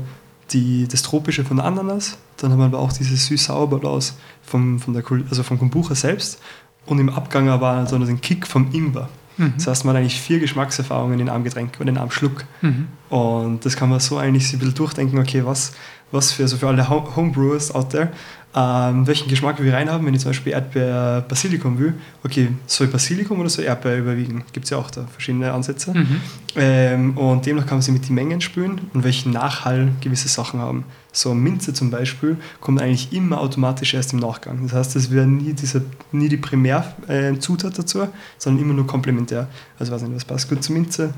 die, 0.52 0.86
das 0.88 1.02
Tropische 1.02 1.44
von 1.44 1.56
der 1.56 1.66
Ananas, 1.66 2.18
dann 2.36 2.50
hat 2.50 2.58
man 2.58 2.68
aber 2.68 2.78
auch 2.78 2.92
dieses 2.92 3.26
süß-sauer-Balance 3.26 4.14
vom, 4.42 4.78
von 4.80 4.94
der, 4.94 5.02
also 5.28 5.42
vom 5.42 5.58
Kombucha 5.58 5.94
selbst 5.94 6.40
und 6.86 6.98
im 6.98 7.08
Abgang 7.08 7.48
aber 7.48 7.86
so 7.86 7.98
den 7.98 8.20
Kick 8.20 8.46
vom 8.46 8.68
Ingwer. 8.72 9.08
Mhm. 9.36 9.54
Das 9.56 9.66
heißt, 9.66 9.84
man 9.84 9.94
hat 9.94 10.00
eigentlich 10.00 10.20
vier 10.20 10.40
Geschmackserfahrungen 10.40 11.20
in 11.20 11.28
einem 11.28 11.44
Getränk 11.44 11.78
oder 11.80 11.90
in 11.90 11.98
einem 11.98 12.10
Schluck. 12.10 12.44
Mhm. 12.62 12.88
Und 13.08 13.64
das 13.64 13.76
kann 13.76 13.88
man 13.88 14.00
so 14.00 14.18
eigentlich 14.18 14.44
sich 14.44 14.54
ein 14.54 14.58
bisschen 14.58 14.74
durchdenken, 14.74 15.18
okay, 15.18 15.44
was, 15.44 15.72
was 16.10 16.32
für, 16.32 16.42
also 16.42 16.56
für 16.56 16.68
alle 16.68 16.88
Ho- 16.88 17.14
Homebrewers 17.14 17.74
out 17.74 17.90
there, 17.90 18.10
ähm, 18.52 19.06
welchen 19.06 19.28
Geschmack 19.28 19.60
ich 19.60 19.72
reinhaben, 19.72 20.04
wenn 20.04 20.14
ich 20.14 20.20
zum 20.20 20.30
Beispiel 20.30 20.52
Erdbeer-Basilikum 20.52 21.78
will. 21.78 21.94
Okay, 22.24 22.48
soll 22.66 22.88
Basilikum 22.88 23.38
oder 23.38 23.48
soll 23.48 23.64
Erdbeer 23.64 23.98
überwiegen? 23.98 24.44
Gibt 24.52 24.64
es 24.64 24.70
ja 24.70 24.78
auch 24.78 24.90
da 24.90 25.06
verschiedene 25.06 25.52
Ansätze. 25.52 25.96
Mhm. 25.96 26.20
Ähm, 26.56 27.16
und 27.16 27.46
demnach 27.46 27.66
kann 27.66 27.76
man 27.76 27.82
sich 27.82 27.94
mit 27.94 28.08
den 28.08 28.16
Mengen 28.16 28.40
spülen 28.40 28.80
und 28.92 29.04
welchen 29.04 29.32
Nachhall 29.32 29.92
gewisse 30.00 30.26
Sachen 30.26 30.58
haben. 30.58 30.84
So 31.12 31.32
Minze 31.32 31.74
zum 31.74 31.92
Beispiel 31.92 32.38
kommt 32.60 32.82
eigentlich 32.82 33.12
immer 33.12 33.40
automatisch 33.40 33.94
erst 33.94 34.14
im 34.14 34.18
Nachgang. 34.18 34.64
Das 34.64 34.72
heißt, 34.72 34.96
es 34.96 35.12
wäre 35.12 35.28
nie, 35.28 35.52
diese, 35.52 35.84
nie 36.10 36.28
die 36.28 36.36
Primärzutat 36.36 37.72
äh, 37.74 37.76
dazu, 37.76 38.08
sondern 38.36 38.64
immer 38.64 38.74
nur 38.74 38.86
komplementär. 38.86 39.46
Also 39.78 39.92
weiß 39.92 40.02
nicht, 40.02 40.16
was 40.16 40.24
passt 40.24 40.48
gut 40.48 40.64
zu 40.64 40.72
Minze? 40.72 41.14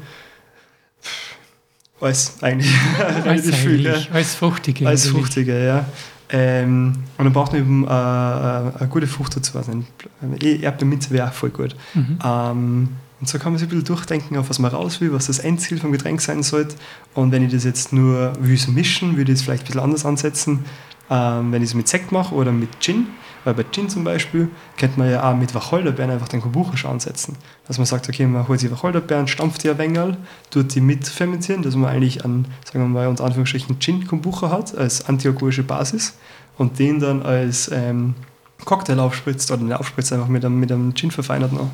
Alles 1.99 2.43
eigentlich. 2.43 2.71
Alles 3.25 3.55
viel, 3.55 3.87
eigentlich, 3.87 4.07
ja. 4.07 4.13
alles 4.13 4.35
Fruchtige. 4.35 4.87
Alles. 4.89 5.07
Fruchtige, 5.07 5.65
ja. 5.65 5.87
Ähm, 6.33 6.95
und 7.19 7.25
dann 7.25 7.33
braucht 7.33 7.53
man 7.53 7.61
eben 7.61 7.85
äh, 7.87 7.91
äh, 7.91 7.93
eine 7.93 8.89
gute 8.89 9.07
Frucht 9.07 9.37
dazu. 9.37 9.59
Also 9.59 9.73
eh, 10.41 10.61
Erdbeerminze 10.61 11.11
wäre 11.11 11.29
auch 11.29 11.33
voll 11.33 11.51
gut. 11.51 11.77
Mhm. 11.93 12.19
Ähm, 12.25 12.89
und 13.21 13.29
so 13.29 13.39
kann 13.39 13.53
man 13.53 13.59
sich 13.59 13.67
ein 13.67 13.71
bisschen 13.71 13.85
durchdenken, 13.85 14.37
auf 14.37 14.51
was 14.51 14.59
man 14.59 14.73
raus 14.73 15.01
will, 15.01 15.13
was 15.13 15.27
das 15.27 15.39
Endziel 15.39 15.79
vom 15.79 15.93
Getränk 15.93 16.21
sein 16.21 16.43
sollte. 16.43 16.75
Und 17.15 17.31
wenn 17.31 17.45
ich 17.45 17.53
das 17.53 17.65
jetzt 17.65 17.93
nur 17.93 18.33
will 18.41 18.59
mischen, 18.69 19.17
würde 19.17 19.31
ich 19.31 19.39
es 19.39 19.45
vielleicht 19.45 19.65
ein 19.65 19.67
bisschen 19.67 19.81
anders 19.81 20.05
ansetzen. 20.05 20.65
Ähm, 21.13 21.53
wenn 21.53 21.63
ich 21.63 21.69
es 21.69 21.75
mit 21.75 21.89
Sekt 21.89 22.11
mache 22.11 22.35
oder 22.35 22.53
mit 22.53 22.81
Gin, 22.81 23.09
weil 23.45 23.53
bei 23.53 23.65
Gin 23.71 23.91
zum 23.91 24.03
Beispiel 24.03 24.49
könnte 24.79 24.99
man 24.99 25.11
ja 25.11 25.31
auch 25.31 25.37
mit 25.37 25.55
Wacholderbeeren 25.55 26.11
einfach 26.11 26.29
den 26.29 26.41
Kombucha 26.41 26.75
schon 26.79 26.93
ansetzen. 26.93 27.37
Dass 27.67 27.77
man 27.77 27.85
sagt, 27.85 28.09
okay, 28.09 28.25
man 28.25 28.49
holt 28.49 28.61
sich 28.61 28.71
Wacholderbeeren, 28.71 29.29
stampft 29.29 29.63
die 29.63 29.69
ein 29.69 29.77
wenig, 29.77 30.17
tut 30.51 30.75
die 30.75 30.81
mit 30.81 31.07
fermentieren, 31.07 31.61
dass 31.61 31.77
man 31.77 31.91
eigentlich 31.91 32.25
einen, 32.25 32.47
sagen 32.65 32.83
wir 32.83 32.89
mal, 32.89 33.09
unter 33.09 33.25
Anführungsstrichen 33.25 33.79
Gin-Kombucha 33.79 34.51
hat, 34.51 34.75
als 34.75 35.07
antialkoholische 35.07 35.65
Basis 35.65 36.17
und 36.57 36.79
den 36.79 36.99
dann 36.99 37.21
als 37.21 37.71
ähm, 37.71 38.15
Cocktail 38.65 38.99
aufspritzt 38.99 39.51
oder 39.51 39.61
den 39.61 39.73
aufspritzt 39.75 40.15
einfach 40.15 40.29
mit 40.29 40.43
einem, 40.47 40.59
mit 40.59 40.73
einem 40.73 40.95
Gin 40.95 41.11
verfeinert 41.11 41.53
noch. 41.53 41.69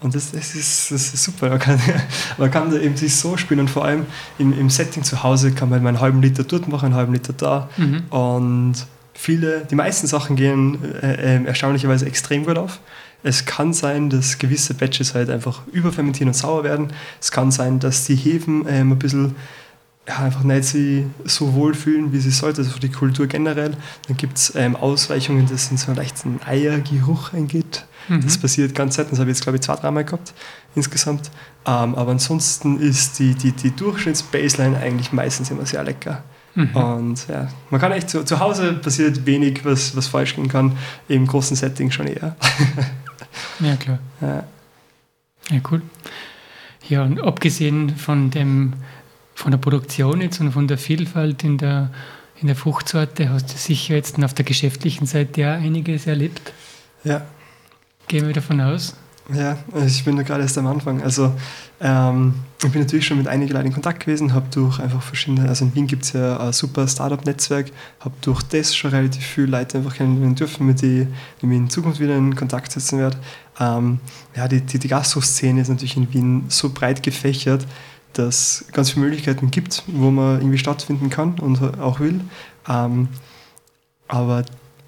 Und 0.00 0.14
das, 0.14 0.32
das, 0.32 0.54
ist, 0.54 0.90
das 0.90 1.14
ist 1.14 1.24
super. 1.24 1.48
Man 1.48 1.58
kann, 1.58 1.80
man 2.38 2.50
kann 2.50 2.70
da 2.70 2.78
eben 2.78 2.96
sich 2.96 3.14
so 3.16 3.36
spielen 3.36 3.60
und 3.60 3.70
vor 3.70 3.84
allem 3.84 4.06
im, 4.38 4.58
im 4.58 4.70
Setting 4.70 5.02
zu 5.02 5.22
Hause 5.22 5.52
kann 5.52 5.70
man 5.70 5.86
einen 5.86 6.00
halben 6.00 6.20
Liter 6.20 6.44
dort 6.44 6.68
machen, 6.68 6.86
einen 6.86 6.94
halben 6.94 7.12
Liter 7.12 7.32
da. 7.32 7.68
Mhm. 7.76 8.04
Und 8.10 8.74
viele, 9.14 9.64
die 9.64 9.74
meisten 9.74 10.06
Sachen 10.06 10.36
gehen 10.36 10.78
äh, 11.02 11.36
äh, 11.36 11.44
erstaunlicherweise 11.44 12.06
extrem 12.06 12.44
gut 12.44 12.58
auf. 12.58 12.80
Es 13.22 13.46
kann 13.46 13.72
sein, 13.72 14.10
dass 14.10 14.38
gewisse 14.38 14.74
Batches 14.74 15.14
halt 15.14 15.30
einfach 15.30 15.62
überfermentieren 15.72 16.28
und 16.28 16.34
sauer 16.34 16.62
werden. 16.62 16.92
Es 17.20 17.30
kann 17.30 17.50
sein, 17.50 17.80
dass 17.80 18.04
die 18.04 18.16
Hefen 18.16 18.66
ähm, 18.68 18.92
ein 18.92 18.98
bisschen 18.98 19.34
ja, 20.06 20.18
einfach 20.18 20.42
nicht 20.42 20.64
sich 20.64 21.04
so 21.24 21.54
wohlfühlen, 21.54 22.12
wie 22.12 22.20
sie 22.20 22.30
sollte, 22.30 22.60
also 22.60 22.72
für 22.72 22.80
die 22.80 22.90
Kultur 22.90 23.26
generell. 23.26 23.76
Dann 24.06 24.16
gibt 24.18 24.36
es 24.36 24.54
ähm, 24.54 24.76
Ausweichungen, 24.76 25.46
dass 25.46 25.70
in 25.70 25.78
so 25.78 25.86
einen 25.86 25.96
leichten 25.96 26.40
Eiergeruch 26.44 27.32
eingeht. 27.32 27.86
Mhm. 28.08 28.22
Das 28.22 28.38
passiert 28.38 28.74
ganz 28.74 28.96
selten, 28.96 29.10
das 29.10 29.20
habe 29.20 29.30
ich 29.30 29.36
jetzt 29.36 29.42
glaube 29.42 29.56
ich 29.56 29.62
zwei, 29.62 29.76
dreimal 29.76 30.04
gehabt 30.04 30.34
insgesamt. 30.74 31.30
Ähm, 31.66 31.94
aber 31.94 32.12
ansonsten 32.12 32.78
ist 32.78 33.18
die, 33.18 33.34
die, 33.34 33.52
die 33.52 33.70
Durchschnitts-Baseline 33.70 34.76
eigentlich 34.78 35.12
meistens 35.12 35.50
immer 35.50 35.64
sehr 35.64 35.82
lecker. 35.82 36.22
Mhm. 36.54 36.76
Und 36.76 37.28
ja, 37.28 37.48
man 37.70 37.80
kann 37.80 37.92
echt, 37.92 38.10
zu, 38.10 38.24
zu 38.24 38.38
Hause 38.38 38.74
passiert 38.74 39.26
wenig, 39.26 39.64
was, 39.64 39.96
was 39.96 40.06
falsch 40.06 40.36
gehen 40.36 40.48
kann, 40.48 40.76
im 41.08 41.26
großen 41.26 41.56
Setting 41.56 41.90
schon 41.90 42.06
eher. 42.06 42.36
Ja, 43.60 43.76
klar. 43.76 43.98
Ja. 44.20 44.44
Ja, 45.50 45.60
cool. 45.70 45.82
Ja, 46.88 47.02
und 47.02 47.20
abgesehen 47.20 47.96
von 47.96 48.30
dem, 48.30 48.74
von 49.34 49.50
der 49.50 49.58
Produktion 49.58 50.20
jetzt 50.20 50.40
und 50.40 50.52
von 50.52 50.68
der 50.68 50.78
Vielfalt 50.78 51.44
in 51.44 51.58
der, 51.58 51.90
in 52.40 52.46
der 52.46 52.56
Fruchtsorte, 52.56 53.30
hast 53.30 53.52
du 53.52 53.56
sicher 53.56 53.94
jetzt 53.94 54.22
auf 54.22 54.34
der 54.34 54.44
geschäftlichen 54.44 55.06
Seite 55.06 55.40
ja 55.40 55.54
einiges 55.54 56.06
erlebt. 56.06 56.52
ja. 57.04 57.22
Gehen 58.08 58.26
wir 58.26 58.34
davon 58.34 58.60
aus. 58.60 58.94
Ja, 59.32 59.56
ich 59.86 60.04
bin 60.04 60.16
da 60.16 60.22
gerade 60.22 60.42
erst 60.42 60.58
am 60.58 60.66
Anfang. 60.66 61.02
Also 61.02 61.32
ähm, 61.80 62.34
ich 62.62 62.70
bin 62.70 62.82
natürlich 62.82 63.06
schon 63.06 63.16
mit 63.16 63.26
einigen 63.26 63.52
Leuten 63.54 63.68
in 63.68 63.72
Kontakt 63.72 64.04
gewesen, 64.04 64.34
habe 64.34 64.46
durch 64.50 64.78
einfach 64.80 65.02
verschiedene, 65.02 65.48
also 65.48 65.64
in 65.64 65.74
Wien 65.74 65.86
gibt 65.86 66.04
es 66.04 66.12
ja 66.12 66.38
ein 66.38 66.52
super 66.52 66.86
Startup-Netzwerk, 66.86 67.72
habe 68.00 68.14
durch 68.20 68.42
das 68.42 68.76
schon 68.76 68.90
relativ 68.90 69.24
viele 69.24 69.46
Leute 69.46 69.78
einfach 69.78 69.94
kennenlernen 69.94 70.34
dürfen, 70.34 70.66
mit 70.66 70.82
denen 70.82 71.14
ich 71.38 71.42
mich 71.42 71.56
in 71.56 71.70
Zukunft 71.70 72.00
wieder 72.00 72.16
in 72.16 72.36
Kontakt 72.36 72.72
setzen 72.72 72.98
werde. 72.98 73.16
Ähm, 73.58 74.00
ja, 74.36 74.46
die, 74.46 74.60
die, 74.60 74.78
die 74.78 74.88
Gastro-Szene 74.88 75.62
ist 75.62 75.68
natürlich 75.68 75.96
in 75.96 76.12
Wien 76.12 76.44
so 76.48 76.70
breit 76.70 77.02
gefächert, 77.02 77.66
dass 78.12 78.60
es 78.60 78.72
ganz 78.72 78.90
viele 78.90 79.06
Möglichkeiten 79.06 79.50
gibt, 79.50 79.84
wo 79.86 80.10
man 80.10 80.38
irgendwie 80.38 80.58
stattfinden 80.58 81.08
kann 81.08 81.38
und 81.38 81.62
auch 81.80 81.98
will. 81.98 82.20
Ähm, 82.68 83.08
aber 84.06 84.44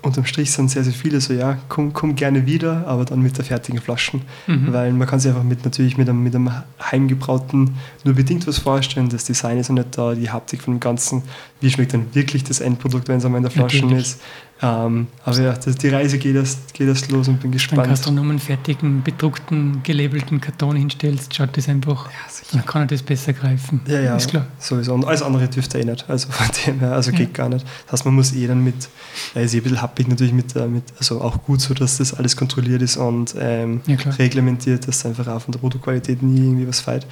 unterm 0.07 0.24
Strich 0.24 0.50
sind 0.50 0.70
sehr, 0.70 0.84
sehr 0.84 0.92
viele 0.92 1.20
so, 1.20 1.32
ja, 1.32 1.59
komm, 1.68 1.92
komm 1.92 2.16
gerne 2.16 2.46
wieder, 2.46 2.86
aber 2.86 3.04
dann 3.04 3.20
mit 3.20 3.36
der 3.36 3.44
fertigen 3.44 3.80
Flaschen. 3.80 4.22
Mhm. 4.46 4.72
Weil 4.72 4.92
man 4.92 5.07
kann 5.07 5.20
sich 5.20 5.30
einfach 5.30 5.44
mit, 5.44 5.64
natürlich 5.64 5.96
mit 5.96 6.09
einem, 6.09 6.22
mit 6.22 6.34
einem 6.34 6.50
heimgebrauten 6.80 7.76
nur 8.04 8.14
bedingt 8.14 8.46
was 8.46 8.59
vorstellen. 8.59 9.09
Das 9.09 9.24
Design 9.24 9.59
ist 9.59 9.68
noch 9.68 9.76
nicht 9.76 9.98
da, 9.98 10.14
die 10.14 10.30
Haptik 10.30 10.62
von 10.62 10.74
dem 10.74 10.80
Ganzen. 10.80 11.22
Wie 11.61 11.70
schmeckt 11.70 11.92
dann 11.92 12.14
wirklich 12.14 12.44
das 12.44 12.61
Endprodukt, 12.61 13.09
wenn 13.09 13.18
es 13.18 13.24
einmal 13.24 13.38
in 13.38 13.44
der 13.44 13.50
Flasche 13.50 13.82
Natürlich. 13.82 14.07
ist? 14.07 14.20
Ähm, 14.62 15.09
aber 15.22 15.38
ja, 15.42 15.52
das, 15.52 15.76
die 15.76 15.88
Reise 15.88 16.16
geht 16.16 16.34
erst, 16.34 16.72
geht 16.72 16.88
erst 16.88 17.11
los 17.11 17.28
und 17.28 17.34
bin 17.40 17.44
Wenn 17.50 17.52
gespannt. 17.52 17.88
Gastronomen 17.88 18.38
fertigen, 18.38 19.02
bedruckten, 19.02 19.82
gelabelten 19.82 20.40
Karton 20.40 20.76
hinstellst, 20.76 21.34
schaut 21.34 21.54
das 21.59 21.68
einfach, 21.68 22.07
Ja, 22.11 22.16
dann 22.52 22.64
kann 22.64 22.82
er 22.82 22.86
das 22.86 23.02
besser 23.02 23.34
greifen. 23.34 23.82
Ja, 23.86 24.00
ja, 24.00 24.16
Ist 24.16 24.30
klar. 24.30 24.46
sowieso. 24.59 24.94
Und 24.94 25.04
alles 25.04 25.20
andere 25.20 25.46
dürfte 25.48 25.78
eh 25.78 25.84
nicht. 25.84 26.09
Also 26.09 26.28
von 26.30 26.46
dem 26.66 26.80
her, 26.80 26.92
also 26.92 27.11
Ja. 27.11 27.18
geht 27.18 27.34
gar 27.34 27.50
nicht. 27.50 27.66
Das 27.84 27.92
heißt, 27.92 28.04
man 28.07 28.14
muss 28.14 28.32
eh 28.32 28.46
dann 28.46 28.64
mit, 28.64 28.88
er 29.34 29.42
ist 29.42 29.52
eh 29.52 29.59
ein 29.59 29.62
bisschen 29.62 29.82
happig 29.82 30.09
natürlich 30.09 30.32
mit, 30.32 30.57
äh, 30.57 30.66
mit, 30.66 30.84
also 30.98 31.20
auch 31.20 31.42
gut 31.42 31.61
so, 31.61 31.74
dass 31.74 31.98
das 31.98 32.14
alles 32.14 32.34
kontrolliert 32.34 32.80
ist 32.80 32.96
und 32.96 33.34
ähm, 33.38 33.82
Ja, 33.86 33.96
reglementiert, 34.18 34.88
dass 34.88 35.04
einfach 35.04 35.26
auch 35.28 35.42
von 35.42 35.52
der 35.52 35.59
Produktqualität 35.59 36.22
nie 36.22 36.38
irgendwie 36.46 36.66
was 36.66 36.80
feit. 36.80 37.07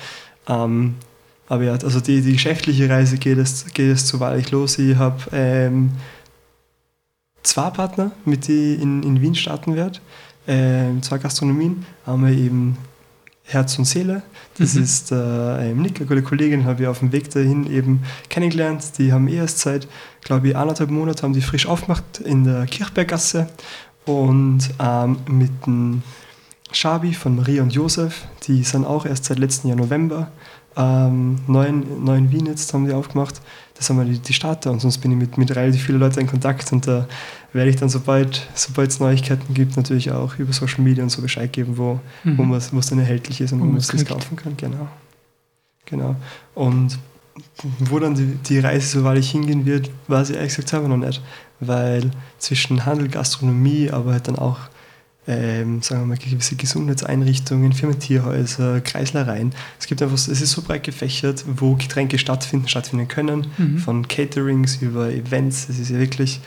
Ähm, 0.49 0.95
aber 1.47 1.65
ja, 1.65 1.73
also 1.73 2.01
die, 2.01 2.23
die 2.23 2.33
geschäftliche 2.33 2.89
Reise 2.89 3.19
geht 3.19 3.37
es, 3.37 3.67
geht 3.75 3.93
es 3.93 4.09
so 4.09 4.19
wahrlich 4.19 4.51
los. 4.51 4.79
Ich 4.79 4.97
habe 4.97 5.21
ähm, 5.33 5.91
zwei 7.45 7.71
Partner, 7.71 8.11
mit 8.25 8.49
denen 8.49 8.75
ich 8.75 8.83
in, 8.83 9.03
in 9.03 9.21
Wien 9.23 9.35
starten 9.35 9.77
werde. 9.77 10.01
Ähm, 10.47 11.03
zwei 11.03 11.19
Gastronomien. 11.19 11.87
Einmal 12.05 12.35
eben 12.35 12.77
Herz 13.45 13.79
und 13.79 13.85
Seele. 13.85 14.23
Das 14.59 14.75
Mhm. 14.75 14.83
ist 14.83 15.13
äh, 15.13 15.71
ähm, 15.71 15.83
Nick, 15.83 15.99
eine 15.99 16.07
gute 16.07 16.23
Kollegin, 16.23 16.65
habe 16.65 16.83
ich 16.83 16.89
auf 16.89 17.01
dem 17.01 17.13
Weg 17.13 17.31
dahin 17.31 17.71
eben 17.71 18.03
kennengelernt. 18.29 18.99
Die 18.99 19.13
haben 19.13 19.29
eh 19.29 19.37
erst 19.37 19.59
seit, 19.61 19.87
glaube 20.23 20.49
ich, 20.49 20.57
anderthalb 20.57 20.91
Monaten 20.91 21.23
haben 21.23 21.33
die 21.35 21.43
frisch 21.43 21.67
aufgemacht 21.67 22.21
in 22.25 22.45
der 22.45 22.67
Kirchberggasse. 22.67 23.49
Und 24.07 24.71
ähm, 24.81 25.19
mit 25.29 25.67
dem 25.67 26.03
Schabi 26.73 27.15
von 27.15 27.37
Maria 27.37 27.63
und 27.63 27.73
Josef. 27.73 28.27
Die 28.47 28.65
sind 28.65 28.85
auch 28.85 29.07
erst 29.07 29.27
seit 29.27 29.39
letztem 29.39 29.69
Jahr 29.71 29.79
November. 29.79 30.31
Ähm, 30.77 31.39
neuen, 31.47 32.05
neuen 32.05 32.33
Wien 32.33 32.47
jetzt 32.47 32.73
haben 32.75 32.87
die 32.87 32.93
aufgemacht. 32.93 33.41
Das 33.75 33.87
sind 33.87 33.97
mal 33.97 34.07
die, 34.07 34.19
die 34.19 34.33
Starter 34.33 34.71
und 34.71 34.81
sonst 34.81 34.99
bin 34.99 35.13
ich 35.13 35.17
mit, 35.17 35.39
mit 35.39 35.55
relativ 35.55 35.83
vielen 35.83 36.01
Leuten 36.01 36.21
in 36.21 36.27
Kontakt 36.27 36.73
und 36.73 36.87
da 36.87 37.07
werde 37.53 37.71
ich 37.71 37.77
dann, 37.77 37.89
sobald 37.89 38.49
es 38.55 39.01
Neuigkeiten 39.01 39.55
gibt, 39.55 39.77
natürlich 39.77 40.11
auch 40.11 40.37
über 40.39 40.53
Social 40.53 40.83
Media 40.83 41.03
und 41.03 41.11
so 41.11 41.23
Bescheid 41.23 41.53
geben, 41.53 41.77
wo 41.77 42.01
mhm. 42.25 42.39
wo 42.49 42.79
es 42.79 42.89
dann 42.89 42.99
erhältlich 42.99 43.41
ist 43.41 43.53
und 43.53 43.61
wo, 43.61 43.65
man 43.65 43.77
es 43.77 44.05
kaufen 44.05 44.37
kann. 44.37 44.57
Genau. 44.57 44.89
genau. 45.87 46.17
Und 46.55 46.99
wo 47.79 47.99
dann 47.99 48.15
die, 48.15 48.37
die 48.37 48.59
Reise 48.59 48.99
so 48.99 49.05
wahrlich 49.05 49.31
hingehen 49.31 49.67
wird, 49.67 49.91
weiß 50.09 50.31
ich 50.31 50.37
ehrlich 50.37 50.51
gesagt 50.51 50.69
selber 50.69 50.89
noch 50.89 50.97
nicht. 50.97 51.23
Weil 51.61 52.11
zwischen 52.39 52.85
Handel, 52.85 53.09
Gastronomie, 53.09 53.91
aber 53.91 54.13
halt 54.13 54.29
dann 54.29 54.37
auch 54.37 54.59
ähm, 55.27 55.81
sagen 55.81 56.03
wir 56.03 56.07
mal, 56.07 56.19
gewisse 56.19 56.57
Gesundheitseinrichtungen, 56.57 57.73
Firmentierhäuser, 57.73 58.81
Kreislereien. 58.81 59.55
Es 59.79 59.87
gibt 59.87 60.03
einfach, 60.03 60.17
es 60.17 60.29
ist 60.29 60.51
so 60.51 60.63
breit 60.63 60.85
gefächert, 60.85 61.45
wo 61.57 61.75
Getränke 61.77 62.19
stattfinden, 62.19 62.69
stattfinden 62.69 63.09
können, 63.09 63.47
mhm. 63.57 63.79
von 63.79 64.07
Caterings 64.07 64.77
über 64.77 65.11
Events, 65.11 65.69
es 65.69 65.79
ist 65.79 65.91
ja 65.91 65.99
wirklich, 65.99 66.41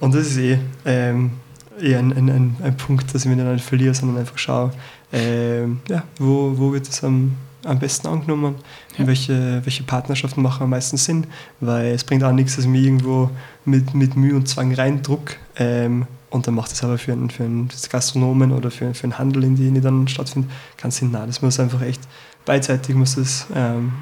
und 0.00 0.14
das 0.14 0.28
ist 0.28 0.38
eh 0.38 0.58
ähm, 0.84 1.32
eher 1.80 1.98
ein, 1.98 2.12
ein, 2.12 2.30
ein, 2.30 2.56
ein, 2.62 2.76
Punkt, 2.76 3.12
dass 3.14 3.24
ich 3.24 3.30
mir 3.30 3.36
dann 3.36 3.54
nicht 3.54 3.64
verliere, 3.64 3.94
sondern 3.94 4.18
einfach 4.18 4.38
schaue, 4.38 4.72
ähm, 5.12 5.80
ja, 5.88 6.04
wo, 6.18 6.56
wo 6.56 6.72
wird 6.72 6.88
es 6.88 7.02
am, 7.02 7.32
am 7.64 7.78
besten 7.80 8.06
angenommen, 8.06 8.56
ja. 8.96 9.06
welche, 9.06 9.60
welche 9.64 9.82
Partnerschaften 9.82 10.42
machen 10.42 10.64
am 10.64 10.70
meisten 10.70 10.96
Sinn, 10.96 11.26
weil 11.60 11.86
es 11.86 12.04
bringt 12.04 12.22
auch 12.22 12.32
nichts, 12.32 12.56
dass 12.56 12.64
ich 12.64 12.70
mich 12.70 12.84
irgendwo 12.84 13.30
mit, 13.64 13.94
mit 13.94 14.16
Mühe 14.16 14.36
und 14.36 14.46
Zwang 14.48 14.72
reindruck 14.72 15.36
ähm, 15.56 16.06
und 16.34 16.48
dann 16.48 16.54
macht 16.54 16.72
es 16.72 16.82
aber 16.82 16.98
für 16.98 17.12
einen, 17.12 17.30
für 17.30 17.44
einen 17.44 17.68
Gastronomen 17.90 18.50
oder 18.50 18.72
für, 18.72 18.92
für 18.92 19.04
einen 19.04 19.18
Handel, 19.18 19.44
in 19.44 19.54
den 19.54 19.74
die 19.74 19.80
dann 19.80 20.08
stattfindet, 20.08 20.50
keinen 20.76 20.90
Sinn. 20.90 21.12
Nein, 21.12 21.28
das 21.28 21.40
muss 21.42 21.60
einfach 21.60 21.80
echt 21.80 22.02
beidseitig 22.44 22.96
muss 22.96 23.16
es 23.16 23.46
ähm, 23.54 23.92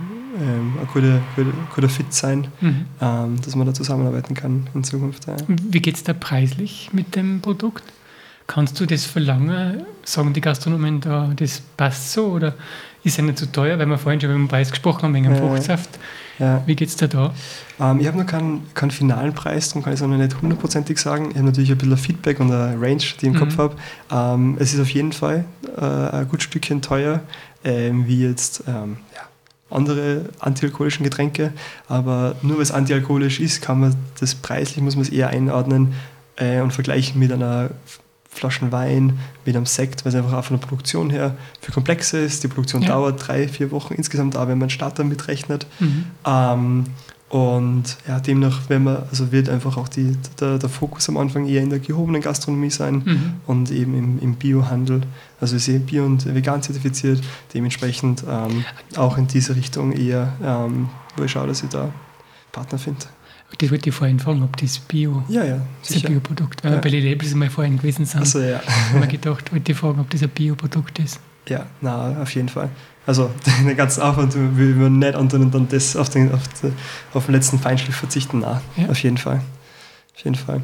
ähm, 0.41 0.73
ein 0.81 0.87
guter, 0.93 1.21
guter, 1.37 1.53
guter 1.75 1.89
Fit 1.91 2.13
sein, 2.13 2.49
mhm. 2.63 2.87
ähm, 3.03 3.41
dass 3.45 3.55
man 3.55 3.67
da 3.67 3.75
zusammenarbeiten 3.75 4.35
kann 4.35 4.67
in 4.73 4.83
Zukunft. 4.83 5.27
Ja. 5.27 5.37
Wie 5.47 5.81
geht 5.81 5.97
es 5.97 6.05
da 6.05 6.15
preislich 6.15 6.89
mit 6.93 7.15
dem 7.15 7.43
Produkt? 7.43 7.85
Kannst 8.47 8.81
du 8.81 8.87
das 8.87 9.05
verlangen? 9.05 9.85
Sagen 10.05 10.33
die 10.33 10.41
Gastronomen 10.41 11.03
da, 11.03 11.33
das 11.37 11.61
passt 11.77 12.13
so 12.13 12.29
oder 12.29 12.55
ist 13.05 13.19
es 13.19 13.25
nicht 13.25 13.39
zu 13.39 13.51
teuer? 13.51 13.79
Weil 13.79 13.87
wir 13.87 13.99
vorhin 13.99 14.21
schon 14.21 14.31
über 14.31 14.39
den 14.39 14.49
Preis 14.49 14.71
gesprochen 14.71 15.03
haben 15.03 15.15
wegen 15.15 15.25
dem 15.25 15.35
ja. 15.35 15.41
Fruchtsaft. 15.41 15.91
Ja. 16.39 16.63
Wie 16.67 16.75
geht 16.75 16.89
es 16.89 16.97
dir 16.97 17.09
da? 17.09 17.33
Ähm, 17.81 18.01
ich 18.01 18.07
habe 18.07 18.19
noch 18.19 18.27
keinen, 18.27 18.73
keinen 18.75 18.91
finalen 18.91 19.35
Preis, 19.35 19.69
darum 19.69 19.83
kann 19.83 19.93
ich 19.93 20.01
es 20.01 20.07
noch 20.07 20.17
nicht 20.17 20.41
hundertprozentig 20.41 20.99
sagen. 20.99 21.31
Ich 21.31 21.37
habe 21.37 21.47
natürlich 21.47 21.71
ein 21.71 21.79
bisschen 21.79 21.97
Feedback 21.97 22.41
und 22.41 22.51
eine 22.51 22.81
Range, 22.81 22.97
die 22.97 23.05
ich 23.05 23.23
im 23.23 23.33
mhm. 23.33 23.39
Kopf 23.39 23.59
habe. 23.59 23.77
Ähm, 24.11 24.57
es 24.59 24.73
ist 24.73 24.81
auf 24.81 24.91
jeden 24.91 25.13
Fall 25.13 25.45
äh, 25.77 25.85
ein 25.85 26.29
gut 26.29 26.43
Stückchen 26.43 26.83
teuer, 26.83 27.21
ähm, 27.65 28.07
wie 28.07 28.23
jetzt 28.27 28.65
ähm, 28.67 28.99
ja, 29.15 29.23
andere 29.71 30.27
antialkoholischen 30.39 31.05
Getränke. 31.05 31.53
Aber 31.89 32.37
nur 32.43 32.57
weil 32.57 32.63
es 32.63 32.73
antialkoholisch 32.73 33.41
ist, 33.41 33.63
kann 33.63 33.81
man 33.81 33.95
das 34.21 34.35
preislich, 34.35 34.83
muss 34.83 34.97
man 34.97 35.03
es 35.03 35.11
eher 35.11 35.29
einordnen 35.29 35.95
äh, 36.37 36.61
und 36.61 36.73
vergleichen 36.73 37.19
mit 37.19 37.33
einer 37.33 37.71
Flaschen 38.33 38.73
Wein 38.73 39.19
mit 39.45 39.55
einem 39.55 39.67
Sekt, 39.67 40.05
weil 40.05 40.11
es 40.11 40.17
einfach 40.17 40.33
auch 40.33 40.45
von 40.45 40.59
der 40.59 40.67
Produktion 40.67 41.11
her 41.11 41.37
viel 41.61 41.75
komplexer 41.75 42.21
ist. 42.21 42.43
Die 42.43 42.49
Produktion 42.49 42.83
ja. 42.83 42.89
dauert 42.89 43.29
drei, 43.29 43.47
vier 43.47 43.71
Wochen 43.71 43.95
insgesamt, 43.95 44.37
auch 44.37 44.49
wenn 44.49 44.59
man 44.59 44.71
Starter 44.71 45.05
mitrechnet. 45.05 45.67
Mhm. 45.79 46.07
Ähm, 46.27 46.85
und 47.29 47.97
ja, 48.07 48.21
demnach 48.21 48.61
wenn 48.69 48.85
man, 48.85 49.05
also 49.11 49.33
wird 49.33 49.49
einfach 49.49 49.79
auch 49.79 49.89
die, 49.89 50.17
der, 50.39 50.59
der 50.59 50.69
Fokus 50.69 51.09
am 51.09 51.17
Anfang 51.17 51.47
eher 51.47 51.63
in 51.63 51.71
der 51.71 51.79
gehobenen 51.79 52.21
Gastronomie 52.21 52.69
sein 52.69 53.03
mhm. 53.05 53.33
und 53.47 53.71
eben 53.71 53.97
im, 53.97 54.19
im 54.19 54.35
Biohandel. 54.35 55.03
Also 55.41 55.57
ist 55.57 55.69
eh 55.69 55.79
bio- 55.79 56.05
und 56.05 56.35
vegan 56.35 56.63
zertifiziert, 56.63 57.23
dementsprechend 57.55 58.23
ähm, 58.29 58.65
auch 58.97 59.17
in 59.17 59.29
diese 59.29 59.57
Richtung 59.57 59.93
eher, 59.93 60.35
ähm, 60.43 60.91
wo 61.17 61.25
ich 61.25 61.33
schaue, 61.33 61.47
dass 61.47 61.63
ich 61.63 61.71
da 61.71 61.91
Partner 62.51 62.79
finde. 62.79 63.07
Das 63.59 63.71
wollte 63.71 63.91
ich 63.91 63.95
vorhin 63.95 64.19
fragen, 64.19 64.43
ob 64.43 64.57
das 64.57 64.79
Bio, 64.79 65.23
ja, 65.29 65.45
ja, 65.45 65.61
das 65.87 65.97
ein 65.97 66.03
Bioprodukt, 66.03 66.65
weil 66.65 66.73
ja. 66.73 66.79
bei 66.79 66.91
den 66.91 67.05
Labels 67.05 67.35
mal 67.35 67.51
vorhin 67.51 67.77
gewesen 67.77 68.07
sind. 68.07 68.21
Also, 68.21 68.41
ja. 68.41 68.61
habe 68.89 69.01
mir 69.01 69.07
gedacht, 69.07 69.53
wollte 69.53 69.73
ich 69.73 69.79
fragen, 69.79 70.01
ob 70.01 70.11
das 70.11 70.23
ein 70.23 70.31
Bioprodukt 70.31 70.99
ist. 70.99 71.21
Ja, 71.49 71.67
na, 71.81 72.23
auf 72.23 72.35
jeden 72.35 72.49
Fall. 72.49 72.71
Also 73.07 73.31
den 73.67 73.77
ganzen 73.77 74.03
Aufwand 74.03 74.35
will 74.35 74.75
man 74.75 74.99
nicht 74.99 75.15
antun 75.15 75.43
und 75.43 75.55
dann 75.55 75.69
das 75.69 75.97
auf 75.97 76.09
den, 76.09 76.33
auf, 76.33 76.47
den, 76.61 76.73
auf 77.15 77.27
den 77.27 77.35
letzten 77.35 77.59
Feinschliff 77.59 77.97
verzichten. 77.97 78.41
Na, 78.41 78.63
ja. 78.77 78.89
auf 78.89 78.99
jeden 79.03 79.19
Fall. 79.19 79.43
Auf 80.15 80.25
jeden 80.25 80.37
Fall. 80.37 80.63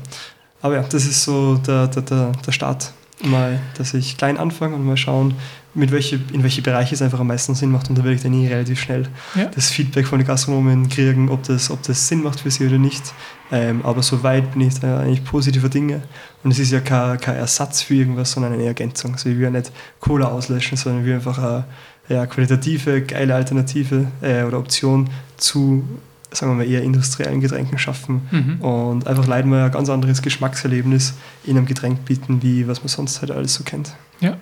Aber 0.62 0.74
ja, 0.74 0.82
das 0.82 1.04
ist 1.04 1.24
so 1.24 1.56
der, 1.56 1.88
der, 1.88 2.02
der, 2.02 2.32
der 2.46 2.52
Start. 2.52 2.92
Mal, 3.24 3.58
dass 3.76 3.94
ich 3.94 4.16
klein 4.16 4.36
anfange 4.36 4.76
und 4.76 4.86
mal 4.86 4.96
schauen, 4.96 5.34
mit 5.78 5.92
welche, 5.92 6.20
in 6.32 6.42
welche 6.42 6.60
Bereiche 6.60 6.94
es 6.94 7.02
einfach 7.02 7.20
am 7.20 7.28
meisten 7.28 7.54
Sinn 7.54 7.70
macht. 7.70 7.88
Und 7.88 7.96
da 7.96 8.04
werde 8.04 8.16
ich 8.16 8.22
dann 8.22 8.34
eh 8.34 8.48
relativ 8.48 8.80
schnell 8.80 9.08
ja. 9.34 9.46
das 9.46 9.70
Feedback 9.70 10.06
von 10.06 10.18
den 10.18 10.26
Gastronomen 10.26 10.88
kriegen, 10.88 11.28
ob 11.28 11.44
das, 11.44 11.70
ob 11.70 11.82
das 11.84 12.08
Sinn 12.08 12.22
macht 12.22 12.40
für 12.40 12.50
sie 12.50 12.66
oder 12.66 12.78
nicht. 12.78 13.02
Ähm, 13.50 13.80
aber 13.84 14.02
soweit 14.02 14.52
bin 14.52 14.62
ich 14.62 14.78
da 14.80 15.00
eigentlich 15.00 15.24
positiver 15.24 15.68
Dinge. 15.68 16.02
Und 16.42 16.50
es 16.50 16.58
ist 16.58 16.72
ja 16.72 16.80
kein, 16.80 17.18
kein 17.18 17.36
Ersatz 17.36 17.82
für 17.82 17.94
irgendwas, 17.94 18.32
sondern 18.32 18.52
eine 18.52 18.64
Ergänzung. 18.64 19.12
Also 19.12 19.28
ich 19.28 19.36
will 19.36 19.44
ja 19.44 19.50
nicht 19.50 19.72
Cola 20.00 20.26
auslöschen, 20.26 20.76
sondern 20.76 21.02
ich 21.02 21.06
will 21.06 21.14
einfach 21.14 21.38
eine, 21.38 21.64
ja, 22.08 22.26
qualitative, 22.26 23.02
geile 23.02 23.34
Alternative 23.34 24.06
äh, 24.20 24.42
oder 24.42 24.58
Option 24.58 25.08
zu, 25.36 25.84
sagen 26.32 26.52
wir 26.52 26.56
mal, 26.56 26.70
eher 26.70 26.82
industriellen 26.82 27.40
Getränken 27.40 27.78
schaffen 27.78 28.22
mhm. 28.30 28.60
und 28.62 29.06
einfach 29.06 29.26
Leuten 29.26 29.50
mal 29.50 29.66
ein 29.66 29.70
ganz 29.70 29.88
anderes 29.88 30.22
Geschmackserlebnis 30.22 31.14
in 31.44 31.56
einem 31.56 31.66
Getränk 31.66 32.04
bieten, 32.04 32.42
wie 32.42 32.66
was 32.66 32.80
man 32.80 32.88
sonst 32.88 33.20
halt 33.20 33.30
alles 33.30 33.54
so 33.54 33.62
kennt. 33.62 33.94
Ja. 34.20 34.36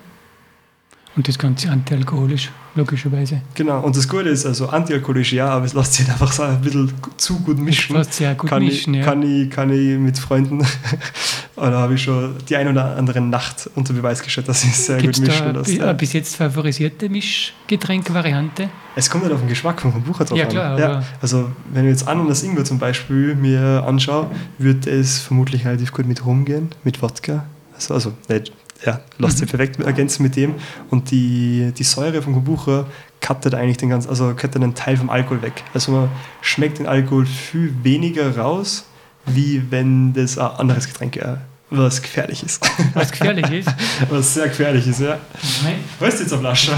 Und 1.17 1.27
das 1.27 1.39
Ganze 1.39 1.71
antialkoholisch, 1.71 2.51
logischerweise. 2.75 3.41
Genau, 3.55 3.81
und 3.81 3.97
das 3.97 4.07
Gute 4.07 4.29
ist, 4.29 4.45
also 4.45 4.69
antialkoholisch 4.69 5.33
ja, 5.33 5.49
aber 5.49 5.65
es 5.65 5.73
lässt 5.73 5.95
sich 5.95 6.07
einfach 6.07 6.31
so 6.31 6.43
ein 6.43 6.61
bisschen 6.61 6.93
zu 7.17 7.39
gut 7.39 7.57
mischen. 7.57 7.95
Es 7.95 8.05
lässt 8.05 8.13
sehr 8.13 8.35
gut 8.35 8.47
kann 8.47 8.63
mischen, 8.63 8.93
ich, 8.93 8.99
ja. 8.99 9.05
Kann 9.05 9.23
ich, 9.23 9.49
kann 9.49 9.71
ich 9.71 9.97
mit 9.97 10.19
Freunden, 10.19 10.63
oder 11.55 11.79
habe 11.79 11.95
ich 11.95 12.03
schon 12.03 12.35
die 12.47 12.55
ein 12.55 12.67
oder 12.67 12.95
andere 12.95 13.19
Nacht 13.19 13.67
unter 13.73 13.93
Beweis 13.93 14.21
gestellt, 14.21 14.47
dass 14.47 14.63
ich 14.63 14.69
es 14.69 14.85
sehr 14.85 14.97
Gibt's 14.97 15.17
gut 15.17 15.29
mischen 15.29 15.55
lasse. 15.55 15.71
Gibt 15.71 15.83
es 15.83 15.97
bis 15.97 16.13
jetzt 16.13 16.35
favorisierte 16.35 17.09
Mischgetränkvariante? 17.09 18.69
Es 18.95 19.09
kommt 19.09 19.23
halt 19.23 19.33
auf 19.33 19.39
den 19.39 19.49
Geschmack 19.49 19.81
vom 19.81 19.99
Bucher 20.03 20.23
drauf 20.23 20.37
ja, 20.37 20.45
klar, 20.45 20.73
an. 20.73 20.79
Ja, 20.79 21.03
also 21.19 21.49
wenn 21.73 21.85
ich 21.85 21.89
jetzt 21.93 22.07
Ananas 22.07 22.43
Ingwer 22.43 22.63
zum 22.63 22.77
Beispiel 22.77 23.33
mir 23.33 23.83
anschaue, 23.87 24.29
würde 24.59 24.91
es 24.91 25.17
vermutlich 25.17 25.65
relativ 25.65 25.93
gut 25.93 26.05
mit 26.05 26.23
rumgehen, 26.23 26.69
mit 26.83 27.01
Wodka. 27.01 27.45
Also, 27.73 27.95
also 27.95 28.13
nicht 28.29 28.51
ja, 28.85 28.99
lässt 29.17 29.39
sich 29.39 29.47
mhm. 29.47 29.57
perfekt 29.57 29.79
ergänzen 29.79 30.23
mit 30.23 30.35
dem. 30.35 30.55
Und 30.89 31.11
die, 31.11 31.71
die 31.77 31.83
Säure 31.83 32.21
vom 32.21 32.33
Kombucha 32.33 32.85
cuttet 33.21 33.55
eigentlich 33.55 33.77
den 33.77 33.89
ganzen, 33.89 34.09
also 34.09 34.33
cuttet 34.33 34.57
einen 34.57 34.75
Teil 34.75 34.97
vom 34.97 35.09
Alkohol 35.09 35.41
weg. 35.41 35.63
Also 35.73 35.91
man 35.91 36.09
schmeckt 36.41 36.79
den 36.79 36.87
Alkohol 36.87 37.25
viel 37.25 37.73
weniger 37.83 38.37
raus, 38.37 38.85
wie 39.25 39.63
wenn 39.69 40.13
das 40.13 40.37
ein 40.37 40.47
anderes 40.47 40.87
Getränk 40.87 41.15
wäre. 41.15 41.41
Was 41.69 42.01
gefährlich 42.01 42.43
ist. 42.43 42.65
Was 42.93 43.11
gefährlich 43.11 43.49
ist? 43.51 43.69
Was 44.09 44.33
sehr 44.33 44.47
gefährlich 44.47 44.87
ist, 44.87 45.01
ja. 45.01 45.17
Nein. 45.63 45.75
Weißt 45.99 46.19
du 46.19 46.23
jetzt 46.23 46.31
auf 46.31 46.41
Lasche? 46.41 46.71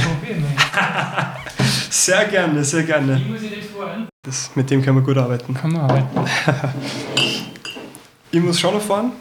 sehr 1.91 2.26
gerne, 2.26 2.64
sehr 2.64 2.84
gerne. 2.84 3.22
Wie 3.24 3.32
muss 3.32 3.41
ich 3.43 3.52
das 3.52 3.70
fahren? 3.70 4.08
Das, 4.24 4.50
mit 4.56 4.68
dem 4.72 4.82
kann 4.82 4.95
man 4.95 5.04
gut 5.04 5.16
arbeiten. 5.16 5.54
Kann 5.54 5.74
man 5.74 5.82
arbeiten. 5.82 6.08
ich 8.32 8.41
muss 8.41 8.60
schon 8.60 8.74
noch 8.74 8.82
fahren. 8.82 9.12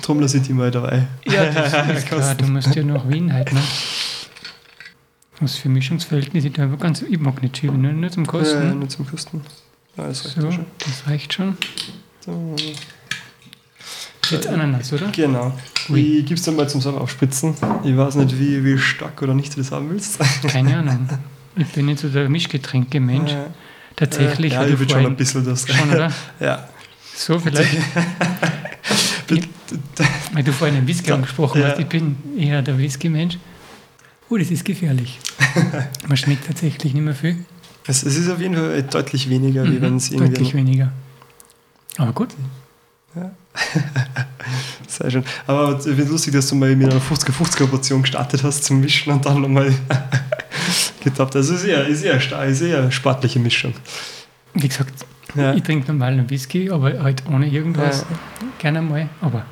Darum 0.00 0.20
lasse 0.20 0.38
ich 0.38 0.42
die 0.44 0.52
mal 0.52 0.70
dabei. 0.70 1.06
Ja, 1.24 1.46
das 1.46 1.72
ist 1.96 2.06
klar. 2.06 2.34
Du 2.34 2.46
musst 2.46 2.74
ja 2.74 2.82
nach 2.82 3.08
Wien 3.08 3.32
halt. 3.32 3.52
Ne? 3.52 3.60
Was 5.40 5.56
für 5.56 5.68
Mischungsverhältnisse 5.68 6.50
da 6.50 6.64
einfach 6.64 6.78
ganz. 6.78 7.02
Ich 7.02 7.18
mag 7.18 7.42
nicht 7.42 7.56
schieben, 7.56 7.80
nur, 7.80 7.92
nur 7.92 8.10
zum 8.10 8.26
Kosten. 8.26 8.62
Ja, 8.62 8.74
nur 8.74 8.88
zum 8.88 9.06
Kosten. 9.06 9.42
Ja, 9.96 10.06
das 10.06 10.24
reicht 10.24 10.40
so, 10.40 10.50
schon. 10.50 10.66
Das 10.78 11.06
reicht 11.06 11.32
schon. 11.32 11.56
So. 12.20 12.56
Jetzt 14.30 14.46
Ananas, 14.46 14.92
oder? 14.92 15.10
Genau. 15.10 15.52
Wie 15.88 16.22
gibst 16.22 16.46
du 16.46 16.52
mal 16.52 16.68
zum 16.68 16.80
selber 16.80 17.00
aufspritzen? 17.00 17.54
Ich 17.84 17.96
weiß 17.96 18.16
nicht, 18.16 18.38
wie, 18.38 18.64
wie 18.64 18.78
stark 18.78 19.20
oder 19.22 19.34
nicht 19.34 19.52
du 19.54 19.58
das 19.58 19.70
haben 19.70 19.90
willst. 19.90 20.18
Keine 20.48 20.78
Ahnung. 20.78 21.08
Ich 21.56 21.68
bin 21.68 21.86
nicht 21.86 21.98
so 22.00 22.08
der 22.08 22.28
Mischgetränke-Mensch. 22.28 23.32
Ja. 23.32 23.46
Tatsächlich. 23.96 24.54
Ja, 24.54 24.66
ich 24.66 24.78
würde 24.78 24.92
schon 24.92 25.06
ein 25.06 25.16
bisschen 25.16 25.44
das. 25.44 25.68
Schon, 25.68 25.90
oder? 25.90 26.10
ja. 26.40 26.68
So 27.16 27.38
vielleicht. 27.38 27.76
Weil 30.32 30.42
du 30.42 30.52
vorhin 30.52 30.76
einen 30.76 30.86
Whisky 30.86 31.12
angesprochen 31.12 31.60
ja. 31.60 31.68
hast, 31.68 31.78
ich 31.78 31.86
bin 31.86 32.16
eher 32.36 32.60
der 32.62 32.76
Whisky-Mensch. 32.76 33.38
Oh, 34.28 34.36
das 34.36 34.50
ist 34.50 34.64
gefährlich. 34.64 35.18
Man 36.08 36.16
schmeckt 36.16 36.46
tatsächlich 36.46 36.94
nicht 36.94 37.04
mehr 37.04 37.14
viel. 37.14 37.44
Es, 37.86 38.02
es 38.02 38.16
ist 38.16 38.28
auf 38.28 38.40
jeden 38.40 38.56
Fall 38.56 38.82
deutlich 38.82 39.28
weniger, 39.28 39.64
mhm, 39.64 39.72
wie 39.72 39.80
wenn 39.80 39.96
es 39.96 40.10
irgendwie. 40.10 40.32
Deutlich 40.32 40.54
weniger. 40.54 40.92
Aber 41.98 42.12
gut. 42.12 42.30
Ja. 43.14 43.30
Sehr 44.88 45.10
schön. 45.10 45.24
Aber 45.46 45.76
ich 45.78 45.84
finde 45.84 46.02
es 46.02 46.08
lustig, 46.10 46.32
dass 46.32 46.48
du 46.48 46.56
mal 46.56 46.74
mit 46.74 46.90
einer 46.90 47.00
50-50-Portion 47.00 48.02
gestartet 48.02 48.42
hast 48.42 48.64
zum 48.64 48.80
Mischen 48.80 49.12
und 49.12 49.24
dann 49.24 49.40
nochmal 49.40 49.72
getappt. 51.04 51.36
Also 51.36 51.54
ist 51.54 51.64
eher, 51.64 51.86
ist 51.86 52.02
eher, 52.02 52.16
ist 52.46 52.60
eher 52.60 52.78
eine 52.78 52.92
sportliche 52.92 53.38
Mischung. 53.38 53.74
Wie 54.54 54.68
gesagt, 54.68 55.04
ja. 55.34 55.54
ich 55.54 55.62
trinke 55.62 55.90
normal 55.90 56.12
einen 56.12 56.30
Whisky, 56.30 56.70
aber 56.70 57.02
halt 57.02 57.22
ohne 57.30 57.46
irgendwas. 57.48 58.00
Ja. 58.10 58.16
Gerne 58.58 58.82
mal. 58.82 59.08
Aber 59.20 59.44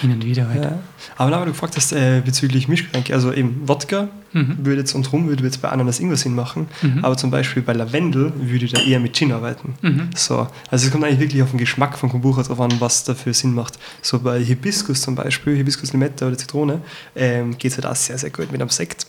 Hin 0.00 0.12
und 0.12 0.24
wieder 0.24 0.48
halt. 0.48 0.64
Ja. 0.64 0.78
Aber 1.16 1.30
na, 1.30 1.38
weil 1.38 1.46
du 1.46 1.52
gefragt 1.52 1.76
hast 1.76 1.92
äh, 1.92 2.22
bezüglich 2.24 2.68
Mischgetränke, 2.68 3.12
also 3.14 3.32
eben 3.32 3.68
Wodka 3.68 4.08
Mhm. 4.36 4.56
würde 4.66 4.80
jetzt 4.80 4.94
und 4.96 5.12
rum 5.12 5.28
würde 5.28 5.44
jetzt 5.44 5.62
bei 5.62 5.68
Ananas 5.68 6.00
irgendwas 6.00 6.22
Sinn 6.22 6.34
machen, 6.34 6.66
Mhm. 6.82 7.04
aber 7.04 7.16
zum 7.16 7.30
Beispiel 7.30 7.62
bei 7.62 7.72
Lavendel 7.72 8.32
würde 8.36 8.64
ich 8.64 8.72
da 8.72 8.80
eher 8.80 8.98
mit 8.98 9.14
Gin 9.14 9.30
arbeiten. 9.30 9.74
Mhm. 9.80 10.10
So, 10.16 10.48
also 10.72 10.86
es 10.86 10.90
kommt 10.90 11.04
eigentlich 11.04 11.20
wirklich 11.20 11.40
auf 11.44 11.50
den 11.50 11.58
Geschmack 11.60 11.96
von 11.96 12.08
Kombucha 12.08 12.42
drauf 12.42 12.58
an, 12.60 12.72
was 12.80 13.04
dafür 13.04 13.32
Sinn 13.32 13.54
macht. 13.54 13.78
So 14.02 14.18
bei 14.18 14.42
Hibiskus 14.42 15.02
zum 15.02 15.14
Beispiel, 15.14 15.54
Hibiskus 15.56 15.92
Limette 15.92 16.26
oder 16.26 16.36
Zitrone, 16.36 16.80
ähm, 17.14 17.56
geht 17.58 17.70
es 17.70 17.76
halt 17.78 17.86
auch 17.86 17.94
sehr, 17.94 18.18
sehr 18.18 18.30
gut 18.30 18.50
mit 18.50 18.60
einem 18.60 18.70
Sekt. 18.70 19.06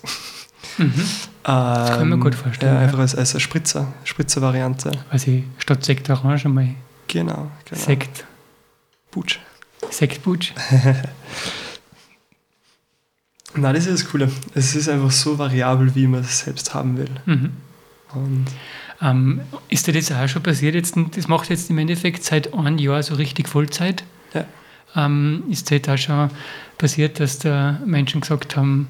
Mhm. 0.77 0.93
Das 1.43 1.89
kann 1.91 2.01
ich 2.01 2.05
mir 2.15 2.17
gut 2.17 2.35
vorstellen, 2.35 2.73
Ja, 2.75 2.81
einfach 2.81 2.99
als, 2.99 3.15
als 3.15 3.31
eine 3.31 3.39
Spritzer, 3.39 3.93
Spritzer-Variante. 4.03 4.91
Also 5.09 5.43
statt 5.57 5.85
Sekt 5.85 6.09
Orange 6.09 6.45
einmal 6.45 6.69
Genau, 7.07 7.51
genau. 7.65 7.81
Sekt. 7.81 8.25
Butsch. 9.11 9.39
Sektbutsch. 9.89 10.53
Nein, 13.55 13.73
das 13.73 13.85
ist 13.85 14.03
das 14.03 14.09
Coole. 14.11 14.29
Es 14.53 14.75
ist 14.75 14.89
einfach 14.89 15.11
so 15.11 15.37
variabel, 15.37 15.95
wie 15.95 16.07
man 16.07 16.21
es 16.21 16.39
selbst 16.39 16.73
haben 16.73 16.97
will. 16.97 17.11
Mhm. 17.25 17.51
Ähm, 19.01 19.41
ist 19.69 19.87
dir 19.87 19.93
das 19.93 20.11
auch 20.11 20.27
schon 20.27 20.43
passiert 20.43 20.75
jetzt? 20.75 20.95
Das 21.15 21.27
macht 21.27 21.49
jetzt 21.49 21.69
im 21.69 21.77
Endeffekt 21.77 22.23
seit 22.23 22.53
einem 22.53 22.77
Jahr 22.77 23.03
so 23.03 23.15
richtig 23.15 23.47
Vollzeit. 23.47 24.03
Ja. 24.33 24.45
Ähm, 24.95 25.43
ist 25.49 25.69
dir 25.69 25.79
da 25.81 25.97
schon 25.97 26.29
passiert, 26.77 27.19
dass 27.19 27.39
da 27.39 27.79
Menschen 27.85 28.21
gesagt 28.21 28.55
haben, 28.55 28.87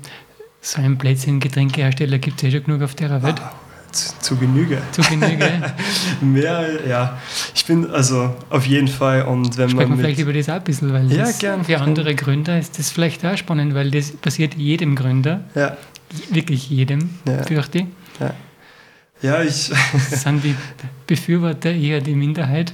so 0.67 0.81
ein 0.81 0.97
Blödsinn 0.97 1.39
Getränkehersteller 1.39 2.17
gibt 2.17 2.37
es 2.37 2.43
eh 2.43 2.51
schon 2.51 2.63
genug 2.63 2.81
auf 2.81 2.95
der 2.95 3.21
Welt? 3.21 3.39
ah, 3.39 3.53
zu, 3.91 4.19
zu 4.19 4.35
Genüge. 4.35 4.81
Zu 4.91 5.01
Genüge. 5.03 5.47
Mehr, 6.21 6.79
ja. 6.87 7.17
Ich 7.53 7.65
bin 7.65 7.89
also 7.89 8.35
auf 8.49 8.65
jeden 8.65 8.87
Fall 8.87 9.21
und 9.23 9.57
wenn 9.57 9.69
Sprechen 9.69 9.89
man 9.89 9.97
wir 9.99 10.03
mit, 10.03 10.05
vielleicht 10.05 10.19
über 10.19 10.33
das 10.33 10.49
auch 10.49 10.53
ein 10.55 10.63
bisschen, 10.63 10.91
weil 10.91 11.11
Ja, 11.11 11.25
das 11.25 11.39
gern, 11.39 11.61
für 11.63 11.73
gern. 11.73 11.83
andere 11.83 12.15
Gründer 12.15 12.57
ist 12.59 12.77
das 12.79 12.89
vielleicht 12.89 13.23
auch 13.25 13.37
spannend, 13.37 13.73
weil 13.75 13.91
das 13.91 14.11
passiert 14.11 14.55
jedem 14.55 14.95
Gründer, 14.95 15.41
ja, 15.55 15.77
wirklich 16.31 16.69
jedem, 16.69 17.11
Ja. 17.27 17.43
fürchte 17.43 17.77
ich. 17.79 17.85
ja, 19.21 19.41
ich, 19.43 19.71
Das 20.09 20.21
sind 20.23 20.43
die 20.43 20.55
Befürworter 21.07 21.71
eher 21.71 22.01
die 22.01 22.15
Minderheit. 22.15 22.73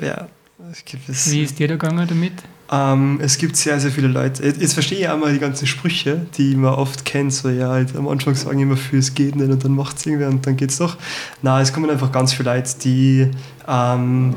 ja, 0.00 0.28
es 0.70 0.84
gibt 0.84 1.08
es. 1.08 1.30
Wie 1.32 1.42
ist 1.42 1.58
dir 1.58 1.66
da 1.68 1.74
gegangen 1.76 2.06
damit? 2.06 2.34
Ähm, 2.72 3.18
es 3.20 3.36
gibt 3.36 3.56
sehr, 3.56 3.80
sehr 3.80 3.90
viele 3.90 4.06
Leute. 4.06 4.44
Jetzt 4.44 4.74
verstehe 4.74 5.00
ich 5.00 5.08
auch 5.08 5.18
mal 5.18 5.32
die 5.32 5.40
ganzen 5.40 5.66
Sprüche, 5.66 6.26
die 6.36 6.54
man 6.54 6.74
oft 6.74 7.04
kennt. 7.04 7.32
So, 7.32 7.48
ja, 7.48 7.68
halt 7.68 7.96
am 7.96 8.06
Anfang 8.06 8.34
sagen 8.36 8.60
immer, 8.60 8.76
für 8.76 8.98
es 8.98 9.14
geht 9.14 9.34
nicht 9.34 9.50
und 9.50 9.64
dann 9.64 9.74
macht 9.74 9.96
es 9.96 10.06
irgendwer 10.06 10.28
und 10.28 10.46
dann 10.46 10.56
geht 10.56 10.70
es 10.70 10.78
doch. 10.78 10.96
Na, 11.42 11.60
es 11.60 11.72
kommen 11.72 11.90
einfach 11.90 12.12
ganz 12.12 12.32
viele 12.32 12.54
Leute, 12.54 12.78
die 12.78 13.28
ähm, 13.66 14.34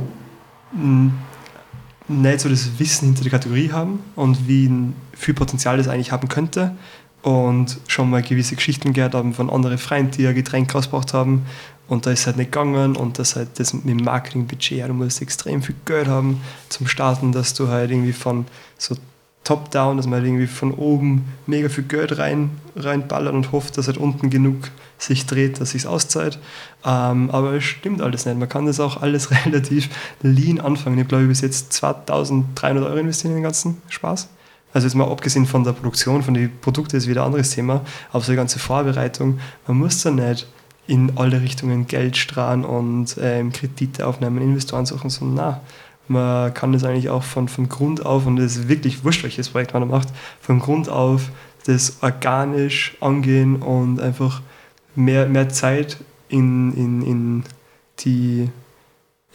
nicht 2.08 2.40
so 2.40 2.50
das 2.50 2.80
Wissen 2.80 3.10
hinter 3.10 3.22
der 3.22 3.32
Kategorie 3.32 3.72
haben 3.72 4.00
und 4.16 4.48
wie 4.48 4.72
viel 5.14 5.36
Potenzial 5.36 5.78
das 5.78 5.88
eigentlich 5.88 6.12
haben 6.12 6.28
könnte 6.28 6.76
und 7.22 7.80
schon 7.88 8.10
mal 8.10 8.22
gewisse 8.22 8.56
Geschichten 8.56 8.94
gehört 8.94 9.14
haben 9.14 9.34
von 9.34 9.50
anderen 9.50 9.78
Freunden, 9.78 10.12
die 10.12 10.28
ein 10.28 10.36
Getränk 10.36 10.74
rausgebracht 10.74 11.14
haben 11.14 11.46
und 11.94 12.06
da 12.06 12.12
ist 12.12 12.26
halt 12.26 12.38
nicht 12.38 12.52
gegangen 12.52 12.96
und 12.96 13.20
das 13.20 13.36
halt 13.36 13.60
das 13.60 13.74
mit 13.74 13.88
dem 13.88 14.04
Marketingbudget, 14.04 14.80
ja, 14.80 14.88
du 14.88 14.94
musst 14.94 15.22
extrem 15.22 15.62
viel 15.62 15.76
Geld 15.86 16.08
haben 16.08 16.42
zum 16.70 16.88
Starten, 16.88 17.32
dass 17.32 17.54
du 17.54 17.68
halt 17.68 17.92
irgendwie 17.92 18.14
von 18.14 18.46
so 18.78 18.96
top-down, 19.44 19.98
dass 19.98 20.08
man 20.08 20.16
halt 20.16 20.26
irgendwie 20.26 20.48
von 20.48 20.72
oben 20.72 21.26
mega 21.46 21.70
viel 21.70 21.84
Geld 21.84 22.18
rein, 22.18 22.50
reinballert 22.76 23.34
und 23.34 23.52
hofft, 23.52 23.78
dass 23.78 23.88
halt 23.88 23.98
unten 23.98 24.30
genug 24.30 24.72
sich 24.98 25.26
dreht, 25.26 25.60
dass 25.60 25.72
sich's 25.72 25.86
auszahlt. 25.86 26.40
Ähm, 26.84 27.30
aber 27.30 27.54
es 27.54 27.64
stimmt 27.64 28.02
alles 28.02 28.26
nicht. 28.26 28.40
Man 28.40 28.50
kann 28.50 28.66
das 28.66 28.80
auch 28.80 29.02
alles 29.02 29.30
relativ 29.46 29.90
lean 30.22 30.60
anfangen. 30.60 30.98
Ich 30.98 31.08
glaube 31.08 31.24
ich, 31.24 31.30
bis 31.30 31.42
jetzt 31.42 31.74
2300 31.74 32.84
Euro 32.86 32.98
investiert 32.98 33.32
in 33.32 33.38
den 33.38 33.44
ganzen 33.44 33.82
Spaß. 33.90 34.30
Also 34.74 34.88
jetzt 34.88 34.96
mal 34.96 35.08
abgesehen 35.08 35.46
von 35.46 35.64
der 35.64 35.74
Produktion, 35.74 36.24
von 36.24 36.34
den 36.34 36.58
Produkten 36.60 36.96
ist 36.96 37.08
wieder 37.08 37.22
ein 37.22 37.28
anderes 37.28 37.52
Thema, 37.52 37.82
aber 38.12 38.24
so 38.24 38.32
die 38.32 38.38
ganze 38.38 38.58
Vorbereitung, 38.58 39.40
man 39.68 39.78
muss 39.78 40.02
da 40.02 40.10
nicht 40.10 40.48
in 40.88 41.18
alle 41.18 41.42
Richtungen 41.42 41.88
Geld 41.88 42.18
strahlen 42.18 42.66
und 42.66 43.16
ähm, 43.22 43.52
Kredite 43.52 44.06
aufnehmen, 44.06 44.42
Investoren 44.42 44.86
suchen, 44.86 45.10
sondern 45.10 45.36
na, 45.36 45.62
man 46.10 46.54
kann 46.54 46.74
das 46.74 46.84
eigentlich 46.84 47.10
auch 47.10 47.24
von, 47.24 47.48
von 47.48 47.70
Grund 47.70 48.06
auf, 48.06 48.26
und 48.26 48.36
das 48.36 48.58
ist 48.58 48.68
wirklich 48.68 49.04
wurscht, 49.06 49.24
welches 49.24 49.50
Projekt 49.50 49.74
man 49.74 49.84
da 49.84 49.88
macht, 49.88 50.10
von 50.42 50.60
Grund 50.60 50.90
auf 50.90 51.30
das 51.66 51.98
organisch 52.02 52.98
angehen 53.00 53.56
und 53.56 54.02
einfach 54.02 54.42
mehr, 54.96 55.28
mehr 55.28 55.48
Zeit 55.48 55.98
in, 56.28 56.74
in, 56.76 57.02
in 57.04 57.44
die, 58.00 58.50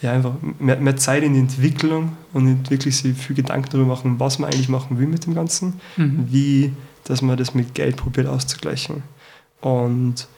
ja, 0.02 0.12
einfach 0.12 0.34
mehr, 0.58 0.76
mehr 0.76 0.96
Zeit 0.98 1.22
in 1.22 1.32
die 1.32 1.40
Entwicklung 1.40 2.16
und 2.34 2.68
wirklich 2.70 2.98
sich 2.98 3.16
viel 3.16 3.34
Gedanken 3.34 3.70
darüber 3.70 3.88
machen, 3.88 4.20
was 4.20 4.38
man 4.38 4.50
eigentlich 4.50 4.68
machen 4.68 4.98
will 4.98 5.06
mit 5.06 5.24
dem 5.24 5.34
Ganzen, 5.34 5.80
Mhm. 5.96 6.26
wie, 6.30 6.72
dass 7.04 7.22
man 7.22 7.38
das 7.38 7.54
mit 7.54 7.74
Geld 7.74 7.96
probiert 7.96 8.26
auszugleichen. 8.26 9.02
Und 9.62 10.28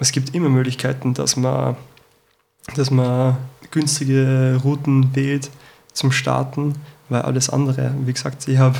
es 0.00 0.12
gibt 0.12 0.34
immer 0.34 0.48
Möglichkeiten, 0.48 1.14
dass 1.14 1.36
man, 1.36 1.76
dass 2.76 2.90
man 2.90 3.36
günstige 3.70 4.60
Routen 4.62 5.14
wählt 5.14 5.50
zum 5.92 6.12
Starten, 6.12 6.74
weil 7.08 7.22
alles 7.22 7.50
andere, 7.50 7.92
wie 8.04 8.12
gesagt, 8.12 8.46
ich 8.46 8.58
habe 8.58 8.78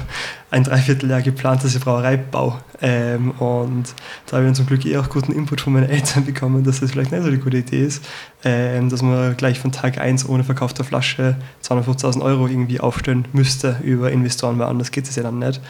ein 0.50 0.64
Dreivierteljahr 0.64 1.20
geplant, 1.20 1.64
dass 1.64 1.74
ich 1.74 1.80
Brauerei 1.80 2.16
baue. 2.16 2.58
Ähm, 2.80 3.32
und 3.32 3.92
da 4.26 4.36
habe 4.36 4.44
ich 4.44 4.48
dann 4.48 4.54
zum 4.54 4.66
Glück 4.66 4.86
eh 4.86 4.96
auch 4.96 5.08
guten 5.10 5.32
Input 5.32 5.60
von 5.60 5.72
meinen 5.72 5.88
Eltern 5.90 6.24
bekommen, 6.24 6.64
dass 6.64 6.80
das 6.80 6.92
vielleicht 6.92 7.10
nicht 7.10 7.22
so 7.22 7.28
eine 7.28 7.38
gute 7.38 7.58
Idee 7.58 7.84
ist, 7.84 8.04
ähm, 8.44 8.88
dass 8.88 9.02
man 9.02 9.36
gleich 9.36 9.58
von 9.58 9.72
Tag 9.72 9.98
1 9.98 10.28
ohne 10.28 10.44
verkaufter 10.44 10.84
Flasche 10.84 11.36
250.000 11.62 12.22
Euro 12.22 12.46
irgendwie 12.46 12.80
aufstellen 12.80 13.26
müsste 13.32 13.76
über 13.82 14.10
Investoren, 14.12 14.58
weil 14.58 14.68
anders 14.68 14.92
geht 14.92 15.08
es 15.08 15.16
ja 15.16 15.24
dann 15.24 15.40
nicht. 15.40 15.60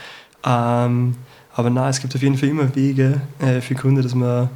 Ähm, 0.44 1.16
aber 1.54 1.70
na, 1.70 1.88
es 1.88 2.00
gibt 2.00 2.14
auf 2.14 2.22
jeden 2.22 2.36
Fall 2.36 2.48
immer 2.48 2.74
Wege 2.76 3.20
äh, 3.40 3.60
für 3.60 3.74
Gründe, 3.74 4.02
dass 4.02 4.14
man, 4.14 4.50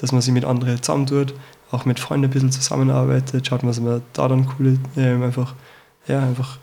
dass 0.00 0.12
man 0.12 0.20
sich 0.20 0.32
mit 0.32 0.44
anderen 0.44 0.80
zusammentut, 0.82 1.34
auch 1.70 1.84
mit 1.84 2.00
Freunden 2.00 2.26
ein 2.26 2.30
bisschen 2.30 2.52
zusammenarbeitet, 2.52 3.46
schaut, 3.46 3.64
was 3.64 3.80
man 3.80 4.02
da 4.12 4.28
dann 4.28 4.46
coole, 4.46 4.78
ähm, 4.96 5.22
einfach, 5.22 5.54
ja, 6.06 6.20
einfach 6.20 6.58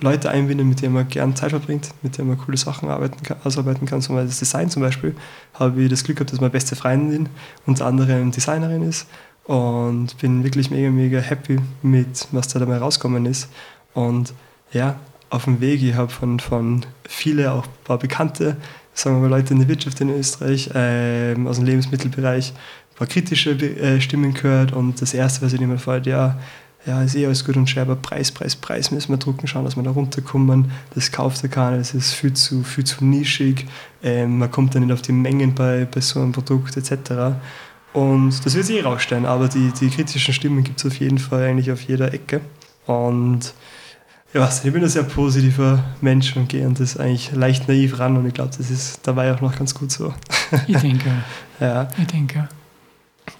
Leute 0.00 0.30
einbindet, 0.30 0.66
mit 0.66 0.82
denen 0.82 0.94
man 0.94 1.08
gern 1.08 1.36
Zeit 1.36 1.50
verbringt, 1.50 1.90
mit 2.02 2.16
denen 2.16 2.28
man 2.28 2.38
coole 2.38 2.56
Sachen 2.56 2.88
arbeiten 2.88 3.22
kann, 3.22 3.38
ausarbeiten 3.44 3.86
kann. 3.86 4.00
So, 4.00 4.16
das 4.16 4.38
Design 4.38 4.70
zum 4.70 4.82
Beispiel, 4.82 5.14
habe 5.54 5.82
ich 5.82 5.90
das 5.90 6.04
Glück 6.04 6.18
gehabt, 6.18 6.32
dass 6.32 6.40
meine 6.40 6.50
beste 6.50 6.76
Freundin 6.76 7.28
unter 7.66 7.86
anderem 7.86 8.30
Designerin 8.30 8.82
ist 8.82 9.06
und 9.44 10.16
bin 10.18 10.42
wirklich 10.44 10.70
mega, 10.70 10.90
mega 10.90 11.18
happy 11.18 11.58
mit, 11.82 12.28
was 12.32 12.48
da 12.48 12.58
dabei 12.58 12.78
rausgekommen 12.78 13.26
ist. 13.26 13.50
Und 13.94 14.32
ja, 14.72 14.98
auf 15.28 15.44
dem 15.44 15.60
Weg, 15.60 15.82
ich 15.82 15.94
habe 15.94 16.10
von, 16.10 16.40
von 16.40 16.86
viele, 17.04 17.52
auch 17.52 17.64
ein 17.64 17.70
paar 17.84 17.98
Bekannte, 17.98 18.56
sagen 18.94 19.16
wir 19.16 19.28
mal 19.28 19.36
Leute 19.36 19.54
in 19.54 19.60
der 19.60 19.68
Wirtschaft 19.68 20.00
in 20.00 20.10
Österreich, 20.10 20.70
ähm, 20.74 21.46
aus 21.46 21.56
dem 21.56 21.66
Lebensmittelbereich, 21.66 22.52
ein 22.52 22.96
paar 22.96 23.06
kritische 23.06 23.50
äh, 23.52 24.00
Stimmen 24.00 24.34
gehört 24.34 24.72
und 24.72 25.00
das 25.00 25.14
Erste, 25.14 25.44
was 25.44 25.52
ich 25.52 25.60
immer 25.60 25.78
fällt, 25.78 26.06
ja, 26.06 26.38
ja, 26.86 27.02
ist 27.02 27.14
eh 27.14 27.26
alles 27.26 27.44
gut 27.44 27.56
und 27.56 27.68
schön, 27.68 27.82
aber 27.82 27.96
Preis, 27.96 28.32
Preis, 28.32 28.56
Preis 28.56 28.90
müssen 28.90 29.10
wir 29.10 29.18
drucken, 29.18 29.46
schauen, 29.46 29.64
dass 29.64 29.76
wir 29.76 29.82
da 29.82 29.90
runterkommen. 29.90 30.70
Das 30.94 31.12
kauft 31.12 31.42
ja 31.42 31.48
keiner, 31.48 31.76
das 31.76 31.92
ist 31.92 32.14
viel 32.14 32.32
zu, 32.32 32.62
viel 32.62 32.84
zu 32.84 33.04
nischig. 33.04 33.66
Ähm, 34.02 34.38
man 34.38 34.50
kommt 34.50 34.74
dann 34.74 34.84
nicht 34.84 34.92
auf 34.92 35.02
die 35.02 35.12
Mengen 35.12 35.54
bei, 35.54 35.84
bei 35.84 36.00
so 36.00 36.20
einem 36.20 36.32
Produkt 36.32 36.78
etc. 36.78 37.36
Und 37.92 38.44
das 38.46 38.54
wird 38.54 38.64
sich 38.64 38.76
eh 38.76 38.82
rausstellen, 38.82 39.26
aber 39.26 39.48
die, 39.48 39.72
die 39.78 39.90
kritischen 39.90 40.32
Stimmen 40.32 40.64
gibt 40.64 40.78
es 40.78 40.86
auf 40.86 40.98
jeden 40.98 41.18
Fall 41.18 41.42
eigentlich 41.44 41.70
auf 41.70 41.82
jeder 41.82 42.14
Ecke. 42.14 42.40
Und 42.86 43.52
ja, 44.32 44.48
ich 44.62 44.72
bin 44.72 44.82
ein 44.82 44.88
sehr 44.88 45.02
positiver 45.02 45.82
Mensch 46.00 46.36
und 46.36 46.48
gehe 46.48 46.64
an 46.66 46.74
das 46.74 46.96
eigentlich 46.96 47.32
leicht 47.32 47.68
naiv 47.68 47.98
ran 47.98 48.16
und 48.16 48.26
ich 48.26 48.34
glaube, 48.34 48.50
das 48.56 48.70
ist 48.70 49.00
dabei 49.02 49.34
auch 49.34 49.40
noch 49.40 49.56
ganz 49.56 49.74
gut 49.74 49.90
so. 49.90 50.14
Ich 50.66 50.76
denke, 50.78 51.10
Ja, 51.60 51.88
ich 51.98 52.06
denke. 52.06 52.48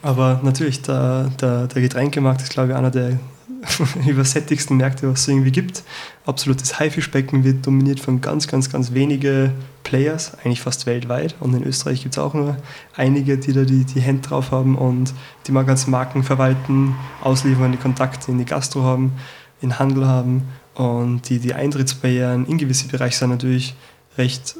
aber 0.03 0.41
natürlich, 0.43 0.82
der, 0.82 1.30
der, 1.41 1.66
der 1.68 1.82
Getränkemarkt 1.82 2.43
ist, 2.43 2.51
glaube 2.51 2.70
ich, 2.70 2.74
einer 2.76 2.91
der 2.91 3.18
übersättigsten 4.07 4.76
Märkte, 4.76 5.11
was 5.11 5.20
es 5.20 5.28
irgendwie 5.28 5.53
gibt. 5.53 5.82
Absolutes 6.26 6.78
Haifischbecken 6.78 7.45
wird 7.45 7.66
dominiert 7.66 8.01
von 8.01 8.20
ganz, 8.20 8.49
ganz, 8.49 8.70
ganz 8.70 8.93
wenige 8.93 9.53
Players, 9.84 10.34
eigentlich 10.38 10.61
fast 10.61 10.86
weltweit. 10.86 11.34
Und 11.41 11.55
in 11.55 11.64
Österreich 11.64 12.03
gibt 12.03 12.14
es 12.14 12.18
auch 12.18 12.34
nur 12.34 12.57
einige, 12.97 13.38
die 13.38 13.53
da 13.53 13.64
die, 13.64 13.84
die 13.84 14.01
Hände 14.01 14.26
drauf 14.26 14.51
haben 14.51 14.76
und 14.76 15.12
die 15.47 15.53
mal 15.53 15.64
ganzen 15.64 15.91
Marken 15.91 16.22
verwalten, 16.22 16.95
ausliefern, 17.22 17.72
die 17.72 17.78
Kontakte 17.78 18.30
in 18.30 18.38
die 18.38 18.45
Gastro 18.45 18.82
haben, 18.82 19.12
in 19.61 19.78
Handel 19.78 20.07
haben. 20.07 20.45
Und 20.74 21.28
die, 21.28 21.38
die 21.38 21.54
Eintrittsbarrieren 21.54 22.46
in 22.46 22.58
gewisse 22.58 22.88
Bereiche 22.88 23.18
sind 23.18 23.30
natürlich 23.30 23.74
recht 24.16 24.56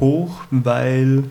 hoch, 0.00 0.40
weil 0.50 1.24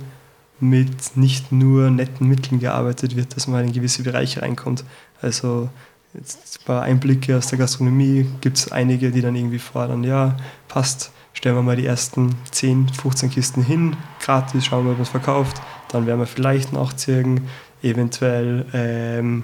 mit 0.60 1.18
nicht 1.18 1.52
nur 1.52 1.90
netten 1.90 2.28
Mitteln 2.28 2.60
gearbeitet 2.60 3.16
wird, 3.16 3.36
dass 3.36 3.48
man 3.48 3.58
halt 3.58 3.68
in 3.68 3.74
gewisse 3.74 4.04
Bereiche 4.04 4.42
reinkommt. 4.42 4.86
Also 5.22 5.70
jetzt 6.14 6.60
ein 6.62 6.66
paar 6.66 6.84
Einblicke 6.84 7.38
aus 7.38 7.48
der 7.48 7.58
Gastronomie 7.58 8.28
gibt 8.42 8.58
es 8.58 8.72
einige, 8.72 9.12
die 9.12 9.22
dann 9.22 9.36
irgendwie 9.36 9.60
fordern, 9.60 10.04
ja, 10.04 10.38
passt, 10.68 11.12
stellen 11.34 11.56
wir 11.56 11.64
mal 11.64 11.76
die 11.76 11.86
ersten 11.86 12.36
10, 12.52 12.90
15 12.90 13.30
Kisten 13.32 13.64
hin, 13.64 13.96
gratis, 14.22 14.66
schauen 14.66 14.86
wir, 14.86 14.94
ob 14.94 15.00
es 15.00 15.10
verkauft, 15.10 15.62
dann 15.90 16.06
werden 16.06 16.20
wir 16.20 16.28
vielleicht 16.28 16.72
nachziehen, 16.72 17.48
eventuell 17.82 18.66
ähm, 18.74 19.44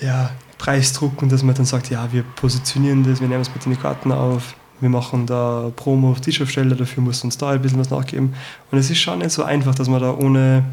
ja, 0.00 0.30
Preisdruck 0.58 1.22
und 1.22 1.32
dass 1.32 1.42
man 1.42 1.54
dann 1.54 1.64
sagt, 1.64 1.90
ja, 1.90 2.12
wir 2.12 2.22
positionieren 2.22 3.04
das, 3.04 3.20
wir 3.20 3.28
nehmen 3.28 3.42
es 3.42 3.52
mit 3.52 3.64
den 3.64 3.78
Karten 3.80 4.12
auf, 4.12 4.54
wir 4.80 4.88
machen 4.88 5.26
da 5.26 5.70
Promo 5.74 6.10
auf 6.10 6.20
Tischaufsteller, 6.20 6.74
dafür 6.74 7.02
muss 7.02 7.22
uns 7.24 7.38
da 7.38 7.50
ein 7.50 7.62
bisschen 7.62 7.78
was 7.78 7.90
nachgeben. 7.90 8.34
Und 8.70 8.78
es 8.78 8.90
ist 8.90 8.98
schon 8.98 9.20
nicht 9.20 9.30
so 9.30 9.44
einfach, 9.44 9.74
dass 9.74 9.88
man 9.88 10.00
da 10.00 10.12
ohne, 10.12 10.64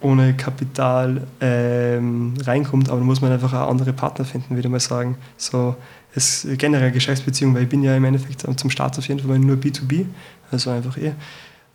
ohne 0.00 0.34
Kapital 0.34 1.26
ähm, 1.40 2.34
reinkommt, 2.42 2.88
aber 2.88 2.98
da 2.98 3.04
muss 3.04 3.20
man 3.20 3.32
einfach 3.32 3.52
auch 3.52 3.68
andere 3.70 3.92
Partner 3.92 4.24
finden, 4.24 4.56
würde 4.56 4.68
ich 4.68 4.72
mal 4.72 4.80
sagen. 4.80 5.16
So, 5.36 5.76
es 6.14 6.46
generell 6.58 6.90
Geschäftsbeziehung, 6.90 7.54
weil 7.54 7.64
ich 7.64 7.68
bin 7.68 7.82
ja 7.82 7.96
im 7.96 8.04
Endeffekt 8.04 8.44
zum 8.58 8.70
Start 8.70 8.98
auf 8.98 9.06
jeden 9.08 9.20
Fall 9.20 9.38
nur 9.38 9.56
B2B, 9.56 10.06
also 10.50 10.70
einfach 10.70 10.96
eh. 10.96 11.12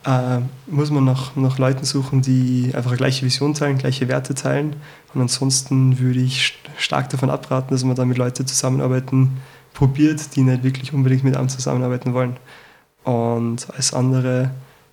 Äh, 0.05 0.39
muss 0.67 0.91
man 0.91 1.03
nach, 1.03 1.35
nach 1.35 1.57
Leuten 1.57 1.83
suchen, 1.83 2.21
die 2.21 2.71
einfach 2.73 2.91
eine 2.91 2.97
gleiche 2.97 3.25
Vision 3.25 3.53
teilen, 3.53 3.77
gleiche 3.77 4.07
Werte 4.07 4.33
teilen. 4.33 4.75
Und 5.13 5.21
ansonsten 5.21 5.99
würde 5.99 6.21
ich 6.21 6.57
stark 6.77 7.09
davon 7.09 7.29
abraten, 7.29 7.71
dass 7.71 7.83
man 7.83 7.95
da 7.95 8.05
mit 8.05 8.17
Leuten 8.17 8.47
zusammenarbeiten 8.47 9.37
probiert, 9.73 10.35
die 10.35 10.41
nicht 10.41 10.63
wirklich 10.63 10.93
unbedingt 10.93 11.23
mit 11.23 11.35
einem 11.35 11.49
zusammenarbeiten 11.49 12.13
wollen. 12.13 12.37
Und 13.03 13.67
als 13.75 13.93
andere 13.93 14.51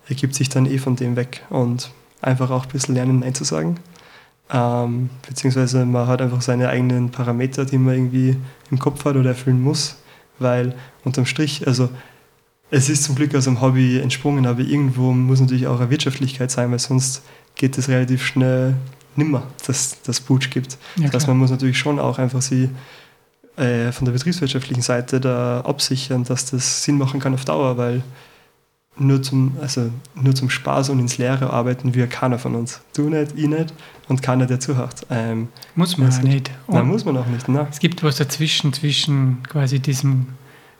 ergibt 0.09 0.35
sich 0.35 0.49
dann 0.49 0.65
eh 0.65 0.77
von 0.77 0.95
dem 0.95 1.15
weg 1.15 1.43
und 1.49 1.91
einfach 2.21 2.49
auch 2.49 2.65
ein 2.65 2.71
bisschen 2.71 2.95
lernen, 2.95 3.19
Nein 3.19 3.35
zu 3.35 3.43
sagen. 3.43 3.77
Ähm, 4.49 5.09
beziehungsweise 5.27 5.85
man 5.85 6.07
hat 6.07 6.21
einfach 6.21 6.41
seine 6.41 6.69
eigenen 6.69 7.11
Parameter, 7.11 7.65
die 7.65 7.77
man 7.77 7.95
irgendwie 7.95 8.37
im 8.71 8.79
Kopf 8.79 9.03
hat 9.05 9.15
oder 9.15 9.29
erfüllen 9.29 9.61
muss, 9.61 9.97
weil 10.39 10.75
unterm 11.03 11.25
Strich, 11.25 11.67
also 11.67 11.89
es 12.69 12.89
ist 12.89 13.03
zum 13.03 13.15
Glück 13.15 13.33
aus 13.35 13.45
dem 13.45 13.61
Hobby 13.61 13.99
entsprungen, 13.99 14.45
aber 14.45 14.61
irgendwo 14.61 15.11
muss 15.13 15.39
natürlich 15.39 15.67
auch 15.67 15.79
eine 15.79 15.89
Wirtschaftlichkeit 15.89 16.51
sein, 16.51 16.71
weil 16.71 16.79
sonst 16.79 17.23
geht 17.55 17.77
es 17.77 17.87
relativ 17.87 18.25
schnell 18.25 18.75
nimmer, 19.15 19.43
dass 19.65 20.01
das 20.03 20.19
Butch 20.19 20.49
gibt. 20.49 20.77
Ja, 20.95 21.05
das 21.05 21.15
heißt, 21.15 21.27
man 21.27 21.37
muss 21.37 21.49
natürlich 21.49 21.77
schon 21.77 21.99
auch 21.99 22.19
einfach 22.19 22.41
sie 22.41 22.69
äh, 23.55 23.91
von 23.91 24.05
der 24.05 24.11
betriebswirtschaftlichen 24.11 24.83
Seite 24.83 25.19
da 25.19 25.61
absichern, 25.61 26.23
dass 26.23 26.45
das 26.45 26.83
Sinn 26.83 26.97
machen 26.97 27.19
kann 27.19 27.33
auf 27.33 27.45
Dauer, 27.45 27.77
weil 27.77 28.03
nur 28.99 29.21
zum, 29.21 29.57
also 29.61 29.89
nur 30.15 30.35
zum 30.35 30.49
Spaß 30.49 30.89
und 30.89 30.99
ins 30.99 31.17
Leere 31.17 31.51
arbeiten 31.51 31.93
wir 31.93 32.07
keiner 32.07 32.39
von 32.39 32.55
uns. 32.55 32.81
Du 32.95 33.09
nicht, 33.09 33.33
ich 33.35 33.47
nicht 33.47 33.73
und 34.07 34.21
keiner, 34.21 34.45
der 34.45 34.59
zuhört. 34.59 35.05
Ähm, 35.09 35.49
muss 35.75 35.97
man 35.97 36.11
auch 36.11 36.21
nicht. 36.21 36.51
nein, 36.67 36.87
muss 36.87 37.05
man 37.05 37.17
auch 37.17 37.27
nicht. 37.27 37.47
Nein. 37.47 37.67
Es 37.69 37.79
gibt 37.79 38.03
was 38.03 38.17
dazwischen, 38.17 38.73
zwischen 38.73 39.43
quasi 39.43 39.79
diesem 39.79 40.27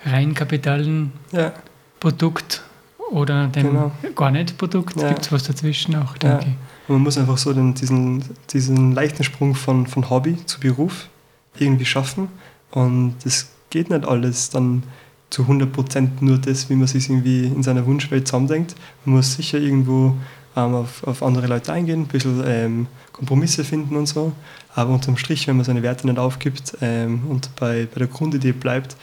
rein 0.05 0.33
kapitalen 0.33 1.11
ja. 1.31 1.53
Produkt 1.99 2.63
oder 3.11 3.47
dem 3.47 3.67
genau. 3.67 3.91
gar 4.15 4.31
nicht 4.31 4.57
Produkt. 4.57 4.99
Ja. 4.99 5.09
Gibt 5.09 5.21
es 5.21 5.31
was 5.31 5.43
dazwischen 5.43 5.95
auch, 5.95 6.17
denke 6.17 6.45
ja. 6.45 6.51
ich. 6.51 6.89
Man 6.89 7.01
muss 7.01 7.17
einfach 7.17 7.37
so 7.37 7.53
den, 7.53 7.73
diesen, 7.73 8.23
diesen 8.51 8.93
leichten 8.93 9.23
Sprung 9.23 9.55
von, 9.55 9.87
von 9.87 10.09
Hobby 10.09 10.37
zu 10.45 10.59
Beruf 10.59 11.09
irgendwie 11.57 11.85
schaffen. 11.85 12.29
Und 12.71 13.15
das 13.23 13.49
geht 13.69 13.89
nicht 13.89 14.07
alles 14.07 14.49
dann 14.49 14.83
zu 15.29 15.43
100% 15.43 16.09
nur 16.21 16.37
das, 16.37 16.69
wie 16.69 16.75
man 16.75 16.87
sich 16.87 17.09
irgendwie 17.09 17.45
in 17.45 17.63
seiner 17.63 17.85
Wunschwelt 17.85 18.27
zusammendenkt. 18.27 18.75
Man 19.03 19.15
muss 19.15 19.35
sicher 19.35 19.57
irgendwo 19.57 20.15
ähm, 20.55 20.75
auf, 20.75 21.03
auf 21.05 21.23
andere 21.23 21.47
Leute 21.47 21.73
eingehen, 21.73 22.01
ein 22.01 22.07
bisschen 22.07 22.43
ähm, 22.45 22.87
Kompromisse 23.11 23.63
finden 23.63 23.95
und 23.95 24.07
so. 24.07 24.31
Aber 24.73 24.93
unterm 24.93 25.17
Strich, 25.17 25.47
wenn 25.47 25.57
man 25.57 25.65
seine 25.65 25.83
Werte 25.83 26.07
nicht 26.07 26.19
aufgibt 26.19 26.77
ähm, 26.81 27.23
und 27.29 27.53
bei, 27.55 27.87
bei 27.91 27.99
der 27.99 28.07
Grundidee 28.07 28.53
bleibt 28.53 28.95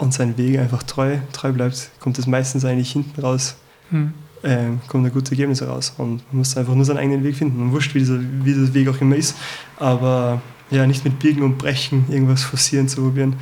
und 0.00 0.14
seinen 0.14 0.36
Weg 0.38 0.58
einfach 0.58 0.82
treu, 0.82 1.18
treu 1.32 1.52
bleibt, 1.52 1.90
kommt 2.00 2.18
es 2.18 2.26
meistens 2.26 2.64
eigentlich 2.64 2.92
hinten 2.92 3.20
raus. 3.20 3.56
Hm. 3.90 4.14
Ähm, 4.42 4.80
kommt 4.88 5.04
ein 5.04 5.12
gutes 5.12 5.30
Ergebnis 5.30 5.62
raus. 5.62 5.92
Und 5.98 6.22
man 6.32 6.38
muss 6.38 6.56
einfach 6.56 6.74
nur 6.74 6.86
seinen 6.86 6.96
eigenen 6.96 7.22
Weg 7.22 7.36
finden. 7.36 7.60
Und 7.60 7.72
wurscht, 7.72 7.94
wie 7.94 7.98
dieser, 7.98 8.18
wie 8.18 8.54
dieser 8.54 8.72
Weg 8.72 8.88
auch 8.88 8.98
immer 9.00 9.16
ist. 9.16 9.36
Aber 9.76 10.40
ja, 10.70 10.86
nicht 10.86 11.04
mit 11.04 11.18
Biegen 11.18 11.42
und 11.42 11.58
Brechen 11.58 12.06
irgendwas 12.08 12.42
forcieren 12.42 12.88
zu 12.88 13.02
probieren, 13.02 13.36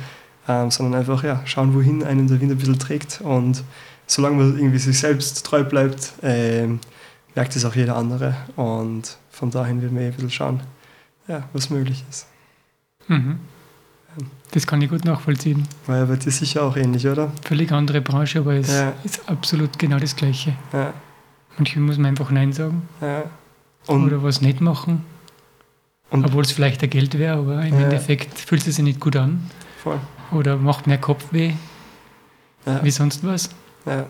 ähm, 0.49 0.69
sondern 0.69 0.99
einfach 0.99 1.23
ja, 1.23 1.41
schauen, 1.45 1.73
wohin 1.73 2.03
einen 2.03 2.27
der 2.27 2.41
Wind 2.41 2.51
ein 2.51 2.57
bisschen 2.57 2.77
trägt. 2.77 3.21
Und 3.21 3.63
solange 4.05 4.35
man 4.35 4.57
irgendwie 4.57 4.79
sich 4.79 4.99
selbst 4.99 5.45
treu 5.45 5.63
bleibt, 5.63 6.13
ähm, 6.21 6.81
merkt 7.35 7.55
es 7.55 7.63
auch 7.63 7.75
jeder 7.75 7.95
andere. 7.95 8.35
Und 8.57 9.17
von 9.29 9.49
dahin 9.49 9.81
wird 9.81 9.93
man 9.93 10.03
ein 10.03 10.11
bisschen 10.11 10.31
schauen, 10.31 10.59
ja, 11.29 11.47
was 11.53 11.69
möglich 11.69 12.03
ist. 12.09 12.27
Mhm. 13.07 13.39
Das 14.51 14.65
kann 14.65 14.81
ich 14.81 14.89
gut 14.89 15.05
nachvollziehen. 15.05 15.67
Ja 15.87 16.05
bei 16.05 16.15
dir 16.15 16.31
sicher 16.31 16.63
auch 16.63 16.75
ähnlich, 16.75 17.07
oder? 17.07 17.31
Völlig 17.43 17.71
andere 17.71 18.01
Branche, 18.01 18.39
aber 18.39 18.53
es 18.53 18.71
ja. 18.71 18.93
ist 19.03 19.27
absolut 19.29 19.77
genau 19.77 19.99
das 19.99 20.15
Gleiche. 20.15 20.55
Ja. 20.73 20.93
Manchmal 21.57 21.85
muss 21.85 21.97
man 21.97 22.07
einfach 22.07 22.31
Nein 22.31 22.51
sagen. 22.53 22.87
Ja. 23.01 23.23
oder 23.87 24.23
was 24.23 24.41
nicht 24.41 24.61
machen. 24.61 25.05
Obwohl 26.11 26.43
es 26.43 26.51
vielleicht 26.51 26.81
ein 26.81 26.89
Geld 26.89 27.17
wäre, 27.19 27.37
aber 27.37 27.63
im. 27.63 27.77
Endeffekt 27.77 28.39
fühlt 28.39 28.65
es 28.65 28.75
sich 28.75 28.83
nicht 28.83 28.99
gut 28.99 29.15
an. 29.15 29.49
Voll. 29.83 29.99
Oder 30.31 30.57
macht 30.57 30.87
mehr 30.87 30.97
Kopfweh 30.97 31.53
ja. 32.65 32.83
wie 32.83 32.91
sonst 32.91 33.23
was. 33.23 33.49
Ja. 33.85 34.05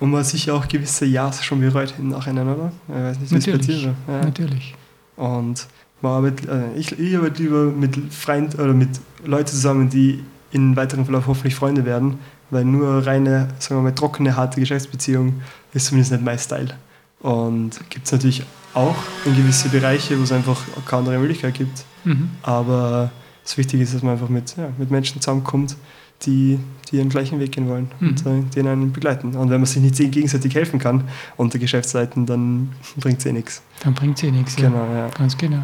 Und 0.00 0.10
man 0.10 0.24
sicher 0.24 0.54
auch 0.54 0.66
gewisse 0.66 1.06
Ja's 1.06 1.44
schon 1.44 1.60
bereut 1.60 1.94
im 1.98 2.08
Nachhinein, 2.08 2.48
oder? 2.48 2.72
Ich 2.88 2.94
weiß 2.94 3.18
nicht, 3.18 3.32
natürlich. 3.32 3.84
Ja. 3.84 3.94
Natürlich. 4.06 4.74
Und 5.16 5.66
man 6.04 6.12
arbeitet, 6.12 6.48
äh, 6.48 6.72
ich, 6.76 6.96
ich 6.98 7.16
arbeite 7.16 7.42
lieber 7.42 7.64
mit 7.64 7.96
Freunden 8.12 8.60
oder 8.60 8.72
mit 8.72 8.90
Leuten 9.24 9.48
zusammen, 9.48 9.90
die 9.90 10.22
in 10.52 10.76
weiteren 10.76 11.04
Verlauf 11.04 11.26
hoffentlich 11.26 11.56
Freunde 11.56 11.84
werden, 11.84 12.18
weil 12.50 12.64
nur 12.64 13.04
reine, 13.04 13.48
sagen 13.58 13.80
wir 13.80 13.82
mal, 13.82 13.94
trockene, 13.94 14.36
harte 14.36 14.60
Geschäftsbeziehung 14.60 15.42
ist 15.72 15.86
zumindest 15.86 16.12
nicht 16.12 16.24
mein 16.24 16.38
Style. 16.38 16.74
Und 17.20 17.80
gibt 17.90 18.06
es 18.06 18.12
natürlich 18.12 18.44
auch 18.74 18.96
in 19.24 19.34
gewisse 19.34 19.68
Bereiche, 19.70 20.18
wo 20.18 20.22
es 20.22 20.32
einfach 20.32 20.60
keine 20.86 21.00
andere 21.00 21.18
Möglichkeit 21.18 21.54
gibt. 21.54 21.84
Mhm. 22.04 22.30
Aber 22.42 23.10
das 23.42 23.56
Wichtige 23.56 23.82
ist, 23.82 23.94
dass 23.94 24.02
man 24.02 24.12
einfach 24.12 24.28
mit, 24.28 24.56
ja, 24.56 24.68
mit 24.78 24.90
Menschen 24.90 25.20
zusammenkommt, 25.20 25.76
die, 26.22 26.58
die 26.90 26.96
ihren 26.96 27.08
gleichen 27.08 27.40
Weg 27.40 27.52
gehen 27.52 27.68
wollen 27.68 27.90
mhm. 27.98 28.08
und 28.08 28.26
äh, 28.26 28.42
den 28.54 28.68
einen 28.68 28.92
begleiten. 28.92 29.34
Und 29.34 29.50
wenn 29.50 29.60
man 29.60 29.66
sich 29.66 29.82
nicht 29.82 29.96
gegenseitig 29.96 30.54
helfen 30.54 30.78
kann 30.78 31.04
unter 31.36 31.58
Geschäftsseiten, 31.58 32.26
dann 32.26 32.72
bringt 32.98 33.18
es 33.20 33.26
eh 33.26 33.32
nichts. 33.32 33.62
Dann 33.80 33.94
bringt 33.94 34.18
es 34.18 34.24
eh 34.24 34.30
nichts. 34.30 34.56
Genau, 34.56 34.86
ja. 34.94 35.08
Ganz 35.08 35.36
genau. 35.36 35.62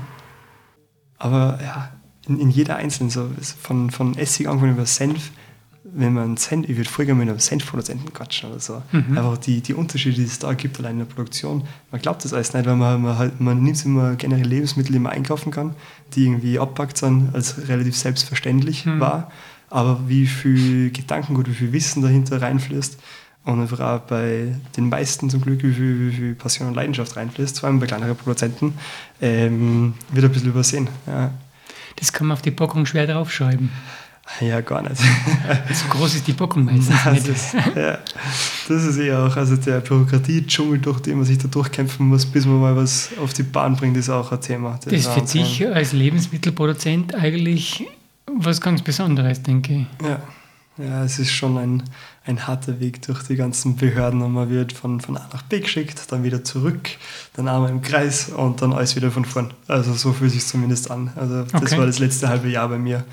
Aber 1.21 1.61
ja, 1.63 1.91
in, 2.27 2.41
in 2.41 2.51
jeder 2.51 2.77
einzelnen, 2.77 3.11
so 3.11 3.31
von, 3.63 3.91
von 3.91 4.17
Essig 4.17 4.49
angefangen 4.49 4.73
über 4.73 4.87
Senf, 4.87 5.31
wenn 5.85 6.15
man 6.15 6.37
Senf, 6.37 6.69
ich 6.69 6.77
würde 6.77 7.07
gerne 7.07 7.15
mit 7.15 7.29
einem 7.29 7.39
Senfproduzenten 7.39 8.13
quatschen 8.13 8.51
oder 8.51 8.61
so. 8.61 8.83
Mhm. 8.93 9.17
Einfach 9.17 9.39
die, 9.39 9.61
die 9.61 9.75
Unterschiede, 9.75 10.17
die 10.17 10.25
es 10.25 10.39
da 10.39 10.55
gibt, 10.55 10.79
allein 10.79 10.93
in 10.93 10.99
der 11.01 11.07
Produktion. 11.07 11.65
Man 11.91 12.01
glaubt 12.01 12.25
das 12.25 12.33
alles 12.33 12.55
nicht, 12.55 12.67
weil 12.67 12.77
man, 12.77 13.03
man, 13.03 13.19
halt, 13.19 13.41
man 13.41 13.63
nimmt 13.63 13.85
immer 13.85 14.17
generell 14.17 14.47
Lebensmittel, 14.47 14.93
die 14.93 14.99
man 14.99 15.13
einkaufen 15.13 15.53
kann, 15.53 15.75
die 16.15 16.25
irgendwie 16.25 16.59
abpackt 16.59 16.97
sind, 16.97 17.35
als 17.35 17.69
relativ 17.69 17.97
selbstverständlich 17.97 18.87
mhm. 18.87 19.01
war. 19.01 19.31
Aber 19.69 20.09
wie 20.09 20.27
viel 20.27 20.91
Gedankengut, 20.91 21.49
wie 21.49 21.55
viel 21.55 21.73
Wissen 21.73 22.03
dahinter 22.03 22.41
reinfließt 22.41 22.99
und 23.45 23.61
einfach 23.61 23.81
auch 23.81 24.01
bei 24.01 24.55
den 24.77 24.89
meisten 24.89 25.31
zum 25.31 25.41
Glück, 25.41 25.63
wie 25.63 25.73
viel, 25.73 26.11
wie 26.11 26.15
viel 26.15 26.35
Passion 26.35 26.69
und 26.69 26.75
Leidenschaft 26.75 27.17
reinfließt, 27.17 27.61
vor 27.61 27.69
allem 27.69 27.81
bei 27.81 27.87
kleineren 27.87 28.17
Produzenten, 28.17 28.75
ähm, 29.21 29.95
wird 30.13 30.25
ein 30.25 30.33
bisschen 30.33 30.49
übersehen. 30.51 30.89
Ja. 31.07 31.31
Das 31.97 32.13
kann 32.13 32.27
man 32.27 32.37
auf 32.37 32.43
die 32.43 32.51
Packung 32.51 32.87
schwer 32.87 33.07
draufschreiben. 33.07 33.71
Ja, 34.41 34.61
gar 34.61 34.83
nicht. 34.83 34.97
so 35.73 35.89
groß 35.91 36.15
ist 36.15 36.27
die 36.27 36.33
Packung 36.33 36.65
meistens 36.65 36.97
Nein, 37.05 37.15
nicht. 37.15 37.29
Das, 37.29 37.53
ja, 37.53 37.99
das 38.69 38.85
ist 38.85 38.97
eher 38.97 39.27
auch, 39.27 39.37
also 39.37 39.57
der 39.57 39.81
Bürokratie-Dschungel, 39.81 40.79
durch 40.79 41.01
den 41.01 41.17
man 41.17 41.25
sich 41.25 41.39
da 41.39 41.49
durchkämpfen 41.49 42.07
muss, 42.07 42.25
bis 42.25 42.47
man 42.47 42.61
mal 42.61 42.77
was 42.77 43.11
auf 43.21 43.33
die 43.33 43.43
Bahn 43.43 43.75
bringt, 43.75 43.97
ist 43.97 44.09
auch 44.09 44.31
ein 44.31 44.41
Thema. 44.41 44.79
Das, 44.85 44.93
ist 44.93 45.09
für 45.09 45.23
dich 45.23 45.67
als 45.67 45.93
Lebensmittelproduzent 45.93 47.15
eigentlich 47.15 47.85
was 48.27 48.61
ganz 48.61 48.83
Besonderes, 48.83 49.43
denke 49.43 49.87
ich. 50.01 50.07
Ja, 50.07 50.23
ja 50.79 51.05
es 51.05 51.19
ist 51.19 51.33
schon 51.33 51.59
ein, 51.59 51.83
ein 52.31 52.47
harter 52.47 52.81
Weg 52.81 53.03
durch 53.03 53.23
die 53.25 53.37
ganzen 53.37 53.77
Behörden 53.77 54.23
und 54.23 54.33
man 54.33 54.49
wird 54.49 54.73
von, 54.73 55.01
von 55.01 55.17
A 55.17 55.29
nach 55.33 55.43
B 55.43 55.61
geschickt, 55.61 56.01
dann 56.11 56.25
wieder 56.25 56.43
zurück, 56.45 56.89
dann 57.35 57.49
einmal 57.49 57.71
im 57.71 57.83
Kreis 57.83 58.31
und 58.31 58.63
dann 58.63 58.73
alles 58.73 58.97
wieder 58.97 59.11
von 59.11 59.25
vorn. 59.25 59.53
Also 59.69 59.93
so 59.93 60.13
fühlt 60.13 60.31
es 60.31 60.35
sich 60.35 60.47
zumindest 60.47 60.91
an. 60.91 61.13
Also 61.17 61.43
das 61.43 61.63
okay. 61.63 61.79
war 61.79 61.87
das 61.87 61.99
letzte 61.99 62.29
halbe 62.29 62.49
Jahr 62.49 62.69
bei 62.69 62.79
mir. 62.79 63.05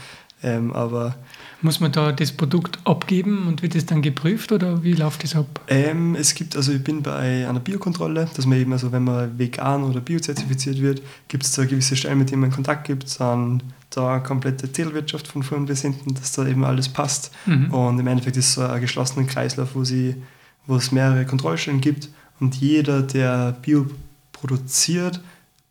Ähm, 0.43 0.71
aber 0.73 1.15
muss 1.61 1.79
man 1.79 1.91
da 1.91 2.11
das 2.11 2.31
Produkt 2.31 2.77
abgeben 2.83 3.47
und 3.47 3.63
wird 3.63 3.75
es 3.75 3.87
dann 3.87 4.03
geprüft 4.03 4.51
oder 4.51 4.83
wie 4.83 4.93
läuft 4.93 5.23
das 5.23 5.35
ab? 5.35 5.59
Ähm, 5.67 6.15
es 6.15 6.35
gibt, 6.35 6.55
also 6.55 6.71
ich 6.71 6.83
bin 6.83 7.01
bei 7.01 7.47
einer 7.47 7.59
Biokontrolle, 7.59 8.29
dass 8.35 8.45
man 8.45 8.59
eben, 8.59 8.71
also 8.71 8.91
wenn 8.91 9.03
man 9.03 9.39
vegan 9.39 9.83
oder 9.83 9.99
biozertifiziert 9.99 10.79
wird, 10.79 11.01
gibt 11.27 11.43
es 11.43 11.53
da 11.53 11.65
gewisse 11.65 11.95
Stellen, 11.95 12.19
mit 12.19 12.29
denen 12.29 12.41
man 12.41 12.51
in 12.51 12.55
Kontakt 12.55 12.85
gibt, 12.85 13.19
dann 13.19 13.63
da 13.89 14.19
komplette 14.19 14.71
Tierwirtschaft 14.71 15.27
von 15.27 15.43
vorn 15.43 15.65
bis 15.65 15.81
hinten, 15.81 16.13
dass 16.15 16.33
da 16.33 16.45
eben 16.45 16.63
alles 16.65 16.89
passt. 16.89 17.31
Mhm. 17.45 17.73
Und 17.73 17.99
im 17.99 18.07
Endeffekt 18.07 18.37
ist 18.37 18.49
es 18.49 18.53
so 18.53 18.61
ein 18.61 18.81
geschlossener 18.81 19.25
Kreislauf, 19.25 19.75
wo, 19.75 19.83
sie, 19.83 20.21
wo 20.65 20.75
es 20.75 20.91
mehrere 20.91 21.25
Kontrollstellen 21.25 21.81
gibt 21.81 22.09
und 22.39 22.55
jeder, 22.55 23.01
der 23.01 23.53
Bio 23.61 23.87
produziert, 24.33 25.21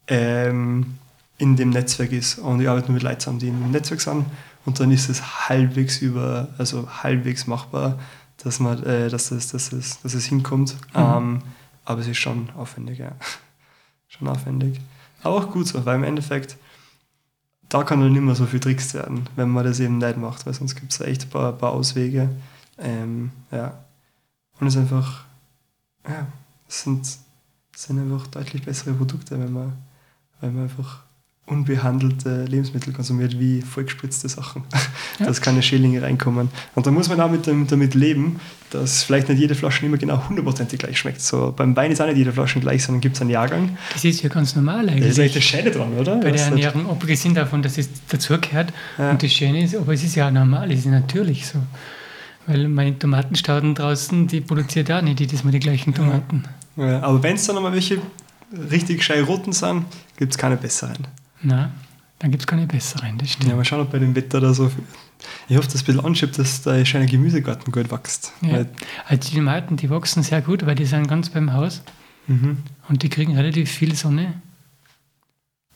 ähm, 0.09 0.94
in 1.38 1.56
dem 1.56 1.70
Netzwerk 1.70 2.12
ist. 2.12 2.38
Und 2.38 2.60
ich 2.60 2.68
arbeite 2.68 2.86
nur 2.88 2.94
mit 2.94 3.02
Leuten 3.02 3.20
zusammen, 3.20 3.38
die 3.38 3.48
im 3.48 3.70
Netzwerk 3.70 4.01
sind 4.01 4.24
und 4.66 4.80
dann 4.80 4.90
ist 4.90 5.09
es 5.09 5.48
halbwegs 5.48 5.98
über, 5.98 6.48
also 6.59 6.88
halbwegs 7.02 7.47
machbar, 7.47 7.98
dass 8.43 8.60
man, 8.60 8.82
äh, 8.82 9.09
dass, 9.09 9.30
es, 9.30 9.48
dass, 9.52 9.72
es, 9.72 10.01
dass 10.02 10.14
es 10.14 10.26
hinkommt. 10.26 10.74
Mhm. 10.94 11.01
Ähm, 11.01 11.43
aber 11.84 12.01
es 12.01 12.09
ist 12.09 12.18
schon 12.18 12.51
aufwendig, 12.56 12.98
ja. 12.98 13.12
schon 14.09 14.28
aufwendig. 14.28 14.80
Aber 15.22 15.36
auch 15.36 15.51
gut 15.51 15.68
so, 15.68 15.86
weil 15.86 15.97
im 15.97 16.05
Endeffekt, 16.05 16.56
da 17.68 17.82
kann 17.82 18.01
dann 18.01 18.12
nicht 18.12 18.22
mehr 18.22 18.34
so 18.34 18.47
viel 18.47 18.60
Tricks 18.60 18.94
werden, 18.94 19.28
wenn 19.36 19.51
man 19.51 19.64
das 19.64 19.80
eben 19.80 19.98
nicht 19.98 20.16
macht, 20.16 20.47
weil 20.47 20.55
sonst 20.55 20.76
gibt 20.76 20.93
es 20.93 21.01
echt 21.01 21.24
ein 21.24 21.30
paar, 21.30 21.52
paar 21.52 21.72
Auswege, 21.72 22.30
Ähm, 22.78 23.30
ja. 23.51 23.78
Und 24.60 24.66
es 24.66 24.74
ist 24.74 24.80
einfach, 24.80 25.24
ja, 26.06 26.26
es 26.68 26.82
sind, 26.82 27.06
es 27.06 27.18
sind 27.74 27.98
einfach 27.98 28.26
deutlich 28.26 28.62
bessere 28.64 28.94
Produkte, 28.94 29.40
wenn 29.40 29.52
man, 29.52 29.72
wenn 30.40 30.55
man 30.55 30.64
einfach 30.64 31.05
unbehandelte 31.47 32.44
Lebensmittel 32.44 32.93
konsumiert, 32.93 33.39
wie 33.39 33.62
vollgespritzte 33.62 34.28
Sachen. 34.28 34.64
Ja. 35.18 35.24
Dass 35.24 35.40
keine 35.40 35.62
Schädlinge 35.62 36.02
reinkommen. 36.02 36.51
Und 36.74 36.86
da 36.86 36.90
muss 36.90 37.09
man 37.09 37.18
auch 37.23 37.31
mit 37.31 37.47
dem, 37.47 37.66
damit 37.66 37.94
leben, 37.94 38.39
dass 38.68 39.02
vielleicht 39.02 39.31
nicht 39.31 39.39
jede 39.39 39.55
Flasche 39.55 39.86
immer 39.86 39.97
genau 39.97 40.28
hundertprozentig 40.28 40.78
gleich 40.78 40.98
schmeckt. 40.98 41.23
So, 41.23 41.55
beim 41.56 41.74
Wein 41.74 41.90
ist 41.90 42.02
auch 42.02 42.06
nicht 42.06 42.18
jede 42.18 42.35
Flasche 42.35 42.60
gleich, 42.60 42.85
sondern 42.85 43.01
gibt 43.01 43.16
es 43.16 43.23
einen 43.23 43.31
Jahrgang. 43.31 43.78
Das 43.94 44.05
ist 44.05 44.23
ja 44.23 44.28
ganz 44.28 44.55
normal 44.55 44.90
eigentlich. 44.90 45.05
Das 45.05 45.12
ist 45.12 45.18
eigentlich 45.20 45.35
das 45.35 45.44
Schöne 45.44 45.70
dran, 45.70 45.94
oder? 45.94 46.16
Bei 46.16 46.32
der 46.32 46.44
Ernährung, 46.44 46.90
abgesehen 46.90 47.35
davon, 47.35 47.62
dass 47.62 47.78
es 47.78 47.89
dazugehört. 48.09 48.74
Ja. 48.98 49.12
Und 49.12 49.23
das 49.23 49.32
Schöne 49.32 49.64
ist, 49.64 49.74
aber 49.74 49.94
es 49.94 50.05
ist 50.05 50.16
ja 50.16 50.31
normal, 50.31 50.70
es 50.70 50.81
ist 50.81 50.86
natürlich 50.86 51.47
so. 51.47 51.60
Weil 52.47 52.68
meine 52.68 52.98
Tomatenstauden 52.98 53.74
draußen, 53.74 54.27
die 54.27 54.43
produziert 54.43 54.90
auch 54.93 55.01
nicht 55.01 55.18
jedes 55.18 55.44
Mal 55.44 55.52
die 55.52 55.60
gleichen 55.60 55.94
Tomaten. 55.94 56.44
Ja. 56.77 57.01
aber 57.01 57.23
wenn 57.23 57.36
es 57.36 57.47
dann 57.47 57.55
nochmal 57.55 57.73
welche 57.73 57.98
richtig 58.70 59.02
schei 59.02 59.23
roten 59.23 59.52
sind, 59.52 59.86
gibt 60.18 60.32
es 60.32 60.39
keine 60.39 60.59
besseren. 60.59 61.06
Nein, 61.42 61.72
dann 62.18 62.30
gibt 62.30 62.42
es 62.42 62.46
keine 62.46 62.66
besseren, 62.66 63.18
das 63.18 63.30
stimmt. 63.30 63.50
Ja, 63.50 63.56
mal 63.56 63.64
schauen, 63.64 63.80
ob 63.80 63.92
bei 63.92 63.98
dem 63.98 64.14
Wetter 64.14 64.40
da 64.40 64.52
so. 64.54 64.70
Ich 65.48 65.56
hoffe, 65.56 65.66
dass 65.66 65.76
es 65.76 65.82
ein 65.82 65.86
bisschen 65.86 66.04
anschiebt, 66.04 66.38
dass 66.38 66.62
der 66.62 66.84
schöne 66.84 67.06
Gemüsegarten 67.06 67.72
gut 67.72 67.90
wächst. 67.90 68.32
Ja. 68.42 68.64
Also 69.06 69.30
die 69.30 69.36
Tomaten, 69.36 69.76
die 69.76 69.90
wachsen 69.90 70.22
sehr 70.22 70.42
gut, 70.42 70.66
weil 70.66 70.74
die 70.74 70.84
sind 70.84 71.08
ganz 71.08 71.30
beim 71.30 71.52
Haus. 71.52 71.82
Mhm. 72.26 72.58
Und 72.88 73.02
die 73.02 73.08
kriegen 73.08 73.36
relativ 73.36 73.70
viel 73.70 73.94
Sonne. 73.94 74.34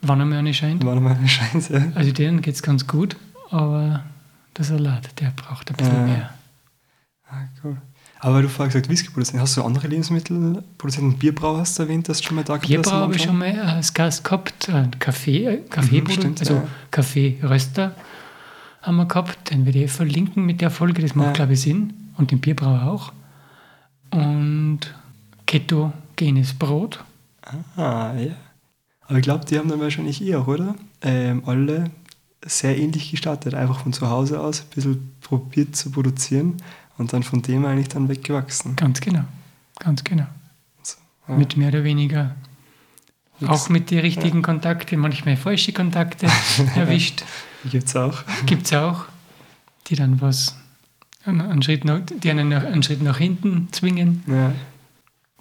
Wann 0.03 0.21
einmal 0.21 0.39
eine 0.39 0.55
scheint. 0.55 0.85
Wann 0.85 0.99
einmal 0.99 1.17
eine 1.17 1.29
scheint, 1.29 1.69
ja. 1.71 1.93
Also 1.95 2.13
denen 2.13 2.43
geht 2.43 2.55
es 2.55 2.63
ganz 2.63 2.87
gut, 2.87 3.17
aber 3.51 4.05
der 4.57 4.65
Salat, 4.65 5.21
der 5.21 5.31
braucht 5.31 5.71
ein 5.71 5.77
bisschen 5.77 5.95
ja. 5.95 6.07
mehr. 6.07 6.35
Ah, 7.29 7.45
cool. 7.63 7.77
Aber 8.23 8.37
weil 8.37 8.43
du 8.43 8.49
vorher 8.49 8.69
gesagt 8.69 8.89
Whisky 8.91 9.09
produzieren, 9.11 9.41
hast 9.41 9.57
du 9.57 9.65
andere 9.65 9.89
Lebensmittel 9.89 10.63
produziert? 10.77 11.05
Ein 11.05 11.19
Bierbrau 11.19 11.57
hast 11.57 11.79
du 11.79 11.85
erwähnt, 11.85 12.09
dass 12.09 12.19
du 12.19 12.25
schon 12.25 12.37
mal 12.37 12.45
da 12.45 12.55
gehabt 12.55 12.69
Bierbrau 12.69 12.93
habe 12.93 13.17
ich 13.17 13.23
schon 13.23 13.39
mal 13.39 13.59
als 13.61 13.95
Gast 13.95 14.23
gehabt, 14.25 14.69
ein 14.69 14.99
Kaffee, 14.99 15.47
äh, 15.47 15.57
Kaffee 15.71 16.03
mhm, 16.03 16.11
stimmt, 16.11 16.41
also 16.41 16.55
ja. 16.55 16.69
Kaffeeröster 16.91 17.95
haben 18.83 18.97
wir 18.97 19.07
gehabt, 19.07 19.51
den 19.51 19.65
werde 19.65 19.85
ich 19.85 19.91
verlinken 19.91 20.45
mit 20.45 20.61
der 20.61 20.71
Folge, 20.71 21.03
das 21.03 21.15
macht 21.15 21.29
ja. 21.29 21.33
glaube 21.33 21.55
ich 21.55 21.63
Sinn. 21.63 21.95
Und 22.17 22.31
den 22.31 22.41
Bierbrau 22.41 22.77
auch. 22.77 23.13
Und 24.11 24.81
ketogenes 25.47 26.53
Brot. 26.53 27.03
Ah, 27.77 28.13
ja. 28.19 28.35
Aber 29.07 29.19
ich 29.19 29.23
glaube, 29.23 29.47
die 29.47 29.59
haben 29.59 29.69
dann 29.69 29.81
wahrscheinlich 29.81 30.23
eher, 30.23 30.47
oder? 30.47 30.75
Ähm, 31.03 31.43
alle 31.47 31.91
sehr 32.45 32.79
ähnlich 32.79 33.11
gestartet, 33.11 33.55
einfach 33.55 33.81
von 33.81 33.93
zu 33.93 34.09
Hause 34.09 34.41
aus 34.41 34.61
ein 34.61 34.75
bisschen 34.75 35.13
probiert 35.21 35.77
zu 35.77 35.91
produzieren 35.91 36.57
und 37.01 37.15
dann 37.15 37.23
von 37.23 37.41
dem 37.41 37.65
eigentlich 37.65 37.89
dann 37.89 38.09
weggewachsen. 38.09 38.77
Ganz 38.77 39.01
genau, 39.01 39.25
ganz 39.79 40.05
genau. 40.05 40.27
So, 40.83 40.99
ja. 41.29 41.35
Mit 41.35 41.57
mehr 41.57 41.69
oder 41.69 41.83
weniger, 41.83 42.37
Nix. 43.41 43.51
auch 43.51 43.69
mit 43.71 43.91
den 43.91 44.01
richtigen 44.01 44.41
ja. 44.41 44.43
Kontakten, 44.43 45.01
manchmal 45.01 45.39
falsche 45.39 45.73
Kontakte 45.73 46.27
erwischt. 46.77 47.25
Gibt 47.65 47.89
es 47.89 47.97
auch. 47.97 48.23
Gibt 48.45 48.67
es 48.67 48.75
auch, 48.75 49.07
die 49.87 49.97
dann 49.97 50.21
was, 50.21 50.55
einen 51.25 51.63
Schritt 51.63 51.87
nach, 51.87 52.01
die 52.05 52.31
einen 52.31 52.53
einen 52.53 52.83
Schritt 52.83 53.03
nach 53.03 53.17
hinten 53.17 53.69
zwingen. 53.73 54.23
Ja. 54.27 54.53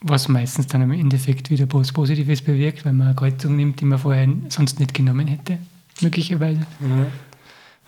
Was 0.01 0.29
meistens 0.29 0.67
dann 0.67 0.81
im 0.81 0.93
Endeffekt 0.93 1.49
wieder 1.49 1.67
was 1.73 1.91
Positives 1.91 2.41
bewirkt, 2.41 2.85
weil 2.85 2.93
man 2.93 3.07
eine 3.07 3.15
Kreuzung 3.17 3.57
nimmt, 3.57 3.81
die 3.81 3.85
man 3.85 3.99
vorher 3.99 4.29
sonst 4.47 4.79
nicht 4.79 4.93
genommen 4.93 5.27
hätte, 5.27 5.57
möglicherweise. 5.99 6.61
Ja. 6.79 7.07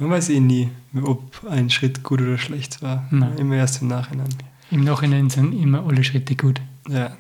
Man 0.01 0.09
weiß 0.09 0.29
eh 0.29 0.39
nie, 0.39 0.71
ob 1.03 1.45
ein 1.47 1.69
Schritt 1.69 2.01
gut 2.01 2.23
oder 2.23 2.39
schlecht 2.39 2.81
war. 2.81 3.07
Nein. 3.11 3.37
Immer 3.37 3.57
erst 3.57 3.83
im 3.83 3.87
Nachhinein. 3.87 4.29
Im 4.71 4.83
Nachhinein 4.83 5.29
sind 5.29 5.53
immer 5.53 5.85
alle 5.85 6.03
Schritte 6.03 6.35
gut. 6.35 6.59
Ja. 6.89 7.15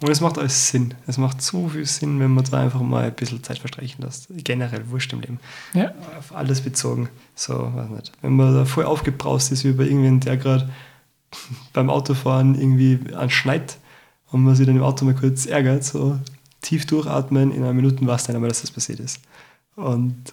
Und 0.00 0.08
es 0.08 0.22
macht 0.22 0.38
alles 0.38 0.70
Sinn. 0.70 0.94
Es 1.06 1.18
macht 1.18 1.42
so 1.42 1.68
viel 1.68 1.84
Sinn, 1.84 2.18
wenn 2.18 2.30
man 2.30 2.44
da 2.44 2.62
einfach 2.62 2.80
mal 2.80 3.04
ein 3.04 3.14
bisschen 3.14 3.42
Zeit 3.42 3.58
verstreichen 3.58 4.02
lässt. 4.02 4.28
Generell 4.30 4.88
wurscht 4.88 5.12
im 5.12 5.20
Leben. 5.20 5.40
Ja. 5.74 5.92
Auf 6.18 6.34
alles 6.34 6.62
bezogen. 6.62 7.10
So, 7.34 7.70
weiß 7.74 7.90
nicht. 7.90 8.12
Wenn 8.22 8.34
man 8.34 8.54
da 8.54 8.64
voll 8.64 8.86
aufgebraust 8.86 9.52
ist, 9.52 9.64
wie 9.64 9.72
bei 9.72 9.84
irgendwen, 9.84 10.20
der 10.20 10.38
gerade 10.38 10.70
beim 11.74 11.90
Autofahren 11.90 12.58
irgendwie 12.58 13.12
anschneit 13.12 13.76
und 14.30 14.42
man 14.42 14.54
sich 14.54 14.64
dann 14.64 14.76
im 14.76 14.82
Auto 14.82 15.04
mal 15.04 15.14
kurz 15.14 15.44
ärgert, 15.44 15.84
so 15.84 16.18
tief 16.62 16.86
durchatmen, 16.86 17.50
in 17.50 17.62
einer 17.62 17.74
Minute 17.74 18.06
weiß 18.06 18.24
dann 18.24 18.36
einmal, 18.36 18.48
dass 18.48 18.62
das 18.62 18.70
passiert 18.70 19.00
ist. 19.00 19.20
Und 19.74 20.32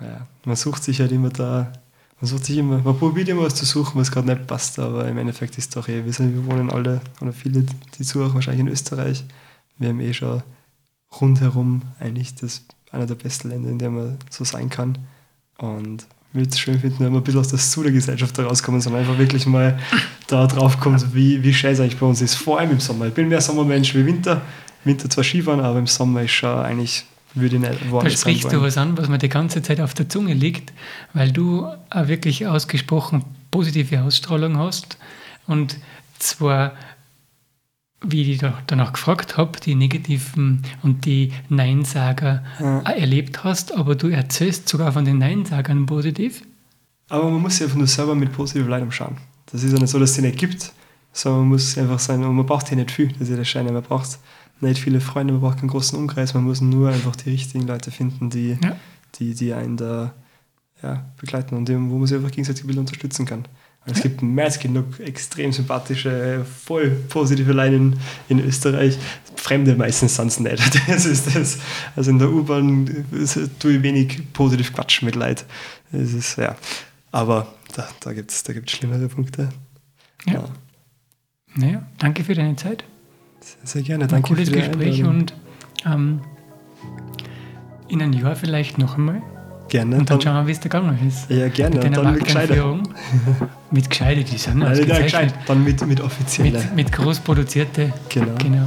ja, 0.00 0.26
man 0.44 0.56
sucht 0.56 0.84
sich 0.84 1.00
halt 1.00 1.12
immer 1.12 1.30
da, 1.30 1.72
man 2.20 2.28
sucht 2.28 2.44
sich 2.44 2.58
immer, 2.58 2.78
man 2.78 2.98
probiert 2.98 3.28
immer 3.28 3.42
was 3.42 3.54
zu 3.54 3.64
suchen, 3.64 4.00
was 4.00 4.10
gerade 4.10 4.28
nicht 4.28 4.46
passt, 4.46 4.78
aber 4.78 5.06
im 5.08 5.18
Endeffekt 5.18 5.58
ist 5.58 5.76
doch 5.76 5.88
eh, 5.88 6.04
wir, 6.04 6.12
sind, 6.12 6.34
wir 6.34 6.46
wohnen 6.46 6.70
alle, 6.70 7.00
oder 7.20 7.32
viele, 7.32 7.64
die 7.98 8.04
zuhören 8.04 8.34
wahrscheinlich 8.34 8.60
in 8.60 8.68
Österreich. 8.68 9.24
Wir 9.78 9.88
haben 9.88 10.00
eh 10.00 10.12
schon 10.12 10.42
rundherum 11.20 11.82
eigentlich 12.00 12.34
das 12.34 12.64
einer 12.94 13.06
der 13.06 13.16
besten 13.16 13.50
Länder, 13.50 13.70
in 13.70 13.78
denen 13.78 13.96
man 13.96 14.18
so 14.30 14.44
sein 14.44 14.70
kann. 14.70 14.98
Und 15.58 16.06
ich 16.32 16.38
würde 16.38 16.50
es 16.50 16.58
schön 16.58 16.80
finden, 16.80 17.00
wenn 17.00 17.12
man 17.12 17.20
ein 17.20 17.24
bisschen 17.24 17.40
aus 17.40 17.48
der 17.48 17.58
Suda-Gesellschaft 17.58 18.38
da 18.38 18.46
rauskommen, 18.46 18.80
sondern 18.80 19.02
einfach 19.02 19.18
wirklich 19.18 19.46
mal 19.46 19.78
da 20.26 20.46
drauf 20.46 20.80
kommt, 20.80 21.14
wie, 21.14 21.42
wie 21.42 21.52
scheiße 21.52 21.82
eigentlich 21.82 21.98
bei 21.98 22.06
uns 22.06 22.22
ist. 22.22 22.34
Vor 22.34 22.58
allem 22.58 22.72
im 22.72 22.80
Sommer. 22.80 23.06
Ich 23.06 23.14
bin 23.14 23.28
mehr 23.28 23.40
Sommermensch 23.40 23.94
wie 23.94 24.06
Winter. 24.06 24.42
Winter 24.84 25.08
zwar 25.10 25.24
Skifahren, 25.24 25.60
aber 25.60 25.78
im 25.78 25.86
Sommer 25.86 26.22
ist 26.22 26.32
schon 26.32 26.58
eigentlich 26.58 27.04
würde 27.34 27.56
ich 27.56 27.62
nicht 27.62 27.92
Da 27.92 28.10
sprichst 28.10 28.52
du 28.52 28.62
was 28.62 28.76
an, 28.76 28.96
was 28.96 29.08
mir 29.08 29.18
die 29.18 29.28
ganze 29.28 29.62
Zeit 29.62 29.80
auf 29.80 29.94
der 29.94 30.08
Zunge 30.08 30.34
liegt, 30.34 30.72
weil 31.12 31.32
du 31.32 31.66
eine 31.90 32.08
wirklich 32.08 32.46
ausgesprochen 32.46 33.24
positive 33.50 34.02
Ausstrahlung 34.02 34.58
hast 34.58 34.98
und 35.46 35.78
zwar 36.18 36.72
wie 38.06 38.32
ich 38.32 38.42
danach 38.66 38.92
gefragt 38.92 39.36
habe, 39.36 39.58
die 39.60 39.74
negativen 39.74 40.62
und 40.82 41.04
die 41.06 41.32
Neinsager 41.48 42.44
ja. 42.60 42.80
erlebt 42.80 43.44
hast, 43.44 43.74
aber 43.74 43.94
du 43.94 44.08
erzählst 44.08 44.68
sogar 44.68 44.92
von 44.92 45.04
den 45.04 45.18
Neinsagern 45.18 45.86
positiv. 45.86 46.42
Aber 47.08 47.30
man 47.30 47.42
muss 47.42 47.54
sich 47.56 47.64
einfach 47.64 47.78
nur 47.78 47.86
selber 47.86 48.14
mit 48.14 48.32
positiver 48.32 48.68
Leid 48.68 48.82
umschauen. 48.82 49.16
Das 49.46 49.62
ist 49.62 49.72
ja 49.72 49.78
nicht 49.78 49.90
so, 49.90 49.98
dass 49.98 50.10
es 50.10 50.16
sie 50.16 50.22
nicht 50.22 50.38
gibt, 50.38 50.72
sondern 51.12 51.42
man 51.42 51.48
muss 51.50 51.78
einfach 51.78 51.98
sein, 51.98 52.24
und 52.24 52.34
man 52.34 52.46
braucht 52.46 52.68
hier 52.68 52.76
nicht 52.76 52.90
viel, 52.90 53.08
das 53.08 53.22
ist 53.22 53.30
ja 53.30 53.36
das 53.36 53.48
Scheine, 53.48 53.72
man 53.72 53.82
braucht 53.82 54.18
nicht 54.60 54.80
viele 54.80 55.00
Freunde, 55.00 55.32
man 55.32 55.42
braucht 55.42 55.58
keinen 55.58 55.68
großen 55.68 55.98
Umkreis, 55.98 56.34
man 56.34 56.44
muss 56.44 56.60
nur 56.60 56.90
einfach 56.90 57.16
die 57.16 57.30
richtigen 57.30 57.66
Leute 57.66 57.90
finden, 57.90 58.30
die, 58.30 58.58
ja. 58.62 58.76
die, 59.16 59.34
die 59.34 59.52
einen 59.52 59.76
da 59.76 60.14
ja, 60.82 61.04
begleiten 61.18 61.56
und 61.56 61.68
dem, 61.68 61.90
wo 61.90 61.98
man 61.98 62.06
sich 62.06 62.16
einfach 62.16 62.30
gegenseitig 62.30 62.64
ein 62.64 62.78
unterstützen 62.78 63.26
kann. 63.26 63.46
Es 63.86 64.00
gibt 64.00 64.22
mehr 64.22 64.46
als 64.46 64.58
genug 64.58 64.98
extrem 65.00 65.52
sympathische, 65.52 66.44
voll 66.44 66.90
positive 67.08 67.52
Leute 67.52 67.76
in, 67.76 67.96
in 68.28 68.40
Österreich. 68.40 68.96
Fremde 69.36 69.74
meistens 69.76 70.16
sind 70.16 70.28
es 70.28 70.40
nicht. 70.40 70.80
Das 70.86 71.04
ist 71.04 71.36
das. 71.36 71.58
Also 71.94 72.10
in 72.10 72.18
der 72.18 72.30
U-Bahn 72.30 73.04
tue 73.58 73.72
ich 73.72 73.82
wenig 73.82 74.32
positiv 74.32 74.72
quatschen 74.72 75.04
mit 75.04 75.16
Leid. 75.16 75.44
Das 75.92 76.14
ist, 76.14 76.38
ja. 76.38 76.56
Aber 77.12 77.54
da, 77.74 77.86
da 78.00 78.12
gibt 78.14 78.30
es 78.30 78.42
da 78.42 78.54
gibt's 78.54 78.72
schlimmere 78.72 79.08
Punkte. 79.08 79.50
Ja. 80.26 80.32
ja. 80.32 80.44
Naja, 81.56 81.86
danke 81.98 82.24
für 82.24 82.34
deine 82.34 82.56
Zeit. 82.56 82.84
Sehr, 83.44 83.56
sehr 83.64 83.82
gerne. 83.82 84.06
Danke 84.06 84.16
Ein 84.16 84.22
cooles 84.22 84.50
Gespräch 84.50 85.04
und 85.04 85.34
ähm, 85.84 86.20
in 87.88 88.00
einem 88.00 88.14
Jahr 88.14 88.36
vielleicht 88.36 88.78
noch 88.78 88.96
einmal. 88.96 89.20
Gerne. 89.68 89.96
Und 89.96 90.08
dann, 90.10 90.18
dann 90.18 90.20
schauen 90.20 90.36
wir, 90.36 90.46
wie 90.46 90.52
es 90.52 90.60
da 90.60 90.64
gegangen 90.64 90.98
ist. 91.06 91.30
Ja, 91.30 91.48
gerne. 91.48 91.76
Mit 91.76 91.96
dann 91.96 92.14
mit 92.14 92.24
gescheiter. 92.24 92.82
mit 93.70 93.90
gescheiter, 93.90 94.22
die 94.22 94.38
sind 94.38 94.62
also 94.62 94.82
ja, 94.82 94.98
gescheit. 94.98 95.34
Dann 95.46 95.62
mit, 95.62 95.86
mit 95.86 96.00
offizieller. 96.00 96.60
Mit, 96.60 96.76
mit 96.76 96.92
groß 96.92 97.20
produzierte. 97.20 97.92
Genau. 98.08 98.34
genau. 98.38 98.66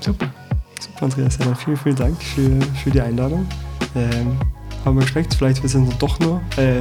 Super. 0.00 0.32
Super, 0.80 1.04
Andreas. 1.04 1.38
Ja, 1.38 1.54
vielen, 1.54 1.76
vielen 1.76 1.96
Dank 1.96 2.22
für, 2.22 2.60
für 2.82 2.90
die 2.90 3.00
Einladung. 3.00 3.46
Ähm, 3.94 4.38
haben 4.84 4.96
wir 4.96 5.02
geschmeckt. 5.02 5.34
Vielleicht 5.34 5.56
wird 5.62 5.66
es 5.66 5.72
dann 5.72 5.98
doch 5.98 6.18
nur, 6.20 6.40
äh, 6.56 6.80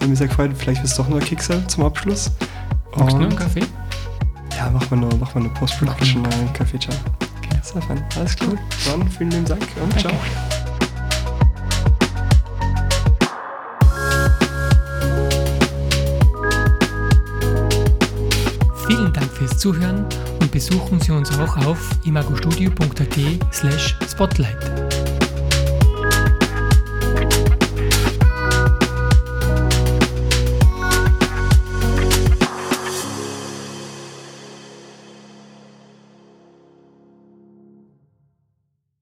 haben 0.00 0.08
wir 0.08 0.16
sehr 0.16 0.28
gefreut, 0.28 0.50
vielleicht 0.56 0.82
wird 0.82 0.90
es 0.90 0.96
doch 0.96 1.08
nur 1.08 1.18
ein 1.18 1.24
Kicksal 1.24 1.66
zum 1.66 1.84
Abschluss. 1.84 2.30
Magst 2.96 3.14
du 3.14 3.20
noch 3.20 3.28
einen 3.28 3.36
Kaffee? 3.36 3.62
Ja, 4.56 4.70
machen 4.70 4.90
wir 4.90 4.96
nur, 4.96 5.16
machen 5.16 5.34
wir 5.34 5.42
nur 5.42 5.54
Post-Production, 5.54 6.24
einen 6.26 6.52
Kaffee, 6.52 6.78
ciao. 6.78 6.94
Okay. 7.38 7.58
Sehr 7.62 7.82
fein. 7.82 8.04
Alles 8.16 8.36
klar. 8.36 8.52
Dann 8.86 9.08
vielen 9.08 9.30
lieben 9.30 9.44
Dank 9.44 9.62
und 9.82 9.92
Danke. 9.92 10.08
ciao. 10.08 10.12
Vielen 18.86 19.12
Dank 19.12 19.30
fürs 19.32 19.58
Zuhören 19.58 20.06
und 20.40 20.50
besuchen 20.52 21.00
Sie 21.00 21.10
uns 21.12 21.36
auch 21.38 21.56
auf 21.66 21.78
imagostudio.at 22.04 23.18
slash 23.52 23.96
spotlight. 24.08 24.93